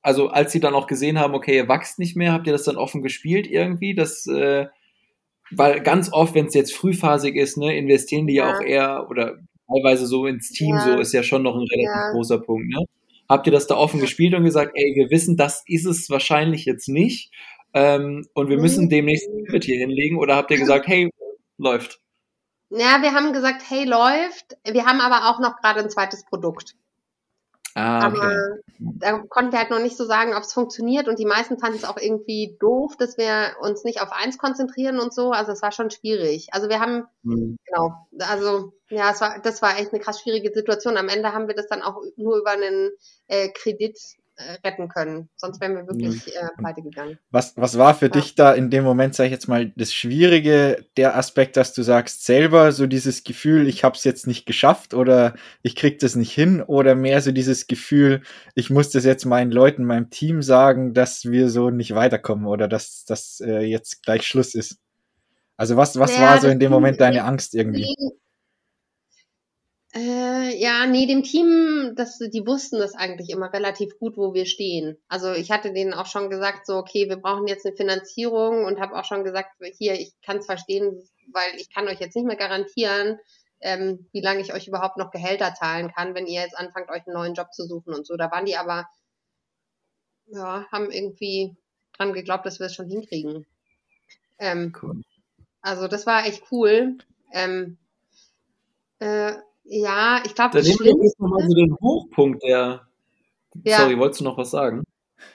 also 0.02 0.28
als 0.28 0.52
sie 0.52 0.60
dann 0.60 0.74
auch 0.74 0.86
gesehen 0.86 1.18
haben, 1.18 1.34
okay, 1.34 1.56
ihr 1.56 1.68
wächst 1.68 1.98
nicht 1.98 2.14
mehr, 2.14 2.34
habt 2.34 2.46
ihr 2.46 2.52
das 2.52 2.64
dann 2.64 2.76
offen 2.76 3.02
gespielt 3.02 3.46
irgendwie? 3.46 3.94
Das, 3.94 4.26
äh, 4.26 4.66
weil 5.50 5.80
ganz 5.80 6.12
oft, 6.12 6.34
wenn 6.34 6.46
es 6.46 6.54
jetzt 6.54 6.74
frühphasig 6.74 7.36
ist, 7.36 7.56
ne, 7.56 7.74
investieren 7.76 8.26
die 8.26 8.34
ja, 8.34 8.50
ja 8.50 8.56
auch 8.56 8.60
eher 8.60 9.10
oder 9.10 9.38
teilweise 9.68 10.06
so 10.06 10.26
ins 10.26 10.50
Team, 10.50 10.76
ja. 10.76 10.80
so 10.80 11.00
ist 11.00 11.12
ja 11.12 11.22
schon 11.22 11.42
noch 11.42 11.54
ein 11.54 11.66
relativ 11.66 11.94
ja. 11.94 12.10
großer 12.12 12.38
Punkt, 12.38 12.68
ne? 12.68 12.84
Habt 13.28 13.46
ihr 13.46 13.52
das 13.52 13.66
da 13.66 13.76
offen 13.76 14.00
gespielt 14.00 14.34
und 14.34 14.44
gesagt, 14.44 14.72
ey, 14.74 14.94
wir 14.94 15.10
wissen, 15.10 15.36
das 15.36 15.64
ist 15.66 15.84
es 15.84 16.08
wahrscheinlich 16.10 16.64
jetzt 16.64 16.88
nicht 16.88 17.32
ähm, 17.76 18.26
und 18.32 18.48
wir 18.48 18.58
müssen 18.58 18.86
mhm. 18.86 18.88
demnächst 18.88 19.28
ein 19.28 19.44
Pivot 19.44 19.64
hier 19.64 19.78
hinlegen 19.78 20.18
oder 20.18 20.34
habt 20.34 20.50
ihr 20.50 20.58
gesagt, 20.58 20.86
hey, 20.86 21.10
läuft? 21.58 22.00
Ja, 22.70 23.02
wir 23.02 23.12
haben 23.12 23.34
gesagt, 23.34 23.62
hey, 23.68 23.84
läuft. 23.84 24.56
Wir 24.66 24.86
haben 24.86 25.00
aber 25.00 25.28
auch 25.28 25.40
noch 25.40 25.60
gerade 25.60 25.80
ein 25.80 25.90
zweites 25.90 26.24
Produkt. 26.24 26.74
Ah, 27.78 28.08
okay. 28.08 28.18
Aber 28.18 28.58
da 28.78 29.18
konnten 29.28 29.52
wir 29.52 29.58
halt 29.58 29.68
noch 29.68 29.80
nicht 29.80 29.98
so 29.98 30.06
sagen, 30.06 30.34
ob 30.34 30.42
es 30.42 30.54
funktioniert 30.54 31.08
und 31.08 31.18
die 31.18 31.26
meisten 31.26 31.58
fanden 31.58 31.76
es 31.76 31.84
auch 31.84 31.98
irgendwie 31.98 32.56
doof, 32.58 32.96
dass 32.96 33.18
wir 33.18 33.56
uns 33.60 33.84
nicht 33.84 34.00
auf 34.00 34.12
eins 34.12 34.38
konzentrieren 34.38 34.98
und 34.98 35.12
so. 35.12 35.30
Also 35.32 35.52
es 35.52 35.60
war 35.60 35.72
schon 35.72 35.90
schwierig. 35.90 36.48
Also 36.52 36.70
wir 36.70 36.80
haben, 36.80 37.04
mhm. 37.22 37.58
genau, 37.66 37.92
also 38.18 38.72
ja, 38.88 39.10
es 39.10 39.20
war, 39.20 39.40
das 39.42 39.60
war 39.60 39.78
echt 39.78 39.92
eine 39.92 40.00
krass 40.00 40.22
schwierige 40.22 40.54
Situation. 40.54 40.96
Am 40.96 41.10
Ende 41.10 41.34
haben 41.34 41.48
wir 41.48 41.54
das 41.54 41.66
dann 41.68 41.82
auch 41.82 42.00
nur 42.16 42.38
über 42.38 42.52
einen 42.52 42.92
äh, 43.28 43.50
Kredit 43.50 43.98
retten 44.64 44.88
können. 44.88 45.28
Sonst 45.36 45.60
wären 45.60 45.76
wir 45.76 45.86
wirklich 45.86 46.34
äh, 46.36 46.48
pleite 46.58 46.82
gegangen. 46.82 47.18
Was, 47.30 47.56
was 47.56 47.78
war 47.78 47.94
für 47.94 48.06
ja. 48.06 48.12
dich 48.12 48.34
da 48.34 48.52
in 48.52 48.70
dem 48.70 48.84
Moment, 48.84 49.14
sag 49.14 49.26
ich 49.26 49.30
jetzt 49.30 49.48
mal, 49.48 49.72
das 49.76 49.94
Schwierige, 49.94 50.84
der 50.96 51.16
Aspekt, 51.16 51.56
dass 51.56 51.72
du 51.72 51.82
sagst, 51.82 52.24
selber 52.24 52.72
so 52.72 52.86
dieses 52.86 53.24
Gefühl, 53.24 53.66
ich 53.68 53.84
habe 53.84 53.96
es 53.96 54.04
jetzt 54.04 54.26
nicht 54.26 54.46
geschafft 54.46 54.94
oder 54.94 55.34
ich 55.62 55.76
krieg 55.76 55.98
das 55.98 56.16
nicht 56.16 56.32
hin 56.32 56.62
oder 56.62 56.94
mehr 56.94 57.22
so 57.22 57.32
dieses 57.32 57.66
Gefühl, 57.66 58.22
ich 58.54 58.70
muss 58.70 58.90
das 58.90 59.04
jetzt 59.04 59.24
meinen 59.24 59.50
Leuten, 59.50 59.84
meinem 59.84 60.10
Team 60.10 60.42
sagen, 60.42 60.92
dass 60.92 61.24
wir 61.24 61.48
so 61.48 61.70
nicht 61.70 61.94
weiterkommen 61.94 62.46
oder 62.46 62.68
dass 62.68 63.04
das 63.04 63.40
äh, 63.40 63.60
jetzt 63.60 64.02
gleich 64.02 64.26
Schluss 64.26 64.54
ist? 64.54 64.78
Also 65.56 65.76
was, 65.76 65.98
was 65.98 66.14
ja, 66.14 66.22
war 66.22 66.40
so 66.40 66.48
in 66.48 66.60
dem 66.60 66.70
Moment 66.70 67.00
deine 67.00 67.24
Angst 67.24 67.54
irgendwie? 67.54 67.94
Äh, 69.96 70.54
ja, 70.58 70.84
nee, 70.84 71.06
dem 71.06 71.22
Team, 71.22 71.94
das, 71.96 72.18
die 72.18 72.46
wussten 72.46 72.78
das 72.78 72.94
eigentlich 72.94 73.30
immer 73.30 73.50
relativ 73.50 73.98
gut, 73.98 74.18
wo 74.18 74.34
wir 74.34 74.44
stehen. 74.44 74.98
Also 75.08 75.32
ich 75.32 75.50
hatte 75.50 75.72
denen 75.72 75.94
auch 75.94 76.04
schon 76.04 76.28
gesagt, 76.28 76.66
so, 76.66 76.76
okay, 76.76 77.08
wir 77.08 77.16
brauchen 77.16 77.46
jetzt 77.46 77.64
eine 77.64 77.74
Finanzierung 77.74 78.66
und 78.66 78.78
habe 78.78 78.94
auch 78.94 79.06
schon 79.06 79.24
gesagt, 79.24 79.52
hier, 79.78 79.94
ich 79.94 80.12
kann 80.20 80.36
es 80.36 80.44
verstehen, 80.44 81.02
weil 81.32 81.48
ich 81.56 81.72
kann 81.72 81.88
euch 81.88 81.98
jetzt 81.98 82.14
nicht 82.14 82.26
mehr 82.26 82.36
garantieren, 82.36 83.18
ähm, 83.62 84.06
wie 84.12 84.20
lange 84.20 84.40
ich 84.40 84.52
euch 84.52 84.68
überhaupt 84.68 84.98
noch 84.98 85.10
Gehälter 85.10 85.54
zahlen 85.54 85.90
kann, 85.90 86.14
wenn 86.14 86.26
ihr 86.26 86.42
jetzt 86.42 86.58
anfangt, 86.58 86.90
euch 86.90 87.06
einen 87.06 87.14
neuen 87.14 87.32
Job 87.32 87.54
zu 87.54 87.66
suchen 87.66 87.94
und 87.94 88.06
so. 88.06 88.16
Da 88.18 88.30
waren 88.30 88.44
die 88.44 88.56
aber, 88.56 88.86
ja, 90.26 90.66
haben 90.70 90.90
irgendwie 90.90 91.56
dran 91.96 92.12
geglaubt, 92.12 92.44
dass 92.44 92.58
wir 92.58 92.66
es 92.66 92.74
schon 92.74 92.90
hinkriegen. 92.90 93.46
Ähm, 94.38 94.74
cool. 94.82 95.00
Also 95.62 95.88
das 95.88 96.04
war 96.04 96.26
echt 96.26 96.42
cool. 96.52 96.98
Ähm, 97.32 97.78
äh, 98.98 99.36
ja, 99.68 100.22
ich 100.24 100.34
glaube, 100.34 100.54
wir 100.54 100.62
jetzt 100.62 101.20
nochmal 101.20 101.42
so 101.46 101.54
den 101.54 101.76
Hochpunkt 101.80 102.42
der. 102.42 102.86
Ja. 103.64 103.78
Sorry, 103.78 103.98
wolltest 103.98 104.20
du 104.20 104.24
noch 104.24 104.38
was 104.38 104.50
sagen? 104.50 104.84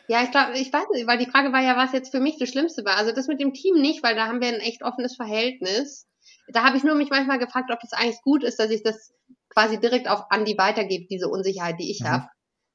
Ja, 0.07 0.23
ich 0.23 0.31
glaube, 0.31 0.57
ich 0.57 0.71
weiß 0.71 0.85
nicht, 0.93 1.07
weil 1.07 1.17
die 1.17 1.29
Frage 1.29 1.51
war 1.51 1.61
ja, 1.61 1.75
was 1.75 1.91
jetzt 1.91 2.11
für 2.11 2.19
mich 2.19 2.37
das 2.37 2.49
Schlimmste 2.49 2.85
war. 2.85 2.97
Also 2.97 3.11
das 3.11 3.27
mit 3.27 3.39
dem 3.39 3.53
Team 3.53 3.75
nicht, 3.75 4.03
weil 4.03 4.15
da 4.15 4.27
haben 4.27 4.41
wir 4.41 4.47
ein 4.47 4.59
echt 4.59 4.83
offenes 4.83 5.15
Verhältnis. 5.15 6.07
Da 6.47 6.63
habe 6.63 6.77
ich 6.77 6.83
nur 6.83 6.95
mich 6.95 7.09
manchmal 7.09 7.39
gefragt, 7.39 7.71
ob 7.71 7.79
das 7.79 7.93
eigentlich 7.93 8.21
gut 8.21 8.43
ist, 8.43 8.59
dass 8.59 8.69
ich 8.69 8.83
das 8.83 9.13
quasi 9.49 9.79
direkt 9.79 10.07
auf 10.07 10.29
Andi 10.29 10.57
weitergebe, 10.57 11.07
diese 11.09 11.27
Unsicherheit, 11.27 11.79
die 11.79 11.91
ich 11.91 12.01
mhm. 12.01 12.09
habe. 12.09 12.27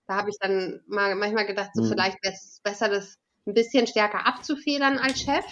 Da 0.07 0.17
habe 0.17 0.31
ich 0.31 0.37
dann 0.41 0.81
mal 0.87 1.15
manchmal 1.15 1.47
gedacht, 1.47 1.71
so 1.75 1.83
mhm. 1.83 1.89
vielleicht 1.89 2.23
wäre 2.23 2.35
es 2.35 2.61
besser, 2.63 2.89
das 2.89 3.17
ein 3.47 3.55
bisschen 3.55 3.87
stärker 3.87 4.27
abzufedern 4.27 4.99
als 4.99 5.21
Chef. 5.21 5.45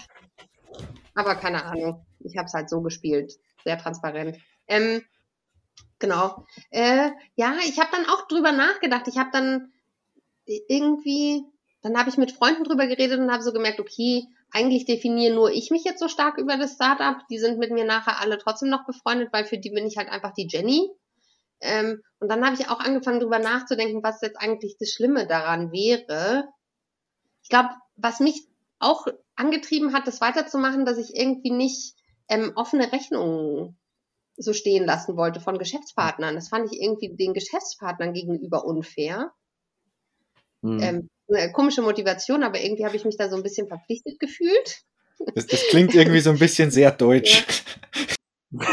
Aber 1.15 1.35
keine 1.37 1.65
Ahnung. 1.65 2.05
Ich 2.21 2.37
habe 2.37 2.47
es 2.47 2.55
halt 2.55 2.69
so 2.69 2.81
gespielt. 2.81 3.35
Sehr 3.65 3.79
transparent. 3.79 4.39
Ähm, 4.67 5.03
Genau. 5.99 6.45
Äh, 6.71 7.11
ja, 7.37 7.55
ich 7.67 7.79
habe 7.79 7.91
dann 7.93 8.07
auch 8.07 8.27
drüber 8.27 8.53
nachgedacht. 8.53 9.09
Ich 9.09 9.17
habe 9.17 9.31
dann 9.33 9.73
irgendwie, 10.47 11.45
dann 11.83 11.97
habe 11.99 12.11
ich 12.11 12.17
mit 12.17 12.33
Freunden 12.33 12.65
drüber 12.65 12.87
geredet 12.87 13.19
und 13.19 13.33
habe 13.33 13.43
so 13.43 13.53
gemerkt, 13.53 13.81
okay, 13.81 14.27
eigentlich 14.51 14.85
definiere 14.85 15.35
nur 15.35 15.51
ich 15.51 15.71
mich 15.71 15.85
jetzt 15.85 16.01
so 16.01 16.09
stark 16.09 16.39
über 16.39 16.57
das 16.57 16.75
Startup. 16.75 17.17
Die 17.29 17.39
sind 17.39 17.59
mit 17.59 17.71
mir 17.71 17.85
nachher 17.85 18.21
alle 18.21 18.39
trotzdem 18.39 18.69
noch 18.69 18.87
befreundet, 18.87 19.33
weil 19.33 19.45
für 19.45 19.59
die 19.59 19.71
bin 19.71 19.87
ich 19.87 19.97
halt 19.97 20.09
einfach 20.09 20.33
die 20.33 20.49
Jenny. 20.49 20.91
Ähm, 21.61 22.03
und 22.21 22.29
dann 22.29 22.45
habe 22.45 22.55
ich 22.61 22.69
auch 22.69 22.81
angefangen 22.81 23.21
drüber 23.21 23.39
nachzudenken, 23.39 24.03
was 24.03 24.21
jetzt 24.21 24.37
eigentlich 24.37 24.77
das 24.79 24.91
Schlimme 24.91 25.27
daran 25.27 25.73
wäre. 25.73 26.49
Ich 27.43 27.49
glaube, 27.49 27.71
was 27.97 28.21
mich 28.21 28.47
auch 28.79 29.07
angetrieben 29.37 29.93
hat, 29.93 30.07
das 30.07 30.21
weiterzumachen, 30.21 30.85
dass 30.85 30.99
ich 30.99 31.17
irgendwie 31.17 31.51
nicht 31.51 31.95
ähm, 32.29 32.53
offene 32.55 32.93
Rechnungen 32.93 33.79
so 34.37 34.53
stehen 34.53 34.85
lassen 34.85 35.17
wollte 35.17 35.41
von 35.41 35.59
Geschäftspartnern. 35.59 36.35
Das 36.35 36.49
fand 36.49 36.73
ich 36.73 36.81
irgendwie 36.81 37.15
den 37.15 37.35
Geschäftspartnern 37.35 38.13
gegenüber 38.13 38.65
unfair. 38.65 39.33
Hm. 40.63 40.81
Ähm, 40.81 41.09
eine 41.29 41.53
komische 41.53 41.83
Motivation, 41.83 42.43
aber 42.43 42.61
irgendwie 42.61 42.85
habe 42.85 42.97
ich 42.97 43.05
mich 43.05 43.17
da 43.17 43.29
so 43.29 43.37
ein 43.37 43.43
bisschen 43.43 43.69
verpflichtet 43.69 44.19
gefühlt. 44.19 44.83
Das, 45.35 45.47
das 45.47 45.63
klingt 45.69 45.95
irgendwie 45.95 46.21
so 46.21 46.31
ein 46.31 46.39
bisschen 46.39 46.71
sehr 46.71 46.91
deutsch. 46.91 47.45
Ja. 48.51 48.69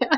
ja, 0.00 0.10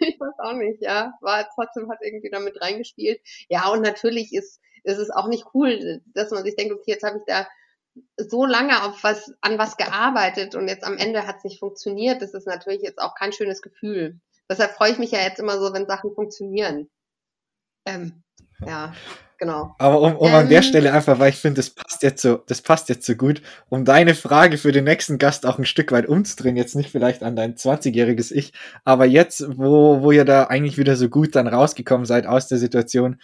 ich 0.00 0.18
weiß 0.18 0.34
auch 0.38 0.54
nicht, 0.54 0.80
ja. 0.82 1.12
War 1.20 1.48
trotzdem 1.54 1.90
hat 1.90 1.98
irgendwie 2.02 2.30
damit 2.30 2.60
reingespielt. 2.60 3.20
Ja, 3.48 3.68
und 3.70 3.82
natürlich 3.82 4.32
ist, 4.32 4.60
ist 4.84 4.98
es 4.98 5.10
auch 5.10 5.28
nicht 5.28 5.46
cool, 5.54 6.00
dass 6.14 6.30
man 6.30 6.44
sich 6.44 6.56
denkt, 6.56 6.72
okay, 6.72 6.92
jetzt 6.92 7.04
habe 7.04 7.18
ich 7.18 7.24
da 7.26 7.46
so 8.16 8.44
lange 8.44 8.84
auf 8.84 9.02
was, 9.02 9.32
an 9.40 9.58
was 9.58 9.76
gearbeitet 9.76 10.54
und 10.54 10.68
jetzt 10.68 10.84
am 10.84 10.96
Ende 10.96 11.26
hat 11.26 11.38
es 11.38 11.44
nicht 11.44 11.58
funktioniert. 11.58 12.22
Das 12.22 12.34
ist 12.34 12.46
natürlich 12.46 12.82
jetzt 12.82 12.98
auch 12.98 13.14
kein 13.14 13.32
schönes 13.32 13.62
Gefühl. 13.62 14.20
Deshalb 14.50 14.72
freue 14.72 14.92
ich 14.92 14.98
mich 14.98 15.10
ja 15.10 15.20
jetzt 15.20 15.38
immer 15.38 15.58
so, 15.58 15.72
wenn 15.72 15.86
Sachen 15.86 16.14
funktionieren. 16.14 16.88
Ähm, 17.86 18.22
ja, 18.66 18.92
genau. 19.38 19.74
Aber 19.78 20.00
um, 20.00 20.16
um 20.16 20.28
ähm, 20.28 20.34
an 20.34 20.48
der 20.48 20.58
ähm, 20.58 20.64
Stelle 20.64 20.92
einfach, 20.92 21.18
weil 21.18 21.30
ich 21.30 21.36
finde, 21.36 21.58
das 21.58 21.70
passt 21.70 22.02
jetzt 22.02 22.22
so, 22.22 22.42
das 22.46 22.62
passt 22.62 22.88
jetzt 22.88 23.06
so 23.06 23.14
gut, 23.14 23.42
um 23.68 23.84
deine 23.84 24.14
Frage 24.14 24.58
für 24.58 24.72
den 24.72 24.84
nächsten 24.84 25.18
Gast 25.18 25.46
auch 25.46 25.58
ein 25.58 25.66
Stück 25.66 25.92
weit 25.92 26.06
umzudrehen, 26.06 26.56
jetzt 26.56 26.76
nicht 26.76 26.90
vielleicht 26.90 27.22
an 27.22 27.36
dein 27.36 27.54
20-jähriges 27.54 28.32
Ich, 28.32 28.52
aber 28.84 29.04
jetzt, 29.04 29.44
wo, 29.58 30.02
wo 30.02 30.12
ihr 30.12 30.24
da 30.24 30.44
eigentlich 30.44 30.78
wieder 30.78 30.96
so 30.96 31.08
gut 31.08 31.34
dann 31.34 31.46
rausgekommen 31.46 32.06
seid 32.06 32.26
aus 32.26 32.48
der 32.48 32.58
Situation, 32.58 33.20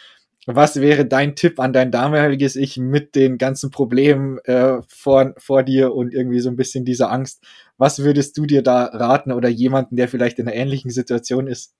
was 0.47 0.81
wäre 0.81 1.07
dein 1.07 1.37
Tipp 1.37 1.59
an 1.59 1.73
dein 1.73 1.91
damaliges 1.91 2.57
Ich 2.57 2.77
mit 2.77 3.15
den 3.15 3.39
ganzen 3.39 3.71
Problemen 3.71 4.39
äh, 4.45 4.83
vor, 4.89 5.35
vor 5.39 5.63
dir 5.63 5.95
und 5.95 6.13
irgendwie 6.13 6.41
so 6.41 6.51
ein 6.51 6.57
bisschen 6.57 6.85
dieser 6.85 7.11
Angst? 7.11 7.43
Was 7.79 8.01
würdest 8.01 8.37
du 8.37 8.45
dir 8.45 8.63
da 8.63 8.85
raten 8.85 9.33
oder 9.33 9.49
jemanden, 9.49 9.97
der 9.97 10.09
vielleicht 10.09 10.39
in 10.39 10.47
einer 10.47 10.57
ähnlichen 10.57 10.91
Situation 10.91 11.47
ist? 11.47 11.75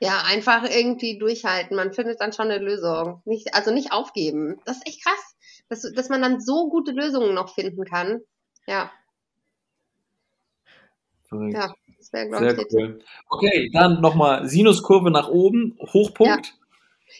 Ja, 0.00 0.22
einfach 0.26 0.64
irgendwie 0.68 1.18
durchhalten. 1.18 1.76
Man 1.76 1.92
findet 1.92 2.20
dann 2.20 2.32
schon 2.32 2.50
eine 2.50 2.62
Lösung. 2.62 3.22
Nicht, 3.24 3.54
also 3.54 3.72
nicht 3.72 3.92
aufgeben. 3.92 4.60
Das 4.66 4.76
ist 4.76 4.86
echt 4.86 5.04
krass, 5.04 5.36
dass, 5.68 5.90
dass 5.92 6.08
man 6.10 6.20
dann 6.20 6.40
so 6.40 6.68
gute 6.68 6.92
Lösungen 6.92 7.34
noch 7.34 7.54
finden 7.54 7.84
kann. 7.84 8.20
Ja. 8.66 8.90
Verrückt. 11.22 11.54
Ja, 11.54 11.72
das 11.96 12.12
wäre, 12.12 12.28
glaube 12.28 12.52
ich, 12.52 12.74
cool. 12.74 12.98
Okay, 13.30 13.70
dann 13.72 14.02
nochmal 14.02 14.46
Sinuskurve 14.46 15.10
nach 15.10 15.28
oben, 15.28 15.78
Hochpunkt. 15.80 16.46
Ja. 16.46 16.63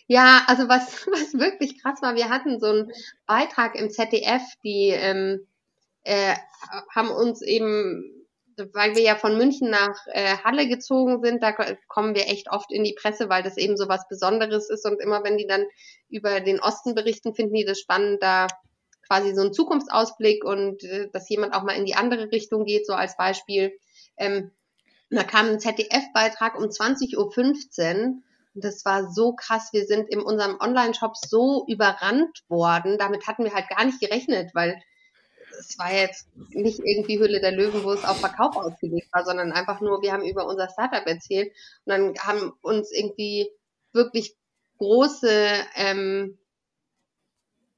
Ja, 0.06 0.42
also 0.46 0.68
was, 0.68 1.06
was 1.06 1.34
wirklich 1.34 1.82
krass 1.82 2.02
war, 2.02 2.14
wir 2.14 2.28
hatten 2.28 2.60
so 2.60 2.66
einen 2.66 2.92
Beitrag 3.26 3.74
im 3.74 3.90
ZDF, 3.90 4.42
die 4.62 4.88
ähm, 4.90 5.46
äh, 6.04 6.34
haben 6.94 7.10
uns 7.10 7.42
eben, 7.42 8.26
weil 8.72 8.94
wir 8.94 9.02
ja 9.02 9.16
von 9.16 9.36
München 9.36 9.70
nach 9.70 10.06
äh, 10.06 10.36
Halle 10.44 10.68
gezogen 10.68 11.22
sind, 11.22 11.42
da 11.42 11.52
kommen 11.88 12.14
wir 12.14 12.28
echt 12.28 12.50
oft 12.50 12.70
in 12.72 12.84
die 12.84 12.94
Presse, 12.94 13.28
weil 13.28 13.42
das 13.42 13.56
eben 13.56 13.76
so 13.76 13.88
was 13.88 14.08
Besonderes 14.08 14.70
ist 14.70 14.86
und 14.86 15.00
immer 15.00 15.24
wenn 15.24 15.38
die 15.38 15.46
dann 15.46 15.64
über 16.08 16.40
den 16.40 16.60
Osten 16.60 16.94
berichten, 16.94 17.34
finden 17.34 17.54
die 17.54 17.64
das 17.64 17.80
spannend, 17.80 18.22
da 18.22 18.46
quasi 19.06 19.34
so 19.34 19.42
einen 19.42 19.52
Zukunftsausblick 19.52 20.44
und 20.44 20.84
äh, 20.84 21.08
dass 21.12 21.28
jemand 21.28 21.54
auch 21.54 21.62
mal 21.62 21.76
in 21.76 21.84
die 21.84 21.96
andere 21.96 22.30
Richtung 22.30 22.64
geht, 22.64 22.86
so 22.86 22.94
als 22.94 23.16
Beispiel. 23.16 23.72
Ähm, 24.16 24.50
da 25.10 25.22
kam 25.22 25.48
ein 25.48 25.60
ZDF-Beitrag 25.60 26.56
um 26.58 26.64
20.15 26.64 27.16
Uhr 27.16 28.22
und 28.54 28.64
das 28.64 28.84
war 28.84 29.10
so 29.10 29.34
krass. 29.34 29.70
Wir 29.72 29.86
sind 29.86 30.08
in 30.08 30.20
unserem 30.20 30.58
Online-Shop 30.60 31.16
so 31.16 31.64
überrannt 31.68 32.44
worden. 32.48 32.98
Damit 32.98 33.26
hatten 33.26 33.44
wir 33.44 33.54
halt 33.54 33.68
gar 33.68 33.84
nicht 33.84 34.00
gerechnet, 34.00 34.54
weil 34.54 34.80
es 35.58 35.78
war 35.78 35.92
jetzt 35.92 36.28
nicht 36.50 36.80
irgendwie 36.80 37.18
Hülle 37.18 37.40
der 37.40 37.52
Löwen, 37.52 37.84
wo 37.84 37.92
es 37.92 38.04
auf 38.04 38.18
Verkauf 38.18 38.56
ausgelegt 38.56 39.08
war, 39.12 39.24
sondern 39.24 39.52
einfach 39.52 39.80
nur, 39.80 40.02
wir 40.02 40.12
haben 40.12 40.24
über 40.24 40.46
unser 40.46 40.68
Startup 40.68 41.06
erzählt 41.06 41.52
und 41.84 41.90
dann 41.90 42.14
haben 42.18 42.52
uns 42.62 42.90
irgendwie 42.92 43.50
wirklich 43.92 44.36
große 44.78 45.64
ähm, 45.76 46.38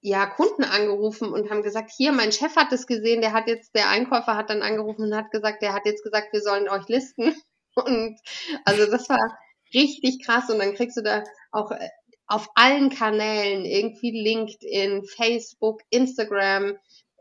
ja, 0.01 0.27
Kunden 0.27 0.65
angerufen 0.65 1.33
und 1.33 1.51
haben 1.51 1.63
gesagt, 1.63 1.91
hier, 1.95 2.13
mein 2.13 2.33
Chef 2.33 2.55
hat 2.57 2.73
es 2.73 2.87
gesehen, 2.87 3.21
der 3.21 3.33
hat 3.33 3.49
jetzt, 3.49 3.75
der 3.75 3.89
Einkäufer 3.89 4.37
hat 4.37 4.51
dann 4.51 4.63
angerufen 4.63 5.05
und 5.05 5.17
hat 5.17 5.31
gesagt, 5.31 5.63
der 5.63 5.75
hat 5.75 5.85
jetzt 5.85 6.05
gesagt, 6.05 6.33
wir 6.33 6.41
sollen 6.41 6.69
euch 6.69 6.87
listen. 6.89 7.35
Und 7.75 8.19
also 8.65 8.91
das 8.91 9.07
war 9.11 9.39
richtig 9.75 10.25
krass 10.25 10.51
und 10.51 10.59
dann 10.59 10.75
kriegst 10.75 10.97
du 10.97 11.03
da 11.03 11.25
auch 11.51 11.71
äh, 11.71 11.89
auf 12.27 12.49
allen 12.55 12.91
Kanälen, 12.91 13.65
irgendwie 13.65 14.11
LinkedIn, 14.11 15.05
Facebook, 15.05 15.83
Instagram, 15.91 16.77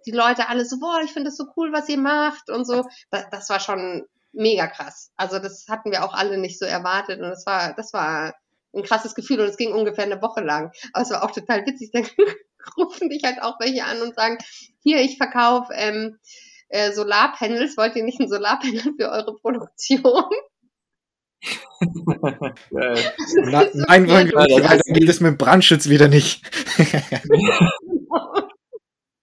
die 0.06 0.12
Leute 0.12 0.50
alle 0.50 0.66
so, 0.66 0.80
boah, 0.80 1.02
ich 1.04 1.12
finde 1.12 1.30
das 1.30 1.38
so 1.38 1.46
cool, 1.56 1.72
was 1.74 1.90
ihr 1.90 1.98
macht 1.98 2.50
und 2.50 2.66
so. 2.66 2.86
Das, 3.12 3.26
das 3.32 3.50
war 3.50 3.60
schon 3.60 4.06
mega 4.34 4.68
krass. 4.68 5.12
Also 5.16 5.40
das 5.40 5.66
hatten 5.70 5.92
wir 5.92 6.04
auch 6.04 6.14
alle 6.14 6.38
nicht 6.38 6.60
so 6.60 6.66
erwartet 6.66 7.22
und 7.22 7.30
das 7.30 7.46
war, 7.46 7.74
das 7.76 7.94
war 7.94 8.36
ein 8.74 8.84
krasses 8.84 9.16
Gefühl 9.16 9.40
und 9.40 9.48
es 9.48 9.58
ging 9.58 9.74
ungefähr 9.74 10.04
eine 10.04 10.22
Woche 10.22 10.42
lang. 10.42 10.72
Aber 10.94 11.04
es 11.04 11.12
war 11.12 11.24
auch 11.24 11.32
total 11.32 11.66
witzig. 11.66 11.92
Dann 11.92 12.08
rufen 12.78 13.10
dich 13.10 13.24
halt 13.24 13.42
auch 13.42 13.60
welche 13.60 13.86
an 13.86 14.02
und 14.02 14.16
sagen, 14.16 14.38
hier, 14.82 15.02
ich 15.02 15.18
verkaufe 15.18 15.74
ähm, 15.74 16.20
äh, 16.70 16.92
Solarpanels, 16.92 17.78
wollt 17.78 17.96
ihr 17.96 18.04
nicht 18.04 18.20
ein 18.20 18.30
Solarpanel 18.30 18.94
für 18.98 19.10
eure 19.10 19.36
Produktion? 19.36 20.26
Na, 22.72 23.66
nein, 23.74 24.08
wollen 24.10 24.32
wir 24.32 24.44
nicht, 24.44 24.64
weil 24.64 24.80
dann 24.80 24.94
geht 24.94 25.10
es 25.10 25.20
mit 25.20 25.32
dem 25.32 25.38
Brandschutz 25.38 25.90
wieder 25.90 26.08
nicht. 26.08 26.44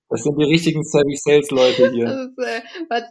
das 0.08 0.22
sind 0.22 0.38
die 0.38 0.44
richtigen 0.44 0.84
Savvy 0.84 1.16
Sales 1.16 1.50
Leute 1.50 1.90
hier. 1.90 2.06
Das 2.06 2.26
ist, 2.26 2.38
äh, 2.38 2.60
was, 2.88 3.04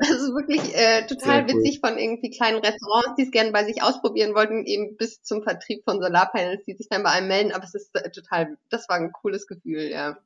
das 0.00 0.10
ist 0.10 0.34
wirklich 0.34 0.74
äh, 0.74 1.06
total 1.06 1.46
Sehr 1.46 1.56
witzig 1.56 1.80
cool. 1.82 1.90
von 1.90 1.98
irgendwie 1.98 2.30
kleinen 2.30 2.58
Restaurants, 2.58 3.16
die 3.18 3.24
es 3.24 3.30
gerne 3.30 3.52
bei 3.52 3.64
sich 3.64 3.82
ausprobieren 3.82 4.34
wollten, 4.34 4.64
eben 4.64 4.96
bis 4.96 5.22
zum 5.22 5.42
Vertrieb 5.42 5.84
von 5.84 6.00
Solarpanels, 6.00 6.64
die 6.64 6.74
sich 6.74 6.88
dann 6.88 7.02
bei 7.02 7.10
einem 7.10 7.28
melden. 7.28 7.52
Aber 7.52 7.64
es 7.64 7.74
ist 7.74 7.94
äh, 7.94 8.10
total, 8.10 8.56
das 8.70 8.88
war 8.88 8.96
ein 8.96 9.12
cooles 9.12 9.46
Gefühl, 9.46 9.90
ja. 9.90 10.16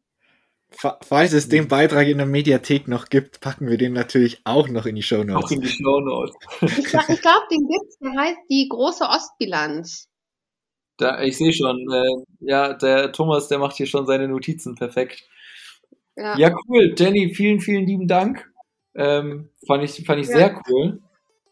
Falls 0.76 1.32
es 1.32 1.48
den 1.48 1.68
Beitrag 1.68 2.06
in 2.09 2.18
der 2.18 2.26
Mediathek 2.26 2.88
noch 2.88 3.09
gibt, 3.09 3.40
packen 3.40 3.68
wir 3.68 3.78
den 3.78 3.92
natürlich 3.92 4.40
auch 4.44 4.68
noch 4.68 4.86
in 4.86 4.96
die 4.96 5.02
Show 5.02 5.22
Notes. 5.22 5.44
Auch 5.44 5.51
in 5.51 5.60
die 5.60 5.68
Show 5.68 6.01
Notes. 6.01 6.34
ich 6.62 6.84
glaube, 6.84 7.16
glaub, 7.16 7.48
den 7.48 7.68
gibt's. 7.68 7.98
Der 7.98 8.12
heißt 8.12 8.38
die 8.51 8.68
große 8.68 9.05
Ostbilanz. 9.05 10.09
Da, 10.96 11.22
ich 11.22 11.36
sehe 11.36 11.52
schon, 11.52 11.86
äh, 11.90 12.24
ja, 12.40 12.72
der 12.72 13.12
Thomas, 13.12 13.48
der 13.48 13.59
macht 13.59 13.76
hier 13.76 13.86
schon 13.86 14.06
seine 14.06 14.28
Notizen 14.28 14.74
perfekt. 14.74 15.24
Ja, 16.16 16.38
ja 16.38 16.56
cool. 16.68 16.94
Jenny, 16.96 17.34
vielen, 17.34 17.60
vielen 17.60 17.86
lieben 17.86 18.06
Dank. 18.06 18.51
Ähm, 18.94 19.51
fand 19.66 19.82
ich, 19.82 20.05
fand 20.06 20.20
ich 20.20 20.28
ja. 20.28 20.36
sehr 20.36 20.62
cool. 20.68 21.01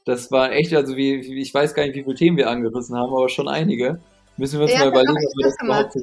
Das 0.04 0.30
war 0.30 0.52
echt, 0.52 0.72
also 0.74 0.96
wie, 0.96 1.14
ich 1.14 1.52
weiß 1.52 1.74
gar 1.74 1.84
nicht, 1.84 1.94
wie 1.94 2.02
viele 2.02 2.14
Themen 2.14 2.36
wir 2.36 2.50
angerissen 2.50 2.96
haben, 2.96 3.12
aber 3.12 3.28
schon 3.28 3.48
einige. 3.48 4.00
Müssen 4.36 4.58
wir 4.58 4.64
uns 4.64 4.72
ja, 4.72 4.80
mal 4.80 4.88
überlegen, 4.88 5.16
ob 5.16 5.36
wir 5.36 5.44
das 5.44 5.56
überhaupt 5.62 5.96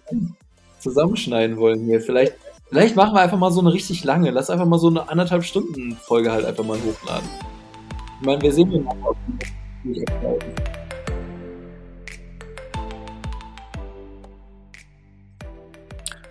zusammenschneiden 0.79 1.57
wollen 1.57 1.85
hier. 1.85 1.99
Vielleicht 1.99 2.35
Vielleicht 2.69 2.95
machen 2.95 3.15
wir 3.15 3.21
einfach 3.21 3.37
mal 3.37 3.51
so 3.51 3.61
eine 3.61 3.73
richtig 3.73 4.03
lange. 4.03 4.29
Lass 4.29 4.51
einfach 4.51 4.67
mal 4.67 4.77
so 4.77 4.89
eine 4.89 5.09
anderthalb 5.09 5.43
Stunden 5.43 5.95
Folge 5.95 6.31
halt 6.31 6.45
einfach 6.45 6.63
mal 6.63 6.77
hochladen. 6.77 7.27
Ich 8.19 8.25
meine, 8.25 8.41
wir 8.41 8.53
sehen 8.53 8.71
ja 8.71 8.79
nicht 9.83 10.11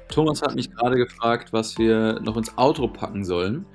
Thomas 0.08 0.42
hat 0.42 0.54
mich 0.54 0.70
gerade 0.70 0.96
gefragt, 0.96 1.52
was 1.52 1.76
wir 1.76 2.20
noch 2.20 2.36
ins 2.36 2.56
Outro 2.56 2.88
packen 2.88 3.24
sollen. 3.24 3.66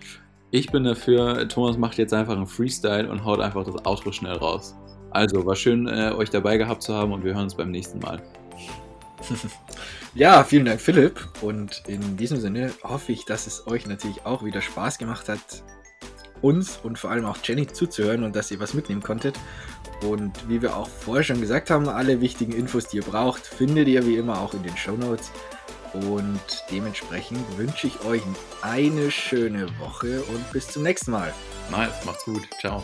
Ich 0.52 0.72
bin 0.72 0.84
dafür, 0.85 1.48
Thomas 1.49 1.77
macht 1.77 1.98
jetzt 1.98 2.14
einfach 2.14 2.35
einen 2.35 2.48
Freestyle 2.48 3.10
und 3.10 3.26
haut 3.26 3.40
einfach 3.40 3.65
das 3.65 3.85
Outro 3.85 4.11
schnell 4.11 4.38
raus. 4.38 4.76
Also, 5.11 5.45
war 5.45 5.56
schön, 5.56 5.88
äh, 5.88 6.11
euch 6.15 6.30
dabei 6.30 6.57
gehabt 6.57 6.81
zu 6.81 6.94
haben 6.94 7.11
und 7.11 7.23
wir 7.23 7.34
hören 7.34 7.44
uns 7.44 7.56
beim 7.56 7.72
nächsten 7.72 7.99
Mal. 7.99 8.22
Ja, 10.15 10.44
vielen 10.44 10.65
Dank, 10.65 10.80
Philipp. 10.80 11.27
Und 11.41 11.84
in 11.88 12.18
diesem 12.18 12.40
Sinne 12.40 12.72
hoffe 12.84 13.11
ich, 13.11 13.26
dass 13.26 13.48
es 13.48 13.65
euch 13.65 13.88
natürlich 13.88 14.26
auch 14.26 14.44
wieder 14.44 14.61
Spaß 14.61 14.99
gemacht 14.99 15.27
hat, 15.27 15.64
uns 16.41 16.77
und 16.84 16.99
vor 16.99 17.10
allem 17.10 17.26
auch 17.26 17.38
Jenny 17.44 17.65
zuzuhören 17.65 18.23
und 18.23 18.35
dass 18.35 18.52
ihr 18.52 18.60
was 18.60 18.76
mitnehmen 18.76 19.02
konntet. 19.02 19.40
Und 20.03 20.48
wie 20.48 20.61
wir 20.61 20.76
auch 20.76 20.88
vorher 20.88 21.23
schon 21.23 21.41
gesagt 21.41 21.72
haben, 21.72 21.88
alle 21.90 22.22
wichtigen 22.22 22.52
Infos, 22.52 22.88
die 22.88 22.98
ihr 22.98 23.03
braucht, 23.03 23.48
findet 23.48 23.88
ihr 23.88 24.06
wie 24.06 24.18
immer 24.18 24.40
auch 24.40 24.53
in 24.53 24.61
den 24.61 24.77
Show 24.77 24.95
Notes. 24.95 25.31
Und 25.94 26.64
dementsprechend 26.72 27.40
wünsche 27.57 27.88
ich 27.88 28.03
euch 28.06 28.22
eine 28.61 29.10
schöne 29.10 29.68
Woche 29.80 30.22
und 30.23 30.52
bis 30.52 30.68
zum 30.68 30.84
nächsten 30.84 31.11
Mal. 31.11 31.34
Nice, 31.72 32.06
macht's 32.06 32.26
gut. 32.26 32.41
Ciao. 32.60 32.84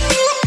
you 0.00 0.37